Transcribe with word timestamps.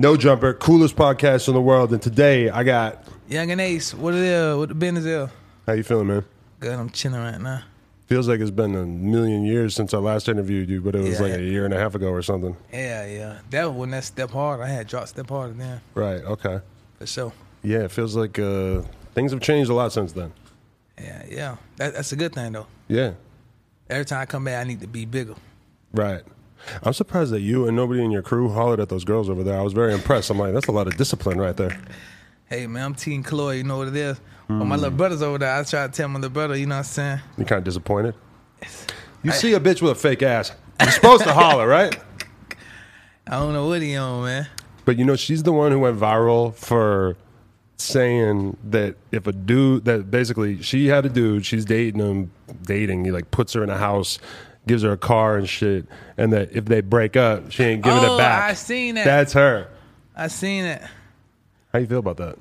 No 0.00 0.16
Jumper, 0.16 0.54
coolest 0.54 0.96
podcast 0.96 1.46
in 1.46 1.52
the 1.52 1.60
world. 1.60 1.92
And 1.92 2.00
today 2.00 2.48
I 2.48 2.64
got. 2.64 3.04
Yungeen 3.28 3.60
Ace, 3.60 3.92
what 3.92 4.14
it 4.14 4.20
is? 4.22 4.56
What 4.56 4.70
the 4.80 4.86
is? 4.86 5.30
How 5.66 5.74
you 5.74 5.82
feeling, 5.82 6.06
man? 6.06 6.24
Good, 6.58 6.72
I'm 6.72 6.88
chilling 6.88 7.20
right 7.20 7.38
now. 7.38 7.64
Feels 8.06 8.26
like 8.26 8.40
it's 8.40 8.50
been 8.50 8.74
a 8.76 8.86
million 8.86 9.44
years 9.44 9.74
since 9.74 9.92
I 9.92 9.98
last 9.98 10.26
interviewed 10.26 10.70
you, 10.70 10.80
but 10.80 10.94
it 10.94 11.02
was 11.02 11.20
Yeah. 11.20 11.26
like 11.26 11.32
a 11.34 11.42
year 11.42 11.66
and 11.66 11.74
a 11.74 11.78
half 11.78 11.94
ago 11.94 12.08
or 12.08 12.22
something. 12.22 12.56
Yeah, 12.72 13.04
yeah. 13.04 13.38
That 13.50 13.66
was 13.66 13.76
when 13.76 13.90
that 13.90 14.04
step 14.04 14.30
hard. 14.30 14.62
I 14.62 14.68
had 14.68 14.86
dropped 14.86 15.08
step 15.10 15.28
hard 15.28 15.58
then, 15.58 15.82
Right. 15.94 16.24
Okay. 16.24 16.60
for 16.98 17.06
sure. 17.06 17.32
Yeah, 17.62 17.80
it 17.80 17.90
feels 17.90 18.16
like 18.16 18.38
uh, 18.38 18.80
things 19.14 19.32
have 19.32 19.42
changed 19.42 19.70
a 19.70 19.74
lot 19.74 19.92
since 19.92 20.12
then. 20.12 20.32
Yeah, 20.98 21.24
yeah. 21.28 21.56
That, 21.76 21.92
that's 21.92 22.12
a 22.12 22.16
good 22.16 22.32
thing 22.32 22.52
though. 22.52 22.68
Yeah. 22.88 23.12
Every 23.90 24.06
time 24.06 24.22
I 24.22 24.24
come 24.24 24.44
back, 24.44 24.64
I 24.64 24.66
need 24.66 24.80
to 24.80 24.86
be 24.86 25.04
bigger. 25.04 25.34
Right. 25.92 26.22
I'm 26.82 26.92
surprised 26.92 27.32
that 27.32 27.40
you 27.40 27.66
and 27.66 27.76
nobody 27.76 28.04
in 28.04 28.10
your 28.10 28.22
crew 28.22 28.48
hollered 28.50 28.80
at 28.80 28.88
those 28.88 29.04
girls 29.04 29.28
over 29.28 29.42
there. 29.42 29.58
I 29.58 29.62
was 29.62 29.72
very 29.72 29.92
impressed. 29.94 30.30
I'm 30.30 30.38
like, 30.38 30.52
that's 30.52 30.66
a 30.66 30.72
lot 30.72 30.86
of 30.86 30.96
discipline 30.96 31.38
right 31.38 31.56
there. 31.56 31.80
Hey 32.46 32.66
man, 32.66 32.84
I'm 32.84 32.94
Team 32.94 33.22
Chloe. 33.22 33.58
You 33.58 33.64
know 33.64 33.78
what 33.78 33.88
it 33.88 33.96
is. 33.96 34.20
When 34.48 34.60
Hmm. 34.62 34.68
my 34.68 34.74
little 34.76 34.90
brother's 34.96 35.22
over 35.22 35.38
there, 35.38 35.54
I 35.54 35.62
try 35.62 35.86
to 35.86 35.92
tell 35.92 36.08
my 36.08 36.16
little 36.16 36.30
brother. 36.30 36.56
You 36.56 36.66
know 36.66 36.74
what 36.74 36.78
I'm 36.78 36.84
saying? 36.84 37.20
You 37.38 37.44
kind 37.44 37.58
of 37.58 37.64
disappointed. 37.64 38.14
You 39.22 39.30
see 39.32 39.52
a 39.54 39.60
bitch 39.60 39.80
with 39.82 39.92
a 39.92 39.94
fake 39.94 40.22
ass. 40.22 40.52
You're 40.80 40.90
supposed 40.90 41.22
to 41.24 41.32
holler, 41.32 41.66
right? 41.68 41.96
I 43.26 43.38
don't 43.38 43.52
know 43.52 43.68
what 43.68 43.80
he 43.82 43.94
on, 43.96 44.24
man. 44.24 44.48
But 44.84 44.98
you 44.98 45.04
know, 45.04 45.14
she's 45.14 45.42
the 45.44 45.52
one 45.52 45.70
who 45.72 45.78
went 45.78 45.98
viral 45.98 46.54
for 46.54 47.16
saying 47.76 48.56
that 48.64 48.96
if 49.12 49.26
a 49.26 49.32
dude 49.32 49.84
that 49.84 50.10
basically 50.10 50.60
she 50.62 50.86
had 50.88 51.06
a 51.06 51.08
dude, 51.08 51.46
she's 51.46 51.64
dating 51.64 52.00
him, 52.00 52.30
dating, 52.62 53.04
he 53.04 53.10
like 53.10 53.30
puts 53.30 53.52
her 53.52 53.62
in 53.62 53.70
a 53.70 53.78
house, 53.78 54.18
gives 54.66 54.82
her 54.82 54.92
a 54.92 54.96
car 54.98 55.36
and 55.36 55.48
shit, 55.48 55.86
and 56.16 56.32
that 56.32 56.52
if 56.52 56.66
they 56.66 56.80
break 56.80 57.16
up, 57.16 57.50
she 57.50 57.64
ain't 57.64 57.82
giving 57.82 57.98
Oh, 58.04 58.14
it 58.14 58.18
back. 58.18 58.50
I 58.50 58.54
seen 58.54 58.94
that. 58.96 59.04
That's 59.04 59.32
her. 59.32 59.68
I 60.16 60.28
seen 60.28 60.64
it. 60.64 60.82
How 61.72 61.78
you 61.78 61.86
feel 61.86 61.98
about 62.00 62.16
that? 62.18 62.36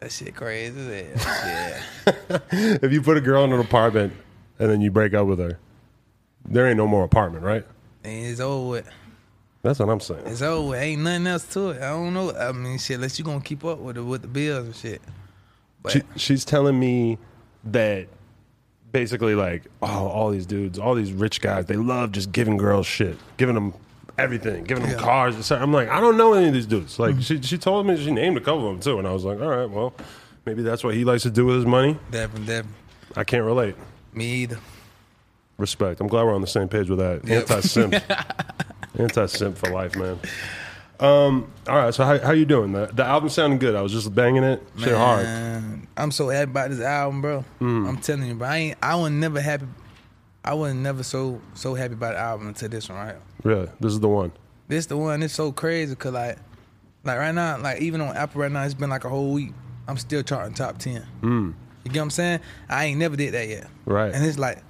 That 0.00 0.10
shit 0.12 0.34
crazy. 0.34 1.06
Yeah. 1.16 1.82
If 2.52 2.92
you 2.92 3.02
put 3.02 3.16
a 3.16 3.20
girl 3.20 3.44
in 3.44 3.52
an 3.52 3.60
apartment 3.60 4.12
and 4.58 4.70
then 4.70 4.80
you 4.80 4.90
break 4.90 5.12
up 5.14 5.26
with 5.26 5.38
her, 5.38 5.58
there 6.48 6.66
ain't 6.66 6.76
no 6.78 6.86
more 6.86 7.04
apartment, 7.04 7.44
right? 7.44 7.64
and 8.02 8.26
it's 8.26 8.40
over 8.40 8.70
with. 8.70 8.88
That's 9.62 9.78
what 9.78 9.90
I'm 9.90 10.00
saying. 10.00 10.22
It's 10.24 10.40
over. 10.40 10.70
with. 10.70 10.80
Ain't 10.80 11.02
nothing 11.02 11.26
else 11.26 11.44
to 11.52 11.70
it. 11.70 11.82
I 11.82 11.90
don't 11.90 12.14
know. 12.14 12.32
I 12.34 12.52
mean, 12.52 12.78
shit. 12.78 12.94
Unless 12.96 13.18
you 13.18 13.24
gonna 13.26 13.42
keep 13.42 13.62
up 13.64 13.78
with 13.78 13.98
it 13.98 14.02
with 14.02 14.22
the 14.22 14.28
bills 14.28 14.64
and 14.64 14.74
shit. 14.74 15.02
But 15.82 15.92
She, 15.92 16.02
she's 16.16 16.44
telling 16.46 16.78
me 16.80 17.18
that 17.64 18.08
basically 18.92 19.34
like 19.34 19.64
oh 19.82 20.08
all 20.08 20.30
these 20.30 20.46
dudes 20.46 20.78
all 20.78 20.94
these 20.94 21.12
rich 21.12 21.40
guys 21.40 21.66
they 21.66 21.76
love 21.76 22.12
just 22.12 22.32
giving 22.32 22.56
girls 22.56 22.86
shit 22.86 23.16
giving 23.36 23.54
them 23.54 23.72
everything 24.18 24.64
giving 24.64 24.82
them 24.82 24.90
Yeah. 24.92 24.96
Mm-hmm. 24.98 25.04
cars 25.04 25.34
and 25.36 25.44
stuff. 25.44 25.62
i'm 25.62 25.72
like 25.72 25.88
i 25.88 26.00
don't 26.00 26.16
know 26.16 26.32
any 26.34 26.48
of 26.48 26.54
these 26.54 26.66
dudes 26.66 26.98
like 26.98 27.20
she, 27.22 27.40
she 27.40 27.56
told 27.56 27.86
me 27.86 27.96
she 27.96 28.10
named 28.10 28.36
a 28.36 28.40
couple 28.40 28.66
of 28.68 28.74
them 28.74 28.80
too 28.80 28.98
and 28.98 29.06
i 29.06 29.12
was 29.12 29.24
like 29.24 29.40
all 29.40 29.48
right 29.48 29.70
well 29.70 29.92
maybe 30.44 30.62
that's 30.62 30.82
what 30.82 30.94
he 30.94 31.04
likes 31.04 31.22
to 31.22 31.30
do 31.30 31.46
with 31.46 31.56
his 31.56 31.66
money 31.66 31.96
definitely, 32.10 32.46
definitely. 32.46 32.72
i 33.16 33.24
can't 33.24 33.44
relate 33.44 33.76
Me 34.12 34.24
either. 34.42 34.58
respect 35.56 36.00
i'm 36.00 36.08
glad 36.08 36.24
we're 36.24 36.34
on 36.34 36.40
the 36.40 36.46
same 36.46 36.68
page 36.68 36.90
with 36.90 36.98
that 36.98 37.24
Yep. 37.26 37.50
anti-simp 37.50 37.94
anti-simp 38.98 39.56
for 39.56 39.70
life 39.70 39.94
man 39.96 40.18
um 41.00 41.50
all 41.66 41.76
right 41.76 41.94
so 41.94 42.04
how, 42.04 42.18
how 42.18 42.32
you 42.32 42.44
doing 42.44 42.72
the, 42.72 42.86
the 42.92 43.04
album 43.04 43.28
sounding 43.28 43.58
good 43.58 43.74
i 43.74 43.80
was 43.82 43.92
just 43.92 44.14
banging 44.14 44.42
it 44.44 44.62
shit 44.78 44.94
hard 44.94 45.24
Man, 45.24 45.88
I'm 45.96 46.10
so 46.12 46.28
happy 46.28 46.50
about 46.50 46.70
this 46.70 46.80
album, 46.80 47.20
bro. 47.20 47.44
Mm. 47.60 47.86
I'm 47.86 47.96
telling 47.98 48.26
you, 48.26 48.34
bro. 48.34 48.48
I 48.48 48.56
ain't. 48.56 48.78
I 48.80 48.94
was 48.94 49.10
never 49.10 49.38
happy. 49.40 49.66
I 50.42 50.54
was 50.54 50.72
never 50.72 51.02
so 51.02 51.42
so 51.52 51.74
happy 51.74 51.92
about 51.92 52.14
the 52.14 52.18
album 52.20 52.48
until 52.48 52.70
this 52.70 52.88
one, 52.88 52.96
right? 52.98 53.16
really 53.42 53.68
this 53.80 53.92
is 53.92 54.00
the 54.00 54.08
one 54.08 54.32
This 54.68 54.86
the 54.86 54.96
one. 54.96 55.22
It's 55.22 55.34
so 55.34 55.52
crazy, 55.52 55.94
cause 55.94 56.12
like, 56.12 56.38
like 57.04 57.18
right 57.18 57.34
now, 57.34 57.58
like 57.58 57.82
even 57.82 58.00
on 58.00 58.16
Apple 58.16 58.40
right 58.40 58.50
now, 58.50 58.62
it's 58.64 58.72
been 58.72 58.88
like 58.88 59.04
a 59.04 59.10
whole 59.10 59.32
week. 59.32 59.52
I'm 59.88 59.98
still 59.98 60.22
charting 60.22 60.54
top 60.54 60.78
ten. 60.78 61.06
mm. 61.20 61.52
You 61.84 61.90
get 61.90 61.98
what 62.00 62.04
I'm 62.04 62.10
saying? 62.10 62.40
I 62.68 62.86
ain't 62.86 62.98
never 62.98 63.16
did 63.16 63.34
that 63.34 63.48
yet. 63.48 63.66
Right. 63.84 64.14
And 64.14 64.24
it's 64.24 64.38
like, 64.38 64.62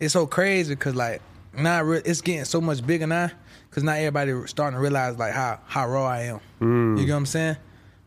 it's 0.00 0.12
so 0.14 0.26
crazy 0.26 0.74
because 0.74 0.94
like 0.94 1.20
now 1.52 1.86
it's 1.90 2.22
getting 2.22 2.44
so 2.44 2.60
much 2.62 2.86
bigger 2.86 3.06
now 3.06 3.30
because 3.78 3.84
now 3.84 3.92
everybody 3.92 4.46
starting 4.48 4.76
to 4.76 4.80
realize 4.80 5.16
like 5.18 5.32
how 5.32 5.60
how 5.66 5.88
raw 5.88 6.06
I 6.06 6.20
am. 6.22 6.40
Mm. 6.60 6.98
You 6.98 7.06
get 7.06 7.12
what 7.12 7.18
I'm 7.18 7.26
saying? 7.26 7.56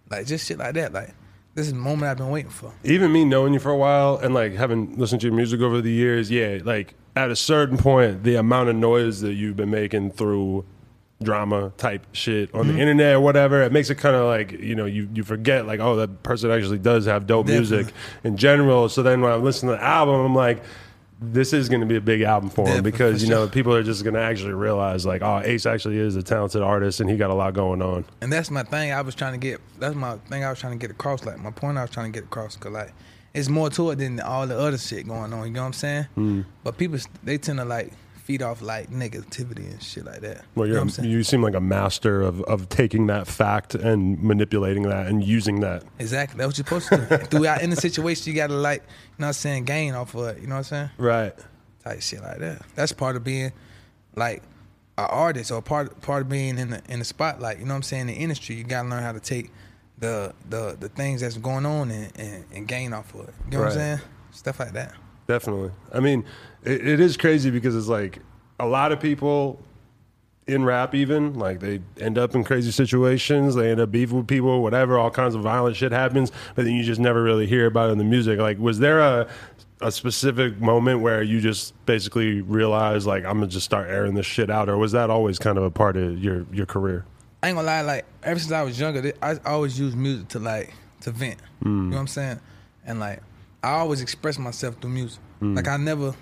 Like 0.09 0.25
just 0.27 0.47
shit 0.47 0.57
like 0.57 0.73
that. 0.73 0.91
Like 0.93 1.13
this 1.55 1.67
is 1.67 1.73
the 1.73 1.79
moment 1.79 2.09
I've 2.11 2.17
been 2.17 2.29
waiting 2.29 2.51
for. 2.51 2.73
even 2.83 3.11
me 3.11 3.23
knowing 3.25 3.53
you 3.53 3.59
for 3.59 3.71
a 3.71 3.77
while 3.77 4.17
and 4.17 4.33
like 4.33 4.53
having 4.53 4.97
listened 4.97 5.21
to 5.21 5.27
your 5.27 5.35
music 5.35 5.61
over 5.61 5.81
the 5.81 5.91
years, 5.91 6.29
yeah, 6.29 6.59
like 6.63 6.95
at 7.15 7.29
a 7.31 7.35
certain 7.35 7.77
point, 7.77 8.23
the 8.23 8.35
amount 8.35 8.69
of 8.69 8.75
noise 8.75 9.21
that 9.21 9.33
you've 9.33 9.55
been 9.57 9.69
making 9.71 10.11
through 10.11 10.65
drama 11.23 11.71
type 11.77 12.05
shit 12.13 12.53
on 12.55 12.61
Mm-hmm. 12.65 12.73
the 12.75 12.79
internet 12.81 13.15
or 13.15 13.19
whatever, 13.21 13.61
it 13.61 13.71
makes 13.71 13.89
it 13.89 13.95
kind 13.95 14.15
of 14.15 14.25
like 14.25 14.51
you 14.53 14.75
know 14.75 14.85
you 14.85 15.07
you 15.13 15.23
forget 15.23 15.65
like 15.67 15.79
oh 15.79 15.95
that 15.97 16.23
person 16.23 16.51
actually 16.51 16.79
does 16.79 17.05
have 17.05 17.27
dope 17.27 17.45
Definitely. 17.47 17.77
music 17.77 17.93
in 18.23 18.37
general. 18.37 18.89
So 18.89 19.03
then 19.03 19.21
when 19.21 19.31
I 19.31 19.35
listen 19.35 19.69
to 19.69 19.75
the 19.75 19.83
album, 19.83 20.15
I'm 20.19 20.35
like. 20.35 20.61
This 21.23 21.53
is 21.53 21.69
going 21.69 21.81
to 21.81 21.87
be 21.87 21.97
a 21.97 22.01
big 22.01 22.21
album 22.21 22.49
for 22.49 22.61
him 22.61 22.83
Definitely, 22.83 22.91
because 22.91 23.21
for 23.21 23.25
you 23.25 23.29
know 23.29 23.47
people 23.47 23.75
are 23.75 23.83
just 23.83 24.03
going 24.03 24.15
to 24.15 24.21
actually 24.21 24.53
realize 24.53 25.05
like 25.05 25.21
oh 25.21 25.39
Ace 25.43 25.67
actually 25.67 25.99
is 25.99 26.15
a 26.15 26.23
talented 26.23 26.63
artist 26.63 26.99
and 26.99 27.09
he 27.09 27.15
got 27.15 27.29
a 27.29 27.35
lot 27.35 27.53
going 27.53 27.81
on. 27.81 28.05
And 28.21 28.33
that's 28.33 28.49
my 28.49 28.63
thing. 28.63 28.91
I 28.91 29.01
was 29.01 29.13
trying 29.13 29.33
to 29.33 29.37
get. 29.37 29.61
That's 29.79 29.95
my 29.95 30.17
thing. 30.17 30.43
I 30.43 30.49
was 30.49 30.59
trying 30.59 30.77
to 30.77 30.79
get 30.79 30.89
across. 30.89 31.23
Like 31.23 31.37
my 31.37 31.51
point. 31.51 31.77
I 31.77 31.83
was 31.83 31.91
trying 31.91 32.11
to 32.11 32.17
get 32.17 32.25
across. 32.25 32.55
Cause 32.55 32.71
like 32.71 32.93
it's 33.33 33.49
more 33.49 33.69
to 33.69 33.91
it 33.91 33.97
than 33.97 34.19
all 34.19 34.47
the 34.47 34.57
other 34.57 34.77
shit 34.77 35.07
going 35.07 35.31
on. 35.31 35.45
You 35.45 35.53
know 35.53 35.61
what 35.61 35.67
I'm 35.67 35.73
saying? 35.73 36.07
Mm. 36.17 36.45
But 36.63 36.77
people 36.77 36.97
they 37.23 37.37
tend 37.37 37.59
to 37.59 37.65
like 37.65 37.93
feed 38.21 38.41
off 38.41 38.61
like 38.61 38.89
negativity 38.89 39.69
and 39.71 39.81
shit 39.81 40.05
like 40.05 40.21
that. 40.21 40.45
Well, 40.55 40.67
you 40.67 40.73
know 40.73 40.85
you 41.01 41.23
seem 41.23 41.41
like 41.41 41.55
a 41.55 41.61
master 41.61 42.21
of, 42.21 42.41
of 42.43 42.69
taking 42.69 43.07
that 43.07 43.27
fact 43.27 43.75
and 43.75 44.21
manipulating 44.21 44.83
that 44.83 45.07
and 45.07 45.23
using 45.23 45.61
that. 45.61 45.83
Exactly. 45.99 46.37
That's 46.37 46.47
what 46.47 46.57
you're 46.71 46.79
supposed 46.81 47.09
to 47.09 47.17
do. 47.17 47.25
Throughout 47.37 47.61
in 47.61 47.69
the 47.71 47.75
situation, 47.75 48.31
you 48.31 48.35
gotta 48.35 48.53
like, 48.53 48.81
you 48.81 48.87
know 49.19 49.25
what 49.25 49.27
I'm 49.27 49.33
saying, 49.33 49.65
gain 49.65 49.95
off 49.95 50.13
of 50.15 50.27
it. 50.27 50.41
You 50.41 50.47
know 50.47 50.55
what 50.55 50.59
I'm 50.59 50.63
saying? 50.63 50.89
Right. 50.97 51.33
Type 51.83 52.01
shit 52.01 52.21
like 52.21 52.37
that. 52.39 52.61
That's 52.75 52.91
part 52.91 53.15
of 53.15 53.23
being 53.23 53.51
like 54.15 54.43
an 54.97 55.07
artist 55.09 55.51
or 55.51 55.61
part 55.61 55.99
part 56.01 56.21
of 56.21 56.29
being 56.29 56.57
in 56.57 56.69
the 56.71 56.81
in 56.89 56.99
the 56.99 57.05
spotlight. 57.05 57.57
You 57.57 57.65
know 57.65 57.73
what 57.73 57.77
I'm 57.77 57.83
saying? 57.83 58.01
In 58.01 58.07
the 58.07 58.13
industry, 58.13 58.55
you 58.55 58.63
gotta 58.63 58.87
learn 58.87 59.01
how 59.01 59.13
to 59.13 59.19
take 59.19 59.51
the 59.97 60.33
the 60.49 60.77
the 60.79 60.89
things 60.89 61.21
that's 61.21 61.37
going 61.37 61.65
on 61.65 61.89
and, 61.89 62.11
and, 62.19 62.45
and 62.53 62.67
gain 62.67 62.93
off 62.93 63.13
of 63.15 63.29
it. 63.29 63.33
You 63.45 63.57
know 63.57 63.63
what 63.63 63.67
I'm 63.69 63.73
saying? 63.73 63.99
Stuff 64.31 64.59
like 64.59 64.73
that. 64.73 64.93
Definitely. 65.31 65.71
I 65.93 66.01
mean, 66.01 66.25
it, 66.65 66.85
it 66.85 66.99
is 66.99 67.15
crazy 67.15 67.51
because 67.51 67.73
it's 67.73 67.87
like 67.87 68.19
a 68.59 68.65
lot 68.65 68.91
of 68.91 68.99
people 68.99 69.61
in 70.45 70.65
rap, 70.65 70.93
even 70.93 71.35
like 71.35 71.61
they 71.61 71.79
end 72.01 72.17
up 72.17 72.35
in 72.35 72.43
crazy 72.43 72.69
situations. 72.69 73.55
They 73.55 73.71
end 73.71 73.79
up 73.79 73.91
beefing 73.91 74.17
with 74.17 74.27
people, 74.27 74.61
whatever. 74.61 74.99
All 74.99 75.09
kinds 75.09 75.33
of 75.33 75.41
violent 75.41 75.77
shit 75.77 75.93
happens, 75.93 76.33
but 76.53 76.65
then 76.65 76.73
you 76.73 76.83
just 76.83 76.99
never 76.99 77.23
really 77.23 77.47
hear 77.47 77.65
about 77.65 77.87
it 77.87 77.93
in 77.93 77.97
the 77.97 78.03
music. 78.03 78.39
Like, 78.39 78.59
was 78.59 78.79
there 78.79 78.99
a 78.99 79.29
a 79.79 79.89
specific 79.89 80.59
moment 80.59 80.99
where 80.99 81.23
you 81.23 81.39
just 81.39 81.73
basically 81.85 82.41
realized, 82.41 83.07
like, 83.07 83.23
I'm 83.23 83.35
gonna 83.35 83.47
just 83.47 83.65
start 83.65 83.89
airing 83.89 84.15
this 84.15 84.25
shit 84.25 84.49
out, 84.49 84.67
or 84.67 84.77
was 84.77 84.91
that 84.91 85.09
always 85.09 85.39
kind 85.39 85.57
of 85.57 85.63
a 85.63 85.71
part 85.71 85.95
of 85.95 86.19
your 86.19 86.45
your 86.51 86.65
career? 86.65 87.05
I 87.41 87.47
ain't 87.47 87.55
gonna 87.55 87.67
lie, 87.67 87.83
like 87.83 88.05
ever 88.21 88.37
since 88.37 88.51
I 88.51 88.63
was 88.63 88.77
younger, 88.77 89.13
I 89.21 89.39
always 89.45 89.79
used 89.79 89.95
music 89.95 90.27
to 90.29 90.39
like 90.39 90.73
to 91.01 91.11
vent. 91.11 91.39
Hmm. 91.63 91.67
You 91.67 91.73
know 91.83 91.95
what 91.95 92.01
I'm 92.01 92.07
saying? 92.07 92.39
And 92.85 92.99
like 92.99 93.21
I 93.63 93.71
always 93.73 94.01
express 94.01 94.37
myself 94.39 94.75
through 94.81 94.91
music. 94.91 95.19
Like 95.41 95.67
I 95.67 95.77
never, 95.77 96.13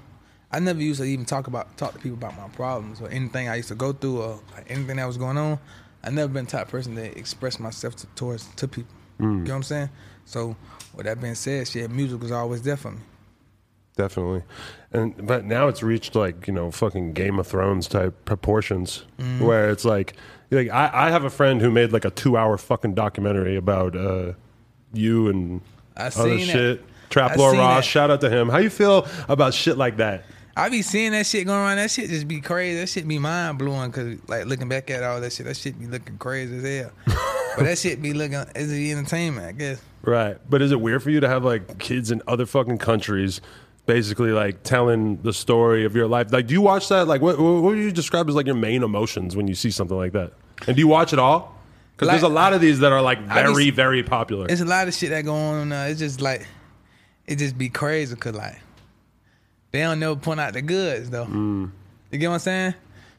I 0.51 0.59
never 0.59 0.81
used 0.81 0.99
to 1.01 1.05
even 1.05 1.25
talk 1.25 1.47
about 1.47 1.75
talk 1.77 1.93
to 1.93 1.99
people 1.99 2.17
about 2.17 2.37
my 2.37 2.47
problems 2.49 3.01
or 3.01 3.09
anything 3.09 3.49
I 3.49 3.55
used 3.55 3.67
to 3.69 3.75
go 3.75 3.91
through 3.93 4.21
or 4.21 4.39
anything 4.67 4.95
that 4.97 5.05
was 5.07 5.17
going 5.17 5.37
on. 5.37 5.59
I 6.03 6.09
never 6.09 6.31
been 6.31 6.45
the 6.45 6.51
type 6.51 6.67
of 6.67 6.71
person 6.71 6.95
to 6.95 7.17
express 7.17 7.59
myself 7.59 7.95
to, 7.97 8.07
towards 8.15 8.47
to 8.55 8.67
people. 8.67 8.93
Mm. 9.19 9.23
You 9.23 9.27
know 9.29 9.43
what 9.51 9.55
I'm 9.57 9.63
saying? 9.63 9.89
So 10.25 10.55
with 10.95 11.05
that 11.05 11.19
being 11.19 11.35
said, 11.35 11.67
shit, 11.67 11.89
music 11.91 12.21
was 12.21 12.31
always 12.31 12.61
there 12.61 12.77
for 12.77 12.91
me. 12.91 12.99
definitely. 13.95 14.43
And 14.91 15.25
but 15.27 15.45
now 15.45 15.67
it's 15.67 15.83
reached 15.83 16.15
like 16.15 16.47
you 16.47 16.53
know 16.53 16.71
fucking 16.71 17.13
Game 17.13 17.39
of 17.39 17.47
Thrones 17.47 17.87
type 17.87 18.25
proportions, 18.25 19.05
Mm-hmm. 19.17 19.45
where 19.45 19.69
it's 19.69 19.85
like 19.85 20.13
like 20.51 20.69
I, 20.69 20.89
I 20.93 21.09
have 21.11 21.23
a 21.25 21.29
friend 21.29 21.61
who 21.61 21.69
made 21.71 21.91
like 21.91 22.05
a 22.05 22.09
two 22.11 22.37
hour 22.37 22.57
fucking 22.57 22.93
documentary 22.95 23.55
about 23.57 23.95
uh, 23.95 24.33
you 24.93 25.27
and 25.27 25.61
I 25.97 26.07
other 26.07 26.37
seen 26.39 26.47
that. 26.47 26.79
Trap 27.09 27.37
Lore 27.37 27.53
Ross, 27.53 27.83
that. 27.83 27.89
shout 27.89 28.11
out 28.11 28.21
to 28.21 28.29
him. 28.29 28.49
How 28.49 28.57
you 28.57 28.69
feel 28.69 29.07
about 29.27 29.53
shit 29.53 29.77
like 29.77 29.97
that? 29.97 30.25
I 30.55 30.67
be 30.69 30.81
seeing 30.81 31.11
that 31.13 31.25
shit 31.25 31.45
going 31.47 31.59
around. 31.59 31.77
That 31.77 31.89
shit 31.89 32.09
just 32.09 32.27
be 32.27 32.41
crazy. 32.41 32.79
That 32.79 32.87
shit 32.87 33.07
be 33.07 33.17
mind 33.17 33.57
blowing. 33.57 33.91
Cause 33.91 34.17
like 34.27 34.45
looking 34.45 34.67
back 34.67 34.89
at 34.89 35.03
all 35.03 35.21
that 35.21 35.31
shit, 35.31 35.45
that 35.45 35.55
shit 35.55 35.79
be 35.79 35.87
looking 35.87 36.17
crazy 36.17 36.57
as 36.57 36.81
hell. 36.81 36.91
but 37.57 37.63
that 37.63 37.77
shit 37.77 38.01
be 38.01 38.13
looking 38.13 38.35
as 38.55 38.69
the 38.69 38.91
entertainment, 38.91 39.47
I 39.47 39.51
guess. 39.53 39.81
Right. 40.01 40.37
But 40.49 40.61
is 40.61 40.71
it 40.71 40.81
weird 40.81 41.01
for 41.01 41.11
you 41.11 41.21
to 41.21 41.29
have 41.29 41.45
like 41.45 41.77
kids 41.79 42.11
in 42.11 42.21
other 42.27 42.45
fucking 42.45 42.77
countries 42.79 43.39
basically 43.85 44.31
like 44.31 44.63
telling 44.63 45.21
the 45.21 45.31
story 45.33 45.85
of 45.85 45.95
your 45.95 46.07
life? 46.07 46.31
Like, 46.33 46.47
do 46.47 46.53
you 46.53 46.61
watch 46.61 46.89
that? 46.89 47.07
Like, 47.07 47.21
what, 47.21 47.39
what 47.39 47.63
would 47.63 47.77
you 47.77 47.91
describe 47.91 48.27
as 48.27 48.35
like 48.35 48.45
your 48.45 48.55
main 48.55 48.83
emotions 48.83 49.37
when 49.37 49.47
you 49.47 49.55
see 49.55 49.71
something 49.71 49.97
like 49.97 50.11
that? 50.11 50.33
And 50.67 50.75
do 50.75 50.81
you 50.81 50.87
watch 50.89 51.13
it 51.13 51.19
all? 51.19 51.55
Because 51.95 52.07
Like- 52.07 52.15
there's 52.15 52.29
a 52.29 52.33
lot 52.33 52.51
of 52.53 52.59
these 52.59 52.79
that 52.79 52.91
are 52.91 53.01
like 53.01 53.21
very, 53.21 53.65
just- 53.65 53.75
very 53.77 54.03
popular. 54.03 54.45
It's 54.49 54.61
a 54.61 54.65
lot 54.65 54.87
of 54.89 54.93
shit 54.93 55.09
that 55.11 55.23
go 55.23 55.35
on. 55.35 55.71
Uh, 55.71 55.87
it's 55.89 55.99
just 55.99 56.19
like 56.21 56.45
it 57.29 57.37
just 57.37 57.57
be 57.57 57.69
crazy. 57.69 58.15
Cause 58.15 58.35
like 58.35 58.57
they 59.71 59.81
don't 59.81 59.99
never 59.99 60.15
point 60.15 60.39
out 60.39 60.53
the 60.53 60.61
goods 60.61 61.09
though. 61.09 61.25
Mm. 61.25 61.71
You 62.11 62.17
get 62.17 62.27
what 62.27 62.33
I'm 62.35 62.39
saying? 62.39 62.73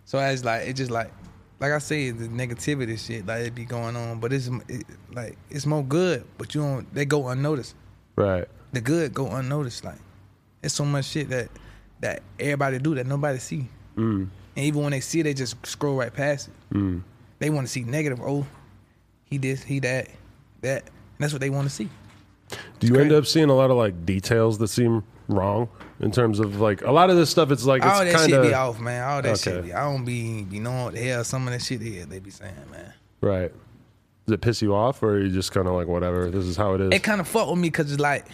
So 0.04 0.18
it's 0.18 0.44
like 0.44 0.68
it 0.68 0.74
just 0.74 0.90
like 0.90 1.12
like 1.60 1.72
I 1.72 1.78
say 1.78 2.10
the 2.10 2.28
negativity 2.28 2.98
shit 2.98 3.26
like 3.26 3.46
it 3.46 3.54
be 3.54 3.64
going 3.64 3.96
on, 3.96 4.18
but 4.20 4.32
it's 4.32 4.48
it, 4.68 4.84
like 5.12 5.38
it's 5.48 5.66
more 5.66 5.84
good, 5.84 6.24
but 6.36 6.54
you 6.54 6.60
don't 6.60 6.94
they 6.94 7.04
go 7.04 7.28
unnoticed. 7.28 7.74
Right. 8.16 8.46
The 8.72 8.80
good 8.80 9.14
go 9.14 9.28
unnoticed. 9.28 9.84
Like 9.84 9.98
it's 10.62 10.74
so 10.74 10.84
much 10.84 11.06
shit 11.06 11.28
that 11.30 11.48
that 12.00 12.22
everybody 12.38 12.78
do 12.78 12.94
that 12.96 13.06
nobody 13.06 13.38
see. 13.38 13.68
Mm. 13.96 14.28
And 14.56 14.64
even 14.64 14.82
when 14.82 14.90
they 14.90 15.00
see 15.00 15.20
it, 15.20 15.22
they 15.22 15.34
just 15.34 15.64
scroll 15.64 15.96
right 15.96 16.12
past 16.12 16.48
it. 16.48 16.76
They 17.38 17.50
want 17.50 17.66
to 17.66 17.72
see 17.72 17.82
negative. 17.82 18.20
Oh, 18.22 18.46
he 19.24 19.38
this, 19.38 19.62
he 19.62 19.78
that, 19.80 20.08
that. 20.60 20.82
And 20.82 20.92
that's 21.18 21.32
what 21.32 21.40
they 21.40 21.50
want 21.50 21.68
to 21.68 21.74
see. 21.74 21.88
Do 22.78 22.86
you 22.86 22.96
end 22.96 23.12
up 23.12 23.26
seeing 23.26 23.50
a 23.50 23.54
lot 23.54 23.70
of 23.70 23.76
like 23.76 24.04
details 24.06 24.58
that 24.58 24.68
seem 24.68 25.04
wrong 25.28 25.68
in 26.00 26.10
terms 26.10 26.40
of 26.40 26.60
like 26.60 26.82
a 26.82 26.90
lot 26.90 27.10
of 27.10 27.16
this 27.16 27.30
stuff? 27.30 27.50
It's 27.50 27.64
like 27.64 27.82
it's 27.82 27.92
All 27.92 28.04
that 28.04 28.14
kind 28.14 28.30
shit 28.30 28.42
be 28.42 28.54
off, 28.54 28.80
man. 28.80 29.02
All 29.08 29.22
that 29.22 29.38
shit 29.38 29.64
be. 29.64 29.72
I 29.72 29.84
don't 29.84 30.04
be, 30.04 30.42
be 30.44 30.60
knowing 30.60 30.84
what 30.84 30.94
the 30.94 31.00
hell 31.00 31.24
some 31.24 31.46
of 31.46 31.52
that 31.52 31.62
shit 31.62 31.82
is. 31.82 32.06
They 32.06 32.18
be 32.18 32.30
saying, 32.30 32.54
man. 32.70 32.92
right. 33.20 33.52
Does 34.26 34.34
it 34.34 34.40
piss 34.42 34.62
you 34.62 34.74
off, 34.74 35.02
or 35.02 35.14
are 35.14 35.20
you 35.20 35.30
just 35.30 35.50
kind 35.50 35.66
of 35.66 35.74
like 35.74 35.88
whatever? 35.88 36.30
This 36.30 36.44
is 36.44 36.56
how 36.56 36.74
it 36.74 36.80
is. 36.80 36.90
It 36.92 37.02
kind 37.02 37.20
of 37.20 37.26
fuck 37.26 37.48
with 37.48 37.58
me 37.58 37.68
because 37.68 37.90
it's 37.90 38.00
like, 38.00 38.26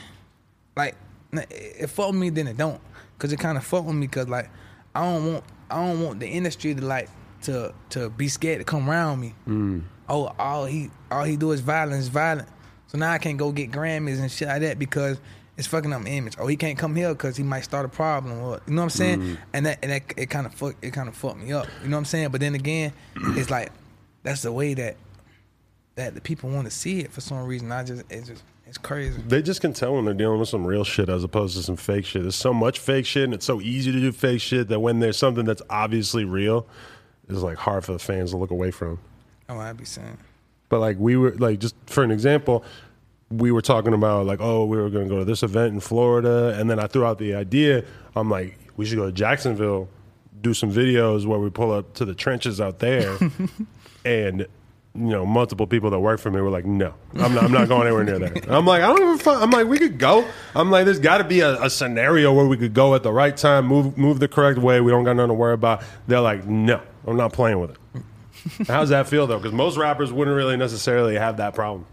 like 0.76 0.94
it 1.32 1.88
fuck 1.88 2.08
with 2.08 2.20
me, 2.20 2.30
then 2.30 2.48
it 2.48 2.56
don't. 2.56 2.80
Cause 3.18 3.32
it 3.32 3.38
kind 3.38 3.56
of 3.56 3.64
fuck 3.64 3.86
with 3.86 3.94
me 3.94 4.06
because 4.06 4.28
like 4.28 4.50
I 4.94 5.02
don't 5.02 5.32
want, 5.32 5.44
I 5.70 5.86
don't 5.86 6.02
want 6.02 6.20
the 6.20 6.28
industry 6.28 6.74
to 6.74 6.84
like 6.84 7.08
to 7.42 7.72
to 7.90 8.10
be 8.10 8.28
scared 8.28 8.58
to 8.58 8.64
come 8.64 8.90
around 8.90 9.20
me. 9.20 9.34
Mm. 9.48 9.84
Oh, 10.08 10.34
all 10.38 10.66
he 10.66 10.90
all 11.10 11.24
he 11.24 11.36
do 11.36 11.52
is 11.52 11.60
violence, 11.60 12.08
violent. 12.08 12.48
So 12.88 12.98
now 12.98 13.10
I 13.10 13.18
can't 13.18 13.38
go 13.38 13.52
get 13.52 13.70
Grammys 13.70 14.20
and 14.20 14.30
shit 14.30 14.48
like 14.48 14.60
that 14.62 14.78
because 14.78 15.18
it's 15.56 15.66
fucking 15.66 15.92
up 15.92 16.02
my 16.02 16.08
image. 16.08 16.34
Oh, 16.38 16.46
he 16.46 16.56
can't 16.56 16.78
come 16.78 16.94
here 16.94 17.08
because 17.12 17.36
he 17.36 17.42
might 17.42 17.62
start 17.62 17.84
a 17.84 17.88
problem. 17.88 18.38
Or 18.40 18.60
you 18.66 18.74
know 18.74 18.82
what 18.82 18.84
I'm 18.84 18.90
saying? 18.90 19.20
Mm. 19.20 19.38
And 19.52 19.66
that 19.66 19.78
and 19.82 19.92
that 19.92 20.02
it 20.16 20.26
kind 20.26 20.46
of 20.46 20.54
fuck 20.54 20.76
it 20.82 20.92
kind 20.92 21.08
of 21.08 21.16
fucked 21.16 21.38
me 21.38 21.52
up. 21.52 21.66
You 21.82 21.88
know 21.88 21.96
what 21.96 22.00
I'm 22.00 22.04
saying? 22.04 22.30
But 22.30 22.40
then 22.40 22.54
again, 22.54 22.92
it's 23.16 23.50
like 23.50 23.72
that's 24.22 24.42
the 24.42 24.52
way 24.52 24.74
that 24.74 24.96
that 25.94 26.14
the 26.14 26.20
people 26.20 26.50
want 26.50 26.66
to 26.66 26.70
see 26.70 27.00
it 27.00 27.12
for 27.12 27.20
some 27.20 27.44
reason. 27.44 27.72
I 27.72 27.82
just 27.82 28.04
it's 28.10 28.28
just 28.28 28.44
it's 28.66 28.78
crazy. 28.78 29.22
They 29.26 29.42
just 29.42 29.60
can 29.60 29.72
tell 29.72 29.94
when 29.94 30.04
they're 30.04 30.14
dealing 30.14 30.40
with 30.40 30.48
some 30.48 30.66
real 30.66 30.84
shit 30.84 31.08
as 31.08 31.24
opposed 31.24 31.56
to 31.56 31.62
some 31.62 31.76
fake 31.76 32.04
shit. 32.04 32.22
There's 32.22 32.34
so 32.34 32.52
much 32.52 32.78
fake 32.78 33.06
shit, 33.06 33.24
and 33.24 33.32
it's 33.32 33.46
so 33.46 33.60
easy 33.60 33.92
to 33.92 34.00
do 34.00 34.12
fake 34.12 34.40
shit 34.40 34.68
that 34.68 34.80
when 34.80 34.98
there's 34.98 35.16
something 35.16 35.44
that's 35.44 35.62
obviously 35.70 36.24
real, 36.24 36.66
it's 37.28 37.40
like 37.40 37.56
hard 37.56 37.84
for 37.84 37.92
the 37.92 37.98
fans 37.98 38.32
to 38.32 38.36
look 38.36 38.50
away 38.50 38.70
from. 38.70 38.98
Oh, 39.48 39.58
I'd 39.58 39.76
be 39.76 39.84
saying. 39.84 40.18
But 40.68 40.80
like 40.80 40.96
we 40.98 41.16
were 41.16 41.32
like 41.32 41.60
just 41.60 41.74
for 41.86 42.02
an 42.02 42.10
example, 42.10 42.64
we 43.30 43.50
were 43.52 43.62
talking 43.62 43.92
about 43.92 44.26
like 44.26 44.40
oh 44.40 44.64
we 44.64 44.76
were 44.76 44.90
going 44.90 45.08
to 45.08 45.10
go 45.14 45.18
to 45.20 45.24
this 45.24 45.42
event 45.42 45.74
in 45.74 45.80
Florida, 45.80 46.56
and 46.58 46.70
then 46.70 46.78
I 46.78 46.86
threw 46.86 47.04
out 47.04 47.18
the 47.18 47.34
idea. 47.34 47.84
I'm 48.14 48.30
like 48.30 48.58
we 48.76 48.84
should 48.84 48.96
go 48.96 49.06
to 49.06 49.12
Jacksonville, 49.12 49.88
do 50.40 50.54
some 50.54 50.72
videos 50.72 51.26
where 51.26 51.38
we 51.38 51.50
pull 51.50 51.72
up 51.72 51.94
to 51.94 52.04
the 52.04 52.14
trenches 52.14 52.60
out 52.60 52.78
there, 52.78 53.16
and 54.04 54.40
you 54.40 54.46
know 55.10 55.26
multiple 55.26 55.66
people 55.66 55.90
that 55.90 56.00
work 56.00 56.18
for 56.18 56.30
me 56.30 56.40
were 56.40 56.50
like 56.50 56.64
no, 56.64 56.94
I'm 57.14 57.34
not, 57.34 57.44
I'm 57.44 57.52
not 57.52 57.68
going 57.68 57.86
anywhere 57.86 58.04
near 58.04 58.18
there. 58.18 58.34
I'm 58.48 58.66
like 58.66 58.82
I 58.82 58.88
don't 58.88 59.02
even. 59.02 59.18
Fu-. 59.18 59.30
I'm 59.30 59.50
like 59.50 59.66
we 59.66 59.78
could 59.78 59.98
go. 59.98 60.28
I'm 60.54 60.70
like 60.70 60.84
there's 60.84 61.00
got 61.00 61.18
to 61.18 61.24
be 61.24 61.40
a, 61.40 61.62
a 61.62 61.70
scenario 61.70 62.32
where 62.32 62.46
we 62.46 62.56
could 62.56 62.74
go 62.74 62.94
at 62.94 63.02
the 63.02 63.12
right 63.12 63.36
time, 63.36 63.66
move 63.66 63.96
move 63.96 64.18
the 64.18 64.28
correct 64.28 64.58
way. 64.58 64.80
We 64.80 64.90
don't 64.90 65.04
got 65.04 65.14
nothing 65.14 65.28
to 65.28 65.34
worry 65.34 65.54
about. 65.54 65.82
They're 66.08 66.20
like 66.20 66.46
no, 66.46 66.80
I'm 67.06 67.16
not 67.16 67.32
playing 67.32 67.60
with 67.60 67.70
it. 67.70 68.02
How's 68.66 68.90
that 68.90 69.08
feel 69.08 69.26
though? 69.26 69.38
Because 69.38 69.52
most 69.52 69.76
rappers 69.76 70.12
wouldn't 70.12 70.36
really 70.36 70.56
necessarily 70.56 71.16
have 71.16 71.36
that 71.38 71.54
problem. 71.54 71.86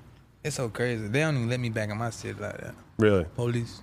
It's 0.43 0.55
so 0.55 0.69
crazy. 0.69 1.07
They 1.07 1.21
don't 1.21 1.35
even 1.35 1.49
let 1.49 1.59
me 1.59 1.69
back 1.69 1.89
in 1.89 1.97
my 1.97 2.09
city 2.09 2.39
like 2.39 2.57
that. 2.59 2.75
Really? 2.97 3.25
Police, 3.35 3.81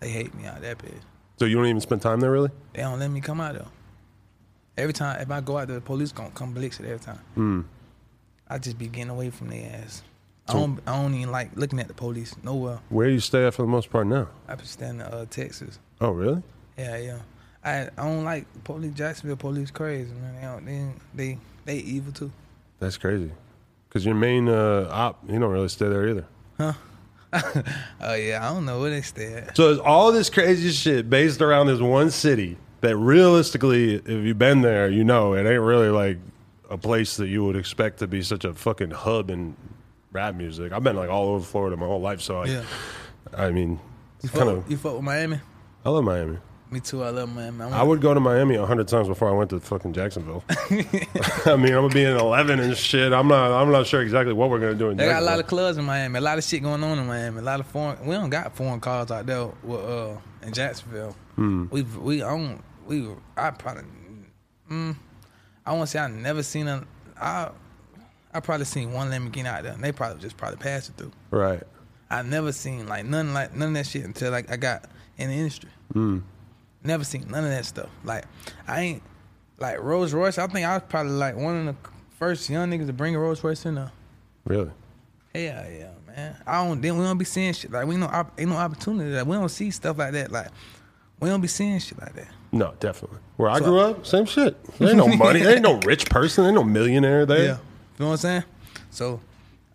they 0.00 0.08
hate 0.08 0.34
me 0.34 0.46
out 0.46 0.60
that 0.62 0.78
bitch. 0.78 1.00
So 1.38 1.44
you 1.44 1.56
don't 1.56 1.66
even 1.66 1.80
spend 1.80 2.02
time 2.02 2.20
there, 2.20 2.30
really? 2.30 2.50
They 2.72 2.82
don't 2.82 2.98
let 2.98 3.10
me 3.10 3.20
come 3.20 3.40
out 3.40 3.54
though. 3.54 3.68
Every 4.76 4.92
time 4.92 5.20
if 5.20 5.30
I 5.30 5.40
go 5.40 5.58
out 5.58 5.68
there, 5.68 5.76
the 5.76 5.80
police 5.82 6.12
gonna 6.12 6.30
come 6.30 6.52
blitz 6.54 6.78
it 6.78 6.86
every 6.86 7.00
time. 7.00 7.20
Hmm. 7.34 7.60
I 8.48 8.58
just 8.58 8.78
be 8.78 8.86
getting 8.86 9.10
away 9.10 9.30
from 9.30 9.48
their 9.48 9.82
ass. 9.82 10.02
I 10.48 10.54
don't 10.54 10.80
I 10.86 11.02
don't 11.02 11.14
even 11.14 11.30
like 11.30 11.50
looking 11.56 11.78
at 11.80 11.88
the 11.88 11.94
police 11.94 12.34
nowhere. 12.42 12.80
Where 12.88 13.08
do 13.08 13.12
you 13.12 13.20
stay 13.20 13.46
at 13.46 13.54
for 13.54 13.62
the 13.62 13.68
most 13.68 13.90
part 13.90 14.06
now? 14.06 14.28
I 14.46 14.54
be 14.54 14.64
staying 14.64 14.96
in 14.96 15.02
uh, 15.02 15.26
Texas. 15.28 15.78
Oh, 16.00 16.10
really? 16.12 16.42
Yeah, 16.78 16.96
yeah. 16.96 17.18
I 17.64 17.82
I 17.98 18.06
don't 18.06 18.24
like 18.24 18.46
police. 18.64 18.94
Jacksonville 18.94 19.36
police 19.36 19.70
crazy 19.70 20.12
man. 20.14 20.34
They 20.34 20.42
don't, 20.42 20.64
they 20.64 20.92
they 21.14 21.38
they 21.68 21.76
evil 21.78 22.12
too. 22.12 22.32
That's 22.80 22.96
crazy. 22.96 23.30
Because 23.88 24.04
your 24.04 24.14
main 24.14 24.48
uh, 24.48 24.88
op, 24.90 25.22
you 25.28 25.38
don't 25.38 25.50
really 25.50 25.68
stay 25.68 25.88
there 25.88 26.08
either. 26.08 26.26
Huh? 26.58 26.72
oh 28.00 28.14
yeah, 28.14 28.38
I 28.42 28.52
don't 28.54 28.64
know 28.64 28.80
where 28.80 28.90
they 28.90 29.02
stay 29.02 29.34
at. 29.34 29.56
So 29.56 29.70
is 29.70 29.78
all 29.78 30.12
this 30.12 30.30
crazy 30.30 30.70
shit 30.70 31.10
based 31.10 31.42
around 31.42 31.66
this 31.66 31.80
one 31.80 32.10
city 32.10 32.56
that 32.80 32.96
realistically, 32.96 33.96
if 33.96 34.08
you've 34.08 34.38
been 34.38 34.62
there, 34.62 34.88
you 34.88 35.04
know 35.04 35.34
it 35.34 35.40
ain't 35.40 35.62
really 35.62 35.90
like 35.90 36.18
a 36.70 36.78
place 36.78 37.16
that 37.18 37.28
you 37.28 37.44
would 37.44 37.56
expect 37.56 37.98
to 37.98 38.06
be 38.06 38.22
such 38.22 38.44
a 38.44 38.54
fucking 38.54 38.90
hub 38.92 39.30
in 39.30 39.56
rap 40.12 40.34
music. 40.34 40.72
I've 40.72 40.82
been 40.82 40.96
like 40.96 41.10
all 41.10 41.28
over 41.28 41.44
Florida 41.44 41.76
my 41.76 41.86
whole 41.86 42.00
life, 42.00 42.20
so 42.22 42.40
like, 42.40 42.48
Yeah. 42.50 42.64
I 43.36 43.50
mean, 43.50 43.72
You 43.72 43.80
it's 44.22 44.30
fuck, 44.32 44.44
kind 44.44 44.56
of. 44.58 44.70
you 44.70 44.76
fuck 44.78 44.94
with 44.94 45.02
Miami? 45.02 45.40
I 45.84 45.90
love 45.90 46.04
Miami. 46.04 46.38
Me 46.70 46.80
too. 46.80 47.02
I 47.02 47.08
love 47.08 47.34
Miami. 47.34 47.62
I 47.72 47.82
would 47.82 48.00
go 48.02 48.12
to 48.12 48.20
Miami 48.20 48.56
a 48.56 48.66
hundred 48.66 48.88
times 48.88 49.08
before 49.08 49.28
I 49.28 49.32
went 49.32 49.48
to 49.50 49.60
fucking 49.60 49.94
Jacksonville. 49.94 50.44
I 50.50 51.56
mean, 51.56 51.72
I'm 51.72 51.82
gonna 51.82 51.88
be 51.88 52.04
in 52.04 52.14
eleven 52.16 52.60
and 52.60 52.76
shit. 52.76 53.10
I'm 53.12 53.26
not. 53.28 53.52
I'm 53.52 53.72
not 53.72 53.86
sure 53.86 54.02
exactly 54.02 54.34
what 54.34 54.50
we're 54.50 54.58
gonna 54.60 54.74
do 54.74 54.90
in 54.90 54.98
They 54.98 55.04
got 55.06 55.10
a 55.10 55.12
Jacksonville. 55.12 55.30
lot 55.36 55.40
of 55.40 55.46
clubs 55.46 55.78
in 55.78 55.84
Miami. 55.86 56.18
A 56.18 56.20
lot 56.20 56.36
of 56.36 56.44
shit 56.44 56.62
going 56.62 56.84
on 56.84 56.98
in 56.98 57.06
Miami. 57.06 57.38
A 57.38 57.42
lot 57.42 57.60
of 57.60 57.66
foreign. 57.68 58.04
We 58.06 58.14
don't 58.14 58.28
got 58.28 58.54
foreign 58.54 58.80
cars 58.80 59.10
out 59.10 59.24
there 59.24 59.46
with, 59.62 59.80
uh, 59.80 60.10
in 60.42 60.52
Jacksonville. 60.52 61.16
Hmm. 61.36 61.66
We 61.70 61.82
we 61.82 62.22
own 62.22 62.62
we. 62.86 63.08
I 63.36 63.50
probably. 63.50 63.84
Mm, 64.70 64.94
I 65.64 65.72
want 65.72 65.86
to 65.86 65.90
say 65.90 65.98
I 66.00 66.08
never 66.08 66.42
seen 66.42 66.68
a. 66.68 66.84
I 67.18 67.48
I 68.34 68.40
probably 68.40 68.66
seen 68.66 68.92
one 68.92 69.10
Lamborghini 69.10 69.46
out 69.46 69.62
there. 69.62 69.72
and 69.72 69.82
They 69.82 69.90
probably 69.92 70.20
just 70.20 70.36
probably 70.36 70.58
passed 70.58 70.90
it 70.90 70.96
through. 70.98 71.12
right. 71.30 71.62
I 72.10 72.20
never 72.22 72.52
seen 72.52 72.86
like 72.88 73.06
none 73.06 73.32
like 73.32 73.54
none 73.54 73.68
of 73.68 73.74
that 73.74 73.86
shit 73.86 74.04
until 74.04 74.30
like 74.32 74.50
I 74.50 74.56
got 74.56 74.84
in 75.16 75.28
the 75.30 75.34
industry. 75.36 75.70
Never 76.84 77.04
seen 77.04 77.26
none 77.28 77.44
of 77.44 77.50
that 77.50 77.64
stuff. 77.66 77.88
Like 78.04 78.24
I 78.66 78.80
ain't 78.80 79.02
like 79.58 79.80
Rolls 79.80 80.12
Royce. 80.14 80.38
I 80.38 80.46
think 80.46 80.66
I 80.66 80.74
was 80.74 80.82
probably 80.88 81.12
like 81.12 81.36
one 81.36 81.66
of 81.68 81.74
the 81.82 81.90
first 82.18 82.48
young 82.48 82.70
niggas 82.70 82.86
to 82.86 82.92
bring 82.92 83.14
a 83.14 83.18
Rolls 83.18 83.42
Royce 83.42 83.66
in 83.66 83.74
there. 83.76 83.90
Really. 84.44 84.70
Hell 85.34 85.42
yeah, 85.70 85.90
man. 86.06 86.36
I 86.46 86.64
don't. 86.64 86.80
Then 86.80 86.96
we 86.98 87.04
don't 87.04 87.18
be 87.18 87.24
seeing 87.24 87.52
shit 87.52 87.70
like 87.70 87.86
we 87.86 88.00
op- 88.02 88.32
Ain't 88.40 88.50
no 88.50 88.56
opportunity. 88.56 89.10
Like 89.10 89.26
we 89.26 89.36
don't 89.36 89.48
see 89.48 89.70
stuff 89.70 89.98
like 89.98 90.12
that. 90.12 90.30
Like 90.32 90.48
we 91.20 91.28
don't 91.28 91.40
be 91.40 91.48
seeing 91.48 91.78
shit 91.80 92.00
like 92.00 92.14
that. 92.14 92.28
No, 92.52 92.72
definitely. 92.80 93.18
Where 93.36 93.50
I 93.50 93.58
So- 93.58 93.64
grew 93.64 93.80
up, 93.80 94.06
same 94.06 94.24
shit. 94.24 94.56
There 94.78 94.88
ain't 94.88 94.96
no 94.96 95.08
money. 95.08 95.40
There 95.40 95.52
ain't 95.54 95.62
no 95.62 95.78
rich 95.84 96.06
person. 96.08 96.44
There 96.44 96.50
ain't 96.52 96.56
no 96.60 96.64
millionaire 96.64 97.26
there. 97.26 97.38
Yeah, 97.38 97.44
you 97.44 97.56
know 97.98 98.06
what 98.06 98.12
I'm 98.12 98.16
saying. 98.18 98.44
So 98.90 99.20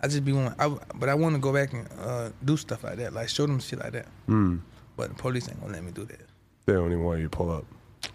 I 0.01 0.07
just 0.07 0.25
be 0.25 0.33
want. 0.33 0.55
I, 0.59 0.69
but 0.95 1.09
I 1.09 1.13
want 1.15 1.35
to 1.35 1.39
go 1.41 1.53
back 1.53 1.73
and 1.73 1.87
uh, 1.99 2.29
do 2.43 2.57
stuff 2.57 2.83
like 2.83 2.97
that. 2.97 3.13
Like 3.13 3.29
show 3.29 3.45
them 3.45 3.59
shit 3.59 3.79
like 3.79 3.91
that. 3.91 4.07
Hmm. 4.25 4.57
But 4.97 5.09
the 5.09 5.15
police 5.15 5.49
ain't 5.49 5.59
gonna 5.61 5.73
let 5.73 5.83
me 5.83 5.91
do 5.91 6.05
that. 6.05 6.21
They 6.65 6.73
don't 6.73 6.87
even 6.91 7.03
want 7.03 7.19
you 7.19 7.25
to 7.25 7.29
pull 7.29 7.51
up. 7.51 7.65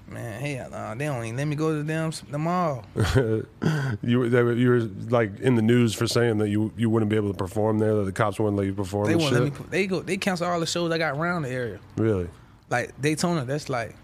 Man, 0.06 0.40
hell 0.40 0.70
nah. 0.70 0.94
They 0.94 1.06
don't 1.06 1.24
even 1.24 1.36
let 1.36 1.46
me 1.46 1.56
go 1.56 1.70
to 1.70 1.82
the 1.82 1.84
damn 1.84 2.10
the 2.30 2.38
mall. 2.38 2.84
You 4.02 4.20
were, 4.20 4.28
they 4.28 4.42
were, 4.42 4.52
you 4.52 4.68
were 4.70 4.80
like 5.10 5.40
in 5.40 5.54
the 5.54 5.62
news 5.62 5.94
for 5.94 6.06
saying 6.06 6.38
that 6.38 6.48
you 6.48 6.72
you 6.76 6.88
wouldn't 6.88 7.10
be 7.10 7.16
able 7.16 7.32
to 7.32 7.36
perform 7.36 7.78
there. 7.78 7.94
That 7.96 8.04
the 8.04 8.12
cops 8.12 8.38
wouldn't 8.38 8.56
let 8.56 8.66
you 8.66 8.74
perform. 8.74 9.06
They 9.06 9.12
and 9.12 9.20
won't 9.22 9.34
shit. 9.34 9.42
let 9.42 9.60
me. 9.60 9.66
They 9.70 9.86
go. 9.86 10.00
They 10.00 10.16
cancel 10.16 10.46
all 10.46 10.60
the 10.60 10.66
shows 10.66 10.90
I 10.92 10.98
got 10.98 11.16
around 11.16 11.42
the 11.42 11.50
area. 11.50 11.80
Really. 11.96 12.28
Like 12.70 12.98
Daytona. 13.00 13.44
That's 13.44 13.68
like 13.68 13.96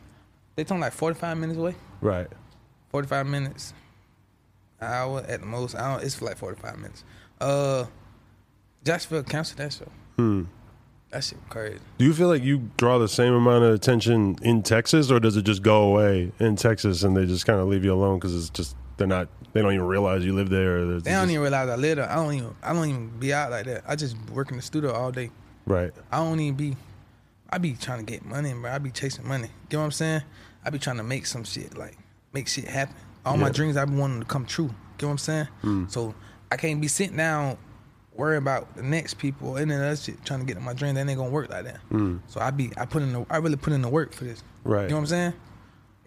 Daytona 0.57 0.81
like 0.81 0.93
45 0.93 1.39
minutes 1.39 1.59
away. 1.59 1.75
Right. 2.01 2.27
45 2.91 3.27
minutes. 3.27 3.73
hour 4.81 5.25
at 5.29 5.41
the 5.41 5.47
most. 5.47 5.75
I 5.75 5.95
don't. 5.95 6.05
It's 6.05 6.21
like 6.21 6.37
forty 6.37 6.61
five 6.61 6.77
minutes. 6.77 7.05
Uh, 7.41 7.87
Jacksonville 8.85 9.23
canceled 9.23 9.59
that 9.59 9.73
show. 9.73 9.91
Hmm. 10.17 10.43
That 11.15 11.23
shit 11.23 11.39
crazy. 11.49 11.79
Do 11.97 12.05
you 12.05 12.13
feel 12.13 12.27
like 12.27 12.43
you 12.43 12.71
draw 12.77 12.99
the 12.99 13.07
same 13.07 13.35
amount 13.35 13.63
of 13.63 13.73
attention 13.73 14.37
in 14.43 14.65
Texas, 14.65 15.13
or 15.13 15.21
does 15.21 15.37
it 15.37 15.43
just 15.43 15.63
go 15.63 15.85
away 15.85 16.33
in 16.41 16.57
Texas 16.57 17.05
and 17.05 17.17
they 17.17 17.25
just 17.25 17.47
kind 17.47 17.61
of 17.61 17.69
leave 17.69 17.85
you 17.85 17.95
alone 17.95 18.19
because 18.19 18.35
it's 18.35 18.51
just 18.51 18.75
they're 18.97 19.07
not 19.07 19.29
they 19.53 19.63
don't 19.63 19.73
even 19.73 19.87
realize 19.87 20.25
you 20.25 20.33
live 20.33 20.51
there. 20.51 20.79
Or 20.79 21.01
They 21.01 21.13
don't 21.13 21.31
even 21.31 21.41
realize 21.41 21.69
I 21.69 21.77
live 21.77 21.99
there. 21.99 22.11
I 22.11 22.17
don't 22.17 22.35
even. 22.35 22.57
I 22.65 22.73
don't 22.73 22.89
even 22.89 23.09
be 23.21 23.33
out 23.33 23.53
like 23.53 23.67
that. 23.67 23.85
I 23.87 23.95
just 23.95 24.17
work 24.33 24.51
in 24.51 24.57
the 24.57 24.63
studio 24.63 24.93
all 24.93 25.13
day. 25.13 25.31
right. 25.67 25.93
I 26.11 26.17
don't 26.17 26.41
even 26.41 26.57
be. 26.57 26.77
I 27.49 27.59
be 27.59 27.75
trying 27.75 28.05
to 28.05 28.13
get 28.13 28.25
money, 28.25 28.53
bro. 28.53 28.73
I 28.73 28.79
be 28.79 28.91
chasing 28.91 29.29
money. 29.29 29.47
You 29.71 29.77
know 29.77 29.79
what 29.79 29.85
I'm 29.85 29.93
saying? 29.93 30.23
I 30.65 30.71
be 30.71 30.81
trying 30.81 30.97
to 30.97 31.05
make 31.05 31.27
some 31.27 31.45
shit, 31.45 31.79
like 31.79 31.97
make 32.33 32.49
shit 32.49 32.65
happen. 32.67 32.97
All 33.25 33.37
my 33.37 33.51
dreams, 33.51 33.77
I 33.77 33.85
be 33.85 33.95
wanting 33.95 34.19
to 34.19 34.27
come 34.27 34.47
true. 34.47 34.65
You 34.65 34.71
know 35.03 35.09
what 35.09 35.11
I'm 35.13 35.19
saying? 35.19 35.49
Hmm. 35.61 35.85
So 35.87 36.13
I 36.51 36.57
can't 36.57 36.81
be 36.81 36.89
sitting 36.89 37.17
down 37.17 37.57
worrying 38.15 38.43
about 38.43 38.75
the 38.77 38.83
next 38.83 39.15
people 39.15 39.57
and 39.57 39.71
then 39.71 39.81
other 39.81 39.97
shit 39.97 40.25
trying 40.25 40.41
to 40.41 40.47
get 40.47 40.55
to 40.55 40.61
my 40.61 40.73
dream. 40.73 40.95
That 40.95 41.09
ain't 41.09 41.19
gonna 41.19 41.31
work 41.31 41.51
like 41.51 41.65
that. 41.65 41.81
So 42.29 42.41
I 42.41 42.51
be, 42.51 42.73
I 42.77 42.87
put 42.87 43.03
in, 43.03 43.13
the, 43.13 43.27
I 43.31 43.39
really 43.39 43.57
put 43.57 43.73
in 43.73 43.83
the 43.83 43.89
work 43.89 44.13
for 44.13 44.25
this. 44.25 44.43
Right. 44.63 44.85
You 44.85 44.89
know 44.91 44.97
what 44.97 45.01
I'm 45.01 45.07
saying? 45.07 45.33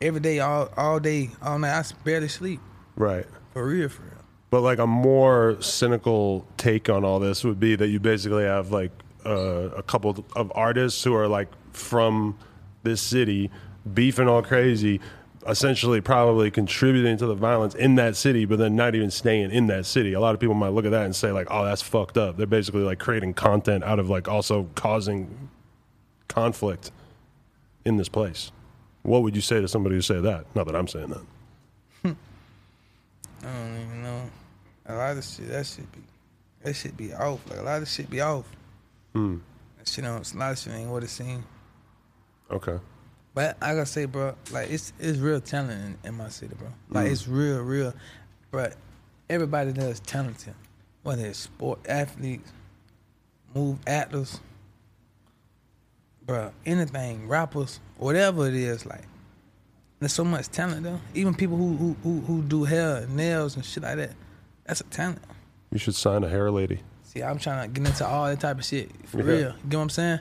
Every 0.02 0.20
day, 0.20 0.40
all 0.40 0.70
all 0.78 1.00
day, 1.00 1.32
all 1.42 1.60
night. 1.60 1.78
I 1.78 1.84
barely 2.04 2.28
sleep. 2.28 2.60
Right. 2.96 3.26
For 3.54 3.66
real, 3.66 3.90
for 3.90 4.04
real. 4.04 4.14
But 4.50 4.62
like 4.62 4.80
a 4.80 4.88
more 4.88 5.58
cynical 5.62 6.48
take 6.58 6.90
on 6.90 7.04
all 7.04 7.20
this 7.20 7.44
would 7.44 7.60
be 7.60 7.76
that 7.76 7.88
you 7.88 8.00
basically 8.00 8.44
have 8.44 8.72
like 8.72 8.92
uh, 9.26 9.70
a 9.76 9.84
couple 9.84 10.26
of 10.36 10.52
artists 10.56 11.04
who 11.04 11.14
are 11.14 11.28
like 11.28 11.50
from 11.74 12.38
this 12.84 13.02
city 13.02 13.52
beefing 13.94 14.28
all 14.28 14.42
crazy, 14.42 15.02
essentially 15.48 16.01
probably 16.01 16.51
contributing 16.51 17.18
to 17.18 17.25
the 17.25 17.36
violence 17.36 17.74
in 17.74 17.96
that 17.96 18.16
city, 18.16 18.46
but 18.46 18.60
then 18.60 18.75
not 18.75 18.96
even 18.96 19.10
staying 19.10 19.51
in 19.51 19.68
that 19.68 19.86
city. 19.86 20.13
A 20.13 20.20
lot 20.20 20.34
of 20.34 20.39
people 20.39 20.56
might 20.56 20.70
look 20.70 20.86
at 20.86 20.92
that 20.92 21.06
and 21.06 21.16
say 21.16 21.32
like, 21.32 21.48
"Oh, 21.50 21.63
that's 21.63 21.82
fucked 21.82 22.18
up." 22.18 22.38
They're 22.38 22.46
basically 22.46 22.82
like 22.84 23.00
creating 23.00 23.34
content 23.34 23.84
out 23.84 24.00
of 24.00 24.10
like 24.10 24.27
also 24.27 24.70
causing 24.75 25.50
conflict 26.27 26.92
in 27.86 27.98
this 27.98 28.10
place. 28.10 28.51
What 29.04 29.24
would 29.24 29.36
you 29.36 29.42
say 29.42 29.62
to 29.62 29.68
somebody 29.68 29.96
who 29.96 30.01
say 30.01 30.20
that? 30.20 30.46
Not 30.54 30.68
that 30.68 30.75
I'm 30.75 30.88
saying 30.88 31.10
that. 31.10 31.25
I 33.44 33.46
don't 33.46 33.82
even 33.82 34.04
know. 34.04 34.30
A 34.88 34.96
lot 34.96 35.18
of 35.18 35.24
shit, 35.24 35.48
that 35.50 35.66
shit 35.66 35.92
be, 35.92 36.00
that 36.63 36.74
shit 36.74 36.98
be 36.98 37.13
off. 37.13 37.39
Like 37.50 37.60
a 37.60 37.63
lot 37.63 37.82
of 37.82 37.88
shit 37.88 38.10
be 38.10 38.22
off. 38.22 38.46
Hmm. 39.13 39.38
That 39.77 39.88
shit 39.88 40.04
don't, 40.04 40.34
a 40.34 40.38
lot 40.38 40.51
of 40.51 40.60
shit 40.60 40.74
ain't 40.74 40.89
what 40.89 41.04
it 41.04 41.10
seems. 41.10 41.44
Okay. 42.51 42.77
But 43.38 43.56
I 43.62 43.74
gotta 43.75 43.86
say, 43.86 44.06
bro, 44.06 44.34
like 44.51 44.72
it's 44.72 44.94
it's 44.98 45.20
real 45.20 45.39
talent 45.39 46.00
in, 46.03 46.10
in 46.10 46.15
my 46.17 46.27
city, 46.29 46.56
bro. 46.58 46.70
Like 46.89 47.06
Mm. 47.08 47.12
it's 47.12 47.27
real, 47.27 47.60
real. 47.62 47.94
But 48.50 48.74
everybody 49.29 49.70
there 49.74 49.91
is 49.91 50.00
talented, 50.00 50.56
whether 51.03 51.24
it's 51.24 51.38
sport 51.38 51.77
athletes, 51.88 52.51
move 53.53 53.77
actors, 53.86 54.39
bro, 56.25 56.51
anything, 56.65 57.27
rappers, 57.27 57.79
whatever 57.98 58.48
it 58.48 58.56
is. 58.56 58.88
Like 58.88 59.03
there's 60.00 60.13
so 60.13 60.24
much 60.24 60.48
talent 60.50 60.82
though. 60.82 61.00
Even 61.13 61.36
people 61.36 61.58
who 61.58 61.75
who 61.77 61.96
who, 62.01 62.22
who 62.22 62.41
do 62.41 62.63
hair, 62.63 63.03
and 63.03 63.15
nails, 63.15 63.56
and 63.56 63.63
shit 63.63 63.84
like 63.84 63.98
that. 63.98 64.13
That's 64.65 64.82
a 64.82 64.86
talent. 64.86 65.22
You 65.72 65.77
should 65.77 65.94
sign 65.94 66.24
a 66.24 66.27
hair 66.27 66.50
lady. 66.50 66.79
See, 67.03 67.22
I'm 67.22 67.38
trying 67.38 67.72
to 67.72 67.79
get 67.79 67.88
into 67.88 68.03
all 68.03 68.25
that 68.25 68.39
type 68.39 68.58
of 68.58 68.65
shit 68.65 68.89
for 69.06 69.20
Yeah. 69.20 69.24
real. 69.25 69.39
You 69.39 69.46
know 69.70 69.77
what 69.77 69.84
I'm 69.84 69.89
saying? 69.91 70.20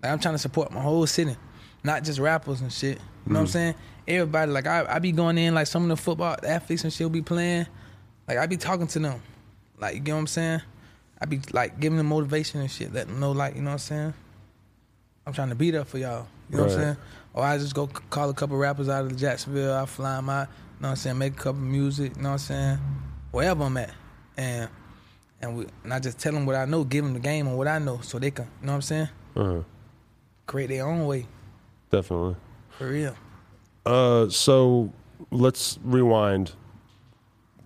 Like 0.00 0.12
I'm 0.12 0.20
trying 0.20 0.34
to 0.36 0.38
support 0.38 0.70
my 0.70 0.80
whole 0.80 1.08
city, 1.08 1.34
not 1.84 2.04
just 2.04 2.18
rappers 2.18 2.60
and 2.60 2.72
shit. 2.72 2.98
You 3.26 3.32
know 3.32 3.40
what 3.40 3.40
I'm 3.40 3.46
Mm. 3.46 3.50
saying? 3.52 3.74
Everybody, 4.08 4.50
like 4.52 4.66
I, 4.66 4.84
I 4.88 4.98
be 4.98 5.12
going 5.12 5.38
in, 5.38 5.54
like 5.54 5.66
some 5.68 5.84
of 5.84 5.88
the 5.88 5.96
football 5.96 6.36
athletes 6.42 6.82
and 6.84 6.92
shit 6.92 7.04
will 7.04 7.10
be 7.10 7.22
playing. 7.22 7.66
Like 8.28 8.38
I 8.38 8.46
be 8.46 8.56
talking 8.56 8.86
to 8.88 8.98
them, 8.98 9.22
like 9.78 9.94
you 9.94 10.00
get 10.00 10.12
what 10.12 10.18
I'm 10.18 10.26
saying? 10.26 10.60
I 11.20 11.24
be 11.26 11.40
like 11.52 11.78
giving 11.78 11.98
them 11.98 12.06
motivation 12.06 12.60
and 12.60 12.70
shit, 12.70 12.92
letting 12.92 13.12
them 13.12 13.20
know, 13.20 13.30
like 13.32 13.54
you 13.54 13.62
know 13.62 13.66
what 13.70 13.72
I'm 13.74 13.78
saying? 13.78 14.14
I'm 15.26 15.32
trying 15.32 15.50
to 15.50 15.54
be 15.54 15.70
there 15.70 15.84
for 15.84 15.98
y'all. 15.98 16.26
You 16.50 16.56
know 16.58 16.64
what 16.64 16.72
I'm 16.72 16.78
saying? 16.80 16.96
Or 17.34 17.44
I 17.44 17.58
just 17.58 17.74
go 17.74 17.86
call 17.86 18.28
a 18.28 18.34
couple 18.34 18.56
rappers 18.56 18.88
out 18.88 19.04
of 19.04 19.10
the 19.10 19.16
Jacksonville. 19.16 19.74
I 19.74 19.86
fly 19.86 20.16
them 20.16 20.28
out. 20.28 20.48
You 20.48 20.82
know 20.82 20.88
what 20.88 20.90
I'm 20.90 20.96
saying? 20.96 21.18
Make 21.18 21.34
a 21.34 21.36
couple 21.36 21.60
music. 21.60 22.16
You 22.16 22.22
know 22.22 22.30
what 22.30 22.32
I'm 22.34 22.38
saying? 22.38 22.78
Wherever 23.30 23.62
I'm 23.64 23.76
at, 23.76 23.90
and 24.36 24.68
and 25.40 25.56
we 25.56 25.66
and 25.84 25.94
I 25.94 26.00
just 26.00 26.18
tell 26.18 26.32
them 26.32 26.44
what 26.44 26.56
I 26.56 26.64
know, 26.64 26.82
give 26.82 27.04
them 27.04 27.14
the 27.14 27.20
game 27.20 27.46
on 27.46 27.56
what 27.56 27.68
I 27.68 27.78
know, 27.78 28.00
so 28.02 28.18
they 28.18 28.32
can. 28.32 28.46
You 28.60 28.66
know 28.66 28.72
what 28.72 28.76
I'm 28.76 28.82
saying? 28.82 29.08
Uh-huh. 29.36 29.60
Create 30.46 30.68
their 30.68 30.86
own 30.86 31.06
way 31.06 31.26
Definitely. 31.92 32.34
for 32.70 32.88
real. 32.88 33.14
Uh, 33.86 34.28
so 34.30 34.92
let's 35.30 35.78
rewind. 35.84 36.52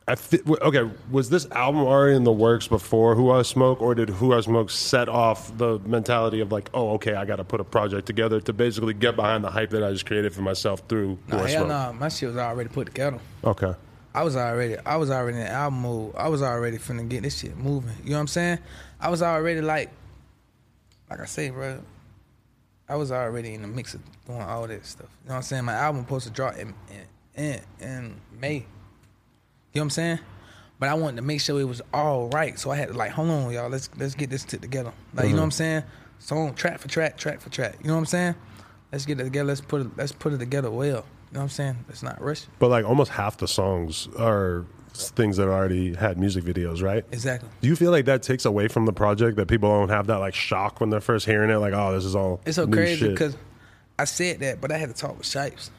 I 0.09 0.14
w- 0.14 0.56
okay, 0.62 0.88
was 1.11 1.30
this 1.30 1.50
album 1.50 1.80
already 1.83 2.16
in 2.16 2.23
the 2.25 2.33
works 2.33 2.68
before 2.68 3.14
Who 3.16 3.30
I 3.33 3.42
Smoke, 3.42 3.80
or 3.83 3.95
did 3.95 4.09
Who 4.09 4.33
I 4.35 4.40
Smoke 4.40 4.71
set 4.71 5.09
off 5.09 5.56
the 5.59 5.80
mentality 5.80 6.40
of 6.40 6.52
like, 6.52 6.71
oh, 6.75 6.90
okay, 6.95 7.14
I 7.14 7.25
got 7.25 7.37
to 7.37 7.45
put 7.45 7.61
a 7.61 7.64
project 7.64 8.06
together 8.06 8.40
to 8.42 8.52
basically 8.52 8.95
get 8.95 9.16
behind 9.16 9.42
the 9.42 9.50
hype 9.50 9.71
that 9.71 9.83
I 9.83 9.90
just 9.92 10.06
created 10.06 10.33
for 10.33 10.42
myself 10.42 10.83
through 10.88 11.18
Who 11.28 11.37
Nah, 11.37 11.42
I 11.42 11.50
Smoke? 11.50 11.68
nah, 11.68 11.92
my 11.92 12.09
shit 12.09 12.28
was 12.28 12.37
already 12.38 12.68
put 12.68 12.87
together. 12.87 13.18
Okay, 13.45 13.75
I 14.14 14.23
was 14.23 14.37
already, 14.37 14.76
I 14.78 14.97
was 14.97 15.11
already 15.11 15.38
in 15.38 15.47
album 15.49 15.83
mode. 15.83 16.14
I 16.16 16.28
was 16.28 16.40
already 16.40 16.78
finna 16.78 17.09
get 17.09 17.23
this 17.25 17.38
shit 17.40 17.56
moving. 17.56 17.90
You 18.04 18.11
know 18.11 18.16
what 18.16 18.21
I'm 18.23 18.26
saying? 18.28 18.59
I 19.00 19.09
was 19.11 19.23
already 19.23 19.61
like, 19.61 19.90
like 21.11 21.18
I 21.21 21.26
say, 21.26 21.50
bro. 21.50 21.80
I 22.88 22.97
was 22.97 23.11
already 23.11 23.55
in 23.55 23.62
the 23.62 23.69
mix 23.69 23.95
of 23.95 24.00
doing 24.26 24.40
all 24.40 24.66
that 24.66 24.87
stuff. 24.87 25.09
You 25.25 25.28
know 25.28 25.35
what 25.35 25.37
I'm 25.37 25.43
saying? 25.43 25.64
My 25.64 25.75
album 25.75 26.02
supposed 26.05 26.26
to 26.26 26.33
drop 26.33 26.57
in 26.57 26.75
in, 27.37 27.45
in, 27.45 27.61
in 27.81 28.21
May. 28.38 28.55
You 28.55 28.61
know 28.61 28.66
what 29.73 29.83
I'm 29.83 29.90
saying? 29.90 30.19
But 30.78 30.90
I 30.90 30.95
wanted 30.95 31.16
to 31.16 31.23
make 31.23 31.40
sure 31.40 31.59
it 31.61 31.64
was 31.64 31.83
all 31.93 32.28
right, 32.28 32.59
so 32.59 32.71
I 32.71 32.76
had 32.76 32.88
to 32.88 32.95
like, 32.95 33.11
hold 33.11 33.31
on, 33.31 33.50
y'all, 33.50 33.69
let's 33.69 33.88
let's 33.97 34.14
get 34.14 34.31
this 34.31 34.47
shit 34.49 34.61
together. 34.61 34.93
Like, 35.14 35.26
you 35.26 35.33
know 35.33 35.38
what 35.38 35.45
I'm 35.45 35.49
mm-hmm. 35.50 35.57
saying? 35.57 35.83
Song 36.19 36.55
track 36.55 36.78
for 36.78 36.88
track, 36.88 37.16
track 37.16 37.40
for 37.40 37.50
track. 37.50 37.76
You 37.81 37.88
know 37.88 37.95
what 37.95 38.00
I'm 38.00 38.07
saying? 38.07 38.35
Let's 38.93 39.07
get 39.07 39.21
it 39.21 39.25
together. 39.25 39.49
Let's 39.49 39.61
put 39.61 39.81
it. 39.83 39.88
Let's 39.97 40.12
put 40.12 40.33
it 40.33 40.38
together 40.38 40.71
well. 40.71 40.87
You 40.87 40.93
know 40.93 41.05
what 41.33 41.43
I'm 41.43 41.49
saying? 41.49 41.76
Let's 41.88 42.02
not 42.02 42.21
rush. 42.21 42.45
but 42.59 42.69
like 42.69 42.85
almost 42.85 43.11
half 43.11 43.38
the 43.38 43.49
songs 43.49 44.09
are 44.19 44.64
things 44.97 45.37
that 45.37 45.49
already 45.49 45.95
had 45.95 46.19
music 46.19 46.45
videos, 46.45 46.83
right? 46.83 47.05
Exactly. 47.12 47.49
Do 47.61 47.69
you 47.69 47.76
feel 47.76 47.91
like 47.91 48.05
that 48.07 48.23
takes 48.23 48.45
away 48.45 48.69
from 48.69 48.85
the 48.87 48.93
project 48.93 49.37
that 49.37 49.47
people 49.47 49.69
don't 49.69 49.88
have 49.88 50.07
that 50.09 50.19
like 50.19 50.35
shock 50.35 50.81
when 50.81 50.91
they're 50.91 51.00
first 51.00 51.26
hearing 51.26 51.50
it? 51.50 51.57
Like, 51.57 51.73
oh, 51.75 51.93
this 51.95 52.05
is 52.05 52.15
all 52.17 52.41
It's 52.47 52.57
so 52.57 52.67
crazy 52.67 52.97
shit. 53.00 53.11
because 53.11 53.37
I 53.99 54.05
said 54.05 54.41
that, 54.41 54.61
but 54.61 54.71
I 54.73 54.79
had 54.79 54.88
to 54.88 54.95
talk 54.95 55.17
with 55.17 55.26
Shipes. 55.26 55.71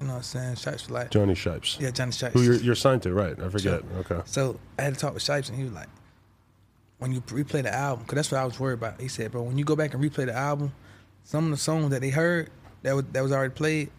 You 0.00 0.06
know 0.06 0.12
what 0.12 0.18
I'm 0.18 0.22
saying? 0.24 0.54
Shipes 0.56 0.82
was 0.84 0.90
like, 0.90 1.10
Johnny 1.10 1.34
Shipes, 1.34 1.78
yeah, 1.80 1.90
Johnny 1.90 2.12
Shipes. 2.12 2.34
who 2.34 2.42
you're, 2.42 2.56
you're 2.56 2.74
signed 2.74 3.02
to, 3.04 3.14
right? 3.14 3.38
I 3.40 3.48
forget. 3.48 3.80
Sure. 3.80 3.98
Okay. 4.00 4.20
So 4.26 4.60
I 4.78 4.82
had 4.82 4.94
to 4.94 5.00
talk 5.00 5.14
with 5.14 5.22
Shipes, 5.22 5.48
and 5.48 5.56
he 5.56 5.64
was 5.64 5.72
like, 5.72 5.88
when 6.98 7.12
you 7.12 7.20
replay 7.22 7.62
the 7.62 7.74
album, 7.74 8.04
because 8.04 8.16
that's 8.16 8.30
what 8.32 8.40
I 8.40 8.44
was 8.44 8.60
worried 8.60 8.74
about. 8.74 9.00
He 9.00 9.08
said, 9.08 9.32
bro, 9.32 9.42
when 9.42 9.56
you 9.58 9.64
go 9.64 9.74
back 9.76 9.94
and 9.94 10.02
replay 10.02 10.26
the 10.26 10.34
album, 10.34 10.72
some 11.24 11.44
of 11.46 11.50
the 11.50 11.56
songs 11.56 11.90
that 11.90 12.00
they 12.02 12.10
heard 12.10 12.50
that 12.82 12.94
was 12.94 13.04
that 13.12 13.22
was 13.22 13.32
already 13.32 13.54
played, 13.54 13.90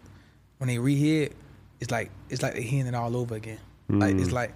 when 0.58 0.68
they 0.68 0.76
rehear 0.76 1.26
it, 1.26 1.36
it's 1.80 1.90
like 1.90 2.10
it's 2.30 2.42
like 2.42 2.52
they're 2.54 2.62
hearing 2.62 2.86
it 2.86 2.94
all 2.94 3.16
over 3.16 3.34
again. 3.34 3.58
Like 3.88 4.14
Mm. 4.16 4.20
it's 4.22 4.32
like, 4.32 4.52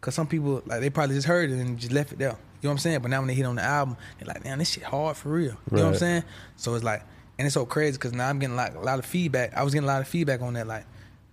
cause 0.00 0.14
some 0.14 0.26
people 0.26 0.62
like 0.66 0.80
they 0.80 0.90
probably 0.90 1.14
just 1.14 1.26
heard 1.28 1.50
it 1.50 1.54
and 1.58 1.78
just 1.78 1.92
left 1.92 2.12
it 2.12 2.18
there. 2.18 2.28
You 2.30 2.68
know 2.68 2.70
what 2.70 2.72
I'm 2.72 2.78
saying? 2.78 3.00
But 3.00 3.10
now 3.10 3.18
when 3.20 3.28
they 3.28 3.34
hit 3.34 3.46
on 3.46 3.56
the 3.56 3.62
album, 3.62 3.96
they're 4.18 4.28
like, 4.28 4.44
man, 4.44 4.58
this 4.58 4.70
shit 4.70 4.82
hard 4.84 5.16
for 5.16 5.30
real. 5.30 5.56
You 5.70 5.76
know 5.78 5.82
what 5.84 5.88
I'm 5.92 5.94
saying? 5.96 6.22
So 6.56 6.74
it's 6.74 6.84
like, 6.84 7.02
and 7.38 7.46
it's 7.46 7.54
so 7.54 7.66
crazy 7.66 7.92
because 7.92 8.12
now 8.12 8.28
I'm 8.28 8.38
getting 8.38 8.56
like 8.56 8.74
a 8.74 8.80
lot 8.80 8.98
of 8.98 9.04
feedback. 9.06 9.56
I 9.56 9.62
was 9.64 9.72
getting 9.74 9.88
a 9.88 9.92
lot 9.92 10.00
of 10.00 10.06
feedback 10.08 10.42
on 10.42 10.54
that, 10.54 10.66
like, 10.66 10.84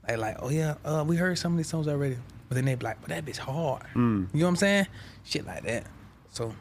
like, 0.08 0.18
like, 0.18 0.38
oh 0.40 0.50
yeah, 0.50 0.76
uh, 0.84 1.04
we 1.08 1.16
heard 1.18 1.38
some 1.38 1.52
of 1.52 1.58
these 1.58 1.68
songs 1.68 1.88
already, 1.88 2.18
but 2.48 2.56
then 2.56 2.66
they 2.66 2.74
be 2.76 2.84
like, 2.84 3.00
but 3.02 3.10
that 3.10 3.26
bitch 3.26 3.38
hard. 3.38 3.84
Mm. 3.94 4.28
You 4.34 4.40
know 4.40 4.46
what 4.46 4.50
I'm 4.50 4.56
saying? 4.56 4.88
Shit 5.24 5.46
like 5.46 5.64
that. 5.66 5.86
So 6.32 6.56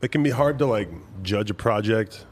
it 0.00 0.12
can 0.12 0.22
be 0.22 0.30
hard 0.30 0.58
to 0.60 0.66
like 0.66 0.88
judge 1.22 1.50
a 1.50 1.54
project 1.54 2.24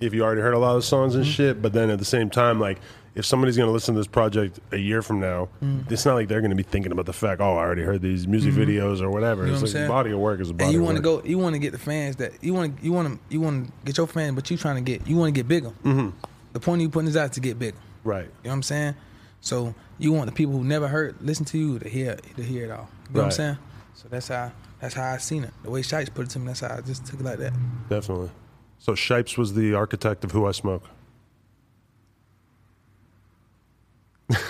if 0.00 0.14
you 0.14 0.22
already 0.22 0.40
heard 0.40 0.54
a 0.54 0.58
lot 0.58 0.76
of 0.76 0.84
songs 0.84 1.12
Mm-hmm. 1.12 1.22
and 1.22 1.30
shit. 1.30 1.60
But 1.62 1.74
then 1.74 1.90
at 1.90 1.98
the 1.98 2.04
same 2.06 2.30
time, 2.30 2.58
like 2.58 2.78
if 3.20 3.26
somebody's 3.26 3.56
gonna 3.56 3.70
listen 3.70 3.94
to 3.94 4.00
this 4.00 4.08
project 4.08 4.58
a 4.72 4.76
year 4.76 5.00
from 5.02 5.20
now, 5.20 5.48
Mm. 5.62 5.88
it's 5.92 6.04
not 6.04 6.14
like 6.14 6.26
they're 6.26 6.40
gonna 6.40 6.56
be 6.56 6.64
thinking 6.64 6.90
about 6.90 7.06
the 7.06 7.12
fact, 7.12 7.40
oh, 7.40 7.54
I 7.54 7.60
already 7.60 7.82
heard 7.82 8.02
these 8.02 8.26
music 8.26 8.52
videos 8.54 9.00
or 9.00 9.10
whatever. 9.10 9.42
Mm-hmm. 9.42 9.54
You 9.54 9.58
know 9.60 9.64
it's 9.64 9.74
what 9.74 9.80
like 9.82 9.88
body 9.88 10.10
of 10.10 10.18
work 10.18 10.40
is 10.40 10.50
a 10.50 10.54
body 10.54 10.64
and 10.64 10.72
you 10.74 10.82
want 10.82 10.96
to 10.96 11.02
go, 11.02 11.22
you 11.24 11.38
want 11.38 11.54
to 11.54 11.58
get 11.60 11.70
the 11.72 11.78
fans 11.78 12.16
that 12.16 12.32
you 12.42 12.52
want 12.52 12.76
to, 12.78 12.84
you 12.84 12.92
want 12.92 13.08
to, 13.08 13.18
you 13.32 13.40
want 13.40 13.66
to 13.66 13.72
get 13.84 13.96
your 13.96 14.06
fans, 14.08 14.34
but 14.34 14.50
you 14.50 14.56
trying 14.56 14.76
to 14.76 14.80
get, 14.82 15.06
you 15.06 15.16
want 15.16 15.32
to 15.32 15.38
get 15.38 15.46
bigger. 15.46 15.70
Mm-hmm. 15.84 16.08
The 16.54 16.60
point 16.60 16.80
of 16.80 16.82
you 16.82 16.88
putting 16.88 17.06
this 17.06 17.16
out 17.16 17.26
is 17.26 17.30
to 17.36 17.40
get 17.40 17.58
bigger. 17.58 17.76
right. 18.02 18.24
You 18.24 18.28
know 18.44 18.50
what 18.50 18.52
I'm 18.54 18.62
saying? 18.64 18.94
So 19.42 19.74
you 19.98 20.12
want 20.12 20.26
the 20.26 20.32
people 20.32 20.54
who 20.54 20.64
never 20.64 20.88
heard 20.88 21.16
listen 21.20 21.44
to 21.46 21.58
you 21.58 21.78
to 21.78 21.88
hear 21.88 22.16
to 22.36 22.42
hear 22.42 22.64
it 22.64 22.70
all. 22.70 22.88
You 23.10 23.14
know 23.16 23.20
what 23.20 23.24
I'm 23.26 23.30
saying? 23.30 23.58
So 23.94 24.08
that's 24.10 24.28
how 24.28 24.52
that's 24.80 24.94
how 24.94 25.12
I 25.12 25.18
seen 25.18 25.44
it. 25.44 25.52
The 25.62 25.70
way 25.70 25.82
Shipes 25.82 26.08
put 26.10 26.24
it 26.26 26.30
to 26.30 26.38
me, 26.38 26.46
that's 26.48 26.60
how 26.60 26.74
I 26.76 26.80
just 26.80 27.06
took 27.06 27.20
it 27.20 27.24
like 27.24 27.38
that. 27.38 27.52
Definitely. 27.88 28.30
So 28.78 28.94
Shipes 28.94 29.36
was 29.38 29.52
the 29.54 29.74
architect 29.74 30.24
of 30.24 30.32
Who 30.32 30.46
I 30.46 30.52
Smoke. 30.52 30.84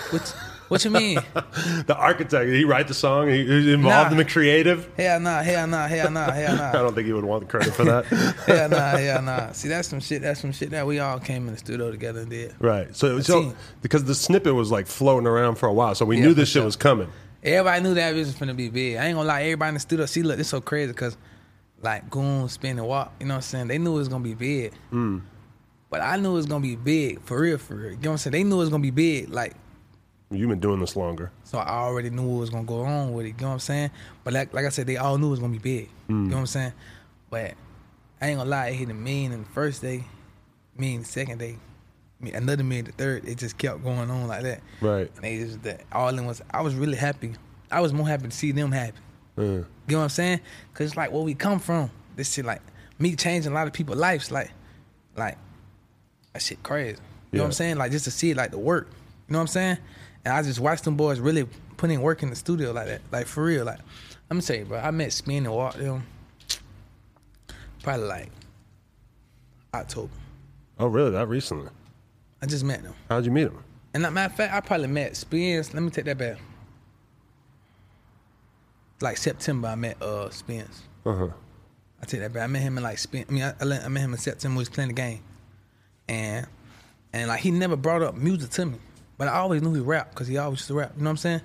What 0.09 0.35
what 0.67 0.85
you 0.85 0.91
mean? 0.91 1.19
The 1.85 1.95
architect. 1.97 2.45
Did 2.45 2.55
he 2.55 2.63
write 2.63 2.87
the 2.87 2.93
song? 2.93 3.27
He, 3.29 3.43
was 3.43 3.67
involved 3.67 4.07
Nah. 4.07 4.11
in 4.11 4.17
the 4.17 4.25
creative. 4.25 4.87
hell 4.95 5.19
nah, 5.19 5.41
hell 5.41 5.67
nah, 5.67 5.87
hell 5.87 6.09
nah, 6.11 6.31
hell 6.31 6.55
nah. 6.57 6.69
I 6.69 6.73
don't 6.73 6.93
think 6.95 7.07
he 7.07 7.13
would 7.13 7.25
want 7.25 7.41
the 7.41 7.47
credit 7.49 7.73
for 7.73 7.83
that. 7.85 8.05
Hell 8.45 8.69
nah, 8.69 8.97
hell 8.97 9.21
nah. 9.21 9.51
See 9.51 9.67
that's 9.67 9.87
some 9.89 9.99
shit, 9.99 10.21
that's 10.21 10.39
some 10.39 10.51
shit 10.53 10.69
that 10.71 10.85
we 10.87 10.99
all 10.99 11.19
came 11.19 11.47
in 11.47 11.53
the 11.53 11.59
studio 11.59 11.91
together 11.91 12.21
and 12.21 12.29
did. 12.29 12.55
right. 12.59 12.95
So, 12.95 13.19
so 13.19 13.53
because 13.81 14.05
the 14.05 14.15
snippet 14.15 14.53
was 14.55 14.71
like 14.71 14.87
floating 14.87 15.27
around 15.27 15.55
for 15.55 15.67
a 15.67 15.73
while, 15.73 15.93
so 15.95 16.05
we 16.05 16.17
Yeah, 16.17 16.23
knew 16.27 16.33
this 16.33 16.47
shit 16.49 16.53
sure. 16.61 16.65
was 16.65 16.75
coming. 16.77 17.09
Everybody 17.43 17.83
knew 17.83 17.93
that 17.95 18.13
was 18.13 18.33
finna 18.33 18.55
be 18.55 18.69
big. 18.69 18.97
I 18.97 19.05
ain't 19.07 19.15
gonna 19.17 19.27
lie, 19.27 19.41
everybody 19.43 19.69
in 19.69 19.73
the 19.73 19.79
studio, 19.81 20.05
see, 20.05 20.21
look, 20.23 20.37
this 20.37 20.47
so 20.49 20.61
crazy 20.61 20.91
because 20.93 21.17
like 21.81 22.09
Goon, 22.09 22.47
Spin 22.47 22.77
and 22.77 22.87
Walk, 22.87 23.11
you 23.19 23.25
know 23.25 23.33
what 23.33 23.37
I'm 23.37 23.41
saying? 23.41 23.67
They 23.67 23.77
knew 23.79 23.95
it 23.95 23.97
was 23.99 24.07
gonna 24.07 24.23
be 24.23 24.35
big. 24.35 24.71
Mm. 24.93 25.21
But 25.89 25.99
I 26.01 26.15
knew 26.15 26.31
it 26.31 26.35
was 26.35 26.45
gonna 26.45 26.61
be 26.61 26.75
big, 26.77 27.21
for 27.23 27.39
real, 27.41 27.57
for 27.57 27.75
real. 27.75 27.91
You 27.91 27.97
know 27.97 27.97
what 27.97 28.11
I'm 28.11 28.17
saying? 28.19 28.31
They 28.31 28.43
knew 28.43 28.55
it 28.55 28.59
was 28.59 28.69
gonna 28.69 28.81
be 28.83 28.91
big, 28.91 29.29
like, 29.29 29.55
You've 30.31 30.49
been 30.49 30.59
doing 30.59 30.79
this 30.79 30.95
longer. 30.95 31.31
so 31.43 31.57
I 31.57 31.67
already 31.79 32.09
knew 32.09 32.23
what 32.23 32.39
was 32.39 32.49
gonna 32.49 32.63
go 32.63 32.81
on 32.81 33.13
with 33.13 33.25
it, 33.25 33.29
you 33.29 33.35
know 33.41 33.47
what 33.47 33.53
I'm 33.53 33.59
saying? 33.59 33.91
But 34.23 34.33
like 34.33 34.53
like 34.53 34.65
I 34.65 34.69
said, 34.69 34.87
they 34.87 34.97
all 34.97 35.17
knew 35.17 35.27
it 35.27 35.31
was 35.31 35.39
gonna 35.39 35.51
be 35.53 35.59
big. 35.59 35.89
You 36.07 36.15
know 36.15 36.35
what 36.35 36.39
I'm 36.41 36.47
saying? 36.47 36.73
But 37.29 37.53
I 38.21 38.27
ain't 38.29 38.37
gonna 38.37 38.49
lie, 38.49 38.67
it 38.67 38.73
hit 38.75 38.89
a 38.89 38.93
million 38.93 39.31
in 39.33 39.43
the 39.43 39.49
first 39.49 39.81
day, 39.81 40.03
million 40.77 41.01
the 41.01 41.07
second 41.07 41.37
day, 41.39 41.57
another 42.33 42.63
million 42.63 42.85
the 42.85 42.91
third. 42.93 43.27
It 43.27 43.37
just 43.37 43.57
kept 43.57 43.83
going 43.83 44.09
on 44.09 44.27
like 44.27 44.43
that. 44.43 44.61
Right. 44.79 45.11
And 45.15 45.23
they 45.23 45.37
just 45.39 45.63
that 45.63 45.81
all 45.91 46.09
in 46.17 46.25
was 46.25 46.41
I 46.51 46.61
was 46.61 46.75
really 46.75 46.97
happy. 46.97 47.33
I 47.69 47.81
was 47.81 47.93
more 47.93 48.07
happy 48.07 48.27
to 48.27 48.31
see 48.31 48.51
them 48.51 48.71
happy. 48.71 48.97
Uh, 49.37 49.41
You 49.41 49.65
know 49.89 49.97
what 49.97 50.03
I'm 50.03 50.09
saying? 50.09 50.39
Cause 50.73 50.87
it's 50.87 50.97
like 50.97 51.11
where 51.11 51.21
we 51.23 51.33
come 51.33 51.59
from. 51.59 51.89
This 52.15 52.33
shit 52.33 52.45
like 52.45 52.61
me 52.99 53.15
changing 53.15 53.51
a 53.51 53.55
lot 53.55 53.67
of 53.67 53.73
people's 53.73 53.97
lives. 53.97 54.29
Like, 54.31 54.51
like 55.15 55.37
that 56.33 56.41
shit 56.41 56.61
crazy. 56.63 56.97
You 57.31 57.37
know 57.37 57.43
what 57.43 57.47
I'm 57.47 57.51
saying? 57.53 57.77
Like 57.77 57.91
just 57.91 58.05
to 58.05 58.11
see 58.11 58.31
it 58.31 58.37
like 58.37 58.51
the 58.51 58.59
work. 58.59 58.87
You 59.27 59.33
know 59.33 59.39
what 59.39 59.43
I'm 59.43 59.47
saying? 59.47 59.77
And 60.25 60.33
I 60.33 60.41
just 60.43 60.59
watched 60.59 60.83
them 60.83 60.95
boys 60.95 61.19
really 61.19 61.47
putting 61.77 62.01
work 62.01 62.21
in 62.23 62.29
the 62.29 62.35
studio 62.35 62.71
like 62.71 62.87
that. 62.87 63.01
Like 63.11 63.27
for 63.27 63.43
real. 63.43 63.65
Like 63.65 63.79
I'm 64.29 64.37
gonna 64.37 64.41
tell 64.41 64.55
you, 64.55 64.65
bro. 64.65 64.79
I 64.79 64.91
met 64.91 65.11
Spin 65.13 65.45
and 65.45 65.53
Walk 65.53 65.75
them 65.75 66.03
probably 67.81 68.07
like 68.07 68.29
October. 69.73 70.13
oh, 70.79 70.87
really? 70.87 71.11
That 71.11 71.27
recently? 71.27 71.69
I 72.41 72.45
just 72.45 72.63
met 72.63 72.83
them. 72.83 72.93
How'd 73.09 73.25
you 73.25 73.31
meet 73.31 73.45
them? 73.45 73.63
And 73.93 74.03
matter 74.03 74.31
of 74.31 74.35
fact, 74.35 74.53
I 74.53 74.61
probably 74.61 74.87
met 74.87 75.15
Spence. 75.15 75.73
Let 75.73 75.83
me 75.83 75.89
take 75.89 76.05
that 76.05 76.17
back. 76.17 76.37
Like 79.01 79.17
September, 79.17 79.69
I 79.69 79.75
met 79.75 80.01
uh 80.01 80.29
Spence. 80.29 80.83
Uh 81.05 81.13
huh. 81.15 81.27
I 82.01 82.05
take 82.05 82.19
that 82.21 82.33
back. 82.33 82.43
I 82.43 82.47
met 82.47 82.61
him 82.61 82.77
in 82.77 82.83
like 82.83 82.99
Spence. 82.99 83.25
I 83.29 83.33
mean, 83.33 83.43
I, 83.43 83.53
I 83.59 83.87
met 83.87 84.01
him 84.01 84.13
in 84.13 84.19
September. 84.19 84.57
We 84.57 84.61
was 84.61 84.69
playing 84.69 84.89
the 84.89 84.93
game, 84.95 85.23
and 86.07 86.47
and 87.13 87.27
like 87.27 87.41
he 87.41 87.51
never 87.51 87.75
brought 87.75 88.01
up 88.01 88.15
music 88.15 88.51
to 88.51 88.65
me, 88.65 88.77
but 89.21 89.27
I 89.27 89.33
always 89.33 89.61
knew 89.61 89.71
he 89.75 89.81
rap 89.81 90.09
because 90.09 90.27
he 90.27 90.39
always 90.39 90.61
used 90.61 90.69
to 90.69 90.73
rap. 90.73 90.93
You 90.95 91.03
know 91.03 91.09
what 91.09 91.11
I'm 91.11 91.17
saying? 91.17 91.41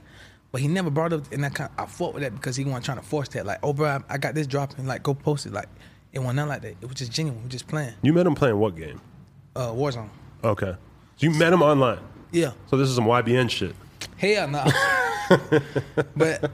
But 0.50 0.62
he 0.62 0.66
never 0.66 0.88
brought 0.88 1.12
up, 1.12 1.30
and 1.30 1.44
I 1.44 1.50
kind 1.50 1.68
I 1.76 1.84
fought 1.84 2.14
with 2.14 2.22
that 2.22 2.34
because 2.34 2.56
he 2.56 2.64
wasn't 2.64 2.86
trying 2.86 2.96
to 2.96 3.04
force 3.04 3.28
that. 3.28 3.44
Like, 3.44 3.58
oh, 3.62 3.74
bro, 3.74 3.86
I, 3.86 4.14
I 4.14 4.16
got 4.16 4.34
this 4.34 4.46
dropping. 4.46 4.86
Like, 4.86 5.02
go 5.02 5.12
post 5.12 5.44
it. 5.44 5.52
Like, 5.52 5.68
it 6.10 6.20
wasn't 6.20 6.36
nothing 6.36 6.48
like 6.48 6.62
that. 6.62 6.74
It 6.80 6.86
was 6.86 6.94
just 6.94 7.12
genuine. 7.12 7.42
We 7.42 7.50
just 7.50 7.68
playing. 7.68 7.92
You 8.00 8.14
met 8.14 8.26
him 8.26 8.34
playing 8.34 8.58
what 8.58 8.76
game? 8.76 8.98
Uh, 9.54 9.72
Warzone. 9.72 10.08
Okay. 10.42 10.74
So 11.16 11.26
you 11.26 11.32
met 11.32 11.52
him 11.52 11.60
online. 11.60 11.98
Yeah. 12.32 12.52
So 12.68 12.78
this 12.78 12.88
is 12.88 12.94
some 12.94 13.04
YBN 13.04 13.50
shit. 13.50 13.74
Hell 14.16 14.48
no. 14.48 14.64
but 16.16 16.50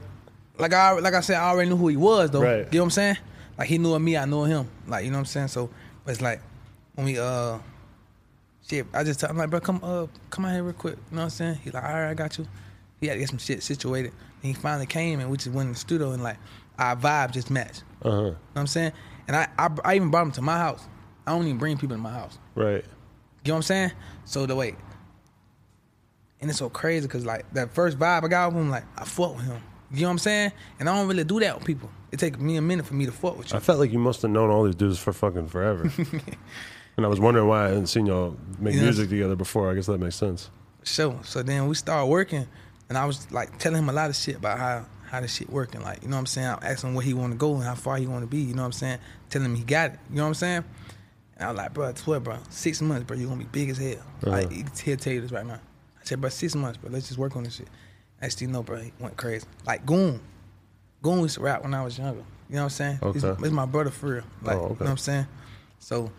like 0.59 0.73
I 0.73 0.91
like 0.99 1.13
I 1.13 1.21
said, 1.21 1.37
I 1.37 1.51
already 1.51 1.69
knew 1.69 1.77
who 1.77 1.87
he 1.87 1.95
was 1.95 2.31
though. 2.31 2.41
Right. 2.41 2.67
You 2.69 2.79
know 2.79 2.79
what 2.79 2.83
I'm 2.83 2.89
saying? 2.91 3.17
Like 3.57 3.69
he 3.69 3.77
knew 3.77 3.93
of 3.93 4.01
me, 4.01 4.17
I 4.17 4.25
knew 4.25 4.43
him. 4.43 4.67
Like 4.89 5.05
you 5.05 5.11
know 5.11 5.19
what 5.19 5.19
I'm 5.19 5.25
saying. 5.27 5.47
So, 5.47 5.69
but 6.03 6.11
it's 6.11 6.21
like 6.21 6.41
when 6.95 7.05
we 7.05 7.17
uh, 7.17 7.59
shit. 8.73 8.87
I 8.93 9.03
just 9.03 9.19
tell 9.19 9.29
him 9.29 9.37
like, 9.37 9.49
bro, 9.49 9.59
come 9.59 9.83
up, 9.83 10.09
come 10.29 10.45
out 10.45 10.53
here 10.53 10.63
real 10.63 10.73
quick. 10.73 10.95
You 11.09 11.15
know 11.15 11.21
what 11.21 11.23
I'm 11.25 11.29
saying? 11.29 11.55
He 11.63 11.71
like, 11.71 11.83
all 11.83 11.91
right, 11.91 12.09
I 12.09 12.13
got 12.13 12.37
you. 12.37 12.47
He 12.99 13.07
had 13.07 13.13
to 13.13 13.19
get 13.19 13.29
some 13.29 13.37
shit 13.37 13.63
situated. 13.63 14.11
And 14.11 14.43
he 14.43 14.53
finally 14.53 14.85
came 14.85 15.19
and 15.19 15.29
we 15.29 15.37
just 15.37 15.53
went 15.53 15.67
in 15.67 15.73
the 15.73 15.79
studio 15.79 16.11
and 16.11 16.23
like 16.23 16.37
our 16.79 16.95
vibe 16.95 17.31
just 17.31 17.51
matched. 17.51 17.83
Uh 18.01 18.09
huh. 18.09 18.17
You 18.17 18.23
know 18.23 18.29
what 18.29 18.61
I'm 18.61 18.67
saying? 18.67 18.91
And 19.27 19.35
I, 19.35 19.47
I 19.57 19.69
I 19.85 19.95
even 19.95 20.09
brought 20.09 20.25
him 20.25 20.31
to 20.33 20.41
my 20.41 20.57
house. 20.57 20.85
I 21.25 21.31
don't 21.31 21.45
even 21.45 21.57
bring 21.57 21.77
people 21.77 21.95
to 21.95 22.01
my 22.01 22.11
house. 22.11 22.37
Right. 22.55 22.83
You 23.45 23.49
know 23.49 23.53
what 23.53 23.57
I'm 23.57 23.61
saying? 23.63 23.91
So 24.25 24.45
the 24.45 24.55
way, 24.55 24.75
and 26.41 26.49
it's 26.49 26.59
so 26.59 26.69
crazy 26.69 27.07
because 27.07 27.25
like 27.25 27.51
that 27.53 27.73
first 27.73 27.97
vibe 27.97 28.23
I 28.23 28.27
got 28.27 28.53
with 28.53 28.61
him, 28.61 28.69
like 28.69 28.85
I 28.97 29.05
fought 29.05 29.35
with 29.35 29.45
him. 29.45 29.61
You 29.91 30.01
know 30.01 30.07
what 30.07 30.11
I'm 30.11 30.19
saying? 30.19 30.51
And 30.79 30.89
I 30.89 30.97
don't 30.97 31.07
really 31.07 31.23
do 31.23 31.39
that 31.39 31.55
with 31.55 31.65
people. 31.65 31.89
It 32.11 32.19
takes 32.19 32.39
me 32.39 32.57
a 32.57 32.61
minute 32.61 32.85
for 32.85 32.95
me 32.95 33.05
to 33.05 33.11
fuck 33.11 33.37
with 33.37 33.51
you. 33.51 33.57
I 33.57 33.59
felt 33.59 33.79
like 33.79 33.91
you 33.91 33.99
must 33.99 34.23
have 34.23 34.31
known 34.31 34.49
all 34.49 34.63
these 34.63 34.75
dudes 34.75 34.97
for 34.97 35.13
fucking 35.13 35.47
forever. 35.47 35.91
and 36.97 37.05
I 37.05 37.09
was 37.09 37.19
wondering 37.19 37.47
why 37.47 37.65
I 37.65 37.67
hadn't 37.69 37.87
seen 37.87 38.05
y'all 38.05 38.35
make 38.59 38.75
Yeah. 38.75 38.81
music 38.83 39.09
together 39.09 39.35
before. 39.35 39.71
I 39.71 39.75
guess 39.75 39.85
that 39.87 39.99
makes 39.99 40.15
sense. 40.15 40.49
So 40.83 41.19
so 41.23 41.43
then 41.43 41.67
we 41.67 41.75
started 41.75 42.07
working, 42.07 42.47
and 42.89 42.97
I 42.97 43.05
was 43.05 43.31
like 43.31 43.57
telling 43.59 43.79
him 43.79 43.89
a 43.89 43.93
lot 43.93 44.09
of 44.09 44.15
shit 44.15 44.35
about 44.35 44.57
how 44.59 44.85
how 45.09 45.21
this 45.21 45.33
shit 45.35 45.49
working. 45.49 45.81
Like 45.81 46.01
you 46.03 46.09
know 46.09 46.15
what 46.15 46.21
I'm 46.21 46.25
saying? 46.25 46.47
I'm 46.47 46.59
asking 46.63 46.89
him 46.89 46.95
where 46.95 47.05
he 47.05 47.13
want 47.13 47.31
to 47.33 47.37
go 47.37 47.55
and 47.55 47.63
how 47.63 47.75
far 47.75 47.97
he 47.97 48.07
want 48.07 48.21
to 48.23 48.27
be. 48.27 48.39
You 48.39 48.53
know 48.53 48.63
what 48.63 48.67
I'm 48.67 48.71
saying? 48.73 48.99
Telling 49.29 49.45
him 49.45 49.55
he 49.55 49.63
got 49.63 49.91
it. 49.91 49.99
You 50.09 50.17
know 50.17 50.23
what 50.23 50.27
I'm 50.29 50.33
saying? 50.35 50.63
And 51.37 51.45
I 51.47 51.51
was 51.51 51.57
like, 51.57 51.73
bro, 51.73 51.87
I 51.87 51.93
swear, 51.95 52.19
bro, 52.19 52.37
six 52.49 52.81
months, 52.81 53.05
bro, 53.05 53.17
you 53.17 53.27
gonna 53.27 53.39
be 53.39 53.45
big 53.51 53.69
as 53.69 53.77
hell. 53.77 53.93
Uh-huh. 53.93 54.29
Like 54.31 54.51
he- 54.51 54.65
he'll 54.83 54.97
tell 54.97 55.13
you 55.13 55.21
this 55.21 55.31
right 55.31 55.45
now. 55.45 55.55
I 55.55 56.03
said, 56.03 56.19
bro, 56.21 56.29
six 56.29 56.53
months, 56.55 56.77
bro, 56.77 56.91
let's 56.91 57.07
just 57.07 57.17
work 57.17 57.35
on 57.35 57.43
this 57.43 57.55
shit. 57.55 57.67
Next 58.21 58.39
thing 58.39 58.49
you 58.49 58.53
know, 58.53 58.61
bro, 58.63 58.77
he 58.77 58.91
went 58.99 59.17
crazy. 59.17 59.45
Like 59.65 59.85
Goon, 59.85 60.19
Goon 61.01 61.19
used 61.21 61.35
to 61.35 61.41
rap 61.41 61.63
when 61.63 61.73
I 61.73 61.83
was 61.83 61.97
younger. 61.97 62.23
You 62.49 62.55
know 62.57 62.59
what 62.59 62.63
I'm 62.65 62.69
saying? 62.69 62.99
He's, 63.13 63.23
Okay. 63.25 63.41
he's 63.41 63.51
my 63.51 63.65
brother 63.65 63.89
for 63.89 64.07
real. 64.15 64.23
Like, 64.43 64.55
Oh, 64.57 64.59
okay. 64.59 64.63
you 64.63 64.69
know 64.69 64.85
what 64.85 64.89
I'm 64.91 64.97
saying? 64.97 65.27
So 65.79 66.11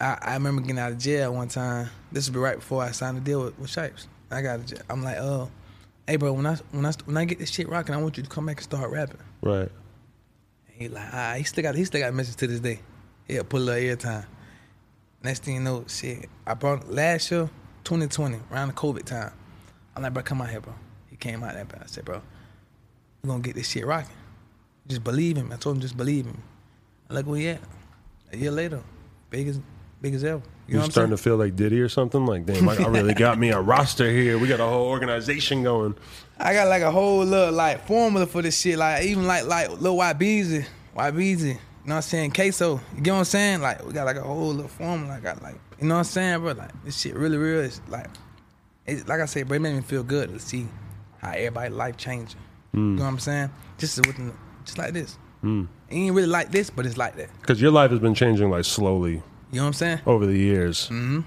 I, 0.00 0.18
I 0.20 0.34
remember 0.34 0.62
getting 0.62 0.78
out 0.78 0.92
of 0.92 0.98
jail 0.98 1.34
one 1.34 1.48
time. 1.48 1.88
This 2.10 2.26
would 2.26 2.34
be 2.34 2.40
right 2.40 2.56
before 2.56 2.82
I 2.82 2.90
signed 2.90 3.18
a 3.18 3.20
deal 3.20 3.44
with, 3.44 3.58
with 3.58 3.70
Shipes. 3.70 4.08
I 4.30 4.42
got 4.42 4.60
out 4.60 4.66
jail. 4.66 4.82
I'm 4.90 5.02
like, 5.02 5.18
oh, 5.18 5.50
hey, 6.06 6.16
bro, 6.16 6.32
when 6.32 6.46
I 6.46 6.56
when 6.72 6.86
I 6.86 6.92
when 7.04 7.16
I 7.16 7.24
get 7.24 7.38
this 7.38 7.50
shit 7.50 7.68
rocking, 7.68 7.94
I 7.94 7.98
want 7.98 8.16
you 8.16 8.22
to 8.22 8.28
come 8.28 8.46
back 8.46 8.56
and 8.56 8.64
start 8.64 8.90
rapping. 8.90 9.20
Right. 9.42 9.70
And 10.68 10.74
he 10.76 10.88
like, 10.88 11.08
ah, 11.12 11.34
he 11.36 11.44
still 11.44 11.62
got 11.62 11.74
he 11.74 11.84
still 11.84 12.00
got 12.00 12.10
a 12.10 12.12
message 12.12 12.36
to 12.36 12.46
this 12.46 12.60
day. 12.60 12.80
He'll 13.28 13.44
pull 13.44 13.68
up 13.70 13.76
every 13.76 13.96
time. 13.96 14.26
Next 15.22 15.44
thing 15.44 15.54
you 15.54 15.60
know, 15.60 15.84
shit, 15.88 16.28
I 16.46 16.52
brought 16.52 16.90
last 16.90 17.30
year, 17.30 17.48
2020, 17.84 18.40
around 18.52 18.68
the 18.68 18.74
COVID 18.74 19.04
time. 19.04 19.32
I'm 19.96 20.02
like, 20.02 20.12
bro, 20.12 20.22
come 20.22 20.42
out 20.42 20.50
here, 20.50 20.60
bro. 20.60 20.74
He 21.08 21.16
came 21.16 21.42
out 21.42 21.54
there, 21.54 21.64
bro. 21.64 21.80
I 21.82 21.86
said, 21.86 22.04
bro, 22.04 22.20
we're 23.22 23.28
gonna 23.28 23.42
get 23.42 23.54
this 23.54 23.70
shit 23.70 23.86
rocking. 23.86 24.14
Just 24.86 25.02
believe 25.02 25.36
him. 25.36 25.50
I 25.50 25.56
told 25.56 25.76
him 25.76 25.80
just 25.80 25.96
believe 25.96 26.26
him. 26.26 26.42
I 27.08 27.14
look 27.14 27.26
where 27.26 27.38
he 27.38 27.48
at. 27.48 27.60
A 28.32 28.36
year 28.36 28.50
later, 28.50 28.82
big 29.30 29.48
as 29.48 29.60
big 30.04 30.14
as 30.14 30.22
ever. 30.22 30.42
You 30.68 30.80
are 30.80 30.90
starting 30.90 31.16
to 31.16 31.16
feel 31.16 31.38
like 31.38 31.56
Diddy 31.56 31.80
or 31.80 31.88
something? 31.88 32.26
Like, 32.26 32.44
damn, 32.44 32.68
I, 32.68 32.76
I 32.76 32.88
really 32.88 33.14
got 33.14 33.38
me 33.38 33.48
a 33.50 33.60
roster 33.72 34.10
here. 34.10 34.38
We 34.38 34.48
got 34.48 34.60
a 34.60 34.66
whole 34.66 34.86
organization 34.86 35.62
going. 35.62 35.94
I 36.38 36.52
got 36.52 36.68
like 36.68 36.82
a 36.82 36.90
whole 36.90 37.24
little 37.24 37.54
like 37.54 37.86
formula 37.86 38.26
for 38.26 38.42
this 38.42 38.60
shit. 38.60 38.76
Like 38.76 39.04
even 39.04 39.26
like 39.26 39.46
like 39.46 39.70
little 39.70 39.96
YBZ, 39.96 40.66
YBZ. 40.94 41.40
You 41.40 41.48
know 41.48 41.56
what 41.84 41.94
I'm 41.96 42.02
saying? 42.02 42.32
Queso. 42.32 42.80
You 42.94 43.00
get 43.00 43.12
what 43.12 43.18
I'm 43.18 43.24
saying? 43.24 43.60
Like 43.62 43.84
we 43.84 43.94
got 43.94 44.04
like 44.04 44.16
a 44.16 44.22
whole 44.22 44.48
little 44.48 44.68
formula. 44.68 45.14
I 45.14 45.20
got 45.20 45.42
like 45.42 45.56
you 45.80 45.88
know 45.88 45.94
what 45.94 46.00
I'm 46.00 46.04
saying, 46.04 46.40
bro? 46.40 46.52
Like 46.52 46.84
this 46.84 47.00
shit 47.00 47.14
really 47.14 47.38
real. 47.38 47.60
It's 47.60 47.80
like 47.88 48.08
it, 48.84 49.08
like 49.08 49.20
I 49.20 49.26
said, 49.26 49.48
bro, 49.48 49.56
it 49.56 49.60
made 49.60 49.74
me 49.74 49.80
feel 49.80 50.02
good 50.02 50.34
to 50.34 50.38
see 50.38 50.66
how 51.18 51.30
everybody 51.30 51.70
life 51.70 51.96
changing. 51.96 52.40
You 52.74 52.80
know 52.80 53.02
what 53.04 53.08
I'm 53.08 53.18
saying? 53.20 53.50
Just 53.78 54.06
with 54.06 54.18
just 54.64 54.76
like 54.76 54.92
this. 54.92 55.16
Mm. 55.42 55.68
It 55.88 55.94
ain't 55.94 56.14
really 56.14 56.28
like 56.28 56.50
this, 56.50 56.68
but 56.68 56.84
it's 56.84 56.98
like 56.98 57.16
that. 57.16 57.30
Because 57.40 57.62
your 57.62 57.70
life 57.70 57.90
has 57.90 58.00
been 58.00 58.14
changing 58.14 58.50
like 58.50 58.64
slowly 58.64 59.22
You 59.54 59.60
know 59.60 59.66
what 59.66 59.68
I'm 59.68 59.72
saying? 59.74 60.00
over 60.04 60.26
the 60.26 60.36
years. 60.36 60.88
Mm-hmm. 60.88 61.20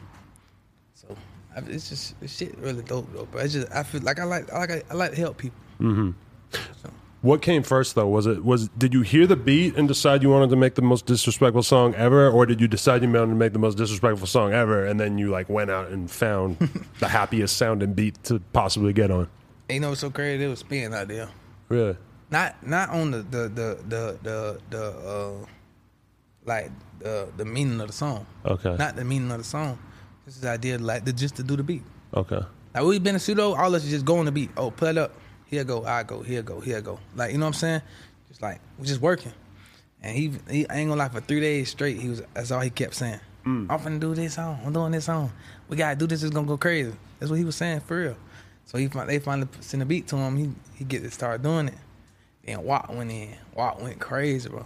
So 0.96 1.16
I, 1.56 1.60
it's 1.60 1.88
just 1.88 2.20
this 2.20 2.36
shit 2.36 2.58
really 2.58 2.84
dope 2.84 3.08
though. 3.14 3.26
But 3.32 3.46
it's 3.46 3.54
just 3.54 3.72
I 3.72 3.84
feel 3.84 4.02
like 4.02 4.20
I 4.20 4.26
like 4.26 4.52
I 4.52 4.60
like 4.60 4.86
I 4.92 4.94
like 4.96 5.12
to 5.12 5.18
help 5.18 5.38
people. 5.38 6.14
What 7.22 7.42
came 7.42 7.64
first 7.64 7.96
though? 7.96 8.08
Was 8.08 8.26
it 8.26 8.44
was 8.44 8.68
did 8.78 8.94
you 8.94 9.02
hear 9.02 9.28
the 9.28 9.38
beat 9.38 9.78
and 9.78 9.88
decide 9.88 10.24
you 10.24 10.30
wanted 10.30 10.50
to 10.50 10.58
make 10.58 10.76
the 10.76 10.82
most 10.82 11.06
disrespectful 11.06 11.64
song 11.64 11.96
ever, 11.96 12.30
or 12.30 12.46
did 12.46 12.60
you 12.60 12.68
decide 12.68 13.02
you 13.02 13.10
wanted 13.10 13.28
to 13.28 13.36
make 13.36 13.54
the 13.54 13.60
most 13.60 13.78
disrespectful 13.78 14.28
song 14.28 14.52
ever, 14.52 14.86
and 14.86 15.00
then 15.00 15.18
you 15.18 15.30
like 15.30 15.48
went 15.48 15.72
out 15.72 15.88
and 15.88 16.12
found 16.12 16.58
the 17.00 17.08
happiest 17.08 17.56
sounding 17.56 17.94
beat 17.94 18.22
to 18.26 18.42
possibly 18.52 18.92
get 18.92 19.10
on? 19.10 19.30
Ain't 19.70 19.84
no 19.84 19.94
so 19.94 20.10
crazy. 20.10 20.40
They 20.40 20.48
was 20.48 20.60
spinning 20.60 20.94
out 20.94 21.08
there. 21.08 21.30
Really? 21.70 21.96
Not 22.30 22.68
not 22.68 22.90
on 22.90 23.12
the 23.12 23.20
the 23.20 23.48
the 23.48 23.80
the 23.88 24.20
the, 24.22 24.62
the 24.70 24.86
uh 24.86 25.46
like 26.46 26.72
the 27.00 27.28
the 27.38 27.46
meaning 27.46 27.80
of 27.82 27.88
the 27.88 27.94
song. 27.94 28.26
Okay. 28.46 28.76
Not 28.78 28.96
the 28.96 29.06
meaning 29.06 29.32
of 29.32 29.38
the 29.38 29.44
song. 29.44 29.78
This 30.26 30.36
is 30.36 30.42
the 30.42 30.50
idea 30.50 30.78
like 30.78 31.06
the, 31.06 31.14
just 31.14 31.36
to 31.38 31.44
do 31.44 31.56
the 31.56 31.64
beat. 31.64 31.84
Okay. 32.14 32.42
Like 32.74 32.84
we 32.84 33.00
been 33.00 33.16
in 33.16 33.20
pseudo, 33.20 33.54
all 33.54 33.68
of 33.68 33.74
us 33.74 33.90
just 33.90 34.06
go 34.06 34.20
on 34.20 34.26
the 34.26 34.32
beat. 34.32 34.50
Oh, 34.58 34.72
play 34.72 34.92
it 34.92 34.98
up. 34.98 35.14
Here 35.46 35.64
go, 35.64 35.86
I 35.86 36.04
go, 36.04 36.22
here 36.22 36.42
go, 36.42 36.60
here 36.60 36.82
go. 36.82 37.00
Like 37.16 37.32
you 37.32 37.38
know 37.38 37.46
what 37.46 37.56
I'm 37.56 37.60
saying? 37.60 37.82
Just 38.28 38.42
like 38.42 38.60
we 38.78 38.86
just 38.86 39.02
working. 39.02 39.34
And 40.02 40.16
he, 40.16 40.32
he 40.50 40.70
I 40.70 40.78
ain't 40.78 40.90
gonna 40.90 41.00
lie, 41.00 41.10
for 41.10 41.22
three 41.22 41.40
days 41.40 41.70
straight, 41.70 42.00
he 42.00 42.10
was 42.10 42.22
that's 42.34 42.52
all 42.52 42.60
he 42.60 42.70
kept 42.70 42.96
saying. 42.96 43.20
Mm. 43.46 43.68
I'm 43.70 43.80
finna 43.80 44.00
do 44.00 44.14
this 44.14 44.34
song. 44.34 44.60
I'm 44.66 44.74
doing 44.74 44.92
this 44.92 45.06
song. 45.06 45.32
We 45.70 45.78
gotta 45.78 45.96
do 45.96 46.08
this. 46.08 46.22
It's 46.24 46.34
gonna 46.34 46.48
go 46.48 46.58
crazy. 46.58 46.94
That's 47.20 47.30
what 47.30 47.40
he 47.40 47.46
was 47.46 47.56
saying 47.56 47.80
for 47.82 47.98
real. 47.98 48.18
So 48.66 48.78
he 48.78 48.88
they 48.88 49.20
finally 49.20 49.48
sent 49.62 49.82
a 49.82 49.86
beat 49.86 50.08
to 50.08 50.18
him. 50.18 50.36
He 50.36 50.52
he 50.76 50.84
get 50.84 51.02
to 51.04 51.12
start 51.12 51.42
doing 51.42 51.70
it. 51.70 51.78
Then 52.46 52.64
Watt 52.64 52.94
went 52.94 53.12
in. 53.12 53.36
Watt 53.56 53.82
went 53.82 54.00
crazy, 54.00 54.50
bro. 54.50 54.66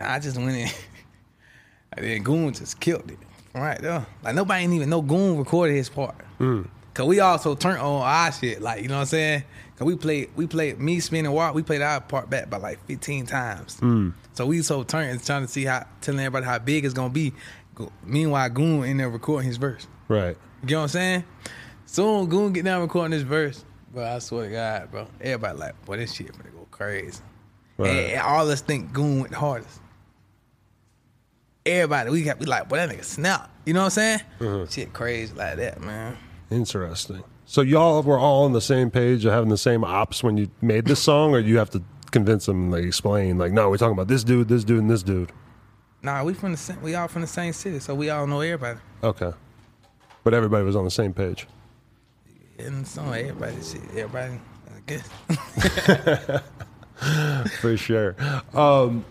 I 0.00 0.18
just 0.18 0.36
went 0.36 0.56
in. 0.56 0.68
and 1.92 2.06
then 2.06 2.22
Goon 2.22 2.52
just 2.52 2.80
killed 2.80 3.10
it. 3.10 3.18
Right 3.54 3.80
there. 3.80 4.06
Like 4.22 4.34
nobody 4.34 4.64
ain't 4.64 4.72
even 4.72 4.90
know 4.90 5.02
Goon 5.02 5.36
recorded 5.36 5.74
his 5.74 5.88
part. 5.88 6.14
Hmm. 6.38 6.62
Cause 6.94 7.06
we 7.06 7.20
also 7.20 7.54
turned 7.54 7.80
on 7.80 8.02
our 8.02 8.32
shit. 8.32 8.60
Like, 8.60 8.82
you 8.82 8.88
know 8.88 8.96
what 8.96 9.02
I'm 9.02 9.06
saying? 9.06 9.44
Cause 9.76 9.86
we 9.86 9.96
played 9.96 10.30
we 10.36 10.46
played 10.46 10.78
me, 10.78 11.00
Spin 11.00 11.24
and 11.24 11.34
Watt, 11.34 11.54
we 11.54 11.62
played 11.62 11.82
our 11.82 12.00
part 12.00 12.28
back 12.28 12.50
by 12.50 12.58
like 12.58 12.84
15 12.86 13.26
times. 13.26 13.78
Hmm. 13.78 14.10
So 14.34 14.46
we 14.46 14.62
so 14.62 14.82
turned 14.82 15.24
trying 15.24 15.42
to 15.42 15.48
see 15.48 15.64
how 15.64 15.86
telling 16.00 16.20
everybody 16.20 16.46
how 16.46 16.58
big 16.58 16.84
it's 16.84 16.94
gonna 16.94 17.10
be. 17.10 17.32
Meanwhile, 18.04 18.50
Goon 18.50 18.84
in 18.84 18.98
there 18.98 19.08
recording 19.08 19.46
his 19.46 19.56
verse. 19.56 19.86
Right. 20.08 20.36
You 20.62 20.70
know 20.70 20.78
what 20.78 20.82
I'm 20.82 20.88
saying? 20.88 21.24
Soon 21.86 22.28
Goon 22.28 22.52
get 22.52 22.64
down 22.64 22.82
recording 22.82 23.12
his 23.12 23.22
verse. 23.22 23.64
Bro, 23.92 24.04
I 24.04 24.18
swear 24.18 24.46
to 24.46 24.52
God, 24.52 24.90
bro. 24.90 25.08
Everybody 25.20 25.58
like, 25.58 25.84
boy, 25.86 25.96
this 25.96 26.12
shit 26.12 26.30
gonna 26.30 26.50
go 26.50 26.66
crazy. 26.70 27.20
Right. 27.78 27.90
And, 27.90 27.98
and 28.12 28.20
all 28.20 28.48
us 28.48 28.60
think 28.60 28.92
Goon 28.92 29.20
went 29.20 29.30
the 29.30 29.38
hardest. 29.38 29.80
Everybody, 31.70 32.10
we 32.10 32.22
got 32.24 32.40
we 32.40 32.46
like, 32.46 32.68
boy, 32.68 32.76
that 32.76 32.88
nigga 32.88 33.04
snap. 33.04 33.48
You 33.64 33.74
know 33.74 33.80
what 33.80 33.84
I'm 33.84 33.90
saying? 33.90 34.20
Mm-hmm. 34.40 34.70
Shit 34.70 34.92
crazy 34.92 35.32
like 35.34 35.56
that, 35.56 35.80
man. 35.80 36.16
Interesting. 36.50 37.22
So 37.46 37.60
y'all 37.62 38.02
were 38.02 38.18
all 38.18 38.44
on 38.44 38.52
the 38.52 38.60
same 38.60 38.90
page, 38.90 39.24
or 39.24 39.30
having 39.30 39.50
the 39.50 39.58
same 39.58 39.84
ops 39.84 40.22
when 40.24 40.36
you 40.36 40.50
made 40.60 40.86
this 40.86 41.00
song, 41.00 41.32
or 41.32 41.38
you 41.38 41.58
have 41.58 41.70
to 41.70 41.82
convince 42.10 42.46
them, 42.46 42.72
like 42.72 42.84
explain, 42.84 43.38
like, 43.38 43.52
no, 43.52 43.70
we're 43.70 43.76
talking 43.76 43.92
about 43.92 44.08
this 44.08 44.24
dude, 44.24 44.48
this 44.48 44.64
dude, 44.64 44.80
and 44.80 44.90
this 44.90 45.04
dude. 45.04 45.30
Nah, 46.02 46.24
we 46.24 46.34
from 46.34 46.52
the 46.52 46.58
same, 46.58 46.80
we 46.82 46.94
all 46.96 47.06
from 47.08 47.22
the 47.22 47.28
same 47.28 47.52
city, 47.52 47.78
so 47.78 47.94
we 47.94 48.10
all 48.10 48.26
know 48.26 48.40
everybody. 48.40 48.80
Okay. 49.04 49.32
But 50.24 50.34
everybody 50.34 50.64
was 50.64 50.74
on 50.74 50.84
the 50.84 50.90
same 50.90 51.12
page. 51.12 51.46
And 52.58 52.86
so 52.86 53.02
everybody, 53.04 53.56
shit, 53.62 53.82
everybody, 53.96 54.40
I 54.66 54.80
guess. 54.86 56.42
For 57.60 57.76
sure. 57.76 58.16
Um, 58.54 59.04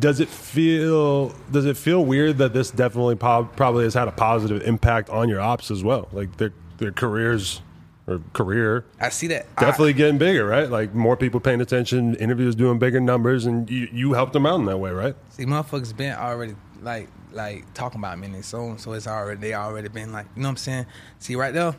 does 0.00 0.20
it 0.20 0.28
feel 0.28 1.28
does 1.50 1.64
it 1.66 1.76
feel 1.76 2.04
weird 2.04 2.38
that 2.38 2.52
this 2.52 2.70
definitely 2.70 3.16
po- 3.16 3.48
probably 3.56 3.84
has 3.84 3.94
had 3.94 4.08
a 4.08 4.12
positive 4.12 4.62
impact 4.62 5.10
on 5.10 5.28
your 5.28 5.40
ops 5.40 5.70
as 5.70 5.82
well? 5.84 6.08
Like 6.12 6.36
their 6.36 6.52
their 6.78 6.92
careers 6.92 7.60
or 8.06 8.20
career 8.32 8.84
I 9.00 9.10
see 9.10 9.26
that. 9.28 9.46
I- 9.56 9.60
definitely 9.60 9.92
getting 9.92 10.18
bigger, 10.18 10.46
right? 10.46 10.70
Like 10.70 10.94
more 10.94 11.16
people 11.16 11.40
paying 11.40 11.60
attention, 11.60 12.14
interviews 12.16 12.54
doing 12.54 12.78
bigger 12.78 13.00
numbers, 13.00 13.46
and 13.46 13.68
you, 13.68 13.88
you 13.92 14.12
helped 14.14 14.32
them 14.32 14.46
out 14.46 14.60
in 14.60 14.66
that 14.66 14.78
way, 14.78 14.90
right? 14.90 15.14
See, 15.30 15.44
motherfuckers 15.44 15.96
been 15.96 16.14
already 16.14 16.54
like 16.80 17.08
like 17.32 17.72
talking 17.74 18.00
about 18.00 18.18
me 18.18 18.28
their 18.28 18.42
song, 18.42 18.78
so 18.78 18.92
it's 18.92 19.06
already 19.06 19.40
they 19.40 19.54
already 19.54 19.88
been 19.88 20.12
like, 20.12 20.26
you 20.34 20.42
know 20.42 20.48
what 20.48 20.52
I'm 20.52 20.56
saying? 20.56 20.86
See, 21.18 21.36
right 21.36 21.52
there, 21.52 21.74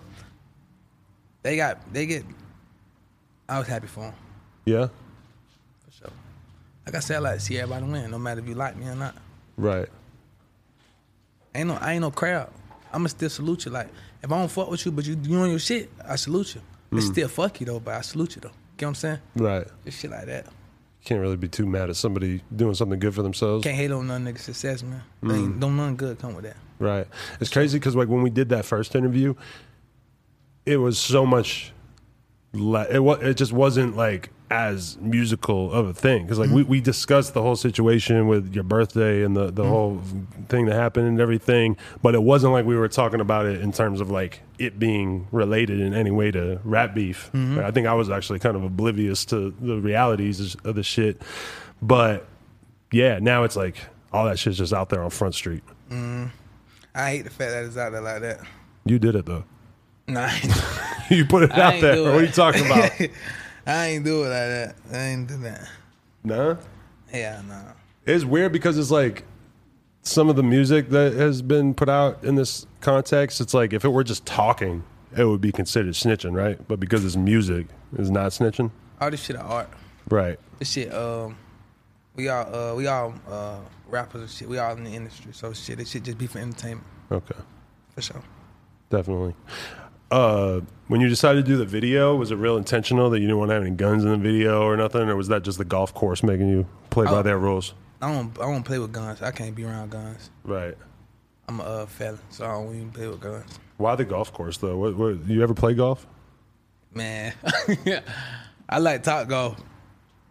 they 1.41 1.55
got 1.55 1.91
they 1.93 2.05
get. 2.05 2.23
I 3.47 3.57
was 3.57 3.67
happy 3.67 3.87
for 3.87 4.01
them 4.01 4.13
Yeah. 4.65 4.87
Like 6.89 6.95
I 6.95 6.99
said, 7.01 7.17
I 7.17 7.19
like 7.19 7.33
to 7.35 7.39
see 7.39 7.55
everybody 7.59 7.85
win, 7.85 8.09
no 8.09 8.17
matter 8.17 8.41
if 8.41 8.47
you 8.47 8.55
like 8.55 8.75
me 8.75 8.87
or 8.87 8.95
not. 8.95 9.13
right. 9.57 9.87
Ain't 11.53 11.67
no 11.67 11.75
I 11.75 11.93
ain't 11.93 12.01
no 12.01 12.09
crowd. 12.09 12.51
I'ma 12.91 13.09
still 13.09 13.29
salute 13.29 13.65
you. 13.65 13.71
Like 13.71 13.89
if 14.23 14.31
I 14.31 14.39
don't 14.39 14.49
fuck 14.49 14.71
with 14.71 14.83
you, 14.87 14.91
but 14.91 15.05
you 15.05 15.15
you 15.21 15.37
on 15.37 15.51
your 15.51 15.59
shit, 15.59 15.91
I 16.03 16.15
salute 16.15 16.55
you. 16.55 16.61
It's 16.91 17.05
mm. 17.05 17.11
still 17.11 17.27
fuck 17.27 17.59
you 17.59 17.67
though, 17.67 17.79
but 17.79 17.93
I 17.93 18.01
salute 18.01 18.37
you 18.37 18.41
though. 18.41 18.47
You 18.47 18.77
get 18.77 18.85
what 18.87 18.89
I'm 18.89 18.95
saying? 18.95 19.19
Right. 19.35 19.67
Just 19.85 19.99
shit 19.99 20.09
like 20.09 20.25
that. 20.25 20.47
Can't 21.05 21.21
really 21.21 21.37
be 21.37 21.47
too 21.47 21.67
mad 21.67 21.91
at 21.91 21.95
somebody 21.95 22.41
doing 22.55 22.73
something 22.73 22.97
good 22.97 23.13
for 23.13 23.21
themselves. 23.21 23.63
Can't 23.63 23.75
hate 23.75 23.91
on 23.91 24.07
none 24.07 24.25
nigga 24.25 24.39
success, 24.39 24.81
man. 24.81 25.03
They 25.21 25.35
Ain't, 25.35 25.57
mm. 25.57 25.59
don't 25.59 25.77
nothing 25.77 25.95
good 25.95 26.17
come 26.17 26.33
with 26.33 26.45
that. 26.45 26.57
Right. 26.79 27.05
It's 27.39 27.51
crazy 27.51 27.77
because 27.77 27.95
like 27.95 28.07
when 28.07 28.23
we 28.23 28.31
did 28.31 28.49
that 28.49 28.65
first 28.65 28.95
interview, 28.95 29.35
it 30.65 30.77
was 30.77 30.97
so 30.97 31.23
much. 31.23 31.71
Le- 32.51 32.87
it 32.89 33.03
was. 33.03 33.21
It 33.21 33.37
just 33.37 33.53
wasn't 33.53 33.95
like 33.95 34.31
as 34.51 34.97
musical 34.97 35.71
of 35.71 35.87
a 35.87 35.93
thing 35.93 36.23
because 36.23 36.39
like 36.39 36.49
we, 36.49 36.63
we 36.63 36.81
discussed 36.81 37.35
the 37.35 37.41
whole 37.41 37.55
situation 37.55 38.27
with 38.27 38.53
your 38.53 38.63
birthday 38.63 39.23
and 39.23 39.35
the 39.35 39.51
the 39.51 39.63
whole 39.63 40.01
thing 40.47 40.65
that 40.65 40.73
happened 40.73 41.07
and 41.07 41.19
everything, 41.19 41.77
but 42.01 42.15
it 42.15 42.23
wasn't 42.23 42.51
like 42.51 42.65
we 42.65 42.75
were 42.75 42.87
talking 42.87 43.21
about 43.21 43.45
it 43.45 43.61
in 43.61 43.71
terms 43.71 44.01
of 44.01 44.09
like 44.09 44.41
it 44.57 44.79
being 44.79 45.27
related 45.31 45.79
in 45.79 45.93
any 45.93 46.09
way 46.09 46.31
to 46.31 46.59
rap 46.63 46.95
beef. 46.95 47.29
Mm-hmm. 47.33 47.59
I 47.59 47.71
think 47.71 47.85
I 47.85 47.93
was 47.93 48.09
actually 48.09 48.39
kind 48.39 48.55
of 48.55 48.63
oblivious 48.63 49.23
to 49.25 49.51
the 49.59 49.79
realities 49.79 50.55
of 50.63 50.75
the 50.75 50.83
shit, 50.83 51.21
but 51.81 52.27
yeah, 52.91 53.19
now 53.19 53.43
it's 53.43 53.55
like 53.55 53.77
all 54.11 54.25
that 54.25 54.39
shit's 54.39 54.57
just 54.57 54.73
out 54.73 54.89
there 54.89 55.03
on 55.03 55.11
Front 55.11 55.35
Street. 55.35 55.63
Mm. 55.91 56.31
I 56.95 57.11
hate 57.11 57.21
the 57.21 57.29
fact 57.29 57.51
that 57.51 57.65
it's 57.65 57.77
out 57.77 57.91
there 57.91 58.01
like 58.01 58.21
that. 58.21 58.39
You 58.85 58.97
did 58.97 59.15
it 59.15 59.27
though. 59.27 59.43
Nah, 60.07 60.31
You 61.09 61.25
put 61.25 61.43
it 61.43 61.51
I 61.51 61.61
out 61.61 61.81
there. 61.81 62.03
What 62.03 62.15
are 62.15 62.23
you 62.23 62.31
talking 62.31 62.65
about? 62.65 62.91
I 63.65 63.87
ain't 63.87 64.05
do 64.05 64.23
it 64.23 64.29
like 64.29 64.29
that. 64.29 64.75
I 64.91 64.97
ain't 64.97 65.27
do 65.27 65.37
that. 65.37 65.69
nah. 66.23 66.55
Yeah, 67.13 67.41
no. 67.47 67.61
It's 68.05 68.23
weird 68.23 68.51
because 68.51 68.77
it's 68.77 68.91
like 68.91 69.23
some 70.03 70.29
of 70.29 70.35
the 70.35 70.43
music 70.43 70.89
that 70.89 71.13
has 71.13 71.41
been 71.41 71.73
put 71.73 71.89
out 71.89 72.23
in 72.23 72.35
this 72.35 72.65
context. 72.81 73.41
It's 73.41 73.53
like 73.53 73.73
if 73.73 73.83
it 73.83 73.89
were 73.89 74.03
just 74.03 74.25
talking, 74.25 74.83
it 75.17 75.25
would 75.25 75.41
be 75.41 75.51
considered 75.51 75.93
snitching, 75.95 76.35
right? 76.35 76.59
But 76.67 76.79
because 76.79 77.03
it's 77.05 77.15
music, 77.15 77.67
it's 77.97 78.09
not 78.09 78.31
snitching, 78.31 78.71
All 79.01 79.09
this 79.11 79.23
shit 79.23 79.35
are 79.35 79.43
art. 79.43 79.69
right? 80.09 80.39
This 80.59 80.69
shit, 80.71 80.93
um, 80.93 81.35
we 82.15 82.29
all, 82.29 82.55
uh, 82.55 82.75
we 82.75 82.85
all, 82.87 83.13
uh, 83.29 83.59
rappers 83.87 84.21
and 84.21 84.29
shit. 84.29 84.47
We 84.47 84.57
all 84.59 84.75
in 84.75 84.83
the 84.83 84.91
industry, 84.93 85.33
so 85.33 85.51
shit, 85.53 85.77
this 85.79 85.89
shit 85.89 86.03
just 86.03 86.17
be 86.19 86.27
for 86.27 86.37
entertainment, 86.39 86.85
Okay, 87.11 87.35
for 87.95 88.01
sure. 88.01 88.21
definitely. 88.91 89.33
Uh, 90.11 90.61
when 90.87 91.01
you 91.01 91.07
decided 91.07 91.45
to 91.45 91.51
do 91.51 91.57
the 91.57 91.65
video, 91.65 92.15
was 92.15 92.31
it 92.31 92.35
real 92.35 92.57
intentional 92.57 93.09
that 93.11 93.19
you 93.19 93.27
didn't 93.27 93.37
want 93.37 93.49
to 93.49 93.53
have 93.53 93.63
any 93.63 93.75
guns 93.75 94.03
in 94.03 94.09
the 94.09 94.17
video 94.17 94.63
or 94.63 94.75
nothing, 94.75 95.07
or 95.07 95.15
was 95.15 95.27
that 95.27 95.43
just 95.43 95.57
the 95.59 95.65
golf 95.65 95.93
course 95.93 96.23
making 96.23 96.49
you 96.49 96.65
play 96.89 97.05
by 97.05 97.19
Oh. 97.19 97.21
their 97.21 97.37
rules? 97.37 97.73
I 98.01 98.11
don't, 98.11 98.37
I 98.39 98.43
don't 98.51 98.63
play 98.63 98.79
with 98.79 98.91
guns. 98.91 99.21
I 99.21 99.31
can't 99.31 99.53
be 99.55 99.65
around 99.65 99.91
guns. 99.91 100.31
Right. 100.43 100.75
I'm 101.47 101.59
a 101.59 101.63
uh, 101.63 101.85
felon, 101.85 102.19
so 102.29 102.45
I 102.45 102.51
don't 102.53 102.75
even 102.75 102.91
play 102.91 103.07
with 103.07 103.19
guns. 103.19 103.59
Why 103.77 103.95
the 103.95 104.05
golf 104.05 104.31
course 104.33 104.57
though? 104.57 104.77
What, 104.77 104.95
what, 104.97 105.25
you 105.27 105.43
ever 105.43 105.53
play 105.53 105.73
golf? 105.73 106.05
Man, 106.93 107.33
I 108.69 108.79
like 108.79 109.03
top 109.03 109.27
golf. 109.27 109.57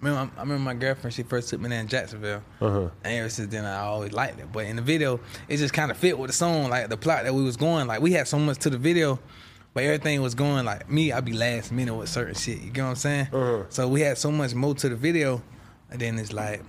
Remember, 0.00 0.32
I 0.36 0.40
remember 0.42 0.62
my 0.62 0.74
girlfriend. 0.74 1.12
She 1.14 1.22
first 1.24 1.48
took 1.48 1.60
me 1.60 1.68
there 1.68 1.80
in 1.80 1.88
Jacksonville, 1.88 2.42
Uh-huh. 2.60 2.88
and 3.04 3.14
ever 3.14 3.28
since 3.28 3.50
then 3.50 3.64
I 3.64 3.78
always 3.78 4.12
liked 4.12 4.38
it. 4.40 4.50
But 4.52 4.66
in 4.66 4.76
the 4.76 4.82
video, 4.82 5.20
it 5.48 5.56
just 5.56 5.74
kind 5.74 5.90
of 5.90 5.96
fit 5.96 6.16
with 6.18 6.30
the 6.30 6.34
song, 6.36 6.68
like 6.70 6.88
the 6.88 6.96
plot 6.96 7.24
that 7.24 7.34
we 7.34 7.42
was 7.42 7.56
going. 7.56 7.86
Like 7.88 8.00
we 8.00 8.12
had 8.12 8.26
so 8.28 8.38
much 8.38 8.58
to 8.58 8.70
the 8.70 8.78
video, 8.78 9.18
but 9.78 9.84
everything 9.84 10.20
was 10.20 10.34
going 10.34 10.64
like 10.64 10.90
me. 10.90 11.12
I'd 11.12 11.24
be 11.24 11.32
last 11.32 11.70
minute 11.70 11.94
with 11.94 12.08
certain 12.08 12.34
shit. 12.34 12.60
You 12.60 12.70
get 12.72 12.82
what 12.82 12.88
I'm 12.88 12.96
saying? 12.96 13.28
Uh-huh. 13.32 13.62
So 13.68 13.86
we 13.86 14.00
had 14.00 14.18
so 14.18 14.32
much 14.32 14.52
more 14.52 14.74
to 14.74 14.88
the 14.88 14.96
video, 14.96 15.40
and 15.88 16.00
then 16.00 16.18
it's 16.18 16.32
like 16.32 16.62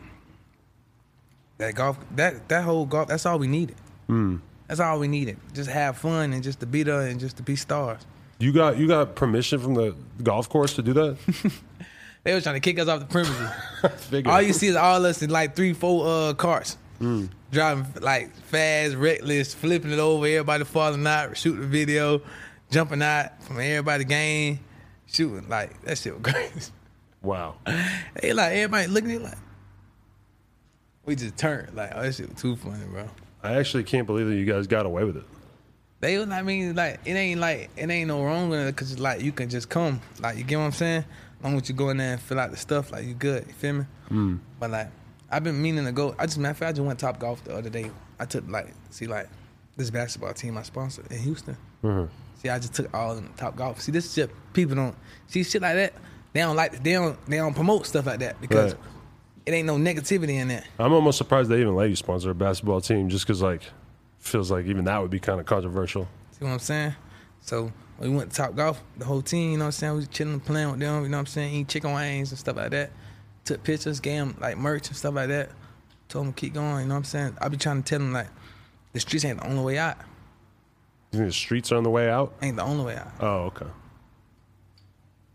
that 1.57 1.73
golf. 1.73 1.97
That 2.15 2.47
that 2.49 2.63
whole 2.63 2.85
golf. 2.85 3.07
That's 3.07 3.25
all 3.25 3.39
we 3.39 3.47
needed. 3.47 3.77
That's 4.67 4.79
all 4.79 4.99
we 4.99 5.07
needed. 5.07 5.37
Just 5.55 5.71
have 5.71 5.97
fun 5.97 6.33
and 6.33 6.43
just 6.43 6.59
to 6.59 6.67
be 6.67 6.83
there 6.83 7.01
and 7.01 7.19
just 7.19 7.37
to 7.37 7.41
be 7.41 7.55
stars. 7.55 8.05
You 8.37 8.53
got 8.53 8.77
you 8.77 8.87
got 8.87 9.15
permission 9.15 9.57
from 9.57 9.73
the 9.73 9.95
golf 10.21 10.47
course 10.47 10.75
to 10.75 10.83
do 10.83 10.93
that? 10.93 11.17
They 12.25 12.33
was 12.35 12.43
trying 12.43 12.55
to 12.55 12.59
kick 12.59 12.77
us 12.77 12.89
off 12.89 12.99
the 12.99 13.05
premises. 13.05 14.25
All 14.27 14.41
you 14.41 14.51
see 14.51 14.67
is 14.67 14.75
all 14.75 15.05
us 15.05 15.21
in 15.21 15.29
like 15.29 15.55
three, 15.55 15.71
four 15.71 16.05
uh 16.05 16.33
carts. 16.33 16.77
Driving 17.49 17.85
like 18.01 18.35
fast, 18.35 18.95
reckless, 18.95 19.53
flipping 19.53 19.91
it 19.91 19.99
over, 19.99 20.25
everybody 20.25 20.65
falling 20.65 21.07
out, 21.07 21.37
shooting 21.37 21.69
video, 21.69 22.21
jumping 22.69 23.01
out 23.01 23.41
from 23.43 23.59
everybody 23.59 24.03
game, 24.03 24.59
shooting 25.07 25.47
like 25.49 25.81
that 25.83 25.97
shit 25.97 26.13
was 26.13 26.21
crazy. 26.33 26.71
Wow. 27.21 27.55
they 28.21 28.33
like 28.33 28.53
everybody 28.53 28.87
looking 28.87 29.11
at 29.11 29.15
it 29.17 29.23
like 29.23 29.37
we 31.05 31.15
just 31.15 31.35
turned 31.37 31.75
like 31.75 31.91
oh 31.95 32.03
that 32.03 32.15
shit 32.15 32.29
was 32.29 32.41
too 32.41 32.55
funny, 32.55 32.85
bro. 32.89 33.07
I 33.43 33.55
actually 33.55 33.83
can't 33.83 34.05
believe 34.05 34.27
that 34.27 34.35
you 34.35 34.45
guys 34.45 34.67
got 34.67 34.85
away 34.85 35.03
with 35.03 35.17
it. 35.17 35.23
They 36.01 36.17
was 36.17 36.29
I 36.29 36.41
mean 36.43 36.75
like 36.75 36.99
it 37.05 37.13
ain't 37.13 37.39
like 37.39 37.69
it 37.75 37.89
ain't 37.89 38.07
no 38.07 38.23
wrong 38.23 38.49
with 38.49 38.59
it 38.59 38.75
because 38.75 38.99
like 38.99 39.21
you 39.21 39.31
can 39.31 39.49
just 39.49 39.69
come 39.69 39.99
like 40.21 40.37
you 40.37 40.43
get 40.43 40.57
what 40.57 40.65
I'm 40.65 40.71
saying. 40.71 41.05
As 41.39 41.43
long 41.43 41.57
as 41.57 41.67
you 41.69 41.75
go 41.75 41.89
in 41.89 41.97
there 41.97 42.13
and 42.13 42.21
fill 42.21 42.39
out 42.39 42.51
the 42.51 42.57
stuff 42.57 42.91
like 42.91 43.05
you 43.05 43.13
good, 43.13 43.45
you 43.47 43.53
feel 43.53 43.73
me? 43.73 43.85
Hmm. 44.09 44.37
But 44.59 44.71
like 44.71 44.87
I've 45.31 45.43
been 45.43 45.61
meaning 45.61 45.85
to 45.85 45.91
go. 45.91 46.15
I 46.17 46.25
just 46.25 46.37
matter 46.37 46.51
of 46.51 46.57
fact 46.57 46.69
I 46.69 46.73
just 46.73 46.85
went 46.85 46.99
top 46.99 47.19
golf 47.19 47.43
the 47.43 47.55
other 47.55 47.69
day. 47.69 47.91
I 48.19 48.25
took 48.25 48.47
like 48.47 48.73
see 48.89 49.07
like 49.07 49.29
this 49.77 49.89
basketball 49.89 50.33
team 50.33 50.57
I 50.57 50.63
sponsored 50.63 51.11
in 51.11 51.19
Houston. 51.19 51.57
Uh-huh. 51.83 52.07
See 52.41 52.49
I 52.49 52.57
just 52.59 52.73
took 52.73 52.93
all 52.93 53.15
them 53.15 53.33
top 53.37 53.55
golf. 53.55 53.81
See 53.81 53.91
this 53.91 54.13
shit 54.13 54.29
people 54.53 54.75
don't 54.75 54.95
see 55.27 55.43
shit 55.43 55.61
like 55.61 55.75
that. 55.75 55.93
They 56.33 56.39
don't 56.41 56.55
like 56.55 56.83
they 56.83 56.93
don't 56.93 57.23
they 57.25 57.37
don't 57.37 57.53
promote 57.53 57.85
stuff 57.85 58.05
like 58.05 58.19
that 58.19 58.39
because 58.41 58.73
Right. 58.73 58.83
it 59.45 59.53
ain't 59.53 59.67
no 59.67 59.75
negativity 59.77 60.35
in 60.35 60.47
that. 60.49 60.65
I'm 60.79 60.93
almost 60.93 61.17
surprised 61.17 61.49
they 61.49 61.59
even 61.61 61.75
let 61.75 61.89
you 61.89 61.95
sponsor 61.95 62.29
a 62.31 62.35
basketball 62.35 62.81
team 62.81 63.09
just 63.09 63.25
because, 63.25 63.41
like, 63.41 63.63
feels 64.19 64.51
like 64.51 64.65
even 64.67 64.85
that 64.85 65.01
would 65.01 65.09
be 65.11 65.19
kind 65.19 65.39
of 65.39 65.45
controversial. 65.45 66.07
See 66.31 66.45
what 66.45 66.51
I'm 66.51 66.59
saying? 66.59 66.95
So 67.41 67.71
we 67.99 68.09
went 68.09 68.29
to 68.31 68.35
Top 68.37 68.55
Golf, 68.55 68.81
the 68.97 69.05
whole 69.05 69.21
team, 69.21 69.51
you 69.53 69.57
know 69.57 69.63
what 69.63 69.67
I'm 69.67 69.71
saying? 69.71 69.93
We 69.93 69.97
was 69.99 70.07
chilling, 70.09 70.39
playing 70.39 70.71
with 70.71 70.79
them, 70.79 71.03
you 71.03 71.09
know 71.09 71.17
what 71.17 71.21
I'm 71.21 71.25
saying? 71.25 71.53
Eating 71.53 71.65
chicken 71.65 71.93
wings 71.93 72.31
and 72.31 72.39
stuff 72.39 72.55
like 72.57 72.71
that. 72.71 72.91
Took 73.45 73.63
pictures, 73.63 73.99
gave 73.99 74.19
them 74.19 74.37
like 74.39 74.57
merch 74.57 74.87
and 74.87 74.95
stuff 74.97 75.15
like 75.15 75.29
that. 75.29 75.49
Told 76.09 76.25
them 76.27 76.33
keep 76.33 76.53
going, 76.53 76.81
you 76.81 76.85
know 76.87 76.93
what 76.93 76.97
I'm 76.99 77.03
saying? 77.05 77.37
I 77.41 77.47
be 77.49 77.57
trying 77.57 77.81
to 77.81 77.89
tell 77.89 77.99
them 77.99 78.13
like, 78.13 78.27
the 78.93 78.99
streets 78.99 79.25
ain't 79.25 79.39
the 79.39 79.47
only 79.47 79.63
way 79.63 79.77
out. 79.77 79.97
You 81.11 81.17
think 81.19 81.29
the 81.29 81.33
streets 81.33 81.71
are 81.71 81.75
on 81.77 81.83
the 81.83 81.89
way 81.89 82.09
out? 82.09 82.33
Ain't 82.41 82.57
the 82.57 82.63
only 82.63 82.85
way 82.85 82.95
out. 82.95 83.11
Oh, 83.19 83.37
okay. 83.45 83.65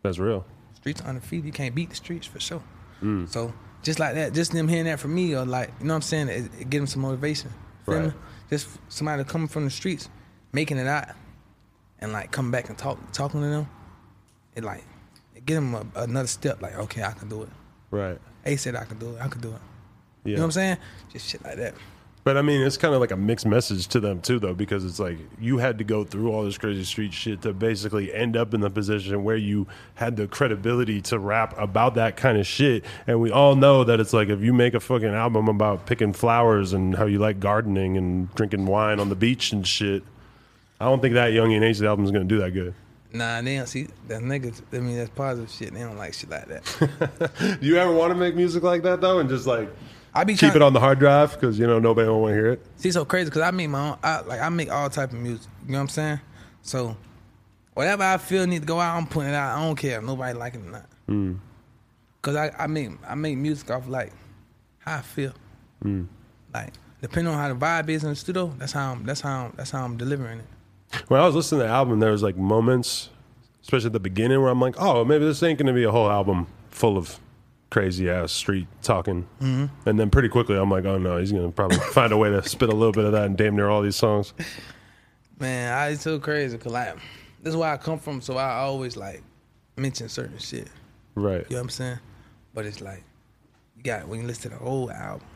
That's 0.02 0.18
real. 0.18 0.44
Streets 0.74 1.00
are 1.02 1.08
undefeated. 1.08 1.46
You 1.46 1.52
can't 1.52 1.74
beat 1.74 1.90
the 1.90 1.96
streets 1.96 2.26
for 2.26 2.38
sure. 2.38 2.62
Mm. 3.02 3.28
So 3.28 3.52
just 3.82 3.98
like 3.98 4.14
that, 4.14 4.32
just 4.34 4.52
them 4.52 4.68
hearing 4.68 4.84
that 4.84 5.00
from 5.00 5.14
me 5.14 5.34
or 5.34 5.44
like, 5.44 5.72
you 5.80 5.86
know 5.86 5.94
what 5.94 5.96
I'm 5.96 6.02
saying? 6.02 6.28
It, 6.28 6.50
it 6.60 6.70
give 6.70 6.80
them 6.80 6.86
some 6.86 7.02
motivation. 7.02 7.50
Feel 7.86 7.94
Right. 7.94 8.04
me? 8.06 8.12
Just 8.50 8.68
somebody 8.88 9.24
coming 9.24 9.48
from 9.48 9.64
the 9.64 9.70
streets, 9.70 10.08
making 10.52 10.76
it 10.78 10.86
out, 10.86 11.08
and 11.98 12.12
like 12.12 12.30
coming 12.30 12.50
back 12.52 12.68
and 12.68 12.78
talk, 12.78 12.98
talking 13.12 13.40
to 13.40 13.46
them. 13.48 13.68
It 14.54 14.62
like, 14.62 14.84
it 15.34 15.44
give 15.44 15.56
them 15.56 15.74
a, 15.74 15.84
another 16.02 16.28
step. 16.28 16.62
Like, 16.62 16.76
okay, 16.78 17.02
I 17.02 17.12
can 17.12 17.28
do 17.28 17.42
it. 17.42 17.48
Right. 17.90 18.18
A 18.44 18.56
said 18.56 18.76
I 18.76 18.84
can 18.84 18.98
do 18.98 19.16
it. 19.16 19.22
I 19.22 19.28
can 19.28 19.40
do 19.40 19.48
it. 19.48 19.60
Yeah. 20.24 20.30
You 20.30 20.36
know 20.36 20.42
what 20.42 20.46
I'm 20.46 20.52
saying? 20.52 20.76
Just 21.12 21.28
shit 21.28 21.42
like 21.44 21.56
that. 21.56 21.74
But 22.24 22.38
I 22.38 22.42
mean, 22.42 22.62
it's 22.62 22.78
kind 22.78 22.94
of 22.94 23.02
like 23.02 23.10
a 23.10 23.18
mixed 23.18 23.44
message 23.44 23.86
to 23.88 24.00
them 24.00 24.22
too, 24.22 24.38
though, 24.38 24.54
because 24.54 24.82
it's 24.86 24.98
like 24.98 25.18
you 25.38 25.58
had 25.58 25.76
to 25.76 25.84
go 25.84 26.04
through 26.04 26.32
all 26.32 26.42
this 26.42 26.56
crazy 26.56 26.82
street 26.84 27.12
shit 27.12 27.42
to 27.42 27.52
basically 27.52 28.14
end 28.14 28.34
up 28.34 28.54
in 28.54 28.62
the 28.62 28.70
position 28.70 29.24
where 29.24 29.36
you 29.36 29.66
had 29.94 30.16
the 30.16 30.26
credibility 30.26 31.02
to 31.02 31.18
rap 31.18 31.54
about 31.58 31.96
that 31.96 32.16
kind 32.16 32.38
of 32.38 32.46
shit. 32.46 32.82
And 33.06 33.20
we 33.20 33.30
all 33.30 33.56
know 33.56 33.84
that 33.84 34.00
it's 34.00 34.14
like 34.14 34.30
if 34.30 34.40
you 34.40 34.54
make 34.54 34.72
a 34.72 34.80
fucking 34.80 35.06
album 35.06 35.48
about 35.48 35.84
picking 35.84 36.14
flowers 36.14 36.72
and 36.72 36.96
how 36.96 37.04
you 37.04 37.18
like 37.18 37.40
gardening 37.40 37.98
and 37.98 38.34
drinking 38.34 38.64
wine 38.64 39.00
on 39.00 39.10
the 39.10 39.16
beach 39.16 39.52
and 39.52 39.66
shit, 39.66 40.02
I 40.80 40.86
don't 40.86 41.02
think 41.02 41.12
that 41.14 41.32
Yungeen 41.32 41.62
Ace 41.62 41.82
album 41.82 42.06
is 42.06 42.10
gonna 42.10 42.24
do 42.24 42.38
that 42.38 42.52
good. 42.52 42.74
Nah, 43.12 43.42
they 43.42 43.56
don't 43.56 43.66
see 43.66 43.86
that 44.08 44.22
niggas. 44.22 44.62
I 44.72 44.78
mean, 44.78 44.96
that's 44.96 45.10
positive 45.10 45.50
shit. 45.50 45.74
They 45.74 45.80
don't 45.80 45.98
like 45.98 46.14
shit 46.14 46.30
like 46.30 46.46
that. 46.48 47.60
Do 47.60 47.66
you 47.66 47.76
ever 47.76 47.92
want 47.92 48.12
to 48.12 48.14
make 48.16 48.34
music 48.34 48.62
like 48.62 48.82
that 48.82 49.02
though, 49.02 49.18
and 49.18 49.28
just 49.28 49.46
like 49.46 49.68
I 50.14 50.24
be 50.24 50.34
keep 50.34 50.40
trying, 50.40 50.56
it 50.56 50.62
on 50.62 50.72
the 50.72 50.80
hard 50.80 51.00
drive 51.00 51.32
because 51.32 51.58
you 51.58 51.66
know 51.66 51.78
nobody 51.80 52.08
will 52.08 52.22
want 52.22 52.32
to 52.32 52.36
hear 52.36 52.52
it? 52.52 52.66
See, 52.76 52.92
so 52.92 53.04
crazy 53.04 53.26
because 53.26 53.42
I 53.42 53.50
make 53.50 53.68
my 53.68 53.90
own. 53.90 53.98
I, 54.02 54.20
like 54.20 54.40
I 54.40 54.48
make 54.48 54.70
all 54.70 54.88
type 54.88 55.12
of 55.12 55.18
music. 55.18 55.50
You 55.66 55.72
know 55.72 55.78
what 55.78 55.82
I'm 55.82 55.88
saying? 55.88 56.20
So 56.62 56.96
whatever 57.74 58.04
I 58.04 58.18
feel 58.18 58.46
need 58.46 58.60
to 58.60 58.66
go 58.66 58.80
out, 58.80 58.96
I'm 58.96 59.06
putting 59.06 59.30
it 59.30 59.34
out. 59.34 59.58
I 59.58 59.66
don't 59.66 59.76
care 59.76 59.98
if 59.98 60.04
nobody 60.04 60.38
like 60.38 60.54
it 60.54 60.58
or 60.58 60.70
not. 60.70 60.86
Hmm. 61.06 61.34
Cause 62.22 62.36
I, 62.36 62.52
I 62.58 62.66
make 62.68 62.90
I 63.06 63.14
make 63.16 63.36
music 63.36 63.70
off 63.70 63.88
like 63.88 64.12
how 64.78 64.98
I 64.98 65.02
feel. 65.02 65.32
Hmm. 65.82 66.04
Like 66.54 66.72
depending 67.02 67.34
on 67.34 67.38
how 67.38 67.52
the 67.52 67.54
vibe 67.58 67.88
is 67.90 68.04
in 68.04 68.10
the 68.10 68.16
studio, 68.16 68.54
that's 68.56 68.72
how 68.72 68.92
I'm 68.92 69.04
that's 69.04 69.20
how 69.20 69.46
I'm, 69.46 69.52
that's 69.56 69.70
how 69.72 69.84
I'm 69.84 69.96
delivering 69.96 70.38
it. 70.38 70.46
When 71.08 71.20
I 71.20 71.26
was 71.26 71.34
listening 71.34 71.62
to 71.62 71.66
the 71.66 71.72
album, 71.72 71.98
there 71.98 72.12
was 72.12 72.22
like 72.22 72.36
moments, 72.36 73.10
especially 73.62 73.86
at 73.86 73.92
the 73.92 74.00
beginning, 74.00 74.40
where 74.40 74.50
I'm 74.50 74.60
like, 74.60 74.76
oh, 74.78 75.04
maybe 75.04 75.24
this 75.24 75.42
ain't 75.42 75.58
gonna 75.58 75.72
be 75.72 75.82
a 75.82 75.90
whole 75.90 76.08
album 76.08 76.46
full 76.70 76.96
of 76.96 77.18
crazy 77.70 78.08
ass 78.08 78.32
street 78.32 78.68
talking. 78.82 79.26
Mm-hmm. 79.40 79.88
And 79.88 79.98
then 79.98 80.10
pretty 80.10 80.28
quickly, 80.28 80.56
I'm 80.56 80.70
like, 80.70 80.84
oh 80.84 80.98
no, 80.98 81.18
he's 81.18 81.32
gonna 81.32 81.50
probably 81.50 81.78
find 81.92 82.12
a 82.12 82.16
way 82.16 82.30
to 82.30 82.46
spit 82.48 82.68
a 82.68 82.74
little 82.74 82.92
bit 82.92 83.04
of 83.04 83.12
that 83.12 83.24
in 83.26 83.36
damn 83.36 83.56
near 83.56 83.68
all 83.68 83.82
these 83.82 83.96
songs. 83.96 84.34
Man, 85.38 85.72
I 85.72 85.88
it's 85.88 86.02
so 86.02 86.18
crazy 86.18 86.56
because 86.56 86.72
like 86.72 86.96
this 87.42 87.50
is 87.50 87.56
where 87.56 87.72
I 87.72 87.76
come 87.76 87.98
from, 87.98 88.20
so 88.20 88.36
I 88.36 88.54
always 88.58 88.96
like 88.96 89.22
mention 89.76 90.08
certain 90.08 90.38
shit. 90.38 90.68
Right. 91.14 91.44
You 91.48 91.56
know 91.56 91.56
what 91.56 91.62
I'm 91.62 91.70
saying? 91.70 91.98
But 92.54 92.66
it's 92.66 92.80
like 92.80 93.02
you 93.76 93.82
got 93.82 94.06
when 94.06 94.20
you 94.20 94.26
listen 94.26 94.50
to 94.50 94.58
the 94.58 94.64
whole 94.64 94.90
album, 94.90 95.26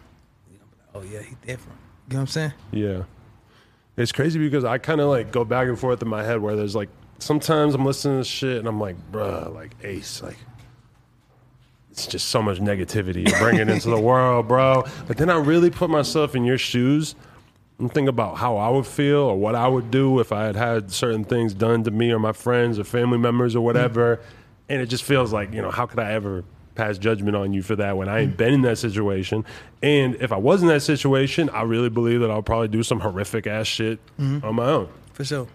you 0.50 0.58
gonna 0.58 0.70
like, 0.70 1.10
oh 1.10 1.12
yeah, 1.12 1.22
he 1.22 1.34
different. 1.46 1.78
You 2.08 2.14
know 2.14 2.20
what 2.20 2.20
I'm 2.20 2.26
saying? 2.28 2.52
Yeah. 2.72 3.02
It's 3.96 4.12
crazy 4.12 4.38
because 4.38 4.64
I 4.64 4.78
kind 4.78 5.00
of 5.00 5.08
like 5.08 5.32
go 5.32 5.44
back 5.44 5.66
and 5.66 5.78
forth 5.78 6.00
in 6.00 6.08
my 6.08 6.22
head 6.22 6.40
where 6.40 6.54
there's 6.54 6.76
like 6.76 6.88
sometimes 7.18 7.74
I'm 7.74 7.84
listening 7.84 8.20
to 8.20 8.24
shit 8.24 8.58
and 8.58 8.68
I'm 8.68 8.80
like, 8.80 8.96
bruh, 9.10 9.52
like 9.52 9.74
Ace, 9.82 10.22
like 10.22 10.38
it's 11.98 12.06
just 12.06 12.28
so 12.28 12.40
much 12.40 12.58
negativity 12.58 13.28
you're 13.28 13.38
bringing 13.40 13.68
into 13.68 13.90
the 13.90 14.00
world, 14.00 14.46
bro. 14.46 14.84
But 15.06 15.16
then 15.16 15.30
I 15.30 15.36
really 15.36 15.70
put 15.70 15.90
myself 15.90 16.36
in 16.36 16.44
your 16.44 16.58
shoes 16.58 17.16
and 17.78 17.92
think 17.92 18.08
about 18.08 18.38
how 18.38 18.56
I 18.56 18.68
would 18.68 18.86
feel 18.86 19.18
or 19.18 19.36
what 19.36 19.54
I 19.54 19.66
would 19.66 19.90
do 19.90 20.20
if 20.20 20.32
I 20.32 20.44
had 20.44 20.56
had 20.56 20.92
certain 20.92 21.24
things 21.24 21.54
done 21.54 21.82
to 21.84 21.90
me 21.90 22.12
or 22.12 22.18
my 22.18 22.32
friends 22.32 22.78
or 22.78 22.84
family 22.84 23.18
members 23.18 23.56
or 23.56 23.64
whatever. 23.64 24.20
And 24.68 24.80
it 24.80 24.86
just 24.86 25.02
feels 25.02 25.32
like, 25.32 25.52
you 25.52 25.60
know, 25.60 25.70
how 25.70 25.86
could 25.86 25.98
I 25.98 26.12
ever 26.12 26.44
pass 26.76 26.98
judgment 26.98 27.36
on 27.36 27.52
you 27.52 27.62
for 27.62 27.74
that 27.76 27.96
when 27.96 28.08
I 28.08 28.20
ain't 28.20 28.36
been 28.36 28.54
in 28.54 28.62
that 28.62 28.78
situation? 28.78 29.44
And 29.82 30.14
if 30.16 30.30
I 30.30 30.36
was 30.36 30.62
in 30.62 30.68
that 30.68 30.82
situation, 30.82 31.50
I 31.50 31.62
really 31.62 31.90
believe 31.90 32.20
that 32.20 32.30
I'll 32.30 32.42
probably 32.42 32.68
do 32.68 32.84
some 32.84 33.00
horrific 33.00 33.48
ass 33.48 33.66
shit 33.66 33.98
mm-hmm. 34.18 34.46
on 34.46 34.54
my 34.54 34.66
own. 34.66 34.88
For 35.14 35.24
sure. 35.24 35.48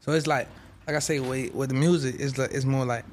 So 0.00 0.12
it's 0.12 0.26
like, 0.26 0.48
like 0.86 0.96
I 0.96 1.00
say, 1.00 1.20
with, 1.20 1.54
with 1.54 1.68
the 1.68 1.74
music, 1.74 2.16
it's 2.18 2.38
like 2.38 2.52
it's 2.52 2.64
more 2.64 2.86
like, 2.86 3.04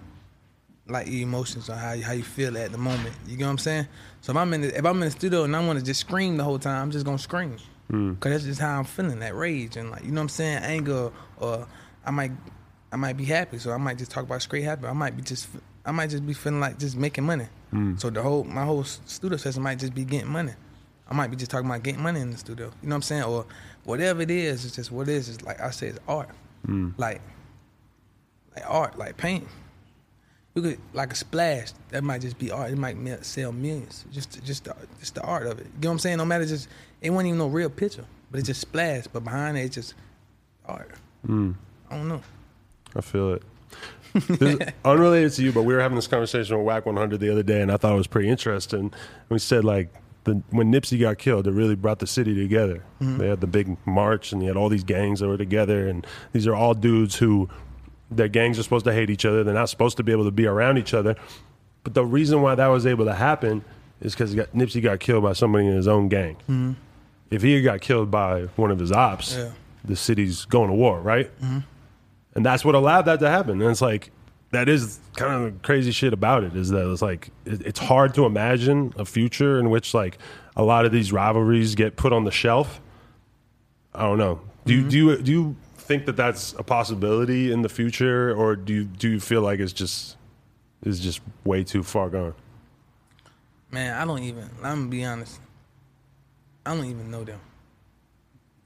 like 0.90 1.08
your 1.08 1.22
emotions 1.22 1.70
or 1.70 1.76
how 1.76 1.94
you, 1.94 2.04
how 2.04 2.14
you 2.14 2.24
feel 2.24 2.58
at 2.58 2.72
the 2.72 2.78
moment. 2.78 3.16
You 3.28 3.38
get 3.38 3.46
what 3.46 3.52
I'm 3.52 3.58
saying? 3.58 3.88
So 4.22 4.32
if 4.32 4.38
I'm 4.38 4.54
in 4.54 4.62
the, 4.62 4.78
if 4.78 4.86
I'm 4.86 4.96
in 4.96 5.02
the 5.02 5.12
studio 5.12 5.44
and 5.44 5.56
I 5.56 5.66
want 5.66 5.80
to 5.80 5.86
just 5.86 6.02
scream 6.02 6.38
the 6.38 6.44
whole 6.44 6.60
time, 6.60 6.84
I'm 6.84 6.92
just 6.92 7.06
gonna 7.06 7.20
scream, 7.20 7.58
hmm. 7.90 8.16
cause 8.16 8.32
that's 8.32 8.44
just 8.44 8.60
how 8.60 8.80
I'm 8.80 8.86
feeling 8.86 9.20
that 9.20 9.36
rage 9.36 9.78
and 9.78 9.92
like 9.92 10.04
you 10.04 10.12
know 10.12 10.16
what 10.16 10.24
I'm 10.24 10.30
saying, 10.30 10.64
anger 10.64 11.12
or 11.38 11.68
I 12.06 12.12
might 12.12 12.32
I 12.92 12.96
might 12.96 13.18
be 13.18 13.26
happy, 13.26 13.60
so 13.60 13.72
I 13.72 13.78
might 13.78 13.98
just 13.98 14.12
talk 14.12 14.24
about 14.24 14.42
straight 14.42 14.64
happy. 14.64 14.88
I 14.88 14.94
might 14.94 15.16
be 15.16 15.22
just 15.22 15.48
I 15.86 15.92
might 15.92 16.10
just 16.10 16.26
be 16.26 16.34
feeling 16.34 16.60
like 16.60 16.80
just 16.80 16.98
making 16.98 17.24
money. 17.24 17.48
Hmm. 17.72 17.98
So 17.98 18.10
the 18.10 18.22
whole 18.22 18.44
my 18.44 18.66
whole 18.66 18.84
studio 18.84 19.38
session 19.38 19.62
might 19.62 19.80
just 19.80 19.94
be 19.94 20.04
getting 20.04 20.30
money. 20.30 20.54
I 21.08 21.14
might 21.14 21.32
be 21.32 21.36
just 21.36 21.50
talking 21.50 21.68
about 21.68 21.82
getting 21.84 22.02
money 22.02 22.20
in 22.20 22.30
the 22.30 22.38
studio. 22.38 22.68
You 22.68 22.90
know 22.90 22.94
what 22.94 22.98
I'm 22.98 23.02
saying? 23.02 23.24
Or 23.24 23.46
whatever 23.84 24.22
it 24.22 24.30
is, 24.30 24.66
it's 24.66 24.76
just 24.76 24.92
what 24.92 25.08
it 25.08 25.14
is. 25.14 25.30
It's 25.30 25.42
like 25.42 25.60
I 25.60 25.72
say, 25.72 25.88
it's 25.88 26.00
art. 26.08 26.30
Hmm. 26.66 26.90
Like 26.98 27.22
like 28.56 28.66
art, 28.68 28.98
like 28.98 29.18
paint. 29.18 29.48
You 30.56 30.62
could 30.62 30.80
like 30.94 31.12
a 31.12 31.16
splash. 31.16 31.72
That 31.90 32.04
might 32.04 32.22
just 32.22 32.38
be 32.38 32.52
art. 32.52 32.72
It 32.72 32.78
might 32.78 33.26
sell 33.26 33.52
millions. 33.52 34.06
Just 34.12 34.44
just 34.44 34.66
the, 34.66 34.76
just 35.00 35.16
the 35.16 35.22
art 35.22 35.48
of 35.48 35.60
it. 35.60 35.66
You 35.66 35.72
know 35.84 35.90
what 35.90 35.94
I'm 35.94 36.00
saying? 36.00 36.18
No 36.18 36.26
matter 36.26 36.46
just 36.46 36.68
it 37.02 37.12
wasn't 37.12 37.28
even 37.28 37.40
no 37.40 37.48
real 37.48 37.70
picture, 37.70 38.06
but 38.32 38.40
it 38.40 38.44
just 38.44 38.62
splash. 38.62 39.08
But 39.08 39.24
behind 39.24 39.58
it, 39.58 39.62
it's 39.62 39.76
just 39.76 39.94
art. 40.66 40.92
Mm. 41.28 41.56
I 41.90 41.98
don't 41.98 42.08
know. 42.08 42.22
I 42.96 43.02
feel 43.02 43.34
it. 43.34 43.44
Unrelated 44.86 45.32
to 45.34 45.44
you, 45.44 45.52
but 45.52 45.64
we 45.64 45.74
were 45.74 45.82
having 45.82 45.96
this 45.96 46.08
conversation 46.08 46.58
with 46.58 46.66
Wack 46.66 46.86
100 46.86 47.20
the 47.20 47.32
other 47.32 47.44
day, 47.44 47.62
and 47.62 47.72
I 47.72 47.78
thought 47.78 47.94
it 47.94 47.98
was 47.98 48.08
pretty 48.08 48.30
interesting. 48.30 48.92
We 49.30 49.38
said 49.40 49.64
like 49.64 49.94
the, 50.24 50.42
when 50.50 50.72
Nipsey 50.72 51.00
got 51.00 51.18
killed, 51.18 51.48
it 51.48 51.52
really 51.52 51.76
brought 51.76 52.00
the 52.00 52.08
city 52.08 52.36
together. 52.36 52.84
Mm-hmm. 53.02 53.18
They 53.18 53.28
had 53.30 53.42
the 53.42 53.48
big 53.48 53.78
march, 53.86 54.32
and 54.32 54.42
they 54.42 54.48
had 54.48 54.58
all 54.58 54.70
these 54.70 54.84
gangs 54.84 55.20
that 55.20 55.28
were 55.28 55.38
together, 55.38 55.88
and 55.88 56.06
these 56.34 56.48
are 56.48 56.56
all 56.56 56.74
dudes 56.74 57.16
who 57.16 57.50
their 58.12 58.28
gangs 58.28 58.58
are 58.60 58.64
supposed 58.64 58.86
to 58.86 58.94
hate 58.94 59.10
each 59.10 59.26
other. 59.26 59.44
They're 59.44 59.54
not 59.54 59.70
supposed 59.70 59.98
to 59.98 60.04
be 60.04 60.12
able 60.12 60.26
to 60.26 60.32
be 60.32 60.46
around 60.46 60.78
each 60.78 60.94
other. 60.94 61.16
But 61.84 61.94
the 61.94 62.06
reason 62.06 62.42
why 62.42 62.56
that 62.56 62.68
was 62.68 62.86
able 62.86 63.06
to 63.06 63.14
happen 63.14 63.64
is 64.02 64.14
because 64.14 64.34
Nipsey 64.36 64.82
got 64.82 65.00
killed 65.00 65.24
by 65.24 65.34
somebody 65.34 65.68
in 65.68 65.76
his 65.76 65.88
own 65.88 66.10
gang. 66.10 66.36
Mm-hmm. 66.44 66.74
If 67.32 67.42
he 67.42 67.62
got 67.62 67.82
killed 67.82 68.10
by 68.10 68.44
one 68.56 68.72
of 68.72 68.80
his 68.80 68.92
ops, 68.92 69.36
Yeah. 69.36 69.52
the 69.86 69.96
city's 69.96 70.46
going 70.46 70.70
to 70.70 70.76
war, 70.76 71.00
right? 71.00 71.30
Mm-hmm. 71.42 71.60
and 72.36 72.46
that's 72.46 72.64
what 72.66 72.76
allowed 72.76 73.04
that 73.04 73.20
to 73.20 73.30
happen. 73.30 73.62
And 73.62 73.70
it's 73.70 73.82
like 73.82 74.12
that 74.52 74.68
is 74.68 75.00
kind 75.16 75.34
of 75.34 75.54
the 75.54 75.60
crazy 75.60 75.92
shit 75.92 76.12
about 76.14 76.44
it 76.44 76.56
is 76.56 76.70
that 76.70 76.90
it's 76.92 77.02
like 77.02 77.30
it's 77.46 77.80
hard 77.80 78.14
to 78.16 78.26
imagine 78.26 78.94
a 78.98 79.06
future 79.06 79.60
in 79.60 79.70
which 79.70 79.94
like 79.94 80.18
a 80.56 80.64
lot 80.64 80.86
of 80.86 80.92
these 80.92 81.12
rivalries 81.14 81.76
get 81.76 81.96
put 81.96 82.12
on 82.14 82.24
the 82.24 82.32
shelf. 82.32 82.82
I 83.94 84.02
don't 84.04 84.18
know. 84.18 84.42
Do 84.66 84.74
you 84.74 84.80
mm-hmm. 84.82 84.90
do 84.90 84.98
you 84.98 85.18
do 85.22 85.32
you 85.32 85.56
think 85.90 86.06
that 86.06 86.16
that's 86.16 86.54
a 86.54 86.62
possibility 86.62 87.52
in 87.52 87.64
the 87.64 87.68
future, 87.68 88.32
or 88.36 88.56
do 88.56 88.74
you 88.74 88.84
do 88.84 89.10
you 89.10 89.20
feel 89.20 89.42
like 89.42 89.60
it's 89.60 89.74
just 89.74 90.18
is 90.84 91.00
just 91.00 91.20
way 91.44 91.64
too 91.64 91.82
far 91.82 92.12
gone? 92.12 92.36
Man, 93.72 93.98
I 94.00 94.06
don't 94.06 94.22
even. 94.22 94.44
I'm 94.64 94.82
gonna 94.82 94.88
be 94.90 95.04
honest. 95.04 95.42
I 96.64 96.76
don't 96.76 96.86
even 96.86 97.10
know 97.10 97.24
them. 97.24 97.42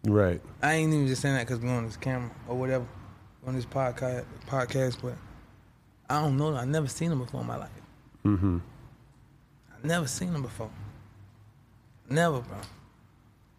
Right. 0.05 0.41
I 0.61 0.73
ain't 0.73 0.93
even 0.93 1.07
just 1.07 1.21
saying 1.21 1.35
that 1.35 1.47
because 1.47 1.63
we're 1.63 1.71
on 1.71 1.85
this 1.85 1.95
camera 1.95 2.29
or 2.49 2.57
whatever, 2.57 2.85
on 3.47 3.55
this 3.55 3.65
podcast. 3.65 4.25
Podcast, 4.45 5.01
but 5.01 5.15
I 6.09 6.21
don't 6.21 6.35
know 6.35 6.51
them. 6.51 6.59
I 6.59 6.65
never 6.65 6.87
seen 6.87 7.09
them 7.09 7.19
before 7.19 7.39
in 7.39 7.47
my 7.47 7.55
life. 7.55 7.69
Mm-hmm. 8.25 8.57
I 9.71 9.87
never 9.87 10.07
seen 10.07 10.33
him 10.35 10.41
before. 10.41 10.69
Never, 12.09 12.41
bro. 12.41 12.57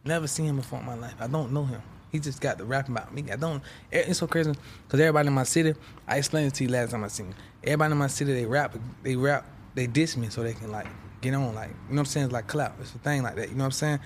Never 0.04 0.26
seen 0.26 0.46
him 0.46 0.56
before 0.56 0.80
in 0.80 0.84
my 0.84 0.96
life. 0.96 1.14
I 1.18 1.28
don't 1.28 1.50
know 1.50 1.64
him. 1.64 1.80
He 2.14 2.20
just 2.20 2.40
got 2.40 2.58
the 2.58 2.64
rap 2.64 2.88
about 2.88 3.12
me. 3.12 3.24
I 3.32 3.34
don't. 3.34 3.60
It's 3.90 4.20
so 4.20 4.28
crazy 4.28 4.52
because 4.86 5.00
everybody 5.00 5.26
in 5.26 5.34
my 5.34 5.42
city. 5.42 5.74
I 6.06 6.18
explained 6.18 6.46
it 6.46 6.54
to 6.54 6.62
you 6.62 6.70
last 6.70 6.92
time 6.92 7.02
I 7.02 7.08
seen. 7.08 7.34
Everybody 7.64 7.90
in 7.90 7.98
my 7.98 8.06
city, 8.06 8.32
they 8.32 8.46
rap. 8.46 8.76
They 9.02 9.16
rap. 9.16 9.44
They 9.74 9.88
diss 9.88 10.16
me 10.16 10.28
so 10.28 10.44
they 10.44 10.52
can 10.52 10.70
like 10.70 10.86
get 11.20 11.34
on. 11.34 11.56
Like 11.56 11.70
you 11.70 11.74
know 11.74 11.94
what 11.94 11.98
I'm 11.98 12.04
saying? 12.04 12.26
It's 12.26 12.32
like 12.32 12.46
clout. 12.46 12.74
It's 12.80 12.94
a 12.94 12.98
thing 12.98 13.24
like 13.24 13.34
that. 13.34 13.48
You 13.48 13.56
know 13.56 13.64
what 13.64 13.64
I'm 13.64 13.72
saying? 13.72 13.98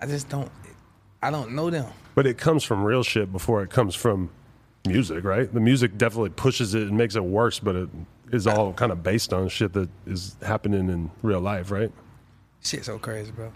I 0.00 0.06
just 0.06 0.28
don't. 0.28 0.50
I 1.22 1.30
don't 1.30 1.52
know 1.52 1.70
them. 1.70 1.86
But 2.16 2.26
it 2.26 2.38
comes 2.38 2.64
from 2.64 2.82
real 2.82 3.04
shit 3.04 3.30
before 3.30 3.62
it 3.62 3.70
comes 3.70 3.94
from 3.94 4.30
music, 4.84 5.22
right? 5.22 5.54
The 5.54 5.60
music 5.60 5.96
definitely 5.96 6.30
pushes 6.30 6.74
it 6.74 6.88
and 6.88 6.98
makes 6.98 7.14
it 7.14 7.22
worse, 7.22 7.60
but 7.60 7.76
it 7.76 7.88
is 8.32 8.48
all 8.48 8.72
kind 8.72 8.90
of 8.90 9.04
based 9.04 9.32
on 9.32 9.48
shit 9.48 9.74
that 9.74 9.88
is 10.08 10.34
happening 10.42 10.90
in 10.90 11.12
real 11.22 11.40
life, 11.40 11.70
right? 11.70 11.92
Shit 12.64 12.84
so 12.84 12.98
crazy, 12.98 13.30
bro. 13.30 13.52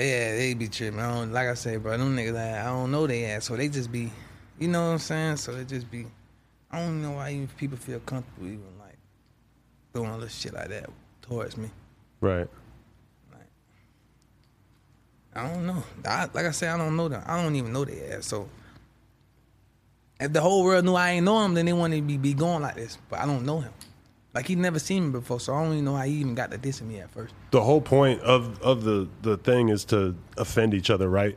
Yeah, 0.00 0.36
they 0.36 0.54
be 0.54 0.68
tripping. 0.68 1.00
I 1.00 1.14
don't, 1.14 1.32
like 1.32 1.48
I 1.48 1.54
say, 1.54 1.76
bro, 1.76 1.96
them 1.96 2.16
niggas, 2.16 2.34
like, 2.34 2.62
I 2.62 2.66
don't 2.66 2.90
know 2.90 3.06
they 3.06 3.24
ass, 3.26 3.46
so 3.46 3.56
they 3.56 3.68
just 3.68 3.90
be, 3.90 4.10
you 4.58 4.68
know 4.68 4.86
what 4.86 4.92
I'm 4.92 4.98
saying? 4.98 5.36
So 5.36 5.52
they 5.52 5.64
just 5.64 5.90
be, 5.90 6.06
I 6.70 6.80
don't 6.80 7.02
know 7.02 7.12
why 7.12 7.30
even 7.30 7.48
people 7.56 7.76
feel 7.76 8.00
comfortable 8.00 8.46
even 8.46 8.78
like 8.78 8.96
doing 9.92 10.10
all 10.10 10.18
this 10.18 10.34
shit 10.34 10.54
like 10.54 10.68
that 10.68 10.90
towards 11.22 11.56
me. 11.56 11.70
Right. 12.20 12.46
Like, 13.32 13.48
I 15.34 15.48
don't 15.48 15.66
know. 15.66 15.82
I, 16.04 16.28
like 16.32 16.46
I 16.46 16.50
said, 16.50 16.74
I 16.74 16.78
don't 16.78 16.96
know 16.96 17.08
them. 17.08 17.22
I 17.26 17.42
don't 17.42 17.56
even 17.56 17.72
know 17.72 17.84
their 17.84 18.16
ass. 18.18 18.26
So 18.26 18.48
if 20.20 20.32
the 20.32 20.40
whole 20.40 20.62
world 20.62 20.84
knew 20.84 20.94
I 20.94 21.10
ain't 21.12 21.24
know 21.24 21.44
him, 21.44 21.54
then 21.54 21.66
they 21.66 21.72
wouldn't 21.72 22.06
be 22.06 22.16
be 22.16 22.34
going 22.34 22.62
like 22.62 22.76
this. 22.76 22.98
But 23.08 23.20
I 23.20 23.26
don't 23.26 23.44
know 23.44 23.60
him. 23.60 23.72
Like 24.32 24.46
he'd 24.46 24.58
never 24.58 24.78
seen 24.78 25.06
me 25.06 25.12
before, 25.12 25.40
so 25.40 25.54
I 25.54 25.64
don't 25.64 25.72
even 25.72 25.84
know 25.84 25.96
how 25.96 26.04
he 26.04 26.14
even 26.14 26.34
got 26.34 26.52
to 26.52 26.58
dissing 26.58 26.86
me 26.86 27.00
at 27.00 27.10
first. 27.10 27.34
The 27.50 27.62
whole 27.62 27.80
point 27.80 28.20
of 28.20 28.60
of 28.62 28.84
the 28.84 29.08
the 29.22 29.36
thing 29.36 29.70
is 29.70 29.84
to 29.86 30.14
offend 30.36 30.72
each 30.72 30.88
other, 30.88 31.08
right? 31.08 31.36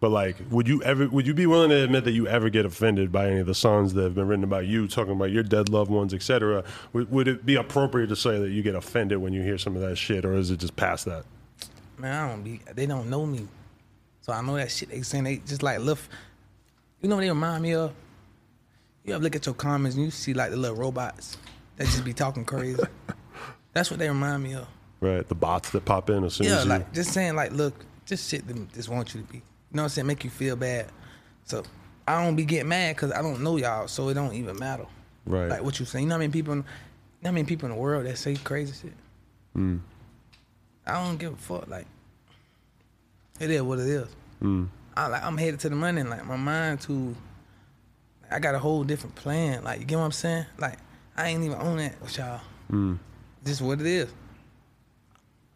But 0.00 0.10
like, 0.10 0.36
would 0.50 0.68
you 0.68 0.82
ever? 0.82 1.08
Would 1.08 1.26
you 1.26 1.34
be 1.34 1.46
willing 1.46 1.70
to 1.70 1.82
admit 1.82 2.04
that 2.04 2.12
you 2.12 2.28
ever 2.28 2.50
get 2.50 2.66
offended 2.66 3.10
by 3.10 3.28
any 3.28 3.40
of 3.40 3.46
the 3.46 3.54
songs 3.54 3.94
that 3.94 4.02
have 4.02 4.14
been 4.14 4.28
written 4.28 4.44
about 4.44 4.66
you, 4.66 4.86
talking 4.86 5.14
about 5.14 5.30
your 5.30 5.42
dead 5.42 5.70
loved 5.70 5.90
ones, 5.90 6.12
etc.? 6.12 6.64
Would, 6.92 7.10
would 7.10 7.28
it 7.28 7.46
be 7.46 7.56
appropriate 7.56 8.08
to 8.08 8.16
say 8.16 8.38
that 8.38 8.50
you 8.50 8.62
get 8.62 8.74
offended 8.74 9.18
when 9.18 9.32
you 9.32 9.42
hear 9.42 9.58
some 9.58 9.74
of 9.74 9.82
that 9.82 9.96
shit, 9.96 10.24
or 10.24 10.34
is 10.34 10.50
it 10.50 10.60
just 10.60 10.76
past 10.76 11.06
that? 11.06 11.24
Man, 11.96 12.14
I 12.14 12.28
don't 12.28 12.44
be. 12.44 12.60
They 12.74 12.86
don't 12.86 13.10
know 13.10 13.26
me, 13.26 13.48
so 14.20 14.32
I 14.32 14.40
know 14.42 14.54
that 14.56 14.70
shit 14.70 14.90
they 14.90 15.02
saying. 15.02 15.24
They 15.24 15.38
just 15.38 15.62
like 15.62 15.80
look. 15.80 15.98
You 17.00 17.08
know 17.08 17.16
what 17.16 17.22
they 17.22 17.28
remind 17.30 17.62
me 17.62 17.74
of? 17.74 17.92
You 19.04 19.14
ever 19.14 19.24
look 19.24 19.34
at 19.34 19.46
your 19.46 19.54
comments 19.54 19.96
and 19.96 20.04
you 20.04 20.10
see 20.10 20.34
like 20.34 20.50
the 20.50 20.56
little 20.56 20.76
robots 20.76 21.38
that 21.78 21.84
just 21.86 22.04
be 22.04 22.12
talking 22.12 22.44
crazy. 22.44 22.82
That's 23.72 23.90
what 23.90 23.98
they 23.98 24.08
remind 24.08 24.42
me 24.42 24.54
of. 24.54 24.66
Right, 25.00 25.26
the 25.26 25.34
bots 25.34 25.70
that 25.70 25.84
pop 25.84 26.10
in 26.10 26.24
as 26.24 26.34
soon 26.34 26.48
Yeah, 26.48 26.56
as 26.58 26.64
you. 26.64 26.70
like 26.70 26.92
just 26.92 27.12
saying 27.12 27.36
like, 27.36 27.52
look, 27.52 27.74
just 28.04 28.28
shit 28.28 28.46
them 28.46 28.68
just 28.74 28.88
want 28.88 29.14
you 29.14 29.20
to 29.22 29.26
be. 29.26 29.36
You 29.38 29.42
know 29.72 29.82
what 29.82 29.84
I'm 29.84 29.88
saying? 29.90 30.06
Make 30.06 30.24
you 30.24 30.30
feel 30.30 30.56
bad. 30.56 30.86
So 31.44 31.62
I 32.06 32.22
don't 32.24 32.34
be 32.36 32.44
getting 32.44 32.68
mad 32.68 32.96
because 32.96 33.12
I 33.12 33.22
don't 33.22 33.42
know 33.42 33.56
y'all, 33.56 33.86
so 33.86 34.08
it 34.08 34.14
don't 34.14 34.34
even 34.34 34.58
matter. 34.58 34.86
Right. 35.24 35.48
Like 35.48 35.62
what 35.62 35.78
you 35.78 35.86
saying. 35.86 36.04
You 36.04 36.08
know 36.08 36.14
how 36.16 36.18
many 36.20 36.32
people? 36.32 36.52
In, 36.54 36.58
you 36.60 36.64
know 37.22 37.28
how 37.28 37.32
many 37.32 37.44
people 37.46 37.68
in 37.68 37.74
the 37.74 37.80
world 37.80 38.06
that 38.06 38.18
say 38.18 38.34
crazy 38.36 38.72
shit? 38.72 38.92
Mm. 39.56 39.80
I 40.86 41.04
don't 41.04 41.16
give 41.18 41.34
a 41.34 41.36
fuck. 41.36 41.68
Like 41.68 41.86
it 43.38 43.50
is 43.50 43.62
what 43.62 43.78
it 43.78 43.86
is. 43.86 44.08
Mm. 44.42 44.68
I 44.96 45.06
like 45.06 45.22
I'm 45.22 45.36
headed 45.36 45.60
to 45.60 45.68
the 45.68 45.76
money. 45.76 46.00
and, 46.00 46.10
Like 46.10 46.26
my 46.26 46.36
mind 46.36 46.80
too. 46.80 47.14
I 48.30 48.40
got 48.40 48.54
a 48.54 48.58
whole 48.58 48.84
different 48.84 49.14
plan. 49.14 49.62
Like 49.62 49.78
you 49.80 49.86
get 49.86 49.96
what 49.98 50.04
I'm 50.04 50.12
saying? 50.12 50.46
Like 50.58 50.78
I 51.18 51.28
ain't 51.28 51.42
even 51.42 51.58
on 51.58 51.78
that 51.78 52.00
with 52.00 52.16
y'all. 52.16 52.40
Mm. 52.70 52.98
Just 53.44 53.60
what 53.60 53.80
it 53.80 53.86
is. 53.86 54.08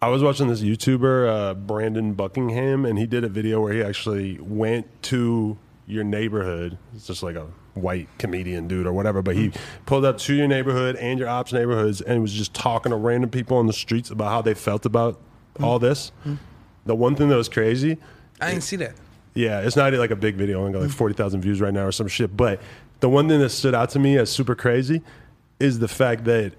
I 0.03 0.09
was 0.09 0.21
watching 0.21 0.49
this 0.49 0.61
YouTuber, 0.61 1.29
uh, 1.29 1.55
Brandon 1.55 2.15
Buckingham, 2.15 2.85
and 2.85 2.99
he 2.99 3.07
did 3.07 3.23
a 3.23 3.29
video 3.29 3.61
where 3.61 3.73
he 3.73 3.81
actually 3.81 4.39
went 4.41 4.89
to 5.05 5.57
your 5.87 6.03
neighborhood. 6.03 6.79
It's 6.97 7.07
just 7.07 7.23
like 7.23 7.37
a 7.37 7.47
white 7.75 8.09
comedian 8.19 8.67
dude 8.67 8.89
or 8.89 8.93
whatever, 8.93 9.23
but 9.23 9.37
he 9.37 9.53
pulled 9.87 10.05
up 10.05 10.19
to 10.19 10.35
your 10.35 10.49
neighborhood 10.49 10.97
and 10.97 11.21
your 11.21 11.29
ops 11.29 11.53
neighborhoods 11.53 12.01
and 12.01 12.21
was 12.21 12.33
just 12.33 12.53
talking 12.53 12.91
to 12.91 12.97
random 12.97 13.31
people 13.31 13.57
on 13.57 13.69
the 13.69 13.73
streets 13.73 14.11
about 14.11 14.31
how 14.31 14.43
they 14.43 14.55
felt 14.55 14.85
about 14.85 15.21
all 15.61 15.79
this. 15.79 16.11
The 16.87 16.97
one 16.97 17.15
thing 17.15 17.29
that 17.29 17.37
was 17.37 17.49
crazy 17.49 17.99
I 18.41 18.51
didn't 18.51 18.65
see 18.65 18.77
that. 18.77 18.95
yeah, 19.35 19.61
it's 19.61 19.77
not 19.77 19.93
like 19.93 20.11
a 20.11 20.17
big 20.17 20.35
video. 20.35 20.59
Only 20.59 20.73
got 20.73 20.83
like 20.83 20.91
forty 20.91 21.15
thousand 21.15 21.43
views 21.43 21.61
right 21.61 21.73
now 21.73 21.87
or 21.87 21.93
some 21.93 22.09
shit. 22.09 22.37
But 22.37 22.61
the 22.99 23.09
one 23.09 23.29
thing 23.29 23.39
that 23.39 23.51
stood 23.51 23.75
out 23.75 23.91
to 23.91 24.01
me 24.01 24.19
as 24.19 24.31
super 24.31 24.57
crazy 24.57 25.03
is 25.63 25.79
the 25.79 25.89
fact 25.89 26.25
that 26.25 26.53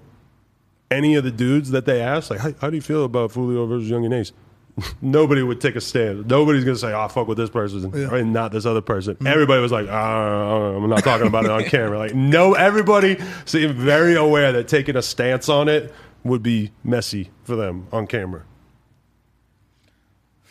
any 0.90 1.14
of 1.14 1.24
the 1.24 1.30
dudes 1.30 1.70
that 1.70 1.86
they 1.86 2.00
asked, 2.00 2.30
like, 2.30 2.40
how, 2.40 2.52
how 2.60 2.70
do 2.70 2.76
you 2.76 2.82
feel 2.82 3.04
about 3.04 3.30
Foolio 3.32 3.68
versus 3.68 3.90
Yungeen 3.90 4.14
Ace? 4.14 4.32
Nobody 5.02 5.42
would 5.42 5.60
take 5.60 5.76
a 5.76 5.80
stand. 5.80 6.26
Nobody's 6.26 6.64
gonna 6.64 6.76
say, 6.76 6.92
"Oh, 6.92 7.06
fuck 7.06 7.28
with 7.28 7.38
this 7.38 7.50
person," 7.50 7.92
Yeah. 7.94 8.14
and 8.16 8.32
not 8.32 8.50
this 8.50 8.66
other 8.66 8.80
person. 8.80 9.14
Mm-hmm. 9.14 9.26
Everybody 9.28 9.62
was 9.62 9.70
like, 9.70 9.86
oh, 9.86 10.80
"I'm 10.82 10.90
not 10.90 11.04
talking 11.04 11.28
about 11.28 11.44
it 11.44 11.50
on 11.52 11.62
camera." 11.64 11.96
Like, 11.98 12.14
no, 12.14 12.54
everybody 12.54 13.18
seemed 13.44 13.74
very 13.76 14.16
aware 14.16 14.50
that 14.52 14.66
taking 14.66 14.96
a 14.96 15.02
stance 15.02 15.48
on 15.48 15.68
it 15.68 15.94
would 16.24 16.42
be 16.42 16.72
messy 16.82 17.30
for 17.44 17.54
them 17.54 17.86
on 17.92 18.06
camera. 18.08 18.42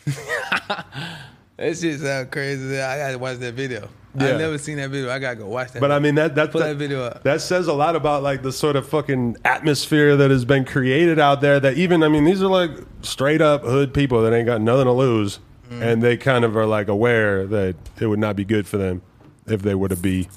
That 1.56 1.76
shit 1.76 2.00
sound 2.00 2.30
crazy. 2.32 2.80
I 2.80 2.98
gotta 2.98 3.18
watch 3.18 3.38
that 3.38 3.54
video. 3.54 3.88
Yeah. 4.16 4.28
I 4.34 4.36
never 4.38 4.58
seen 4.58 4.76
that 4.76 4.90
video. 4.90 5.10
I 5.10 5.18
gotta 5.18 5.36
go 5.36 5.48
watch 5.48 5.72
that. 5.72 5.80
But 5.80 5.90
I 5.92 5.98
mean 5.98 6.14
that 6.16 6.34
that 6.36 6.50
Put 6.52 6.60
that, 6.60 6.68
that 6.68 6.76
video 6.76 7.02
up. 7.04 7.22
that 7.24 7.40
says 7.40 7.66
a 7.68 7.72
lot 7.72 7.96
about 7.96 8.22
like 8.22 8.42
the 8.42 8.52
sort 8.52 8.76
of 8.76 8.88
fucking 8.88 9.36
atmosphere 9.44 10.16
that 10.16 10.30
has 10.30 10.44
been 10.44 10.64
created 10.64 11.18
out 11.18 11.40
there. 11.40 11.58
That 11.60 11.76
even 11.76 12.02
I 12.02 12.08
mean 12.08 12.24
these 12.24 12.42
are 12.42 12.48
like 12.48 12.70
straight 13.02 13.40
up 13.40 13.62
hood 13.62 13.92
people 13.94 14.22
that 14.22 14.32
ain't 14.32 14.46
got 14.46 14.60
nothing 14.60 14.86
to 14.86 14.92
lose, 14.92 15.40
Mm. 15.70 15.80
and 15.80 16.02
they 16.02 16.16
kind 16.18 16.44
of 16.44 16.56
are 16.58 16.66
like 16.66 16.88
aware 16.88 17.46
that 17.46 17.74
it 17.98 18.06
would 18.06 18.18
not 18.18 18.36
be 18.36 18.44
good 18.44 18.66
for 18.66 18.76
them 18.76 19.00
if 19.46 19.62
they 19.62 19.74
were 19.74 19.88
to 19.88 19.96
be 19.96 20.28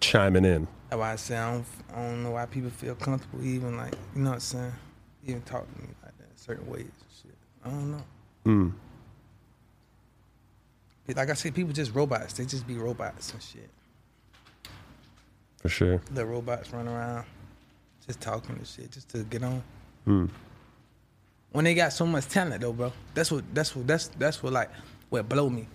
chiming 0.00 0.44
in. 0.44 0.68
That's 0.88 1.00
why 1.00 1.12
I 1.12 1.16
say 1.16 1.36
I 1.36 1.52
don't, 1.52 1.64
I 1.92 1.96
don't 1.96 2.22
know 2.22 2.30
why 2.30 2.46
people 2.46 2.70
feel 2.70 2.94
comfortable 2.94 3.44
even 3.44 3.76
like 3.76 3.94
you 4.14 4.22
know 4.22 4.30
what 4.30 4.34
I'm 4.34 4.40
saying, 4.40 4.72
even 5.26 5.42
talking 5.42 5.74
to 5.74 5.82
me 5.82 5.88
like 6.02 6.16
that 6.18 6.38
certain 6.38 6.66
ways 6.70 6.82
and 6.84 7.10
shit. 7.22 7.34
I 7.64 7.68
don't 7.70 7.90
know. 7.90 8.04
Mm. 8.46 8.72
Like 11.08 11.30
I 11.30 11.34
said, 11.34 11.54
people 11.54 11.72
just 11.72 11.94
robots. 11.94 12.34
They 12.34 12.44
just 12.44 12.66
be 12.66 12.76
robots 12.76 13.32
and 13.32 13.42
shit. 13.42 13.68
For 15.58 15.68
sure. 15.68 16.00
Little 16.12 16.30
robots 16.30 16.72
run 16.72 16.88
around, 16.88 17.24
just 18.06 18.20
talking 18.20 18.56
and 18.56 18.66
shit, 18.66 18.90
just 18.90 19.08
to 19.10 19.18
get 19.24 19.42
on. 19.42 19.62
Mm. 20.06 20.30
When 21.52 21.64
they 21.64 21.74
got 21.74 21.92
so 21.92 22.06
much 22.06 22.28
talent 22.28 22.60
though, 22.62 22.72
bro. 22.72 22.92
That's 23.14 23.30
what 23.30 23.44
that's 23.54 23.76
what 23.76 23.86
that's 23.86 24.08
that's 24.08 24.42
what 24.42 24.52
like 24.52 24.70
what 25.10 25.28
blow 25.28 25.50
me. 25.50 25.68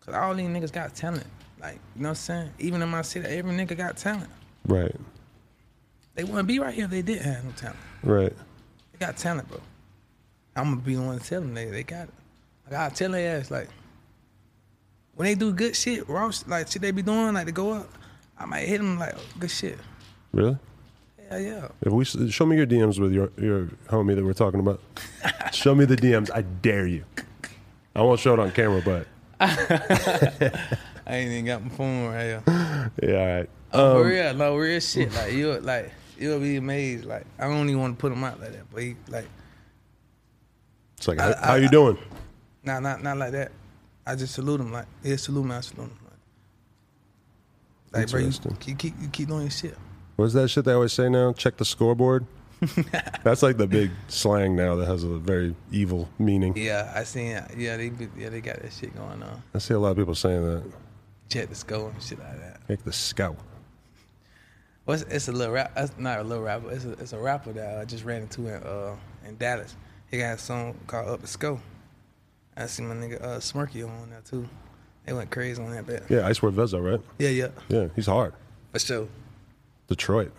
Cause 0.00 0.14
all 0.14 0.34
these 0.34 0.48
niggas 0.48 0.72
got 0.72 0.94
talent. 0.94 1.26
Like, 1.60 1.74
you 1.96 2.02
know 2.02 2.08
what 2.08 2.08
I'm 2.10 2.14
saying? 2.14 2.50
Even 2.60 2.82
in 2.82 2.88
my 2.88 3.02
city, 3.02 3.26
every 3.26 3.52
nigga 3.52 3.76
got 3.76 3.96
talent. 3.96 4.30
Right. 4.66 4.94
They 6.14 6.24
wouldn't 6.24 6.46
be 6.46 6.58
right 6.58 6.72
here 6.72 6.84
if 6.84 6.90
they 6.90 7.02
didn't 7.02 7.24
have 7.24 7.44
no 7.44 7.50
talent. 7.52 7.78
Right. 8.02 8.32
They 8.92 8.98
got 8.98 9.16
talent, 9.16 9.48
bro. 9.48 9.60
I'm 10.56 10.64
gonna 10.64 10.76
be 10.76 10.94
the 10.94 11.02
one 11.02 11.18
to 11.18 11.24
tell 11.24 11.40
them 11.40 11.54
they 11.54 11.66
they 11.66 11.82
got 11.82 12.08
it. 12.08 12.14
I 12.66 12.70
gotta 12.70 12.94
tell 12.94 13.10
their 13.10 13.38
ass 13.38 13.50
like 13.50 13.68
when 15.18 15.26
they 15.26 15.34
do 15.34 15.52
good 15.52 15.74
shit, 15.74 16.08
raw 16.08 16.30
sh- 16.30 16.44
like 16.46 16.68
shit 16.68 16.80
they 16.80 16.92
be 16.92 17.02
doing, 17.02 17.34
like 17.34 17.46
to 17.46 17.52
go 17.52 17.72
up, 17.72 17.88
I 18.38 18.46
might 18.46 18.66
hit 18.68 18.78
them 18.78 18.98
like 18.98 19.14
good 19.38 19.50
shit. 19.50 19.76
Really? 20.32 20.56
Yeah, 21.30 21.38
yeah. 21.38 21.68
If 21.82 21.92
we 21.92 22.04
s- 22.04 22.16
show 22.30 22.46
me 22.46 22.56
your 22.56 22.66
DMs 22.66 22.98
with 23.00 23.12
your 23.12 23.30
your 23.36 23.66
homie 23.88 24.14
that 24.14 24.24
we're 24.24 24.32
talking 24.32 24.60
about, 24.60 24.80
show 25.52 25.74
me 25.74 25.84
the 25.86 25.96
DMs. 25.96 26.30
I 26.32 26.42
dare 26.42 26.86
you. 26.86 27.04
I 27.96 28.02
won't 28.02 28.20
show 28.20 28.32
it 28.34 28.38
on 28.38 28.52
camera, 28.52 28.80
but 28.84 29.06
I 29.40 31.16
ain't 31.16 31.30
even 31.32 31.44
got 31.46 31.62
my 31.64 31.68
phone 31.70 32.06
right 32.06 32.22
here. 32.24 32.42
yeah, 33.02 33.10
all 33.20 33.26
right. 33.38 33.50
Oh, 33.72 33.90
Um, 33.96 34.02
for 34.02 34.08
real, 34.08 34.34
no 34.34 34.56
real 34.56 34.80
shit. 34.80 35.12
Like 35.12 35.32
you, 35.32 35.52
like 35.60 35.90
you'll 36.16 36.38
be 36.40 36.56
amazed. 36.56 37.04
Like 37.06 37.26
I 37.38 37.48
don't 37.48 37.68
even 37.68 37.80
want 37.80 37.98
to 37.98 38.00
put 38.00 38.12
him 38.12 38.22
out 38.24 38.40
like 38.40 38.52
that, 38.52 38.70
but 38.72 38.82
he 38.82 38.94
like 39.08 39.26
It's 40.96 41.08
like, 41.08 41.18
I- 41.18 41.32
how, 41.34 41.46
how 41.48 41.54
you 41.56 41.68
doing? 41.68 41.98
not 42.64 42.82
not 42.82 43.02
not 43.02 43.16
like 43.18 43.32
that. 43.32 43.50
I 44.08 44.14
just 44.14 44.34
salute 44.34 44.60
him 44.60 44.72
like 44.72 44.86
yeah, 45.02 45.16
salute 45.16 45.44
me, 45.44 45.54
I 45.54 45.60
salute 45.60 45.88
him. 45.88 45.98
Like, 47.92 48.02
like 48.02 48.10
bro, 48.10 48.20
you 48.20 48.32
keep, 48.58 48.78
keep 48.78 48.94
you 49.00 49.08
keep 49.08 49.28
doing 49.28 49.42
your 49.42 49.50
shit. 49.50 49.76
What's 50.16 50.32
that 50.32 50.48
shit 50.48 50.64
they 50.64 50.72
always 50.72 50.94
say 50.94 51.10
now? 51.10 51.34
Check 51.34 51.58
the 51.58 51.66
scoreboard. 51.66 52.24
That's 53.22 53.42
like 53.42 53.58
the 53.58 53.66
big 53.66 53.90
slang 54.08 54.56
now 54.56 54.76
that 54.76 54.86
has 54.86 55.04
a 55.04 55.18
very 55.18 55.54
evil 55.70 56.08
meaning. 56.18 56.56
Yeah, 56.56 56.90
I 56.94 57.04
seen. 57.04 57.40
Yeah, 57.56 57.76
they 57.76 57.92
yeah 58.16 58.30
they 58.30 58.40
got 58.40 58.62
that 58.62 58.72
shit 58.72 58.96
going 58.96 59.22
on. 59.22 59.42
I 59.54 59.58
see 59.58 59.74
a 59.74 59.78
lot 59.78 59.90
of 59.90 59.98
people 59.98 60.14
saying 60.14 60.42
that. 60.42 60.64
Check 61.28 61.50
the 61.50 61.54
score 61.54 61.90
and 61.90 62.02
shit 62.02 62.18
like 62.18 62.40
that. 62.40 62.66
Check 62.66 62.84
the 62.84 62.92
scout. 62.92 63.36
What's 64.86 65.02
it's 65.02 65.28
a 65.28 65.32
little 65.32 65.52
rap? 65.52 65.72
It's 65.76 65.92
not 65.98 66.18
a 66.18 66.22
little 66.22 66.44
rapper. 66.44 66.70
It's 66.70 66.86
a 66.86 66.92
it's 66.92 67.12
a 67.12 67.18
rapper 67.18 67.52
that 67.52 67.78
I 67.78 67.84
just 67.84 68.04
ran 68.04 68.22
into 68.22 68.48
in 68.48 68.62
uh 68.62 68.96
in 69.26 69.36
Dallas. 69.36 69.76
He 70.10 70.16
got 70.16 70.36
a 70.36 70.38
song 70.38 70.74
called 70.86 71.08
Up 71.10 71.20
the 71.20 71.26
Score. 71.26 71.60
I 72.58 72.66
see 72.66 72.82
my 72.82 72.94
nigga 72.94 73.22
uh, 73.22 73.38
Smirky 73.38 73.86
on 73.88 74.10
that 74.10 74.24
too. 74.24 74.48
They 75.06 75.12
went 75.12 75.30
crazy 75.30 75.62
on 75.62 75.70
that 75.70 75.86
bit. 75.86 76.02
Yeah, 76.10 76.28
Icewear 76.28 76.52
Vezzo, 76.52 76.82
right? 76.92 77.00
Yeah, 77.18 77.28
yeah, 77.30 77.48
Yeah, 77.68 77.88
he's 77.96 78.06
hard. 78.06 78.34
for 78.72 78.78
sure. 78.78 79.08
Detroit. 79.86 80.32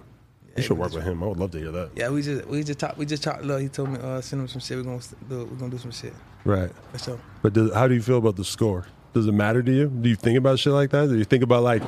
You 0.55 0.63
should 0.63 0.77
work 0.77 0.87
was- 0.89 0.95
with 0.95 1.05
him. 1.05 1.23
I 1.23 1.27
would 1.27 1.37
love 1.37 1.51
to 1.51 1.57
hear 1.59 1.71
that. 1.71 1.91
Yeah, 1.95 2.09
we 2.09 2.21
just 2.21 2.45
we 2.47 2.63
just 2.63 2.79
talked 2.79 2.97
we 2.97 3.05
just 3.05 3.23
talked. 3.23 3.43
Look, 3.43 3.61
he 3.61 3.69
told 3.69 3.89
me 3.89 3.99
uh 3.99 4.19
send 4.21 4.41
him 4.41 4.47
some 4.47 4.59
shit. 4.61 4.77
We're 4.77 4.83
gonna 4.83 4.99
do 5.29 5.37
we're 5.45 5.57
gonna 5.57 5.71
do 5.71 5.77
some 5.77 5.91
shit 5.91 6.13
Right. 6.43 6.69
for 6.91 6.99
sure. 6.99 7.19
But 7.41 7.53
does, 7.53 7.73
how 7.73 7.87
do 7.87 7.93
you 7.95 8.01
feel 8.01 8.17
about 8.17 8.35
the 8.35 8.43
score? 8.43 8.85
Does 9.13 9.25
it 9.27 9.31
matter 9.31 9.63
to 9.63 9.71
you? 9.71 9.87
Do 9.87 10.09
you 10.09 10.15
think 10.15 10.37
about 10.37 10.59
shit 10.59 10.73
like 10.73 10.89
that? 10.91 11.07
Do 11.07 11.17
you 11.17 11.23
think 11.23 11.43
about 11.43 11.63
like 11.63 11.81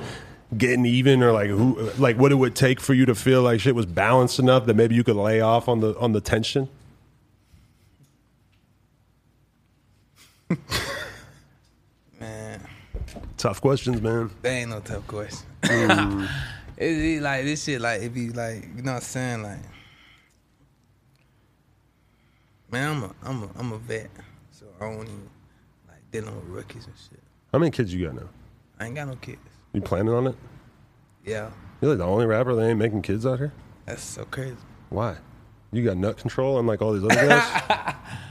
getting 0.58 0.86
even 0.86 1.22
or 1.22 1.32
like 1.34 1.50
who 1.50 1.90
like 1.98 2.18
what 2.18 2.32
it 2.32 2.36
would 2.36 2.56
take 2.56 2.80
for 2.80 2.94
you 2.94 3.06
to 3.08 3.16
feel 3.16 3.42
like 3.42 3.60
shit 3.60 3.76
was 3.76 3.86
balanced 3.86 4.40
enough 4.40 4.66
that 4.68 4.76
maybe 4.76 4.96
you 4.96 5.04
could 5.04 5.16
lay 5.18 5.42
off 5.42 5.68
on 5.68 5.82
the 5.82 5.98
on 6.00 6.14
the 6.14 6.22
tension? 6.22 6.70
Man, 12.20 12.62
Tough 13.38 13.62
questions, 13.62 14.02
man. 14.02 14.30
They 14.42 14.60
ain't 14.60 14.70
no 14.70 14.80
tough 14.80 15.08
question. 15.08 15.48
Mm. 15.64 16.28
It, 16.78 17.22
like 17.22 17.44
this 17.44 17.64
shit 17.64 17.80
like 17.80 18.02
if 18.02 18.18
you 18.18 18.32
like 18.32 18.64
you 18.76 18.82
know 18.82 18.94
what 18.94 18.96
I'm 18.96 19.02
saying 19.02 19.44
like. 19.44 19.60
Man, 22.72 22.90
I'm 22.90 23.04
a 23.04 23.12
I'm 23.24 23.44
a 23.44 23.50
I'm 23.60 23.72
a 23.74 23.78
vet, 23.78 24.10
so 24.50 24.66
I 24.80 24.86
don't 24.86 25.02
even 25.04 25.30
like 25.88 26.00
dealing 26.12 26.34
with 26.34 26.46
rookies 26.46 26.88
and 26.88 26.96
shit. 26.98 27.20
How 27.52 27.60
many 27.60 27.70
kids 27.70 27.94
you 27.94 28.06
got 28.08 28.16
now? 28.16 28.30
I 28.80 28.86
ain't 28.88 28.96
got 28.96 29.10
no 29.10 29.16
kids. 29.16 29.38
You 29.74 29.82
planning 29.82 30.12
on 30.14 30.26
it? 30.28 30.36
Yeah, 31.24 31.52
You're 31.82 31.92
like 31.92 32.00
the 32.00 32.06
only 32.06 32.26
rapper 32.26 32.56
that 32.56 32.68
ain't 32.68 32.80
making 32.80 33.04
kids 33.04 33.28
out 33.28 33.38
here? 33.38 33.54
that's 33.86 34.02
so 34.02 34.26
crazy. 34.26 34.56
Why? 34.90 35.18
You 35.72 35.84
got 35.84 35.98
nut 35.98 36.18
control 36.18 36.58
unlike 36.60 36.82
all 36.82 36.94
these 36.94 37.04
other 37.04 37.28
guys? 37.28 37.96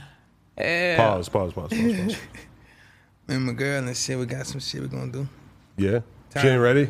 Yeah. 0.57 0.97
pause, 0.97 1.29
pause, 1.29 1.53
pause, 1.53 1.69
pause, 1.69 1.79
pause. 1.79 2.17
Me 3.27 3.35
and 3.35 3.45
my 3.45 3.53
girl 3.53 3.87
and 3.87 3.95
shit, 3.95 4.17
we 4.17 4.25
got 4.25 4.45
some 4.45 4.59
shit 4.59 4.81
we're 4.81 4.87
gonna 4.87 5.11
do. 5.11 5.27
Yeah? 5.77 5.99
She 6.29 6.39
Time. 6.39 6.47
ain't 6.47 6.61
ready? 6.61 6.89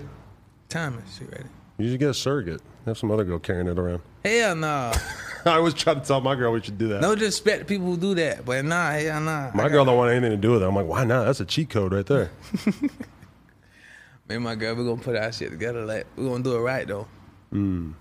Time 0.69 0.97
and 0.97 1.03
shit 1.07 1.31
ready. 1.31 1.49
You 1.77 1.89
should 1.89 1.99
get 1.99 2.09
a 2.09 2.13
surrogate. 2.13 2.61
Have 2.85 2.97
some 2.97 3.11
other 3.11 3.23
girl 3.23 3.39
carrying 3.39 3.67
it 3.67 3.77
around. 3.77 4.01
Hell 4.23 4.55
no. 4.55 4.91
I 5.45 5.55
always 5.55 5.73
try 5.73 5.93
to 5.93 5.99
tell 5.99 6.21
my 6.21 6.35
girl 6.35 6.51
we 6.51 6.61
should 6.61 6.77
do 6.77 6.87
that. 6.89 7.01
No 7.01 7.15
disrespect 7.15 7.59
to 7.59 7.65
people 7.65 7.87
who 7.87 7.97
do 7.97 8.15
that, 8.15 8.45
but 8.45 8.63
nah, 8.63 8.95
yeah, 8.95 9.19
nah. 9.19 9.51
my 9.53 9.69
girl 9.69 9.85
don't 9.85 9.97
want 9.97 10.11
anything 10.11 10.31
to 10.31 10.37
do 10.37 10.51
with 10.51 10.63
it. 10.63 10.65
I'm 10.65 10.75
like, 10.75 10.85
why 10.85 11.03
not? 11.03 11.25
That's 11.25 11.39
a 11.39 11.45
cheat 11.45 11.69
code 11.69 11.93
right 11.93 12.05
there. 12.05 12.31
Me 14.27 14.35
and 14.35 14.43
my 14.43 14.55
girl, 14.55 14.75
we're 14.75 14.85
gonna 14.85 15.01
put 15.01 15.15
our 15.15 15.31
shit 15.31 15.51
together. 15.51 15.83
Like 15.85 16.05
we're 16.15 16.29
gonna 16.29 16.43
do 16.43 16.55
it 16.55 16.59
right 16.59 16.87
though. 16.87 17.07
Mm. 17.51 17.57
You 17.57 17.69
know 17.89 17.93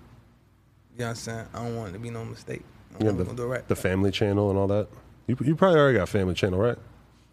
what 0.95 1.07
I'm 1.07 1.15
saying? 1.15 1.45
I 1.53 1.63
don't 1.63 1.75
want 1.75 1.89
it 1.89 1.93
to 1.93 1.99
be 1.99 2.09
no 2.09 2.23
mistake. 2.23 2.61
You 2.99 3.05
we're 3.05 3.11
gonna 3.13 3.23
do 3.25 3.31
it 3.31 3.35
the, 3.35 3.45
right. 3.47 3.67
the 3.67 3.75
Family 3.75 4.11
Channel 4.11 4.49
and 4.49 4.59
all 4.59 4.67
that. 4.67 4.87
You, 5.27 5.37
you 5.41 5.55
probably 5.55 5.79
already 5.79 5.97
got 5.97 6.09
Family 6.09 6.33
Channel, 6.33 6.59
right? 6.59 6.77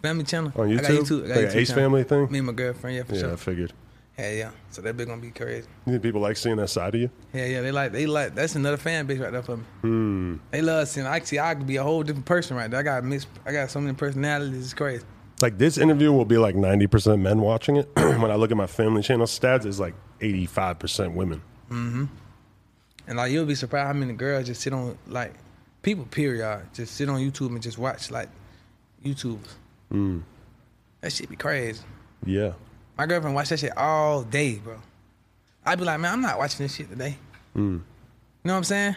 Family 0.02 0.24
channel 0.24 0.52
On 0.54 0.70
I 0.70 0.76
got 0.76 0.84
YouTube? 0.84 0.98
YouTube. 1.00 1.24
I 1.24 1.28
got 1.28 1.36
Like 1.36 1.46
YouTube 1.46 1.56
Ace 1.56 1.68
channel. 1.68 1.82
Family 1.82 2.04
thing? 2.04 2.30
Me 2.30 2.38
and 2.38 2.46
my 2.46 2.52
girlfriend, 2.52 2.96
yeah, 2.96 3.02
for 3.02 3.14
yeah, 3.14 3.32
I 3.32 3.36
figured. 3.36 3.72
Yeah, 4.16 4.32
yeah. 4.32 4.50
So 4.70 4.82
that 4.82 4.96
bitch 4.96 5.06
gonna 5.06 5.20
be 5.20 5.30
crazy. 5.30 5.68
You 5.86 5.92
think 5.92 6.02
people 6.02 6.20
like 6.20 6.36
seeing 6.36 6.56
that 6.56 6.68
side 6.68 6.94
of 6.94 7.00
you? 7.00 7.10
Yeah, 7.32 7.46
yeah. 7.46 7.60
They 7.60 7.70
like, 7.72 7.92
they 7.92 8.06
like. 8.06 8.34
That's 8.34 8.56
another 8.56 8.76
fan 8.76 9.06
base 9.06 9.18
right 9.18 9.30
there 9.30 9.42
for 9.42 9.56
me. 9.56 9.64
Hmm. 9.82 10.36
They 10.50 10.60
love 10.62 10.88
seeing. 10.88 11.06
Actually, 11.06 11.40
I 11.40 11.54
could 11.54 11.66
be 11.66 11.76
a 11.76 11.82
whole 11.82 12.02
different 12.02 12.26
person 12.26 12.56
right 12.56 12.70
there. 12.70 12.80
I 12.80 12.82
got 12.82 13.04
mixed. 13.04 13.28
I 13.46 13.52
got 13.52 13.70
so 13.70 13.80
many 13.80 13.94
personalities. 13.94 14.64
It's 14.64 14.74
crazy. 14.74 15.04
Like 15.40 15.56
this 15.56 15.78
interview 15.78 16.12
will 16.12 16.24
be 16.24 16.36
like 16.36 16.56
90% 16.56 17.20
men 17.20 17.40
watching 17.40 17.76
it. 17.76 17.88
when 17.94 18.30
I 18.30 18.34
look 18.34 18.50
at 18.50 18.56
my 18.56 18.66
Family 18.66 19.02
Channel 19.02 19.26
stats, 19.26 19.64
it's 19.64 19.78
like 19.78 19.94
85% 20.20 21.14
women. 21.14 21.40
Mm-hmm. 21.70 22.06
And 23.06 23.16
like 23.16 23.30
you'll 23.30 23.46
be 23.46 23.54
surprised 23.54 23.86
how 23.86 23.92
many 23.92 24.14
girls 24.14 24.46
just 24.46 24.60
sit 24.62 24.72
on 24.72 24.98
like 25.06 25.34
people 25.82 26.04
period 26.04 26.62
just 26.74 26.94
sit 26.94 27.08
on 27.08 27.20
YouTube 27.20 27.48
and 27.48 27.62
just 27.62 27.78
watch 27.78 28.10
like 28.10 28.28
YouTubers. 29.04 29.54
Hmm. 29.90 30.20
That 31.00 31.12
shit 31.12 31.28
be 31.30 31.36
crazy. 31.36 31.82
Yeah. 32.24 32.52
My 32.96 33.06
girlfriend 33.06 33.34
watch 33.34 33.48
that 33.50 33.60
shit 33.60 33.76
all 33.76 34.22
day, 34.22 34.56
bro. 34.56 34.76
I'd 35.64 35.78
be 35.78 35.84
like, 35.84 36.00
man, 36.00 36.12
I'm 36.14 36.20
not 36.20 36.38
watching 36.38 36.64
this 36.64 36.74
shit 36.74 36.90
today. 36.90 37.16
Hmm. 37.54 37.60
You 37.60 37.82
know 38.44 38.52
what 38.54 38.56
I'm 38.58 38.64
saying? 38.64 38.96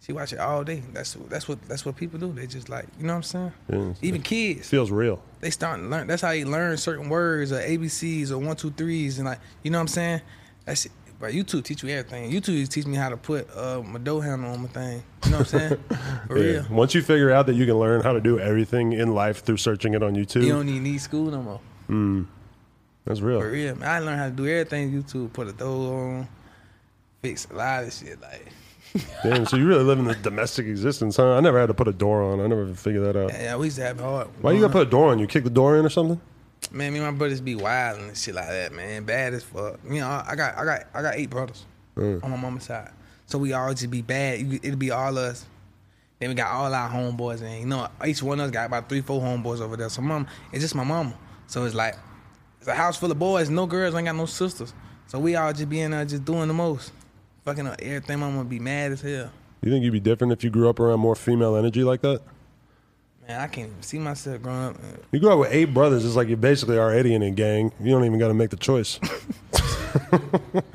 She 0.00 0.12
watch 0.12 0.32
it 0.34 0.38
all 0.38 0.62
day. 0.64 0.82
That's 0.92 1.14
that's 1.30 1.48
what 1.48 1.62
that's 1.66 1.86
what 1.86 1.96
people 1.96 2.18
do. 2.18 2.30
They 2.32 2.46
just 2.46 2.68
like, 2.68 2.86
you 2.98 3.06
know 3.06 3.14
what 3.14 3.18
I'm 3.18 3.22
saying? 3.22 3.52
Yeah. 3.72 3.92
Even 4.02 4.20
kids, 4.20 4.68
Feels 4.68 4.90
real. 4.90 5.20
they 5.40 5.48
start 5.50 5.80
to 5.80 5.86
learn. 5.86 6.06
That's 6.06 6.20
how 6.20 6.32
you 6.32 6.44
learn 6.44 6.76
certain 6.76 7.08
words 7.08 7.52
or 7.52 7.60
ABCs 7.60 8.30
or 8.30 8.36
one 8.38 8.54
two 8.54 8.70
threes 8.70 9.18
and 9.18 9.26
like, 9.26 9.38
you 9.62 9.70
know 9.70 9.78
what 9.78 9.82
I'm 9.82 9.88
saying? 9.88 10.20
That's 10.66 10.84
it. 10.86 10.92
But 11.20 11.32
YouTube 11.32 11.64
teach 11.64 11.82
you 11.82 11.88
everything. 11.90 12.30
YouTube 12.30 12.68
teach 12.68 12.86
me 12.86 12.96
how 12.96 13.08
to 13.08 13.16
put 13.16 13.48
uh, 13.56 13.82
my 13.82 13.98
dough 13.98 14.20
handle 14.20 14.50
on 14.52 14.62
my 14.62 14.68
thing. 14.68 15.02
You 15.24 15.30
know 15.30 15.38
what 15.38 15.54
I'm 15.54 15.60
saying? 15.60 15.84
For 16.26 16.38
Yeah. 16.38 16.44
real. 16.52 16.66
Once 16.70 16.94
you 16.94 17.02
figure 17.02 17.30
out 17.30 17.46
that 17.46 17.54
you 17.54 17.64
can 17.66 17.78
learn 17.78 18.02
how 18.02 18.12
to 18.12 18.20
do 18.20 18.38
everything 18.38 18.92
in 18.92 19.14
life 19.14 19.42
through 19.44 19.56
searching 19.58 19.94
it 19.94 20.02
on 20.02 20.14
YouTube, 20.14 20.42
You 20.42 20.52
don't 20.52 20.68
even 20.68 20.82
need 20.82 20.98
school 20.98 21.30
no 21.30 21.42
more. 21.88 22.26
that's 23.06 23.20
real. 23.20 23.40
For 23.40 23.50
real, 23.50 23.76
man. 23.76 23.88
I 23.88 23.98
learned 24.00 24.18
how 24.18 24.26
to 24.26 24.32
do 24.32 24.46
everything 24.46 24.92
YouTube. 24.92 25.32
Put 25.32 25.48
a 25.48 25.52
dough 25.52 25.94
on, 25.94 26.28
fix 27.22 27.46
a 27.50 27.54
lot 27.54 27.84
of 27.84 27.92
shit. 27.92 28.20
Like, 28.20 28.48
Damn, 29.22 29.46
so 29.46 29.56
you 29.56 29.66
really 29.66 29.84
live 29.84 29.98
in 29.98 30.04
the 30.04 30.14
domestic 30.14 30.66
existence, 30.66 31.16
huh? 31.16 31.34
I 31.36 31.40
never 31.40 31.58
had 31.58 31.66
to 31.66 31.74
put 31.74 31.88
a 31.88 31.92
door 31.92 32.22
on. 32.22 32.40
I 32.40 32.46
never 32.46 32.72
figured 32.74 33.04
that 33.04 33.16
out. 33.16 33.30
yeah, 33.32 33.42
yeah, 33.42 33.56
we 33.56 33.66
used 33.66 33.76
to 33.78 33.82
have 33.84 33.98
it 33.98 34.02
hard. 34.02 34.28
Why 34.40 34.52
you 34.52 34.60
gotta 34.60 34.72
put 34.72 34.86
a 34.86 34.90
door 34.90 35.10
on? 35.10 35.18
You 35.18 35.26
kick 35.26 35.44
the 35.44 35.50
door 35.50 35.76
in 35.76 35.84
or 35.86 35.90
something? 35.90 36.20
Man, 36.74 36.92
me 36.92 36.98
and 36.98 37.06
my 37.06 37.16
brothers 37.16 37.40
be 37.40 37.54
wild 37.54 38.00
and 38.00 38.16
shit 38.16 38.34
like 38.34 38.48
that, 38.48 38.72
man. 38.72 39.04
Bad 39.04 39.32
as 39.32 39.44
fuck. 39.44 39.78
You 39.88 40.00
know, 40.00 40.08
I 40.08 40.34
got, 40.34 40.58
I 40.58 40.64
got, 40.64 40.86
I 40.92 41.02
got 41.02 41.14
eight 41.14 41.30
brothers 41.30 41.64
mm. 41.96 42.22
on 42.24 42.32
my 42.32 42.36
mama's 42.36 42.64
side, 42.64 42.90
so 43.26 43.38
we 43.38 43.52
all 43.52 43.72
just 43.72 43.90
be 43.90 44.02
bad. 44.02 44.40
It'll 44.60 44.76
be 44.76 44.90
all 44.90 45.16
us. 45.16 45.46
Then 46.18 46.30
we 46.30 46.34
got 46.34 46.50
all 46.50 46.74
our 46.74 46.90
homeboys, 46.90 47.42
and 47.42 47.60
you 47.60 47.66
know, 47.66 47.86
each 48.04 48.24
one 48.24 48.40
of 48.40 48.46
us 48.46 48.50
got 48.50 48.66
about 48.66 48.88
three, 48.88 49.02
four 49.02 49.20
homeboys 49.20 49.60
over 49.60 49.76
there. 49.76 49.88
So 49.88 50.02
mom, 50.02 50.26
it's 50.50 50.62
just 50.62 50.74
my 50.74 50.82
mama. 50.82 51.14
So 51.46 51.64
it's 51.64 51.76
like 51.76 51.94
it's 52.58 52.66
a 52.66 52.74
house 52.74 52.96
full 52.96 53.12
of 53.12 53.20
boys, 53.20 53.48
no 53.48 53.66
girls, 53.66 53.94
ain't 53.94 54.06
got 54.06 54.16
no 54.16 54.26
sisters. 54.26 54.74
So 55.06 55.20
we 55.20 55.36
all 55.36 55.52
just 55.52 55.68
be 55.68 55.80
in 55.80 55.92
there 55.92 56.04
just 56.04 56.24
doing 56.24 56.48
the 56.48 56.54
most, 56.54 56.90
fucking 57.44 57.68
up 57.68 57.80
everything. 57.80 58.18
Mama 58.18 58.44
be 58.44 58.58
mad 58.58 58.90
as 58.90 59.00
hell. 59.00 59.30
You 59.62 59.70
think 59.70 59.84
you'd 59.84 59.92
be 59.92 60.00
different 60.00 60.32
if 60.32 60.42
you 60.42 60.50
grew 60.50 60.68
up 60.68 60.80
around 60.80 60.98
more 60.98 61.14
female 61.14 61.54
energy 61.54 61.84
like 61.84 62.00
that? 62.00 62.20
Man, 63.26 63.40
I 63.40 63.46
can't 63.46 63.70
even 63.70 63.82
see 63.82 63.98
myself 63.98 64.42
growing 64.42 64.68
up. 64.74 64.76
You 65.12 65.18
grew 65.20 65.30
up 65.32 65.38
with 65.38 65.52
eight 65.52 65.66
brothers. 65.72 66.04
It's 66.04 66.14
like 66.16 66.28
you 66.28 66.36
basically 66.36 66.76
are 66.76 66.82
already 66.82 67.14
in 67.14 67.22
a 67.22 67.30
gang. 67.30 67.72
You 67.80 67.90
don't 67.92 68.04
even 68.04 68.18
got 68.18 68.28
to 68.28 68.34
make 68.34 68.50
the 68.50 68.56
choice 68.56 69.00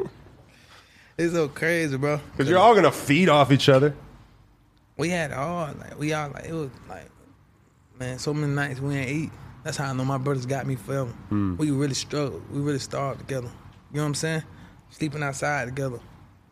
It's 1.17 1.33
so 1.33 1.49
crazy, 1.49 1.97
bro. 1.97 2.19
because 2.31 2.49
you're 2.49 2.59
all 2.59 2.73
gonna 2.73 2.91
feed 2.93 3.27
off 3.27 3.51
each 3.51 3.67
other. 3.67 3.93
We 4.97 5.09
had 5.09 5.33
all 5.33 5.73
like 5.77 5.99
we 5.99 6.13
all 6.13 6.29
like 6.29 6.45
it 6.45 6.53
was 6.53 6.69
like 6.87 7.09
man, 7.99 8.17
so 8.19 8.33
many 8.33 8.53
nights 8.53 8.79
we 8.79 8.95
ain't 8.95 9.09
eat. 9.09 9.31
That's 9.63 9.75
how 9.75 9.89
I 9.89 9.93
know 9.93 10.05
my 10.05 10.17
brothers 10.17 10.45
got 10.45 10.65
me 10.65 10.75
forever. 10.75 11.09
Hmm. 11.27 11.57
We 11.57 11.71
really 11.71 11.93
struggled. 11.93 12.41
We 12.49 12.61
really 12.61 12.79
starved 12.79 13.19
together. 13.19 13.49
You 13.91 13.97
know 13.97 14.03
what 14.03 14.07
I'm 14.07 14.15
saying? 14.15 14.43
Sleeping 14.91 15.21
outside 15.21 15.65
together. 15.65 15.99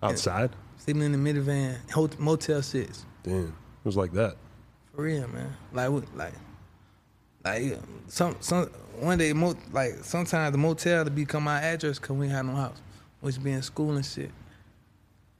Outside, 0.04 0.52
Sleeping 0.78 1.02
in 1.04 1.12
the 1.14 1.18
minivan, 1.18 1.90
hot- 1.90 2.20
motel 2.20 2.62
six. 2.62 3.06
damn, 3.24 3.46
it 3.48 3.54
was 3.86 3.96
like 3.96 4.12
that. 4.14 4.36
For 4.98 5.04
real, 5.04 5.28
man. 5.28 5.56
Like 5.74 5.92
we 5.92 6.02
like 6.16 6.34
like 7.46 7.80
some 8.08 8.36
some 8.40 8.66
one 9.00 9.20
day 9.20 9.32
mo- 9.32 9.54
like 9.72 9.94
sometimes 10.02 10.54
the 10.54 10.58
motel 10.58 11.06
to 11.06 11.12
become 11.12 11.48
our 11.48 11.60
address 11.60 12.00
cause 12.00 12.18
we 12.18 12.28
had 12.28 12.48
no 12.48 12.56
house. 12.56 12.82
We 13.22 13.28
used 13.28 13.38
to 13.38 13.44
be 13.44 13.52
in 13.52 13.62
school 13.62 13.92
and 13.92 14.04
shit. 14.04 14.24
You 14.24 14.30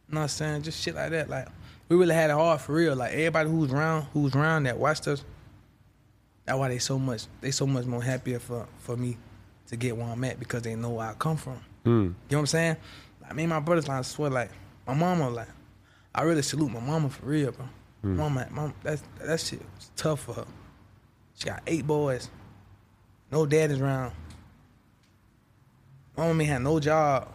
know 0.10 0.20
what 0.20 0.22
I'm 0.22 0.28
saying? 0.28 0.62
Just 0.62 0.80
shit 0.80 0.94
like 0.94 1.10
that. 1.10 1.28
Like 1.28 1.48
we 1.90 1.96
really 1.98 2.14
had 2.14 2.30
it 2.30 2.34
hard 2.34 2.62
for 2.62 2.74
real. 2.74 2.96
Like 2.96 3.14
everybody 3.14 3.50
who's 3.50 3.74
around 3.74 4.04
who's 4.14 4.36
around 4.36 4.66
that 4.66 4.78
watched 4.78 5.08
us, 5.08 5.26
that's 6.46 6.60
why 6.60 6.68
they 6.68 6.78
so 6.78 7.00
much 7.00 7.26
they 7.42 7.50
so 7.50 7.66
much 7.66 7.86
more 7.88 8.04
happier 8.04 8.38
for, 8.38 8.68
for 8.78 8.96
me 8.96 9.18
to 9.70 9.76
get 9.76 9.98
where 9.98 10.06
I'm 10.06 10.24
at 10.24 10.38
because 10.38 10.62
they 10.62 10.76
know 10.76 10.92
where 10.92 11.08
I 11.08 11.14
come 11.16 11.36
from. 11.36 11.60
Hmm. 11.84 11.90
You 11.90 11.96
know 12.04 12.14
what 12.30 12.40
I'm 12.42 12.46
saying? 12.46 12.78
Like 13.24 13.34
me 13.34 13.44
and 13.46 13.50
my 13.50 13.60
brothers, 13.60 13.88
like, 13.88 13.98
I 13.98 14.02
swear, 14.04 14.30
like 14.30 14.52
my 14.86 14.94
mama, 14.94 15.32
like 15.32 15.50
I 16.14 16.22
really 16.22 16.44
salute 16.44 16.72
my 16.72 16.80
mama 16.80 17.10
for 17.10 17.26
real, 17.26 17.52
bro. 17.52 17.66
Mm. 18.04 18.16
Mama, 18.16 18.48
mom, 18.52 18.74
that 18.84 19.02
that 19.20 19.40
shit 19.40 19.60
was 19.76 19.92
tough 19.96 20.22
for 20.22 20.34
her. 20.34 20.46
She 21.36 21.46
got 21.46 21.62
eight 21.68 21.86
boys, 21.86 22.30
no 23.32 23.46
daddies 23.46 23.80
around. 23.80 24.14
Mama 26.16 26.42
ain't 26.42 26.52
had 26.52 26.62
no 26.62 26.80
job. 26.80 27.28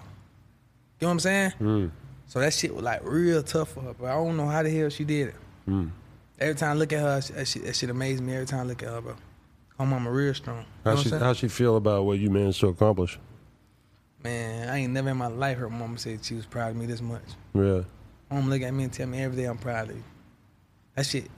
You 1.00 1.06
know 1.06 1.08
what 1.08 1.12
I'm 1.12 1.20
saying? 1.20 1.52
Mm. 1.60 1.90
So 2.26 2.40
that 2.40 2.52
shit 2.52 2.74
was 2.74 2.82
like 2.82 3.00
real 3.04 3.42
tough 3.42 3.72
for 3.72 3.80
her, 3.80 3.94
but 3.94 4.06
I 4.06 4.14
don't 4.14 4.36
know 4.36 4.46
how 4.46 4.62
the 4.62 4.70
hell 4.70 4.88
she 4.88 5.04
did 5.04 5.28
it. 5.28 5.34
Mm. 5.68 5.90
Every 6.38 6.54
time 6.54 6.70
I 6.70 6.74
look 6.74 6.92
at 6.92 7.00
her, 7.00 7.20
that 7.34 7.46
shit, 7.46 7.64
that 7.64 7.76
shit 7.76 7.90
amazed 7.90 8.22
me. 8.22 8.34
Every 8.34 8.46
time 8.46 8.60
I 8.60 8.64
look 8.64 8.82
at 8.82 8.88
her, 8.88 9.00
bro. 9.00 9.14
Her 9.78 9.86
mama 9.86 10.10
real 10.10 10.34
strong. 10.34 10.64
You 10.84 10.90
How 10.90 10.96
she 10.96 11.10
how 11.10 11.32
she 11.32 11.48
feel 11.48 11.76
about 11.76 12.04
what 12.04 12.18
you 12.18 12.30
managed 12.30 12.60
to 12.60 12.68
accomplish? 12.68 13.18
Man, 14.22 14.68
I 14.68 14.78
ain't 14.78 14.92
never 14.92 15.10
in 15.10 15.16
my 15.16 15.26
life 15.26 15.58
heard 15.58 15.70
mama 15.70 15.98
say 15.98 16.18
she 16.22 16.34
was 16.34 16.46
proud 16.46 16.70
of 16.70 16.76
me 16.76 16.86
this 16.86 17.00
much. 17.00 17.22
Yeah, 17.54 17.82
mama 18.30 18.50
look 18.50 18.62
at 18.62 18.72
me 18.72 18.84
and 18.84 18.92
tell 18.92 19.06
me 19.06 19.22
every 19.22 19.36
day 19.36 19.44
I'm 19.44 19.58
proud 19.58 19.90
of 19.90 19.96
you. 19.96 20.04
That 20.94 21.06
shit. 21.06 21.30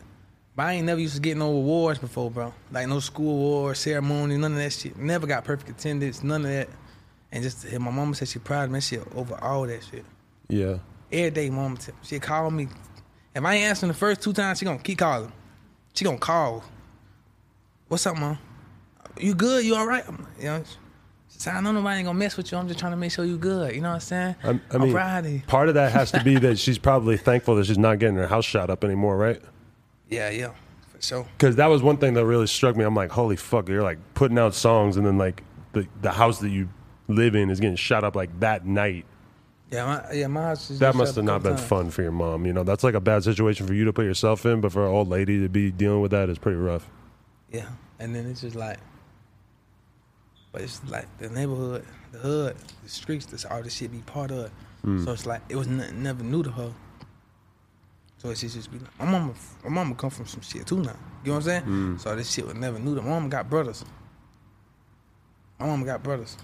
But 0.57 0.67
I 0.67 0.73
ain't 0.75 0.87
never 0.87 1.01
used 1.01 1.17
to 1.17 1.21
get 1.21 1.37
no 1.37 1.51
awards 1.51 1.99
before, 1.99 2.31
bro. 2.31 2.55
Like 2.71 2.87
no 2.89 3.01
school 3.01 3.31
award, 3.31 3.77
ceremony, 3.77 4.37
none 4.37 4.53
of 4.53 4.59
that 4.59 4.73
shit. 4.73 4.97
Never 4.97 5.27
got 5.27 5.45
perfect 5.45 5.71
attendance, 5.71 6.23
none 6.23 6.45
of 6.45 6.51
that. 6.51 6.69
And 7.33 7.43
just 7.43 7.63
to 7.63 7.71
hear 7.71 7.81
my 7.81 7.91
mama 7.91 8.15
said 8.15 8.29
she 8.29 8.39
proud 8.39 8.65
of 8.65 8.71
me, 8.71 8.79
that 8.79 8.83
shit 8.83 9.03
over 9.15 9.35
all 9.43 9.67
that 9.67 9.83
shit. 9.85 10.05
yeah. 10.49 10.79
Every 11.13 11.31
day, 11.31 11.51
mama 11.51 11.77
she 12.03 12.19
call 12.19 12.51
me. 12.51 12.67
If 13.35 13.45
I 13.45 13.55
ain't 13.55 13.65
answering 13.65 13.93
the 13.93 13.99
first 13.99 14.23
two 14.23 14.33
times, 14.33 14.59
she 14.59 14.65
gonna 14.65 14.79
keep 14.79 14.99
calling. 14.99 15.33
She 15.93 16.05
gonna 16.05 16.19
call. 16.19 16.65
What's 17.89 18.07
up, 18.07 18.17
mom? 18.17 18.39
You 19.19 19.35
good? 19.35 19.65
You 19.65 19.77
all 19.77 19.87
right? 19.87 20.03
I'm 20.09 20.17
like, 20.17 20.27
you 20.39 20.45
know, 20.45 20.65
said, 21.41 21.55
I 21.55 21.61
know 21.61 21.73
nobody 21.73 21.99
ain't 21.99 22.07
gonna 22.07 22.19
mess 22.19 22.37
with 22.37 22.51
you. 22.53 22.59
I'm 22.59 22.69
just 22.69 22.79
trying 22.81 22.93
to 22.93 22.97
make 22.97 23.13
sure 23.13 23.25
you 23.25 23.37
good. 23.39 23.75
You 23.75 23.81
know 23.81 23.89
what 23.89 23.95
I'm 23.95 24.01
saying? 24.01 24.37
I, 24.45 24.61
I 24.73 24.79
mean, 24.79 25.35
you. 25.35 25.43
part 25.47 25.69
of 25.69 25.75
that 25.75 25.93
has 25.93 26.11
to 26.13 26.23
be 26.23 26.39
that 26.41 26.59
she's 26.59 26.79
probably 26.79 27.17
thankful 27.17 27.57
that 27.57 27.67
she's 27.67 27.79
not 27.79 27.99
getting 27.99 28.17
her 28.17 28.27
house 28.27 28.45
shot 28.45 28.71
up 28.71 28.85
anymore, 28.85 29.17
right? 29.17 29.41
Yeah, 30.09 30.31
yeah, 30.31 30.53
for 30.89 31.01
sure. 31.03 31.27
Because 31.37 31.57
that 31.57 31.67
was 31.67 31.83
one 31.83 31.97
thing 31.97 32.15
that 32.15 32.25
really 32.25 32.47
struck 32.47 32.77
me. 32.77 32.85
I'm 32.85 32.95
like, 32.95 33.11
holy 33.11 33.37
fuck, 33.37 33.69
you're 33.69 33.83
like 33.83 33.99
putting 34.15 34.39
out 34.39 34.55
songs, 34.55 34.97
and 34.97 35.07
then 35.07 35.19
like 35.19 35.43
the 35.73 35.87
the 36.03 36.13
house 36.13 36.39
that 36.41 36.51
you 36.51 36.69
live 37.09 37.35
in 37.35 37.51
is 37.51 37.61
getting 37.61 37.77
shot 37.77 38.05
up 38.05 38.17
like 38.17 38.41
that 38.41 38.65
night. 38.67 39.05
Yeah, 39.71 39.87
my 39.87 40.13
yeah, 40.13 40.27
my 40.29 40.43
house 40.43 40.71
is 40.71 40.79
That 40.79 40.95
must 40.95 41.17
have 41.17 41.25
not 41.25 41.43
been 41.43 41.57
times. 41.57 41.67
fun 41.67 41.91
for 41.91 42.03
your 42.03 42.13
mom. 42.13 42.47
You 42.47 42.53
know, 42.53 42.63
that's 42.63 42.85
like 42.85 42.95
a 42.95 43.01
bad 43.01 43.25
situation 43.25 43.67
for 43.67 43.75
you 43.75 43.85
to 43.87 43.93
put 43.93 44.05
yourself 44.05 44.47
in, 44.47 44.61
but 44.61 44.73
for 44.73 44.85
an 44.87 44.93
old 44.93 45.09
lady 45.09 45.41
to 45.41 45.49
be 45.49 45.73
dealing 45.73 46.01
with 46.01 46.13
that 46.13 46.29
is 46.29 46.39
pretty 46.39 46.59
rough. 46.59 46.89
Yeah, 47.51 47.67
and 47.99 48.15
then 48.15 48.27
it's 48.27 48.43
just 48.43 48.55
like, 48.57 48.79
but 50.55 50.63
it's 50.63 50.81
like 50.89 51.07
the 51.19 51.29
neighborhood, 51.29 51.85
the 52.13 52.19
hood, 52.19 52.57
the 52.85 52.89
streets. 52.89 53.27
That's 53.27 53.45
all 53.45 53.61
this 53.63 53.75
shit 53.75 53.91
be 53.93 53.99
part 53.99 54.31
of. 54.31 54.47
it. 54.47 54.53
Hmm. 54.83 55.05
So 55.05 55.13
it's 55.13 55.27
like 55.27 55.43
it 55.49 55.57
was 55.57 55.67
n- 55.67 56.03
never 56.03 56.23
new 56.23 56.43
to 56.45 56.51
her. 56.51 56.73
So 58.19 58.31
it's 58.31 58.41
just, 58.41 58.55
just 58.55 58.71
be 58.73 58.79
like, 58.79 58.99
my 59.01 59.05
mama, 59.07 59.35
my 59.65 59.71
mama 59.71 59.95
come 59.97 60.11
from 60.11 60.27
some 60.27 60.41
shit 60.43 60.65
too 60.67 60.77
now. 60.81 60.97
You 61.25 61.33
know 61.33 61.35
what 61.35 61.37
I'm 61.39 61.43
saying? 61.43 61.63
Hmm. 61.65 61.97
So 61.99 62.15
this 62.17 62.31
shit 62.33 62.47
was 62.47 62.55
never 62.55 62.79
new 62.79 62.95
to. 62.95 63.03
My 63.03 63.09
mama 63.11 63.29
got 63.29 63.51
brothers. 63.51 63.85
My 65.59 65.67
mama 65.67 65.85
got 65.85 66.03
brothers. 66.05 66.37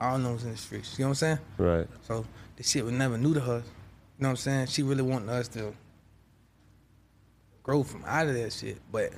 All 0.00 0.16
knows 0.18 0.42
in 0.44 0.52
the 0.52 0.56
streets. 0.56 0.98
You 0.98 1.04
know 1.04 1.10
what 1.10 1.22
I'm 1.22 1.36
saying? 1.36 1.38
Right. 1.58 1.86
So 2.02 2.24
this 2.56 2.70
shit 2.70 2.82
was 2.84 2.94
never 2.94 3.18
new 3.18 3.34
to 3.34 3.40
her. 3.40 3.56
You 3.58 4.22
know 4.22 4.28
what 4.28 4.30
I'm 4.30 4.36
saying? 4.36 4.66
She 4.68 4.82
really 4.82 5.02
wanted 5.02 5.28
us 5.28 5.48
to 5.48 5.74
grow 7.62 7.82
from 7.82 8.04
out 8.06 8.26
of 8.26 8.34
that 8.34 8.52
shit. 8.52 8.78
But 8.90 9.12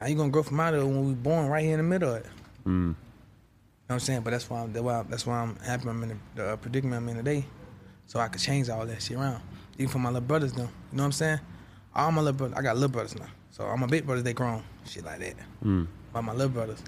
how 0.00 0.06
you 0.06 0.14
gonna 0.14 0.30
grow 0.30 0.42
from 0.42 0.60
out 0.60 0.74
of 0.74 0.82
it 0.82 0.86
when 0.86 1.06
we 1.06 1.14
born 1.14 1.48
right 1.48 1.62
here 1.64 1.72
in 1.72 1.78
the 1.78 1.82
middle 1.84 2.14
of 2.14 2.20
it? 2.20 2.26
You 2.72 2.72
know 2.72 2.94
what 3.86 3.94
I'm 3.94 4.00
saying? 4.00 4.22
But 4.22 4.30
that's 4.30 4.48
why 4.48 4.62
I'm, 4.62 4.72
that's 4.72 4.82
why, 4.84 5.02
that's 5.08 5.26
why 5.26 5.38
I'm 5.40 5.56
happy 5.56 5.88
I'm 5.88 6.02
in 6.02 6.20
the, 6.34 6.44
uh, 6.44 6.56
predicament 6.56 7.02
I'm 7.02 7.08
in 7.10 7.16
today. 7.16 7.44
So 8.06 8.18
I 8.20 8.28
could 8.28 8.40
change 8.40 8.68
all 8.68 8.86
that 8.86 9.02
shit 9.02 9.16
around. 9.16 9.42
Even 9.78 9.88
for 9.88 9.98
my 9.98 10.08
little 10.08 10.26
brothers 10.26 10.52
though. 10.52 10.62
You 10.62 10.68
know 10.92 11.02
what 11.02 11.04
I'm 11.04 11.12
saying? 11.12 11.40
All 11.94 12.10
my 12.12 12.22
little 12.22 12.36
brothers, 12.36 12.56
I 12.58 12.62
got 12.62 12.76
little 12.76 12.88
brothers 12.88 13.14
now. 13.18 13.26
So 13.50 13.64
all 13.64 13.76
my 13.76 13.86
big 13.86 14.06
brothers, 14.06 14.24
they 14.24 14.32
grown. 14.32 14.62
Shit 14.86 15.04
like 15.04 15.20
that. 15.20 15.34
But 16.12 16.22
my 16.22 16.32
little 16.32 16.48
brothers, 16.48 16.82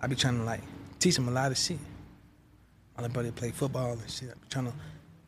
I 0.00 0.06
be 0.06 0.16
trying 0.16 0.38
to 0.38 0.44
like 0.44 0.60
teach 0.98 1.14
them 1.16 1.28
a 1.28 1.30
lot 1.30 1.50
of 1.50 1.58
shit. 1.58 1.78
My 2.96 3.02
little 3.02 3.14
brother 3.14 3.32
play 3.32 3.50
football 3.50 3.92
and 3.92 4.10
shit. 4.10 4.30
I 4.30 4.34
be 4.34 4.48
trying 4.48 4.66
to 4.66 4.72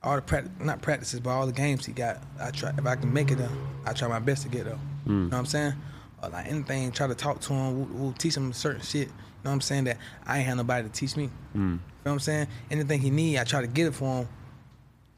all 0.02 0.16
the 0.16 0.22
practice, 0.22 0.50
not 0.58 0.82
practices, 0.82 1.20
but 1.20 1.30
all 1.30 1.46
the 1.46 1.52
games 1.52 1.86
he 1.86 1.92
got. 1.92 2.20
I 2.40 2.50
try 2.50 2.70
if 2.76 2.84
I 2.86 2.96
can 2.96 3.12
make 3.12 3.30
it. 3.30 3.38
I 3.86 3.92
try 3.92 4.08
my 4.08 4.18
best 4.18 4.42
to 4.42 4.48
get 4.48 4.64
though. 4.64 4.78
You 5.06 5.12
know 5.12 5.28
what 5.28 5.38
I'm 5.38 5.46
saying? 5.46 5.74
Or 6.22 6.28
like 6.28 6.46
anything, 6.46 6.90
try 6.92 7.06
to 7.06 7.14
talk 7.14 7.40
to 7.42 7.52
him. 7.52 7.78
We'll, 7.78 7.98
we'll 8.00 8.12
teach 8.12 8.36
him 8.36 8.52
certain 8.52 8.82
shit. 8.82 9.08
You 9.42 9.48
know 9.48 9.50
what 9.50 9.54
I'm 9.54 9.60
saying? 9.62 9.84
That 9.84 9.98
I 10.24 10.38
ain't 10.38 10.46
had 10.46 10.56
nobody 10.56 10.86
to 10.86 10.92
teach 10.92 11.16
me. 11.16 11.28
Hmm. 11.52 11.58
You 11.58 11.64
know 11.64 11.78
what 12.04 12.12
I'm 12.12 12.20
saying? 12.20 12.46
Anything 12.70 13.00
he 13.00 13.10
need, 13.10 13.38
I 13.38 13.44
try 13.44 13.60
to 13.60 13.66
get 13.66 13.88
it 13.88 13.94
for 13.94 14.20
him. 14.22 14.28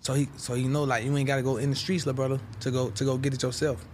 So 0.00 0.14
he, 0.14 0.28
so 0.38 0.54
you 0.54 0.68
know, 0.68 0.84
like 0.84 1.04
you 1.04 1.14
ain't 1.16 1.26
gotta 1.26 1.42
go 1.42 1.58
in 1.58 1.68
the 1.70 1.76
streets, 1.76 2.06
little 2.06 2.16
brother, 2.16 2.40
to 2.60 2.70
go 2.70 2.90
to 2.90 3.04
go 3.04 3.18
get 3.18 3.34
it 3.34 3.42
yourself. 3.42 3.84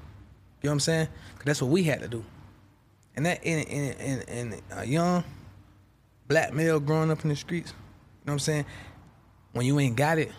You 0.63 0.69
know 0.69 0.71
what 0.71 0.75
I'm 0.75 0.81
saying? 0.81 1.07
'Cause 1.37 1.45
that's 1.47 1.63
what 1.63 1.71
we 1.71 1.83
had 1.85 2.01
to 2.01 2.09
do. 2.09 2.25
And 3.17 3.27
that 3.27 3.43
in 3.45 3.59
in 3.61 3.93
in, 4.01 4.23
in 4.53 4.61
a 4.71 4.85
young 4.85 5.25
black 6.29 6.53
male 6.53 6.79
growing 6.79 7.11
up 7.11 7.23
in 7.25 7.29
the 7.31 7.37
streets, 7.37 7.71
you 7.71 7.77
know 8.27 8.33
what 8.33 8.35
I'm 8.35 8.39
saying? 8.39 8.65
When 9.53 9.67
you 9.67 9.79
ain't 9.81 9.97
got 9.97 10.19
it, 10.19 10.31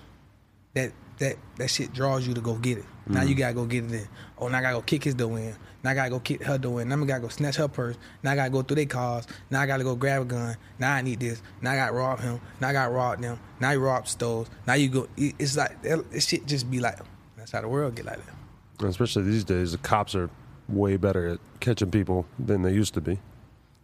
that 0.73 0.93
that 1.21 1.37
that 1.57 1.69
shit 1.69 1.93
draws 1.93 2.27
you 2.27 2.33
to 2.33 2.41
go 2.41 2.55
get 2.55 2.79
it. 2.79 2.85
Now 3.05 3.21
mm. 3.21 3.29
you 3.29 3.35
gotta 3.35 3.53
go 3.53 3.65
get 3.65 3.85
it 3.85 3.91
in. 3.91 4.07
Oh, 4.39 4.47
now 4.47 4.57
I 4.57 4.61
gotta 4.61 4.75
go 4.75 4.81
kick 4.81 5.03
his 5.03 5.13
door 5.13 5.37
in. 5.37 5.55
Now 5.83 5.91
I 5.91 5.93
gotta 5.93 6.09
go 6.09 6.19
kick 6.19 6.43
her 6.43 6.57
door 6.57 6.81
in. 6.81 6.89
Now 6.89 7.01
I 7.01 7.05
gotta 7.05 7.21
go 7.21 7.27
snatch 7.27 7.55
her 7.57 7.67
purse. 7.67 7.95
Now 8.23 8.31
I 8.31 8.35
gotta 8.35 8.49
go 8.49 8.63
through 8.63 8.75
their 8.75 8.85
cars. 8.87 9.27
Now 9.49 9.61
I 9.61 9.67
gotta 9.67 9.83
go 9.83 9.95
grab 9.95 10.23
a 10.23 10.25
gun. 10.25 10.57
Now 10.79 10.93
I 10.93 11.01
need 11.01 11.19
this. 11.19 11.41
Now 11.61 11.71
I 11.71 11.75
gotta 11.75 11.93
rob 11.93 12.19
him. 12.19 12.41
Now 12.59 12.69
I 12.69 12.73
gotta 12.73 12.91
rob 12.91 13.21
them. 13.21 13.39
Now 13.59 13.71
you 13.71 13.79
rob 13.79 14.07
stores. 14.07 14.49
Now 14.65 14.73
you 14.73 14.89
go. 14.89 15.07
It's 15.15 15.55
like 15.55 15.81
that 15.83 16.03
it 16.11 16.21
shit 16.23 16.45
just 16.45 16.69
be 16.69 16.79
like. 16.79 16.97
That's 17.37 17.51
how 17.51 17.61
the 17.61 17.67
world 17.67 17.95
get 17.95 18.05
like 18.05 18.23
that. 18.25 18.35
And 18.79 18.89
especially 18.89 19.23
these 19.23 19.43
days, 19.43 19.73
the 19.73 19.77
cops 19.77 20.15
are 20.15 20.29
way 20.67 20.97
better 20.97 21.27
at 21.27 21.39
catching 21.59 21.91
people 21.91 22.25
than 22.39 22.63
they 22.63 22.73
used 22.73 22.95
to 22.95 23.01
be. 23.01 23.19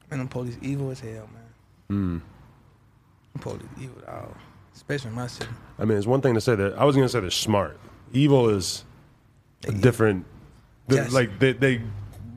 Man, 0.09 0.19
the 0.19 0.25
police 0.25 0.57
evil 0.61 0.89
as 0.89 0.99
hell, 0.99 1.29
man. 1.33 1.43
Mm. 1.89 2.21
Them 3.33 3.41
police 3.41 3.63
evil, 3.79 4.01
dog. 4.05 4.35
Especially 4.77 5.09
in 5.09 5.15
my 5.15 5.25
city. 5.25 5.49
I 5.79 5.85
mean, 5.85 5.97
it's 5.97 6.05
one 6.05 6.21
thing 6.21 6.35
to 6.35 6.39
say 6.41 6.53
that 6.53 6.77
I 6.77 6.85
was 6.85 6.95
going 6.95 7.05
to 7.05 7.09
say 7.11 7.19
they're 7.19 7.31
smart. 7.31 7.79
Evil 8.13 8.49
is 8.49 8.85
a 9.67 9.71
different. 9.71 10.23
they're 10.87 11.03
Yes. 11.03 11.13
Like 11.13 11.39
they 11.39 11.53
they 11.53 11.81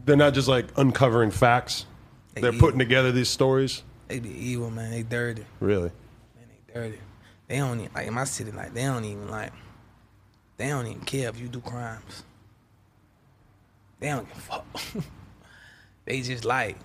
they're 0.06 0.16
not 0.16 0.32
just 0.32 0.48
like 0.48 0.66
uncovering 0.78 1.30
facts. 1.30 1.84
They 2.32 2.40
They're 2.40 2.54
evil. 2.54 2.66
putting 2.68 2.78
together 2.78 3.12
these 3.12 3.28
stories. 3.28 3.82
They 4.08 4.20
be 4.20 4.30
evil, 4.30 4.70
man. 4.70 4.90
They 4.90 5.02
dirty. 5.02 5.44
Really, 5.60 5.90
Man, 6.34 6.46
they 6.48 6.72
dirty. 6.72 6.98
They 7.46 7.58
don't 7.58 7.78
even 7.78 7.92
like 7.94 8.06
in 8.06 8.14
my 8.14 8.24
city. 8.24 8.52
Like 8.52 8.72
they 8.72 8.84
don't 8.84 9.04
even 9.04 9.28
like. 9.28 9.52
They 10.56 10.68
don't 10.68 10.86
even 10.86 11.02
care 11.02 11.28
if 11.28 11.38
you 11.38 11.46
do 11.46 11.60
crimes. 11.60 12.22
They 13.98 14.08
don't 14.08 14.26
give 14.26 14.38
a 14.38 14.40
fuck. 14.40 14.66
they 16.06 16.22
just 16.22 16.46
like. 16.46 16.78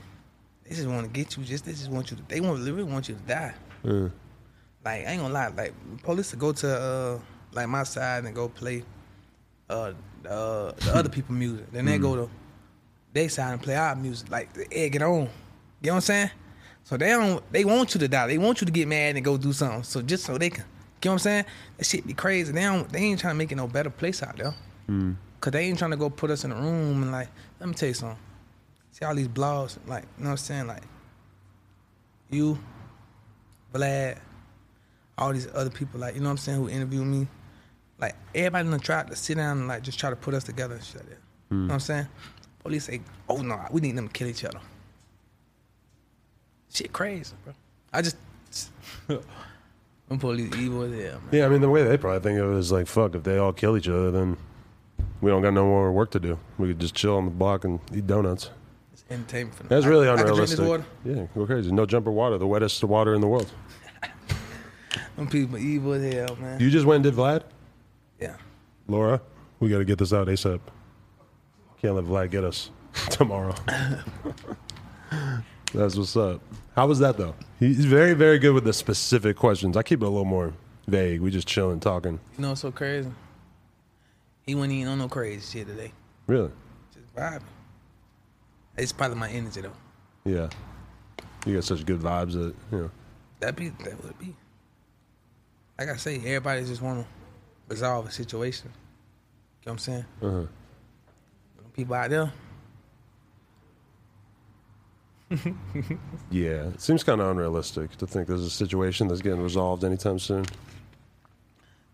They 0.65 0.75
just 0.75 0.87
want 0.89 1.05
to 1.05 1.09
get 1.09 1.37
you. 1.37 1.43
Just 1.45 1.63
they 1.63 1.71
just 1.71 1.89
want 1.89 2.11
you 2.11 2.17
to. 2.17 2.23
They 2.27 2.41
want 2.41 2.59
literally 2.59 2.83
want 2.83 3.07
you 3.07 3.15
to 3.15 3.21
die. 3.21 3.53
Mm. 3.85 4.11
Like 4.85 5.07
I 5.07 5.11
ain't 5.11 5.21
gonna 5.21 5.33
lie. 5.33 5.47
Like 5.47 5.73
police 6.03 6.29
to 6.29 6.35
go 6.37 6.51
to 6.53 6.79
uh 6.79 7.19
like 7.51 7.67
my 7.67 7.83
side 7.83 8.23
and 8.23 8.35
go 8.35 8.47
play 8.47 8.83
uh 9.69 9.93
uh 10.29 10.71
the 10.71 10.91
other 10.93 11.09
people 11.17 11.35
music. 11.35 11.65
Then 11.71 11.85
they 11.85 11.97
go 11.97 12.15
to 12.15 12.29
they 13.11 13.27
side 13.27 13.53
and 13.53 13.61
play 13.61 13.75
our 13.75 13.95
music. 13.95 14.29
Like 14.29 14.53
the 14.53 14.71
egg 14.71 14.95
it 14.95 15.01
on. 15.01 15.09
You 15.11 15.17
know 15.17 15.29
what 15.81 15.95
I'm 15.95 16.01
saying? 16.01 16.29
So 16.83 16.97
they 16.97 17.09
don't 17.09 17.51
they 17.51 17.65
want 17.65 17.95
you 17.95 17.99
to 17.99 18.07
die. 18.07 18.27
They 18.27 18.37
want 18.37 18.61
you 18.61 18.65
to 18.65 18.71
get 18.71 18.87
mad 18.87 19.15
and 19.15 19.25
go 19.25 19.37
do 19.37 19.51
something. 19.51 19.83
So 19.83 20.01
just 20.01 20.23
so 20.23 20.37
they 20.37 20.51
can 20.51 20.63
you 21.03 21.09
know 21.09 21.13
what 21.13 21.15
I'm 21.15 21.19
saying? 21.19 21.45
That 21.77 21.85
shit 21.85 22.07
be 22.07 22.13
crazy. 22.13 22.51
They 22.51 22.61
don't 22.61 22.89
they 22.91 22.99
ain't 22.99 23.19
trying 23.19 23.35
to 23.35 23.37
make 23.37 23.51
it 23.51 23.55
no 23.55 23.67
better 23.67 23.91
place 23.91 24.23
out 24.23 24.37
there. 24.37 24.55
Cause 25.39 25.51
they 25.51 25.65
ain't 25.65 25.77
trying 25.77 25.91
to 25.91 25.97
go 25.97 26.09
put 26.09 26.31
us 26.31 26.43
in 26.43 26.51
a 26.51 26.55
room 26.55 27.03
and 27.03 27.11
like, 27.11 27.29
let 27.59 27.69
me 27.69 27.75
tell 27.75 27.89
you 27.89 27.93
something. 27.93 28.17
See 28.91 29.05
all 29.05 29.13
these 29.13 29.27
blogs, 29.27 29.77
like, 29.85 30.05
you 30.17 30.23
know 30.23 30.29
what 30.29 30.31
I'm 30.31 30.37
saying? 30.37 30.67
Like 30.67 30.81
you, 32.31 32.57
Vlad, 33.71 34.17
all 35.17 35.33
these 35.33 35.47
other 35.53 35.69
people, 35.69 35.99
like, 35.99 36.15
you 36.15 36.21
know 36.21 36.27
what 36.27 36.31
I'm 36.31 36.37
saying, 36.37 36.57
who 36.57 36.69
interview 36.69 37.03
me. 37.03 37.27
Like 37.97 38.15
everybody 38.33 38.69
done 38.69 38.79
tried 38.79 39.07
to 39.07 39.15
sit 39.15 39.37
down 39.37 39.59
and 39.59 39.67
like 39.67 39.81
just 39.81 39.97
try 39.97 40.09
to 40.09 40.15
put 40.15 40.33
us 40.33 40.43
together 40.43 40.75
and 40.75 40.83
shit 40.83 40.97
like 40.97 41.09
that. 41.09 41.17
You 41.51 41.57
know 41.57 41.63
what 41.63 41.73
I'm 41.73 41.79
hmm. 41.79 41.83
saying? 41.83 42.07
Police 42.59 42.83
say, 42.85 43.01
oh 43.29 43.37
no, 43.37 43.59
we 43.71 43.79
need 43.79 43.95
them 43.95 44.07
to 44.07 44.13
kill 44.13 44.27
each 44.27 44.43
other. 44.43 44.59
Shit 46.73 46.91
crazy, 46.91 47.33
bro. 47.45 47.53
I 47.93 48.01
just 48.01 48.17
I'm 50.09 50.19
police 50.19 50.53
evil 50.57 50.81
hell, 50.81 50.91
man. 50.91 51.19
yeah. 51.31 51.45
I 51.45 51.49
mean, 51.49 51.61
the 51.61 51.69
way 51.69 51.83
they 51.83 51.97
probably 51.97 52.19
think 52.19 52.39
of 52.39 52.51
it 52.51 52.57
is 52.57 52.71
like, 52.71 52.87
fuck. 52.87 53.15
If 53.15 53.23
they 53.23 53.37
all 53.37 53.53
kill 53.53 53.75
each 53.77 53.87
other, 53.87 54.11
then 54.11 54.37
we 55.21 55.31
don't 55.31 55.41
got 55.41 55.53
no 55.53 55.65
more 55.65 55.91
work 55.91 56.11
to 56.11 56.19
do. 56.19 56.37
We 56.57 56.67
could 56.69 56.79
just 56.79 56.93
chill 56.93 57.17
on 57.17 57.25
the 57.25 57.31
block 57.31 57.63
and 57.63 57.79
eat 57.93 58.05
donuts. 58.05 58.51
It's 58.93 59.03
entertainment 59.09 59.55
for 59.55 59.63
them. 59.63 59.69
That's 59.69 59.85
really 59.85 60.07
I, 60.07 60.13
I 60.13 60.21
unrealistic. 60.21 60.59
water. 60.59 60.85
Yeah, 61.03 61.25
go 61.33 61.45
crazy. 61.45 61.71
No 61.71 61.85
jumper 61.85 62.11
water, 62.11 62.37
the 62.37 62.45
wettest 62.45 62.83
water 62.83 63.15
in 63.15 63.21
the 63.21 63.27
world. 63.27 63.51
Them 65.15 65.27
people 65.27 65.57
evil 65.57 65.93
as 65.93 66.13
hell, 66.13 66.35
man. 66.35 66.59
You 66.59 66.69
just 66.69 66.85
went 66.85 67.05
and 67.05 67.15
did 67.15 67.19
Vlad, 67.19 67.43
yeah. 68.19 68.35
Laura. 68.87 69.21
We 69.59 69.69
got 69.69 69.77
to 69.77 69.85
get 69.85 69.97
this 69.97 70.11
out 70.13 70.27
asap. 70.27 70.59
Can't 71.81 71.95
let 71.95 72.03
Vlad 72.05 72.31
get 72.31 72.43
us 72.43 72.69
tomorrow. 73.09 73.55
That's 75.73 75.95
what's 75.95 76.15
up. 76.15 76.41
How 76.75 76.87
was 76.87 76.99
that 76.99 77.17
though? 77.17 77.35
He's 77.59 77.85
very, 77.85 78.13
very 78.13 78.37
good 78.39 78.53
with 78.53 78.65
the 78.65 78.73
specific 78.73 79.37
questions. 79.37 79.77
I 79.77 79.83
keep 79.83 80.01
it 80.01 80.05
a 80.05 80.09
little 80.09 80.25
more 80.25 80.53
vague. 80.87 81.21
We 81.21 81.31
just 81.31 81.47
chilling, 81.47 81.79
talking. 81.79 82.19
You 82.37 82.41
know 82.41 82.49
what's 82.49 82.61
so 82.61 82.71
crazy? 82.71 83.09
He 84.45 84.55
wasn't 84.55 84.73
even 84.73 84.89
on 84.89 84.99
no 84.99 85.07
crazy 85.07 85.59
shit 85.59 85.67
today. 85.67 85.91
Really? 86.27 86.51
Just 86.93 87.15
vibing. 87.15 87.41
It's 88.77 88.91
probably 88.91 89.17
my 89.17 89.29
energy 89.29 89.61
though. 89.61 89.71
Yeah. 90.25 90.49
You 91.45 91.55
got 91.55 91.63
such 91.63 91.85
good 91.85 91.99
vibes 92.01 92.33
that 92.33 92.53
you 92.71 92.77
know. 92.77 92.91
That 93.39 93.55
be 93.55 93.69
that 93.69 94.03
would 94.03 94.19
be. 94.19 94.35
Like 95.77 95.89
I 95.89 95.95
say, 95.97 96.17
everybody 96.17 96.63
just 96.65 96.81
want 96.81 97.01
to 97.01 97.07
resolve 97.67 98.07
a 98.07 98.11
situation. 98.11 98.71
You 99.63 99.71
know 99.71 99.71
what 99.71 99.71
I'm 99.73 99.77
saying? 99.79 100.05
Uh-huh. 100.21 100.45
People 101.73 101.95
out 101.95 102.09
there, 102.09 102.31
Yeah, 106.31 106.67
it 106.67 106.81
seems 106.81 107.03
kind 107.03 107.19
of 107.19 107.27
unrealistic 107.31 107.95
to 107.97 108.07
think 108.07 108.27
there's 108.27 108.43
a 108.45 108.49
situation 108.49 109.07
that's 109.07 109.21
getting 109.21 109.41
resolved 109.41 109.83
anytime 109.83 110.19
soon. 110.19 110.45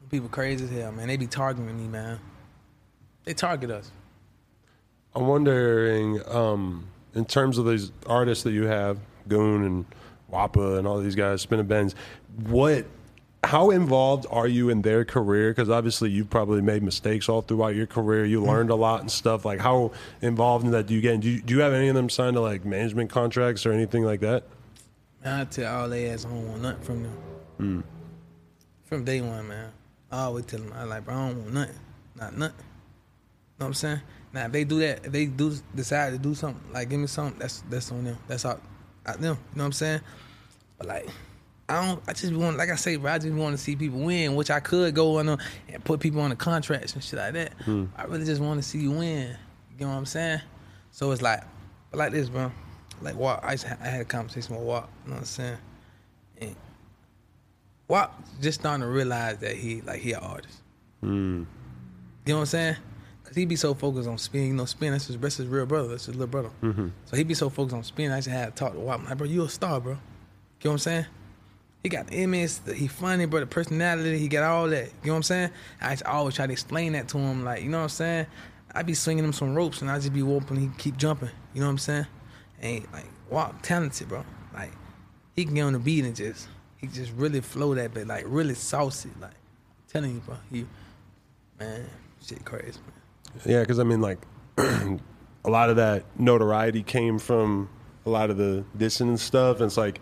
people 0.10 0.30
crazy 0.30 0.66
as 0.66 0.72
hell, 0.72 0.92
man. 0.92 1.08
They 1.08 1.18
be 1.18 1.28
targeting 1.28 1.76
me, 1.78 1.88
man. 1.88 2.20
They 3.24 3.34
target 3.34 3.72
us. 3.72 3.92
I'm 5.16 5.28
wondering, 5.28 6.22
um, 6.28 6.88
in 7.16 7.26
terms 7.26 7.58
of 7.58 7.66
these 7.66 7.92
artists 8.06 8.44
that 8.44 8.52
you 8.52 8.66
have, 8.66 8.98
Goon 9.28 9.64
and 9.66 9.86
Whoppa 10.30 10.78
and 10.78 10.88
all 10.88 11.00
these 11.00 11.16
guys, 11.16 11.46
Spinabenz, 11.46 11.94
what, 12.48 12.86
how 13.44 13.72
involved 13.72 14.26
are 14.30 14.48
you 14.48 14.70
in 14.70 14.82
their 14.82 15.04
career? 15.04 15.52
Because 15.52 15.70
obviously 15.70 16.12
you've 16.12 16.30
probably 16.30 16.62
made 16.62 16.84
mistakes 16.84 17.28
all 17.28 17.42
throughout 17.42 17.76
your 17.76 17.88
career. 17.88 18.24
You 18.24 18.44
learned 18.44 18.70
a 18.70 18.76
lot 18.76 19.02
and 19.02 19.12
stuff. 19.12 19.46
Like, 19.46 19.60
how 19.60 19.92
involved 20.22 20.66
in 20.66 20.72
that 20.72 20.88
do 20.88 20.94
you 20.94 21.02
get? 21.02 21.20
Do 21.22 21.30
you, 21.30 21.42
do 21.42 21.56
you 21.56 21.62
have 21.62 21.74
any 21.74 21.88
of 21.88 21.96
them 21.96 22.10
signed 22.10 22.36
to 22.36 22.42
like 22.42 22.66
management 22.66 23.10
contracts 23.10 23.66
or 23.66 23.72
anything 23.72 24.04
like 24.04 24.20
that? 24.20 24.44
I 25.26 25.46
tell 25.46 25.82
all 25.82 25.90
they 25.90 26.10
ass 26.10 26.26
I 26.26 26.30
don't 26.30 26.48
want 26.48 26.62
nothing 26.62 26.84
from 26.84 27.04
them. 27.04 27.18
Hmm. 27.58 27.82
From 28.86 29.04
day 29.06 29.22
one, 29.22 29.48
man. 29.48 29.72
I 30.12 30.24
always 30.24 30.46
tell 30.46 30.60
them, 30.60 30.74
I 30.76 30.84
like, 30.84 31.06
bro, 31.06 31.16
I 31.16 31.30
don't 31.30 31.42
want 31.42 31.54
nothing. 31.54 31.76
Not 32.16 32.38
nothing. 32.38 32.56
You 32.58 33.60
know 33.60 33.66
what 33.66 33.68
I'm 33.68 33.74
saying? 33.74 34.02
Now, 34.34 34.46
if 34.46 34.52
they 34.52 34.64
do 34.64 34.80
that, 34.80 35.06
if 35.06 35.12
they 35.12 35.26
do 35.26 35.56
decide 35.76 36.14
to 36.14 36.20
do 36.20 36.36
something, 36.36 36.62
like 36.74 36.90
give 36.90 37.00
me 37.00 37.08
something, 37.08 37.40
that's 37.40 37.64
that's 37.70 37.92
on 37.92 38.04
them. 38.04 38.18
That's 38.28 38.46
all, 38.46 38.60
out 39.06 39.20
them. 39.20 39.24
You 39.24 39.28
know 39.28 39.38
what 39.54 39.66
I'm 39.66 39.72
saying? 39.72 40.02
But 40.78 40.88
like, 40.88 41.10
I 41.72 41.86
don't. 41.86 42.04
I 42.08 42.14
just 42.14 42.34
want, 42.34 42.58
like 42.58 42.70
I 42.70 42.76
say, 42.76 42.98
bro, 42.98 43.12
I 43.12 43.18
just 43.18 43.34
want 43.34 43.56
to 43.56 43.64
see 43.64 43.76
people 43.76 44.00
win, 44.00 44.36
which 44.36 44.52
I 44.52 44.60
could 44.60 44.94
go 44.94 45.20
on 45.20 45.30
uh, 45.30 45.38
and 45.70 45.84
put 45.84 46.00
people 46.00 46.22
on 46.22 46.30
the 46.30 46.36
contracts 46.36 46.94
and 46.94 47.04
shit 47.04 47.18
like 47.18 47.34
that. 47.34 47.54
Hmm. 47.64 47.86
I 47.96 48.04
really 48.04 48.26
just 48.26 48.42
want 48.42 48.62
to 48.62 48.68
see 48.68 48.80
you 48.80 48.92
win. 48.92 49.36
You 49.78 49.86
know 49.86 49.92
what 49.92 49.98
I'm 49.98 50.06
saying? 50.06 50.42
So 50.92 51.12
it's 51.12 51.22
like, 51.22 51.44
like 51.94 52.12
this, 52.12 52.30
bro. 52.30 52.52
Like 53.02 53.16
Walt, 53.16 53.40
I, 53.42 53.54
just, 53.54 53.66
I 53.66 53.88
had 53.88 54.02
a 54.02 54.06
conversation 54.06 54.56
with 54.56 54.66
Walt. 54.66 54.88
You 55.06 55.10
know 55.10 55.16
what 55.16 55.20
I'm 55.20 55.26
saying? 55.26 55.58
And 56.40 56.56
Walt 57.88 58.10
just 58.42 58.60
starting 58.60 58.82
to 58.82 58.88
realize 58.88 59.38
that 59.38 59.56
he 59.56 59.82
like 59.82 60.02
he 60.02 60.12
an 60.12 60.20
artist. 60.20 60.60
Hmm. 61.00 61.44
You 62.26 62.34
know 62.34 62.36
what 62.36 62.40
I'm 62.42 62.46
saying? 62.48 62.76
Cause 63.24 63.36
he 63.36 63.46
be 63.46 63.56
so 63.56 63.74
focused 63.74 64.10
on 64.10 64.18
spin, 64.18 64.48
you 64.48 64.54
know, 64.54 64.66
spin. 64.66 64.92
That's 64.92 65.08
his, 65.08 65.18
that's 65.18 65.38
his 65.38 65.48
real 65.48 65.66
brother. 65.66 65.88
That's 65.88 66.06
his 66.06 66.16
little 66.16 66.28
brother. 66.28 66.50
Mm-hmm. 66.62 66.90
So 67.06 67.16
he 67.16 67.24
be 67.24 67.34
so 67.34 67.50
focused 67.50 67.76
on 67.76 67.84
spin. 67.84 68.12
I 68.12 68.18
just 68.18 68.28
had 68.28 68.54
to 68.54 68.60
talk 68.60 68.74
to 68.74 68.80
Walt. 68.80 69.00
I'm 69.00 69.06
like, 69.06 69.18
bro, 69.18 69.26
you 69.26 69.44
a 69.44 69.50
star, 69.50 69.80
bro. 69.80 69.94
You 69.94 69.98
know 69.98 70.02
what 70.60 70.72
I'm 70.74 70.78
saying? 70.80 71.06
He 71.84 71.90
got 71.90 72.08
the 72.08 72.16
image. 72.16 72.52
He 72.76 72.88
funny, 72.88 73.26
but 73.26 73.40
The 73.40 73.48
personality. 73.48 74.18
He 74.18 74.28
got 74.28 74.44
all 74.44 74.68
that. 74.70 74.86
You 74.86 75.08
know 75.08 75.14
what 75.14 75.18
I'm 75.18 75.24
saying? 75.24 75.50
I 75.82 75.98
always 76.06 76.36
try 76.36 76.48
to 76.48 76.52
explain 76.52 76.94
that 76.94 77.08
to 77.10 77.18
him. 77.18 77.44
Like, 77.44 77.64
you 77.64 77.70
know 77.70 77.78
what 77.78 77.84
I'm 77.84 77.90
saying? 77.90 78.28
I 78.74 78.84
be 78.84 78.94
swinging 78.94 79.24
him 79.24 79.34
some 79.34 79.56
ropes 79.56 79.82
and 79.82 79.90
I 79.92 79.98
just 79.98 80.14
be 80.14 80.24
whooping. 80.24 80.58
He 80.58 80.70
keep 80.78 80.98
jumping. 80.98 81.30
You 81.54 81.62
know 81.62 81.68
what 81.68 81.72
I'm 81.72 81.78
saying? 81.80 82.08
And 82.62 82.88
like, 82.94 83.08
Walt 83.30 83.62
talented, 83.64 84.08
bro. 84.10 84.24
Like, 84.54 84.72
he 85.36 85.46
can 85.46 85.56
get 85.56 85.64
on 85.64 85.74
the 85.74 85.80
beat 85.80 86.06
and 86.06 86.16
just 86.16 86.48
he 86.78 86.88
just 86.88 87.12
really 87.14 87.42
flow 87.42 87.74
that 87.76 87.94
bit, 87.94 88.08
like 88.08 88.26
really 88.28 88.54
saucy. 88.54 89.10
Like, 89.20 89.32
I'm 89.32 89.92
telling 89.92 90.14
you, 90.16 90.20
bro. 90.22 90.38
He, 90.52 90.66
man, 91.60 91.88
Shit 92.26 92.46
crazy, 92.46 92.80
man. 92.86 93.42
Yeah, 93.46 93.62
because 93.62 93.80
I 93.80 93.84
mean, 93.84 94.02
like, 94.02 94.20
a 94.58 95.00
lot 95.46 95.70
of 95.70 95.78
that 95.78 96.06
notoriety 96.20 96.84
came 96.84 97.18
from 97.18 97.70
a 98.06 98.10
lot 98.10 98.30
of 98.30 98.38
the 98.38 98.64
dissing 98.78 99.10
and 99.10 99.20
stuff. 99.20 99.58
And 99.58 99.66
it's 99.66 99.78
like, 99.78 100.00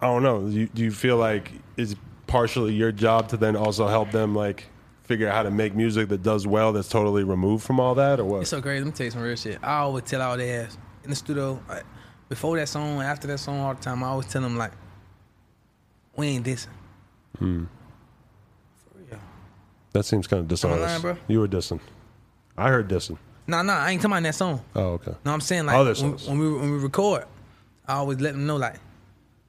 I 0.00 0.06
don't 0.06 0.22
know. 0.22 0.42
Do 0.48 0.50
you, 0.50 0.66
do 0.68 0.82
you 0.82 0.90
feel 0.90 1.16
like 1.16 1.50
it's 1.76 1.94
partially 2.26 2.74
your 2.74 2.92
job 2.92 3.28
to 3.30 3.36
then 3.36 3.56
also 3.56 3.88
help 3.88 4.10
them 4.12 4.34
like 4.34 4.66
figure 5.02 5.28
out 5.28 5.34
how 5.34 5.42
to 5.42 5.50
make 5.50 5.74
music 5.74 6.08
that 6.10 6.22
does 6.22 6.46
well, 6.46 6.72
that's 6.72 6.88
totally 6.88 7.24
removed 7.24 7.64
from 7.64 7.80
all 7.80 7.94
that, 7.96 8.20
or 8.20 8.24
what? 8.24 8.40
It's 8.42 8.50
so 8.50 8.60
crazy. 8.62 8.80
Let 8.84 8.86
me 8.86 8.92
tell 8.92 9.04
you 9.06 9.10
some 9.10 9.22
real 9.22 9.36
shit. 9.36 9.58
I 9.62 9.78
always 9.78 10.04
tell 10.04 10.22
all 10.22 10.36
their 10.36 10.64
ass 10.66 10.78
in 11.02 11.10
the 11.10 11.16
studio, 11.16 11.60
like, 11.68 11.84
before 12.28 12.56
that 12.58 12.68
song, 12.68 13.00
after 13.00 13.26
that 13.28 13.38
song, 13.38 13.58
all 13.60 13.74
the 13.74 13.80
time. 13.80 14.04
I 14.04 14.08
always 14.08 14.26
tell 14.26 14.42
them 14.42 14.56
like, 14.56 14.72
we 16.14 16.26
ain't 16.28 16.46
dissing. 16.46 16.68
Hmm. 17.38 17.64
For 18.92 18.98
real. 18.98 19.20
That 19.92 20.04
seems 20.04 20.26
kind 20.26 20.40
of 20.40 20.48
dishonest. 20.48 20.82
lying, 20.82 21.00
bro? 21.00 21.16
You 21.26 21.40
were 21.40 21.48
dissing. 21.48 21.80
I 22.56 22.68
heard 22.68 22.88
dissing. 22.88 23.16
Nah, 23.46 23.62
nah, 23.62 23.78
I 23.78 23.92
ain't 23.92 24.02
talking 24.02 24.12
about 24.12 24.22
that 24.24 24.34
song. 24.34 24.62
Oh, 24.76 24.80
okay. 24.94 25.14
No, 25.24 25.32
I'm 25.32 25.40
saying 25.40 25.64
like 25.64 25.76
Other 25.76 25.94
when, 25.94 26.18
songs. 26.18 26.28
when 26.28 26.38
we 26.38 26.52
when 26.52 26.70
we 26.72 26.78
record, 26.78 27.24
I 27.86 27.94
always 27.94 28.20
let 28.20 28.34
them 28.34 28.46
know 28.46 28.56
like 28.56 28.78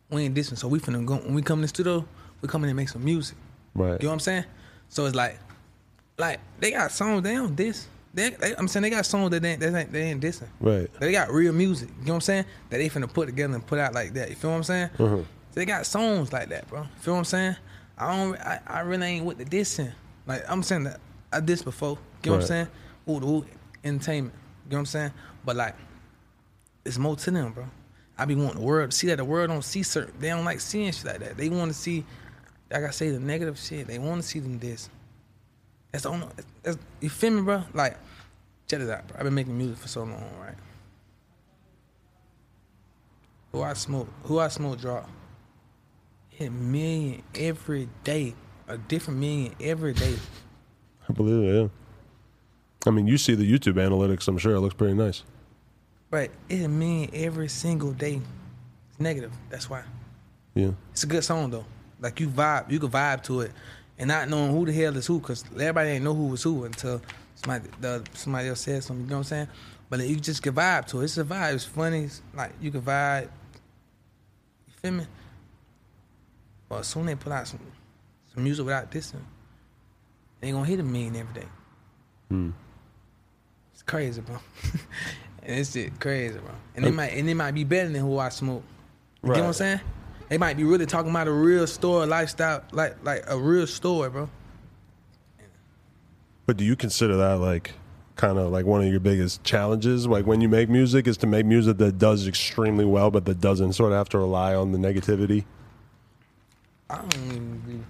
we 0.10 0.24
ain't 0.24 0.36
dissing. 0.36 0.58
So 0.58 0.68
we 0.68 0.80
finna 0.80 1.06
go 1.06 1.18
when 1.18 1.34
we 1.34 1.42
come 1.42 1.60
in 1.60 1.64
the 1.64 1.68
studio, 1.68 2.06
we 2.42 2.48
come 2.48 2.64
in 2.64 2.70
and 2.70 2.78
make 2.78 2.90
some 2.90 3.04
music. 3.04 3.38
Right. 3.76 4.00
You 4.02 4.08
know 4.08 4.10
what 4.10 4.14
I'm 4.14 4.20
saying? 4.20 4.46
So 4.90 5.06
it's 5.06 5.16
like, 5.16 5.40
like 6.18 6.40
they 6.60 6.72
got 6.72 6.92
songs 6.92 7.24
they 7.24 7.36
don't 7.36 7.56
diss. 7.56 7.88
They, 8.14 8.32
they, 8.32 8.56
I'm 8.56 8.68
saying 8.68 8.82
they 8.84 8.90
got 8.90 9.06
songs 9.06 9.30
that 9.30 9.42
they 9.44 9.52
ain't, 9.52 9.64
ain't, 9.64 9.92
they 9.92 10.02
ain't 10.04 10.22
dissing. 10.22 10.48
Right. 10.60 10.90
They 11.00 11.12
got 11.12 11.32
real 11.32 11.54
music. 11.54 11.90
You 12.00 12.06
know 12.08 12.14
what 12.14 12.16
I'm 12.16 12.22
saying? 12.22 12.46
That 12.70 12.78
they 12.78 12.90
finna 12.90 13.12
put 13.12 13.28
together 13.28 13.54
and 13.54 13.66
put 13.66 13.78
out 13.78 13.94
like 13.94 14.14
that. 14.14 14.30
You 14.30 14.36
feel 14.36 14.50
what 14.50 14.58
I'm 14.58 14.64
saying? 14.64 14.90
Mhm. 14.98 15.26
They 15.54 15.66
got 15.66 15.86
songs 15.86 16.34
like 16.34 16.50
that, 16.50 16.68
bro. 16.68 16.82
You 16.82 16.88
feel 17.00 17.14
what 17.14 17.20
I'm 17.20 17.26
saying? 17.26 17.56
I 17.98 18.16
don't. 18.16 18.36
I, 18.40 18.60
I 18.66 18.80
really 18.82 19.08
ain't 19.08 19.26
with 19.26 19.38
the 19.38 19.46
dissing. 19.46 19.92
Like 20.26 20.44
I'm 20.50 20.64
saying 20.64 20.86
that 20.86 21.00
I 21.32 21.40
dissed 21.42 21.66
before. 21.66 21.98
You 22.24 22.32
know 22.32 22.38
what 22.38 22.42
I'm 22.44 22.48
saying? 22.48 22.68
Ooh, 23.10 23.24
ooh, 23.24 23.46
entertainment. 23.84 24.34
You 24.66 24.72
know 24.72 24.78
what 24.78 24.80
I'm 24.80 24.86
saying? 24.88 25.12
But 25.46 25.56
like, 25.56 25.76
it's 26.86 26.98
more 26.98 27.16
to 27.16 27.32
them, 27.32 27.52
bro. 27.54 27.66
I 28.20 28.26
be 28.26 28.36
wanting 28.36 28.60
the 28.60 28.66
world 28.66 28.92
to 28.92 28.98
see 28.98 29.08
that 29.08 29.16
the 29.16 29.24
world 29.24 29.50
don't 29.50 29.64
see 29.64 29.82
certain. 29.82 30.14
They 30.20 30.28
don't 30.28 30.44
like 30.44 30.60
seeing 30.60 30.92
shit 30.92 31.06
like 31.06 31.20
that. 31.20 31.38
They 31.38 31.48
want 31.48 31.72
to 31.72 31.78
see, 31.78 32.04
like 32.70 32.84
I 32.84 32.90
say, 32.90 33.10
the 33.12 33.20
negative 33.20 33.58
shit. 33.58 33.88
They 33.88 33.98
want 33.98 34.22
to 34.22 34.28
see 34.28 34.40
them 34.40 34.58
diss. 34.58 34.90
That's 35.92 36.04
the 36.04 36.10
only. 36.10 36.28
That's, 36.62 36.78
you 37.00 37.10
feel 37.10 37.32
me, 37.32 37.42
bro? 37.42 37.64
Like, 37.74 37.98
check 38.68 38.82
it 38.82 38.90
out, 38.90 39.08
bro. 39.08 39.18
I've 39.18 39.24
been 39.24 39.34
making 39.34 39.58
music 39.58 39.78
for 39.78 39.88
so 39.88 40.02
long, 40.02 40.30
right? 40.42 40.56
Who 43.54 43.64
I 43.64 43.74
smoke, 43.74 44.10
who 44.24 44.40
I 44.40 44.50
smoke 44.50 44.80
drop. 44.80 45.10
Hit 46.28 46.50
a 46.50 46.52
million 46.52 47.24
every 47.34 47.88
day, 48.04 48.36
a 48.68 48.78
different 48.78 49.20
million 49.20 49.56
every 49.62 49.94
day. 49.94 50.16
I 51.08 51.14
believe 51.14 51.44
it, 51.44 51.62
yeah. 51.62 51.68
I 52.86 52.92
mean, 52.92 53.08
you 53.08 53.18
see 53.18 53.34
the 53.34 53.50
YouTube 53.50 53.76
analytics, 53.76 54.28
I'm 54.28 54.38
sure 54.38 54.56
it 54.56 54.60
looks 54.60 54.76
pretty 54.76 54.94
nice. 54.94 55.24
Right, 56.12 56.32
it 56.50 56.68
million 56.68 57.10
every 57.14 57.50
single 57.50 57.92
day. 57.92 58.22
It's 58.90 59.00
negative. 59.00 59.32
That's 59.50 59.70
why. 59.70 59.84
Yeah. 60.56 60.72
It's 60.92 61.04
a 61.04 61.08
good 61.08 61.24
song 61.24 61.52
though. 61.52 61.66
Like 62.00 62.20
you 62.20 62.28
vibe, 62.28 62.72
you 62.72 62.80
can 62.80 62.90
vibe 62.90 63.24
to 63.24 63.42
it, 63.42 63.52
and 64.00 64.08
not 64.08 64.28
knowing 64.28 64.52
who 64.52 64.66
the 64.66 64.74
hell 64.74 64.96
is 64.98 65.06
who, 65.06 65.20
cause 65.20 65.44
everybody 65.54 65.92
ain't 65.92 66.04
know 66.04 66.16
who 66.16 66.28
was 66.28 66.42
who 66.42 66.64
until 66.64 67.02
somebody 67.36 67.70
the, 67.80 68.04
somebody 68.14 68.48
else 68.48 68.62
said 68.62 68.84
something. 68.84 69.06
You 69.06 69.10
know 69.10 69.18
what 69.18 69.20
I'm 69.20 69.24
saying? 69.26 69.48
But 69.90 70.08
you 70.08 70.16
just 70.16 70.42
can 70.42 70.54
vibe 70.54 70.88
to 70.88 71.02
it. 71.02 71.06
It's 71.06 71.18
a 71.18 71.24
vibe. 71.24 71.54
It's 71.54 71.66
funny. 71.66 72.04
It's 72.06 72.22
like 72.34 72.54
you 72.60 72.72
can 72.72 72.82
vibe. 72.82 73.24
You 73.24 74.74
feel 74.82 74.92
me? 74.92 75.06
Well, 76.70 76.80
as 76.80 76.88
soon 76.88 77.04
as 77.04 77.08
they 77.10 77.16
put 77.16 77.34
out 77.34 77.48
some 77.48 77.60
some 78.34 78.44
music 78.44 78.66
without 78.66 78.90
dissing, 78.90 79.22
they 80.40 80.48
ain't 80.48 80.56
gonna 80.56 80.68
hit 80.68 80.80
a 80.80 80.84
million 80.84 81.16
every 81.16 81.42
day. 81.42 81.48
Hmm. 82.30 82.50
It's 83.74 83.84
crazy, 83.84 84.22
bro. 84.22 84.38
and 85.50 85.60
it's 85.60 85.74
shit 85.74 86.00
crazy, 86.00 86.38
bro. 86.38 86.52
And 86.76 86.86
it 86.86 86.94
might 86.94 87.14
and 87.14 87.28
it 87.28 87.36
might 87.36 87.52
be 87.52 87.64
better 87.64 87.90
than 87.90 88.02
who 88.02 88.20
I 88.20 88.30
smoke. 88.30 88.64
You 89.24 89.34
get 89.34 89.40
what 89.40 89.48
I'm 89.48 89.54
saying? 89.54 89.80
They 90.30 90.38
might 90.38 90.56
be 90.58 90.64
really 90.64 90.86
talking 90.86 91.10
about 91.10 91.28
a 91.28 91.32
real 91.32 91.66
store 91.66 92.06
lifestyle, 92.06 92.64
like 92.72 93.04
like 93.04 93.24
a 93.28 93.38
real 93.38 93.66
store, 93.66 94.10
bro. 94.10 94.30
But 96.46 96.58
do 96.58 96.64
you 96.64 96.76
consider 96.76 97.18
that 97.18 97.40
like 97.40 97.72
kind 98.16 98.38
of 98.38 98.52
like 98.52 98.66
one 98.66 98.82
of 98.82 98.88
your 98.88 99.00
biggest 99.00 99.44
challenges? 99.44 100.08
Like 100.08 100.28
when 100.28 100.40
you 100.40 100.48
make 100.48 100.70
music, 100.70 101.08
is 101.08 101.18
to 101.18 101.28
make 101.28 101.46
music 101.46 101.78
that 101.78 101.98
does 101.98 102.28
extremely 102.28 102.86
well, 102.86 103.10
but 103.10 103.26
that 103.26 103.42
doesn't 103.42 103.74
sort 103.74 103.92
of 103.92 103.98
have 103.98 104.10
to 104.10 104.20
rely 104.20 104.54
on 104.54 104.72
the 104.72 104.78
negativity? 104.78 105.46
I 106.92 106.98
don't 106.98 107.16
even 107.26 107.58
be, 107.60 107.84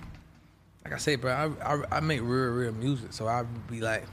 like 0.86 0.94
I 0.94 0.98
say, 0.98 1.16
bro. 1.16 1.32
I, 1.62 1.74
I 1.74 1.98
I 1.98 2.00
make 2.00 2.22
real 2.22 2.54
real 2.54 2.72
music, 2.72 3.12
so 3.12 3.28
I 3.28 3.44
be 3.70 3.82
like, 3.82 4.06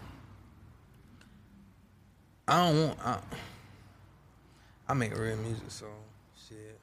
I 2.49 2.67
don't 2.71 2.87
want. 2.89 2.99
I, 3.05 3.19
I 4.89 4.95
make 4.95 5.17
real 5.17 5.37
music, 5.37 5.65
so 5.69 5.87
shit. 6.49 6.79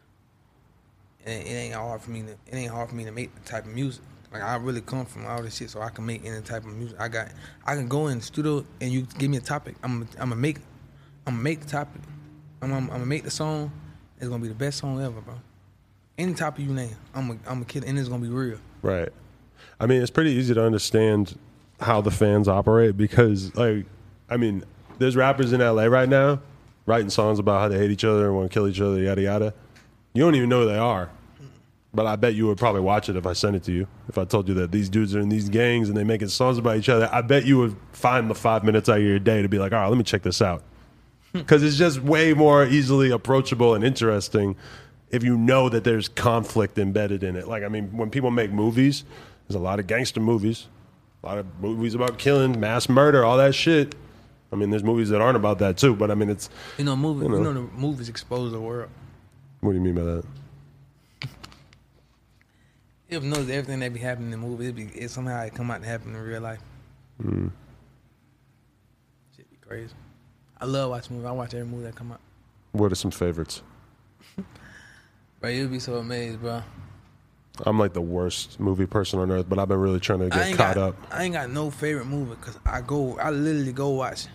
It, 1.26 1.30
ain't- 1.30 1.47
it 1.47 1.51
ain't 1.51 1.74
hard 1.76 2.01
for 2.01 2.11
me 2.11 2.22
to. 2.24 2.32
It 2.32 2.38
ain't 2.55 2.72
hard 2.72 2.89
for 2.89 2.95
me 2.95 3.05
to 3.05 3.11
make 3.11 3.34
the 3.34 3.41
type 3.49 3.66
of 3.66 3.72
music. 3.72 4.03
Like 4.32 4.41
I 4.43 4.55
really 4.55 4.82
come 4.82 5.05
from 5.05 5.26
all 5.26 5.41
this 5.41 5.55
shit, 5.55 5.70
so 5.70 5.82
I 5.82 5.89
can 5.89 6.05
make 6.05 6.26
any 6.26 6.41
type 6.41 6.66
of 6.66 6.74
music. 6.76 6.99
I 6.99 7.07
got. 7.07 7.30
I 7.66 7.76
can 7.76 7.88
go 7.88 8.07
in 8.07 8.18
the 8.18 8.24
studio 8.24 8.66
and 8.82 8.91
you 8.91 9.03
give 9.18 9.30
me 9.30 9.38
a 9.38 9.41
topic. 9.41 9.76
I'm. 9.84 10.01
I'm 10.20 10.30
gonna 10.30 10.36
make. 10.36 10.57
I'm 11.26 11.34
gonna 11.36 11.43
make 11.43 11.61
the 11.61 11.68
topic. 11.68 12.01
I'm. 12.61 12.72
I'm, 12.74 12.84
I'm 12.86 12.88
gonna 12.89 13.05
make 13.05 13.24
the 13.24 13.32
song. 13.32 13.72
It's 14.18 14.28
gonna 14.28 14.41
be 14.41 14.47
the 14.49 14.53
best 14.55 14.80
song 14.80 15.01
ever, 15.01 15.22
bro. 15.22 15.36
Any 16.18 16.34
topic 16.34 16.66
you 16.66 16.74
name, 16.74 16.95
I'm. 17.16 17.32
A, 17.32 17.38
I'm 17.47 17.61
a 17.61 17.66
kid, 17.66 17.84
and 17.86 17.97
it's 17.97 18.09
gonna 18.09 18.22
be 18.22 18.30
real. 18.30 18.57
Right. 18.82 19.09
I 19.80 19.86
mean, 19.86 20.01
it's 20.01 20.11
pretty 20.11 20.32
easy 20.32 20.53
to 20.53 20.64
understand 20.64 21.38
how 21.80 22.01
the 22.01 22.11
fans 22.11 22.47
operate 22.47 22.95
because, 22.97 23.53
like, 23.55 23.86
I 24.30 24.38
mean, 24.38 24.64
there's 25.03 25.15
rappers 25.15 25.53
in 25.53 25.59
LA 25.59 25.83
right 25.83 26.09
now 26.09 26.39
writing 26.85 27.09
songs 27.09 27.39
about 27.39 27.61
how 27.61 27.67
they 27.67 27.77
hate 27.77 27.91
each 27.91 28.03
other 28.03 28.25
and 28.25 28.35
want 28.35 28.49
to 28.49 28.53
kill 28.53 28.67
each 28.67 28.81
other, 28.81 28.99
yada 28.99 29.21
yada. 29.21 29.53
You 30.13 30.23
don't 30.23 30.35
even 30.35 30.49
know 30.49 30.61
who 30.61 30.67
they 30.67 30.77
are, 30.77 31.09
but 31.93 32.05
I 32.05 32.15
bet 32.15 32.35
you 32.35 32.47
would 32.47 32.57
probably 32.57 32.81
watch 32.81 33.09
it 33.09 33.15
if 33.15 33.25
I 33.25 33.33
sent 33.33 33.55
it 33.55 33.63
to 33.63 33.71
you. 33.71 33.87
If 34.07 34.17
I 34.17 34.25
told 34.25 34.47
you 34.47 34.53
that 34.55 34.71
these 34.71 34.89
dudes 34.89 35.15
are 35.15 35.19
in 35.19 35.29
these 35.29 35.49
gangs 35.49 35.89
and 35.89 35.97
they 35.97 36.03
making 36.03 36.29
songs 36.29 36.57
about 36.57 36.77
each 36.77 36.89
other, 36.89 37.09
I 37.11 37.21
bet 37.21 37.45
you 37.45 37.57
would 37.59 37.75
find 37.91 38.29
the 38.29 38.35
five 38.35 38.63
minutes 38.63 38.89
out 38.89 38.97
of 38.97 39.03
your 39.03 39.19
day 39.19 39.41
to 39.41 39.49
be 39.49 39.59
like, 39.59 39.71
all 39.71 39.79
right, 39.79 39.87
let 39.87 39.97
me 39.97 40.03
check 40.03 40.23
this 40.23 40.41
out. 40.41 40.63
Hmm. 41.31 41.39
Because 41.39 41.63
it's 41.63 41.77
just 41.77 41.99
way 42.01 42.33
more 42.33 42.65
easily 42.65 43.11
approachable 43.11 43.75
and 43.75 43.83
interesting 43.83 44.55
if 45.09 45.23
you 45.23 45.37
know 45.37 45.69
that 45.69 45.83
there's 45.83 46.07
conflict 46.07 46.77
embedded 46.77 47.23
in 47.23 47.35
it. 47.35 47.47
Like, 47.47 47.63
I 47.63 47.67
mean, 47.67 47.95
when 47.95 48.09
people 48.09 48.31
make 48.31 48.51
movies, 48.51 49.03
there's 49.47 49.55
a 49.55 49.63
lot 49.63 49.79
of 49.79 49.87
gangster 49.87 50.19
movies, 50.19 50.67
a 51.23 51.27
lot 51.27 51.37
of 51.37 51.45
movies 51.59 51.93
about 51.93 52.17
killing, 52.17 52.59
mass 52.59 52.89
murder, 52.89 53.23
all 53.23 53.37
that 53.37 53.53
shit. 53.53 53.95
I 54.53 54.55
mean, 54.55 54.69
there's 54.69 54.83
movies 54.83 55.09
that 55.09 55.19
aren't 55.19 55.35
about 55.35 55.57
that 55.59 55.77
too, 55.77 55.95
but 55.95 56.11
I 56.11 56.13
mean, 56.13 56.29
it's. 56.29 56.47
You 56.77 56.85
know, 56.85 56.95
movie. 56.95 57.25
You 57.25 57.31
You 57.37 57.43
know. 57.43 57.51
know, 57.53 57.65
the 57.65 57.73
movies 57.73 58.07
expose 58.07 58.51
the 58.51 58.59
world. 58.59 58.89
What 59.61 59.71
do 59.71 59.77
you 59.77 59.81
mean 59.81 59.95
by 59.95 60.03
that? 60.03 60.23
If 63.09 63.23
knows 63.23 63.49
everything 63.49 63.79
that 63.79 63.93
be 63.93 63.99
happening 63.99 64.31
in 64.31 64.39
the 64.39 64.47
movie, 64.47 64.67
it 64.67 64.75
be 64.75 64.83
it 64.83 65.09
somehow 65.09 65.41
it 65.41 65.55
come 65.55 65.71
out 65.71 65.81
to 65.81 65.87
happen 65.87 66.13
in 66.15 66.21
real 66.21 66.41
life. 66.41 66.59
Mm. 67.23 67.51
Shit 69.35 69.49
be 69.49 69.57
crazy. 69.57 69.93
I 70.61 70.65
love 70.65 70.91
watching 70.91 71.15
movies. 71.15 71.29
I 71.29 71.31
watch 71.31 71.53
every 71.55 71.67
movie 71.67 71.85
that 71.85 71.95
come 71.95 72.11
out. 72.11 72.19
What 72.73 72.91
are 72.91 72.95
some 72.95 73.11
favorites? 73.11 73.63
Bro, 75.41 75.49
you'll 75.49 75.67
be 75.69 75.79
so 75.79 75.95
amazed, 75.95 76.41
bro. 76.41 76.61
I'm 77.65 77.77
like 77.77 77.93
the 77.93 78.01
worst 78.01 78.59
movie 78.59 78.87
person 78.87 79.19
on 79.19 79.29
earth, 79.31 79.47
but 79.47 79.59
I've 79.59 79.67
been 79.67 79.79
really 79.79 79.99
trying 79.99 80.19
to 80.19 80.29
get 80.29 80.57
caught 80.57 80.75
got, 80.75 80.77
up. 80.77 80.95
I 81.11 81.23
ain't 81.23 81.33
got 81.33 81.49
no 81.49 81.69
favorite 81.69 82.05
movie 82.05 82.35
because 82.35 82.57
I 82.65 82.81
go, 82.81 83.17
I 83.19 83.29
literally 83.29 83.73
go 83.73 83.89
watch 83.89 84.27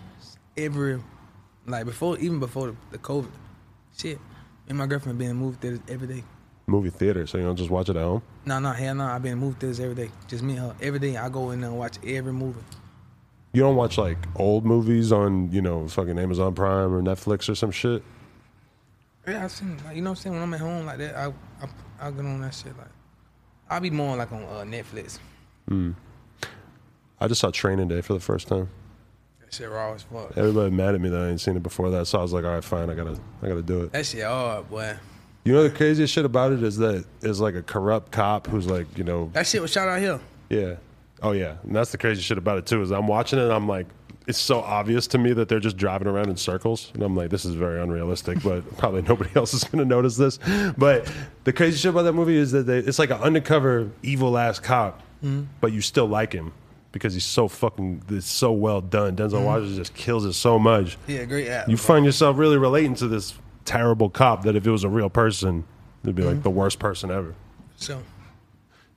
every, 0.59 1.01
like 1.67 1.87
before, 1.87 2.19
even 2.19 2.41
before 2.41 2.69
the, 2.69 2.77
the 2.93 2.99
COVID, 2.99 3.31
shit. 3.97 4.19
Me 4.19 4.25
and 4.71 4.79
my 4.79 4.87
girlfriend 4.87 5.19
been 5.19 5.31
in 5.31 5.37
movie 5.37 5.57
theaters 5.61 5.81
every 5.89 6.09
day. 6.09 6.25
Movie 6.67 6.91
theater, 6.91 7.27
so 7.27 7.39
you 7.39 7.45
don't 7.45 7.57
just 7.57 7.71
watch 7.71 7.89
it 7.89 7.97
at 7.97 8.03
home. 8.03 8.23
No, 8.45 8.59
no, 8.59 8.73
hell 8.73 8.95
no. 8.95 9.05
I've 9.05 9.23
been 9.23 9.33
in 9.33 9.39
movie 9.39 9.57
theaters 9.59 9.81
every 9.81 9.95
day. 9.95 10.11
Just 10.27 10.43
me 10.43 10.57
and 10.57 10.61
her. 10.61 10.77
Every 10.83 10.99
day 10.99 11.17
I 11.17 11.31
go 11.31 11.51
in 11.51 11.63
there 11.63 11.71
and 11.71 11.79
watch 11.79 11.97
every 12.07 12.33
movie. 12.33 12.61
You 13.55 13.63
don't 13.63 13.77
watch 13.77 13.97
like 13.97 14.19
old 14.37 14.67
movies 14.67 15.11
on, 15.11 15.51
you 15.51 15.63
know, 15.63 15.89
fucking 15.89 16.19
Amazon 16.19 16.55
Prime 16.55 16.93
or 16.93 17.01
Netflix 17.01 17.49
or 17.49 17.55
some 17.55 17.71
shit. 17.71 18.03
Yeah, 19.27 19.45
I've 19.45 19.51
seen, 19.51 19.79
like, 19.87 19.97
you 19.97 20.03
know 20.03 20.11
what 20.11 20.19
I'm 20.19 20.23
saying? 20.23 20.35
When 20.35 20.43
I'm 20.43 20.55
at 20.55 20.61
home 20.61 20.87
like 20.87 20.99
that, 20.99 21.17
I, 21.17 21.27
I, 21.63 21.69
I 22.09 22.11
get 22.11 22.21
on 22.21 22.41
that 22.43 22.55
shit. 22.55 22.77
Like, 22.77 22.89
I'll 23.71 23.81
be 23.81 23.91
more 23.91 24.17
like 24.17 24.31
on 24.33 24.43
uh, 24.43 24.65
Netflix. 24.67 25.19
Mm. 25.71 25.95
I 27.21 27.29
just 27.29 27.41
saw 27.41 27.51
Training 27.51 27.89
Day 27.89 28.03
for 28.03 28.13
the 28.13 28.21
first 28.21 28.49
time. 28.49 28.69
Shit 29.51 29.71
raw 29.71 29.95
as 29.95 30.03
fuck. 30.03 30.37
Everybody 30.37 30.71
mad 30.71 30.95
at 30.95 31.01
me 31.01 31.09
that 31.09 31.21
I 31.23 31.29
ain't 31.29 31.41
seen 31.41 31.57
it 31.57 31.63
before 31.63 31.91
that, 31.91 32.07
so 32.07 32.19
I 32.19 32.23
was 32.23 32.33
like, 32.33 32.45
all 32.45 32.53
right, 32.53 32.63
fine, 32.65 32.91
I 32.91 32.95
gotta, 32.95 33.19
I 33.43 33.49
gotta 33.49 33.63
do 33.63 33.83
it. 33.83 33.93
That 33.93 34.05
shit 34.05 34.25
hard, 34.25 34.69
boy. 34.69 34.95
You 35.45 35.53
know 35.55 35.63
the 35.63 35.71
craziest 35.71 36.13
shit 36.13 36.27
about 36.27 36.53
it 36.53 36.63
is 36.63 36.77
that 36.79 37.05
is 37.23 37.41
like 37.41 37.55
a 37.55 37.63
corrupt 37.63 38.13
cop 38.13 38.47
who's 38.47 38.67
like, 38.67 38.87
you 38.99 39.05
know, 39.05 39.31
That 39.33 39.47
shit 39.47 39.63
was 39.63 39.71
shot 39.73 39.89
out 39.89 40.01
here. 40.01 40.21
yeah, 40.51 40.75
oh 41.23 41.33
yeah, 41.33 41.57
and 41.63 41.75
that's 41.75 41.91
the 41.93 41.99
crazy 41.99 42.21
shit 42.21 42.37
about 42.37 42.59
it 42.59 42.67
too. 42.67 42.83
Is 42.83 42.91
I'm 42.91 43.07
watching 43.07 43.39
it, 43.39 43.43
and 43.45 43.53
I'm 43.53 43.67
like, 43.67 43.87
it's 44.27 44.39
so 44.39 44.61
obvious 44.61 45.07
to 45.09 45.19
me 45.19 45.33
that 45.33 45.49
they're 45.49 45.59
just 45.61 45.79
driving 45.79 46.07
around 46.07 46.29
in 46.29 46.37
circles, 46.37 46.91
and 46.93 47.03
I'm 47.03 47.17
like, 47.17 47.31
this 47.31 47.47
is 47.47 47.55
very 47.55 47.81
unrealistic, 47.81 48.43
but 48.43 48.77
probably 48.77 49.01
nobody 49.01 49.31
else 49.35 49.55
is 49.55 49.65
gonna 49.65 49.87
notice 49.87 50.19
this. 50.19 50.39
But 50.77 51.11
the 51.45 51.53
crazy 51.55 51.79
shit 51.79 51.91
about 51.91 52.03
that 52.03 52.13
movie 52.13 52.37
is 52.37 52.53
that 52.53 52.65
they, 52.65 52.79
it's 52.79 52.99
like 52.99 53.11
an 53.11 53.21
undercover 53.23 53.91
evil 54.03 54.37
ass 54.37 54.59
cop, 54.61 55.01
Mhm. 55.25 55.47
but 55.63 55.73
you 55.73 55.81
still 55.81 56.07
like 56.07 56.35
him 56.35 56.53
because 56.93 57.15
he's 57.15 57.25
so 57.25 57.49
fucking 57.49 58.03
it's 58.09 58.27
so 58.27 58.53
well 58.53 58.81
done. 58.81 59.17
Denzel 59.17 59.33
mm-hmm. 59.33 59.45
Washington 59.45 59.77
just 59.77 59.95
kills 59.95 60.25
it 60.25 60.33
so 60.33 60.59
much. 60.59 60.97
Yeah, 61.07 61.25
great 61.25 61.49
app. 61.49 61.69
You 61.69 61.77
find 61.77 62.05
yourself 62.05 62.39
really 62.39 62.59
relating 62.59 62.95
to 62.97 63.09
this 63.09 63.35
terrible 63.65 64.09
cop 64.11 64.45
that 64.45 64.57
if 64.57 64.67
it 64.67 64.71
was 64.71 64.85
a 64.85 64.89
real 64.89 65.11
person, 65.11 65.65
it'd 66.03 66.17
be 66.17 66.23
like 66.23 66.35
mm-hmm. 66.35 66.43
the 66.43 66.51
worst 66.51 66.79
person 66.79 67.11
ever. 67.11 67.35
so 67.77 68.03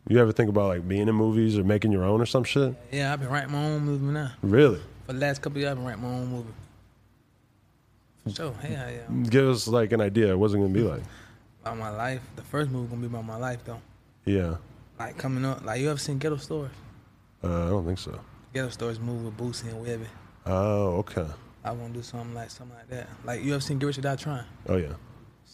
You 0.08 0.20
ever 0.20 0.32
think 0.32 0.50
about 0.50 0.68
like 0.68 0.88
being 0.88 1.08
in 1.08 1.16
movies 1.16 1.58
or 1.58 1.64
making 1.64 1.92
your 1.92 2.04
own 2.04 2.22
or 2.22 2.26
some 2.26 2.44
shit? 2.44 2.74
yeah, 2.92 3.14
I've 3.14 3.20
been 3.20 3.30
writing 3.30 3.52
my 3.52 3.66
own 3.66 3.82
movie 3.82 4.06
now. 4.06 4.32
Really? 4.42 4.80
For 5.06 5.14
the 5.14 5.20
last 5.20 5.42
couple 5.42 5.58
of 5.58 5.62
years, 5.62 5.72
I've 5.72 5.78
been 5.78 5.86
writing 5.86 6.04
my 6.04 6.10
own 6.10 6.28
movie. 6.28 6.54
So 8.30 8.54
hey, 8.62 8.72
yeah, 8.72 9.24
Give 9.30 9.50
us 9.50 9.68
like 9.68 9.92
an 9.94 10.02
idea. 10.02 10.38
What's 10.38 10.54
it 10.54 10.58
gonna 10.58 10.70
be 10.70 10.84
like? 10.84 11.02
about 11.62 11.78
my 11.78 11.90
life. 11.90 12.22
The 12.36 12.42
first 12.44 12.72
movie 12.72 12.88
gonna 12.90 13.02
be 13.02 13.08
about 13.08 13.26
my 13.26 13.38
life 13.38 13.64
though. 13.66 13.82
Yeah. 14.26 14.58
Like 15.00 15.18
coming 15.18 15.46
up, 15.46 15.64
like 15.66 15.82
you 15.82 15.90
ever 15.90 16.00
seen 16.00 16.18
Ghetto 16.18 16.38
Stories? 16.38 16.72
Uh, 17.44 17.66
I 17.66 17.70
don't 17.70 17.86
think 17.86 18.00
so. 18.00 18.20
Ghetto 18.54 18.70
Stories 18.70 19.00
movie 19.00 19.26
with 19.26 19.38
Boosie 19.38 19.72
and 19.72 19.86
Webbie. 19.86 20.08
Oh, 20.46 20.98
okay. 20.98 21.26
I 21.64 21.72
want 21.72 21.94
to 21.94 22.00
do 22.00 22.04
something 22.04 22.34
like 22.34 22.50
something 22.50 22.76
like 22.76 22.90
that. 22.90 23.08
Like 23.24 23.44
you 23.44 23.54
ever 23.54 23.62
seen 23.62 23.80
Get 23.80 23.86
Rich 23.86 23.98
or 24.00 24.02
Die 24.02 24.16
Trying? 24.16 24.46
Oh 24.68 24.78
yeah. 24.78 24.94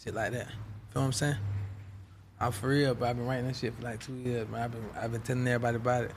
Shit 0.03 0.13
like 0.15 0.31
that. 0.31 0.47
You 0.47 0.93
feel 0.93 1.01
what 1.01 1.07
I'm 1.07 1.13
saying? 1.13 1.35
I'm 2.39 2.51
for 2.51 2.67
real, 2.69 2.93
but 2.95 3.09
I've 3.09 3.17
been 3.17 3.25
writing 3.25 3.47
this 3.47 3.59
shit 3.59 3.73
for 3.73 3.81
like 3.81 3.99
two 3.99 4.13
years. 4.13 4.47
Man, 4.47 4.61
I've 4.61 4.71
been 4.71 4.85
I've 4.95 5.11
been 5.11 5.21
telling 5.21 5.47
everybody 5.47 5.77
about 5.77 6.03
it. 6.05 6.11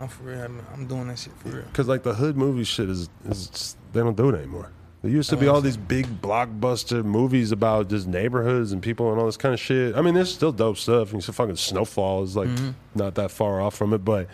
I'm 0.00 0.08
for 0.08 0.22
real. 0.24 0.40
I'm, 0.40 0.66
I'm 0.72 0.86
doing 0.86 1.08
that 1.08 1.18
shit 1.18 1.32
for 1.34 1.48
real. 1.48 1.62
Because 1.62 1.86
like 1.86 2.02
the 2.02 2.14
hood 2.14 2.36
movie 2.36 2.64
shit 2.64 2.88
is 2.88 3.08
is 3.28 3.48
just, 3.48 3.76
they 3.92 4.00
don't 4.00 4.16
do 4.16 4.30
it 4.30 4.38
anymore. 4.38 4.70
There 5.02 5.10
used 5.10 5.30
to 5.30 5.36
be 5.36 5.48
Oh, 5.48 5.54
all 5.54 5.60
these 5.62 5.78
big 5.78 6.20
blockbuster 6.20 7.02
movies 7.04 7.52
about 7.52 7.88
just 7.88 8.06
neighborhoods 8.06 8.72
and 8.72 8.82
people 8.82 9.10
and 9.10 9.18
all 9.18 9.24
this 9.26 9.38
kind 9.38 9.54
of 9.54 9.60
shit. 9.60 9.96
I 9.96 10.02
mean, 10.02 10.12
there's 10.14 10.32
still 10.32 10.52
dope 10.52 10.76
stuff. 10.76 11.12
And 11.14 11.24
so 11.24 11.32
fucking 11.32 11.56
Snowfall 11.56 12.22
is 12.22 12.36
like 12.36 12.48
Mm-hmm. 12.48 12.70
not 12.96 13.14
that 13.14 13.30
far 13.30 13.60
off 13.62 13.74
from 13.74 13.94
it, 13.94 14.04
but 14.04 14.28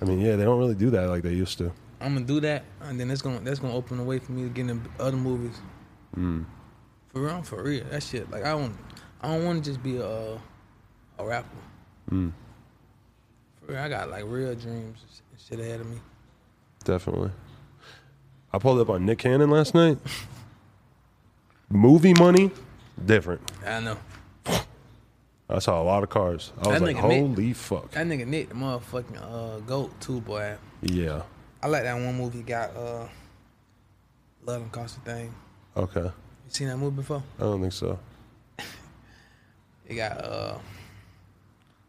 I 0.00 0.04
mean, 0.04 0.20
yeah, 0.20 0.36
they 0.36 0.44
don't 0.44 0.58
really 0.58 0.74
do 0.74 0.90
that 0.90 1.08
like 1.08 1.22
they 1.22 1.32
used 1.32 1.56
to. 1.58 1.72
I'm 2.00 2.14
gonna 2.14 2.26
do 2.26 2.40
that, 2.40 2.64
and 2.82 2.98
then 2.98 3.10
it's 3.12 3.22
gonna 3.22 3.40
that's 3.40 3.60
gonna 3.60 3.74
open 3.74 3.96
the 3.96 4.02
way 4.02 4.18
for 4.18 4.32
me 4.32 4.42
to 4.42 4.48
get 4.48 4.68
in 4.68 4.82
other 4.98 5.16
movies. 5.16 5.56
Mm. 6.16 6.44
For 7.12 7.22
real, 7.22 7.42
for 7.42 7.62
real. 7.62 7.84
That 7.90 8.02
shit. 8.02 8.28
Like 8.30 8.44
I 8.44 8.50
don't, 8.50 8.76
I 9.20 9.28
don't 9.28 9.44
want 9.44 9.62
to 9.64 9.70
just 9.70 9.82
be 9.82 9.98
a 9.98 10.34
a 11.18 11.24
rapper. 11.24 11.48
Mm. 12.10 12.32
For 13.60 13.72
real, 13.72 13.80
I 13.80 13.88
got 13.88 14.10
like 14.10 14.24
real 14.26 14.54
dreams 14.56 14.98
and 15.30 15.40
shit 15.40 15.60
ahead 15.60 15.80
of 15.80 15.88
me. 15.88 15.98
Definitely. 16.84 17.30
I 18.52 18.58
pulled 18.58 18.80
up 18.80 18.90
on 18.90 19.06
Nick 19.06 19.18
Cannon 19.18 19.50
last 19.50 19.74
night. 19.74 19.98
Movie 21.70 22.12
money, 22.14 22.50
different. 23.04 23.40
I 23.66 23.80
know 23.80 23.96
I 25.48 25.58
saw 25.58 25.80
a 25.80 25.84
lot 25.84 26.02
of 26.02 26.10
cars. 26.10 26.52
I 26.62 26.68
was 26.68 26.80
That 26.80 26.82
like, 26.86 26.96
nigga 26.96 27.08
Nick- 27.08 27.36
holy 27.36 27.52
fuck. 27.54 27.90
that 27.92 28.06
nigga 28.06 28.26
Nick, 28.26 28.48
the 28.50 28.54
motherfucking 28.54 29.16
uh, 29.22 29.60
goat 29.60 29.98
too, 30.00 30.20
boy. 30.20 30.56
Yeah. 30.82 31.22
I 31.62 31.68
like 31.68 31.82
that 31.84 31.94
one 31.94 32.16
movie. 32.16 32.38
he 32.38 32.44
Got 32.44 32.74
uh, 32.76 33.06
Love 34.44 34.60
Don't 34.62 34.72
Cost 34.72 34.98
a 34.98 35.00
Thing. 35.00 35.34
Okay. 35.76 36.00
You 36.02 36.10
seen 36.48 36.68
that 36.68 36.76
movie 36.76 36.96
before? 36.96 37.22
I 37.38 37.42
don't 37.42 37.60
think 37.60 37.72
so. 37.72 37.98
It 39.88 39.96
got 39.96 40.24
uh, 40.24 40.54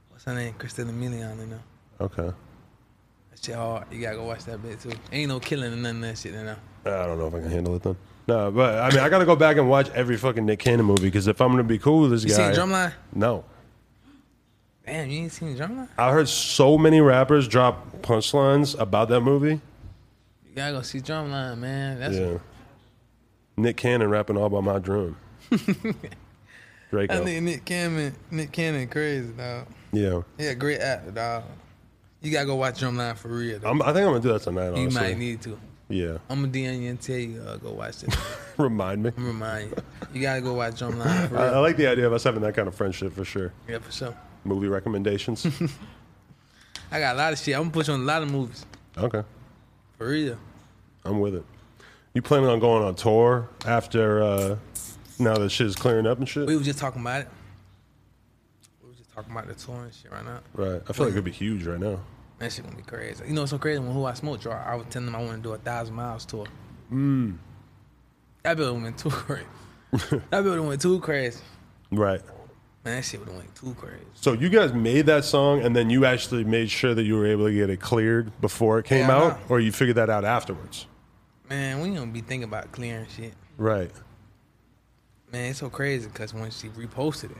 what's 0.09 0.23
her 0.25 0.33
name? 0.33 0.53
Christina 0.57 0.91
Milian 0.91 1.39
in 1.41 1.49
there. 1.51 1.59
Okay. 2.01 2.31
Shit 3.43 3.55
hard. 3.55 3.85
You 3.91 3.99
gotta 4.01 4.15
go 4.15 4.23
watch 4.23 4.45
that 4.45 4.61
bit 4.63 4.79
too. 4.79 4.91
Ain't 5.11 5.27
no 5.29 5.39
killing 5.39 5.73
and 5.73 5.83
none 5.83 5.97
of 5.97 6.01
that 6.01 6.17
shit 6.17 6.31
there. 6.31 6.57
I 6.85 6.89
don't 7.07 7.17
know 7.17 7.27
if 7.27 7.33
I 7.33 7.39
can 7.39 7.51
handle 7.51 7.75
it 7.75 7.83
then. 7.83 7.97
No, 8.25 8.51
but 8.51 8.79
I 8.79 8.89
mean, 8.89 8.99
I 8.99 9.09
got 9.09 9.17
to 9.19 9.25
go 9.25 9.35
back 9.35 9.57
and 9.57 9.69
watch 9.69 9.89
every 9.89 10.15
fucking 10.15 10.45
Nick 10.45 10.59
Cannon 10.59 10.85
movie 10.85 11.03
because 11.03 11.27
if 11.27 11.41
I'm 11.41 11.49
gonna 11.49 11.63
be 11.63 11.77
cool 11.77 12.03
with 12.03 12.11
this 12.11 12.23
You 12.23 12.29
guy, 12.29 12.53
seen 12.53 12.61
Drumline? 12.61 12.93
no. 13.13 13.43
Damn, 14.85 15.09
you 15.09 15.23
ain't 15.23 15.31
seen 15.31 15.57
Drumline? 15.57 15.87
I 15.97 16.11
heard 16.11 16.27
so 16.29 16.77
many 16.77 17.01
rappers 17.01 17.47
drop 17.47 18.01
punchlines 18.01 18.79
about 18.79 19.09
that 19.09 19.21
movie. 19.21 19.59
You 20.45 20.55
gotta 20.55 20.73
go 20.73 20.81
see 20.81 20.99
Drumline, 20.99 21.57
man. 21.57 21.99
That's 21.99 22.15
yeah. 22.15 22.37
Nick 23.57 23.77
Cannon 23.77 24.09
rapping 24.09 24.37
all 24.37 24.45
about 24.45 24.63
my 24.63 24.79
drum. 24.79 25.17
I 25.51 27.07
think 27.07 27.43
Nick 27.43 27.65
Cannon, 27.65 28.15
Nick 28.31 28.51
Cannon, 28.51 28.87
crazy 28.87 29.31
dog. 29.33 29.67
Yeah. 29.91 30.21
Yeah, 30.37 30.53
great 30.53 30.79
actor, 30.79 31.11
dog. 31.11 31.43
You 32.23 32.31
gotta 32.31 32.45
go 32.45 32.55
watch 32.55 32.79
Drumline 32.79 33.17
for 33.17 33.27
real. 33.27 33.59
Though. 33.59 33.69
I'm, 33.69 33.81
I 33.81 33.87
think 33.87 33.97
I'm 33.97 34.05
gonna 34.05 34.21
do 34.21 34.31
that 34.31 34.41
tonight. 34.41 34.67
you 34.69 34.83
Honestly. 34.83 35.01
might 35.01 35.17
need 35.17 35.41
to. 35.41 35.59
Yeah. 35.89 36.17
I'm 36.29 36.39
gonna 36.39 36.53
DM 36.53 36.81
you 36.81 36.89
and 36.89 37.01
tell 37.01 37.17
you 37.17 37.41
uh, 37.41 37.57
go 37.57 37.73
watch 37.73 38.01
it. 38.01 38.15
Remind 38.57 39.03
me. 39.03 39.11
Remind 39.17 39.71
you. 39.71 39.77
You 40.13 40.21
gotta 40.21 40.39
go 40.39 40.53
watch 40.53 40.75
Drumline 40.75 41.27
for 41.29 41.37
I, 41.37 41.47
I 41.47 41.57
like 41.59 41.75
the 41.75 41.87
idea 41.87 42.07
of 42.07 42.13
us 42.13 42.23
having 42.23 42.41
that 42.41 42.55
kind 42.55 42.69
of 42.69 42.75
friendship 42.75 43.11
for 43.11 43.25
sure. 43.25 43.51
yeah, 43.67 43.79
for 43.79 43.91
sure. 43.91 44.17
Movie 44.45 44.69
recommendations. 44.69 45.45
I 46.91 46.99
got 46.99 47.15
a 47.15 47.17
lot 47.17 47.33
of 47.33 47.39
shit. 47.39 47.55
I'm 47.55 47.63
gonna 47.63 47.71
put 47.71 47.87
you 47.89 47.93
on 47.93 48.01
a 48.01 48.03
lot 48.03 48.23
of 48.23 48.31
movies 48.31 48.65
okay. 48.97 49.23
for 49.97 50.07
real. 50.07 50.37
I'm 51.03 51.19
with 51.19 51.35
it. 51.35 51.43
You 52.13 52.21
planning 52.21 52.47
on 52.47 52.59
going 52.59 52.83
on 52.83 52.95
tour 52.95 53.49
after 53.65 54.23
uh, 54.23 54.55
now 55.19 55.35
that 55.35 55.49
shit 55.49 55.67
is 55.67 55.75
clearing 55.75 56.07
up 56.07 56.19
and 56.19 56.29
shit? 56.29 56.47
We 56.47 56.55
were 56.55 56.63
just 56.63 56.79
talking 56.79 57.01
about 57.01 57.21
it. 57.21 57.27
We 59.15 59.19
was 59.19 59.25
just 59.25 59.27
talking 59.27 59.31
about 59.31 59.47
the 59.47 59.65
tour 59.65 59.83
and 59.83 59.93
shit 59.93 60.11
right 60.11 60.25
now. 60.25 60.39
Right. 60.53 60.81
I 60.87 60.93
feel 60.93 61.05
like 61.05 61.13
it'd 61.13 61.23
be 61.23 61.31
huge 61.31 61.65
right 61.65 61.79
now. 61.79 61.99
That 62.39 62.51
shit 62.51 62.63
gonna 62.65 62.75
be 62.75 62.83
crazy. 62.83 63.23
You 63.27 63.33
know 63.33 63.41
what's 63.41 63.51
so 63.51 63.57
crazy? 63.57 63.79
When 63.79 63.91
Who 63.91 64.05
I 64.05 64.13
Smoke 64.13 64.41
draw, 64.41 64.55
I 64.55 64.75
would 64.75 64.89
tell 64.89 65.01
them 65.03 65.15
I 65.15 65.19
want 65.19 65.37
to 65.37 65.41
do 65.41 65.53
a 65.53 65.57
thousand 65.57 65.95
miles 65.95 66.25
tour. 66.25 66.45
Mm. 66.91 67.37
That 68.43 68.57
building 68.57 68.83
went 68.83 68.97
too 68.97 69.09
crazy. 69.11 69.45
that 69.91 70.43
building 70.43 70.67
went 70.67 70.81
too 70.81 70.99
crazy. 70.99 71.39
Right. 71.91 72.21
Man, 72.83 72.97
that 72.97 73.03
shit 73.05 73.19
would 73.21 73.29
have 73.29 73.37
went 73.37 73.55
too 73.55 73.73
crazy. 73.75 74.03
So 74.15 74.33
you 74.33 74.49
guys 74.49 74.73
made 74.73 75.05
that 75.05 75.23
song 75.23 75.61
and 75.61 75.73
then 75.75 75.89
you 75.89 76.05
actually 76.05 76.43
made 76.43 76.69
sure 76.69 76.93
that 76.93 77.03
you 77.03 77.15
were 77.15 77.25
able 77.27 77.45
to 77.45 77.53
get 77.53 77.69
it 77.69 77.79
cleared 77.79 78.31
before 78.41 78.79
it 78.79 78.85
came 78.85 79.07
Yeah, 79.07 79.15
out, 79.17 79.39
or 79.47 79.59
you 79.61 79.71
figured 79.71 79.95
that 79.97 80.09
out 80.09 80.25
afterwards? 80.25 80.87
Man, 81.49 81.79
we 81.81 81.91
don't 81.95 82.11
be 82.11 82.19
thinking 82.21 82.43
about 82.45 82.71
clearing 82.73 83.05
shit. 83.15 83.33
Right. 83.57 83.91
Man, 85.31 85.51
it's 85.51 85.59
so 85.59 85.69
crazy 85.69 86.07
because 86.07 86.33
when 86.33 86.51
she 86.51 86.67
reposted 86.69 87.31
it, 87.31 87.37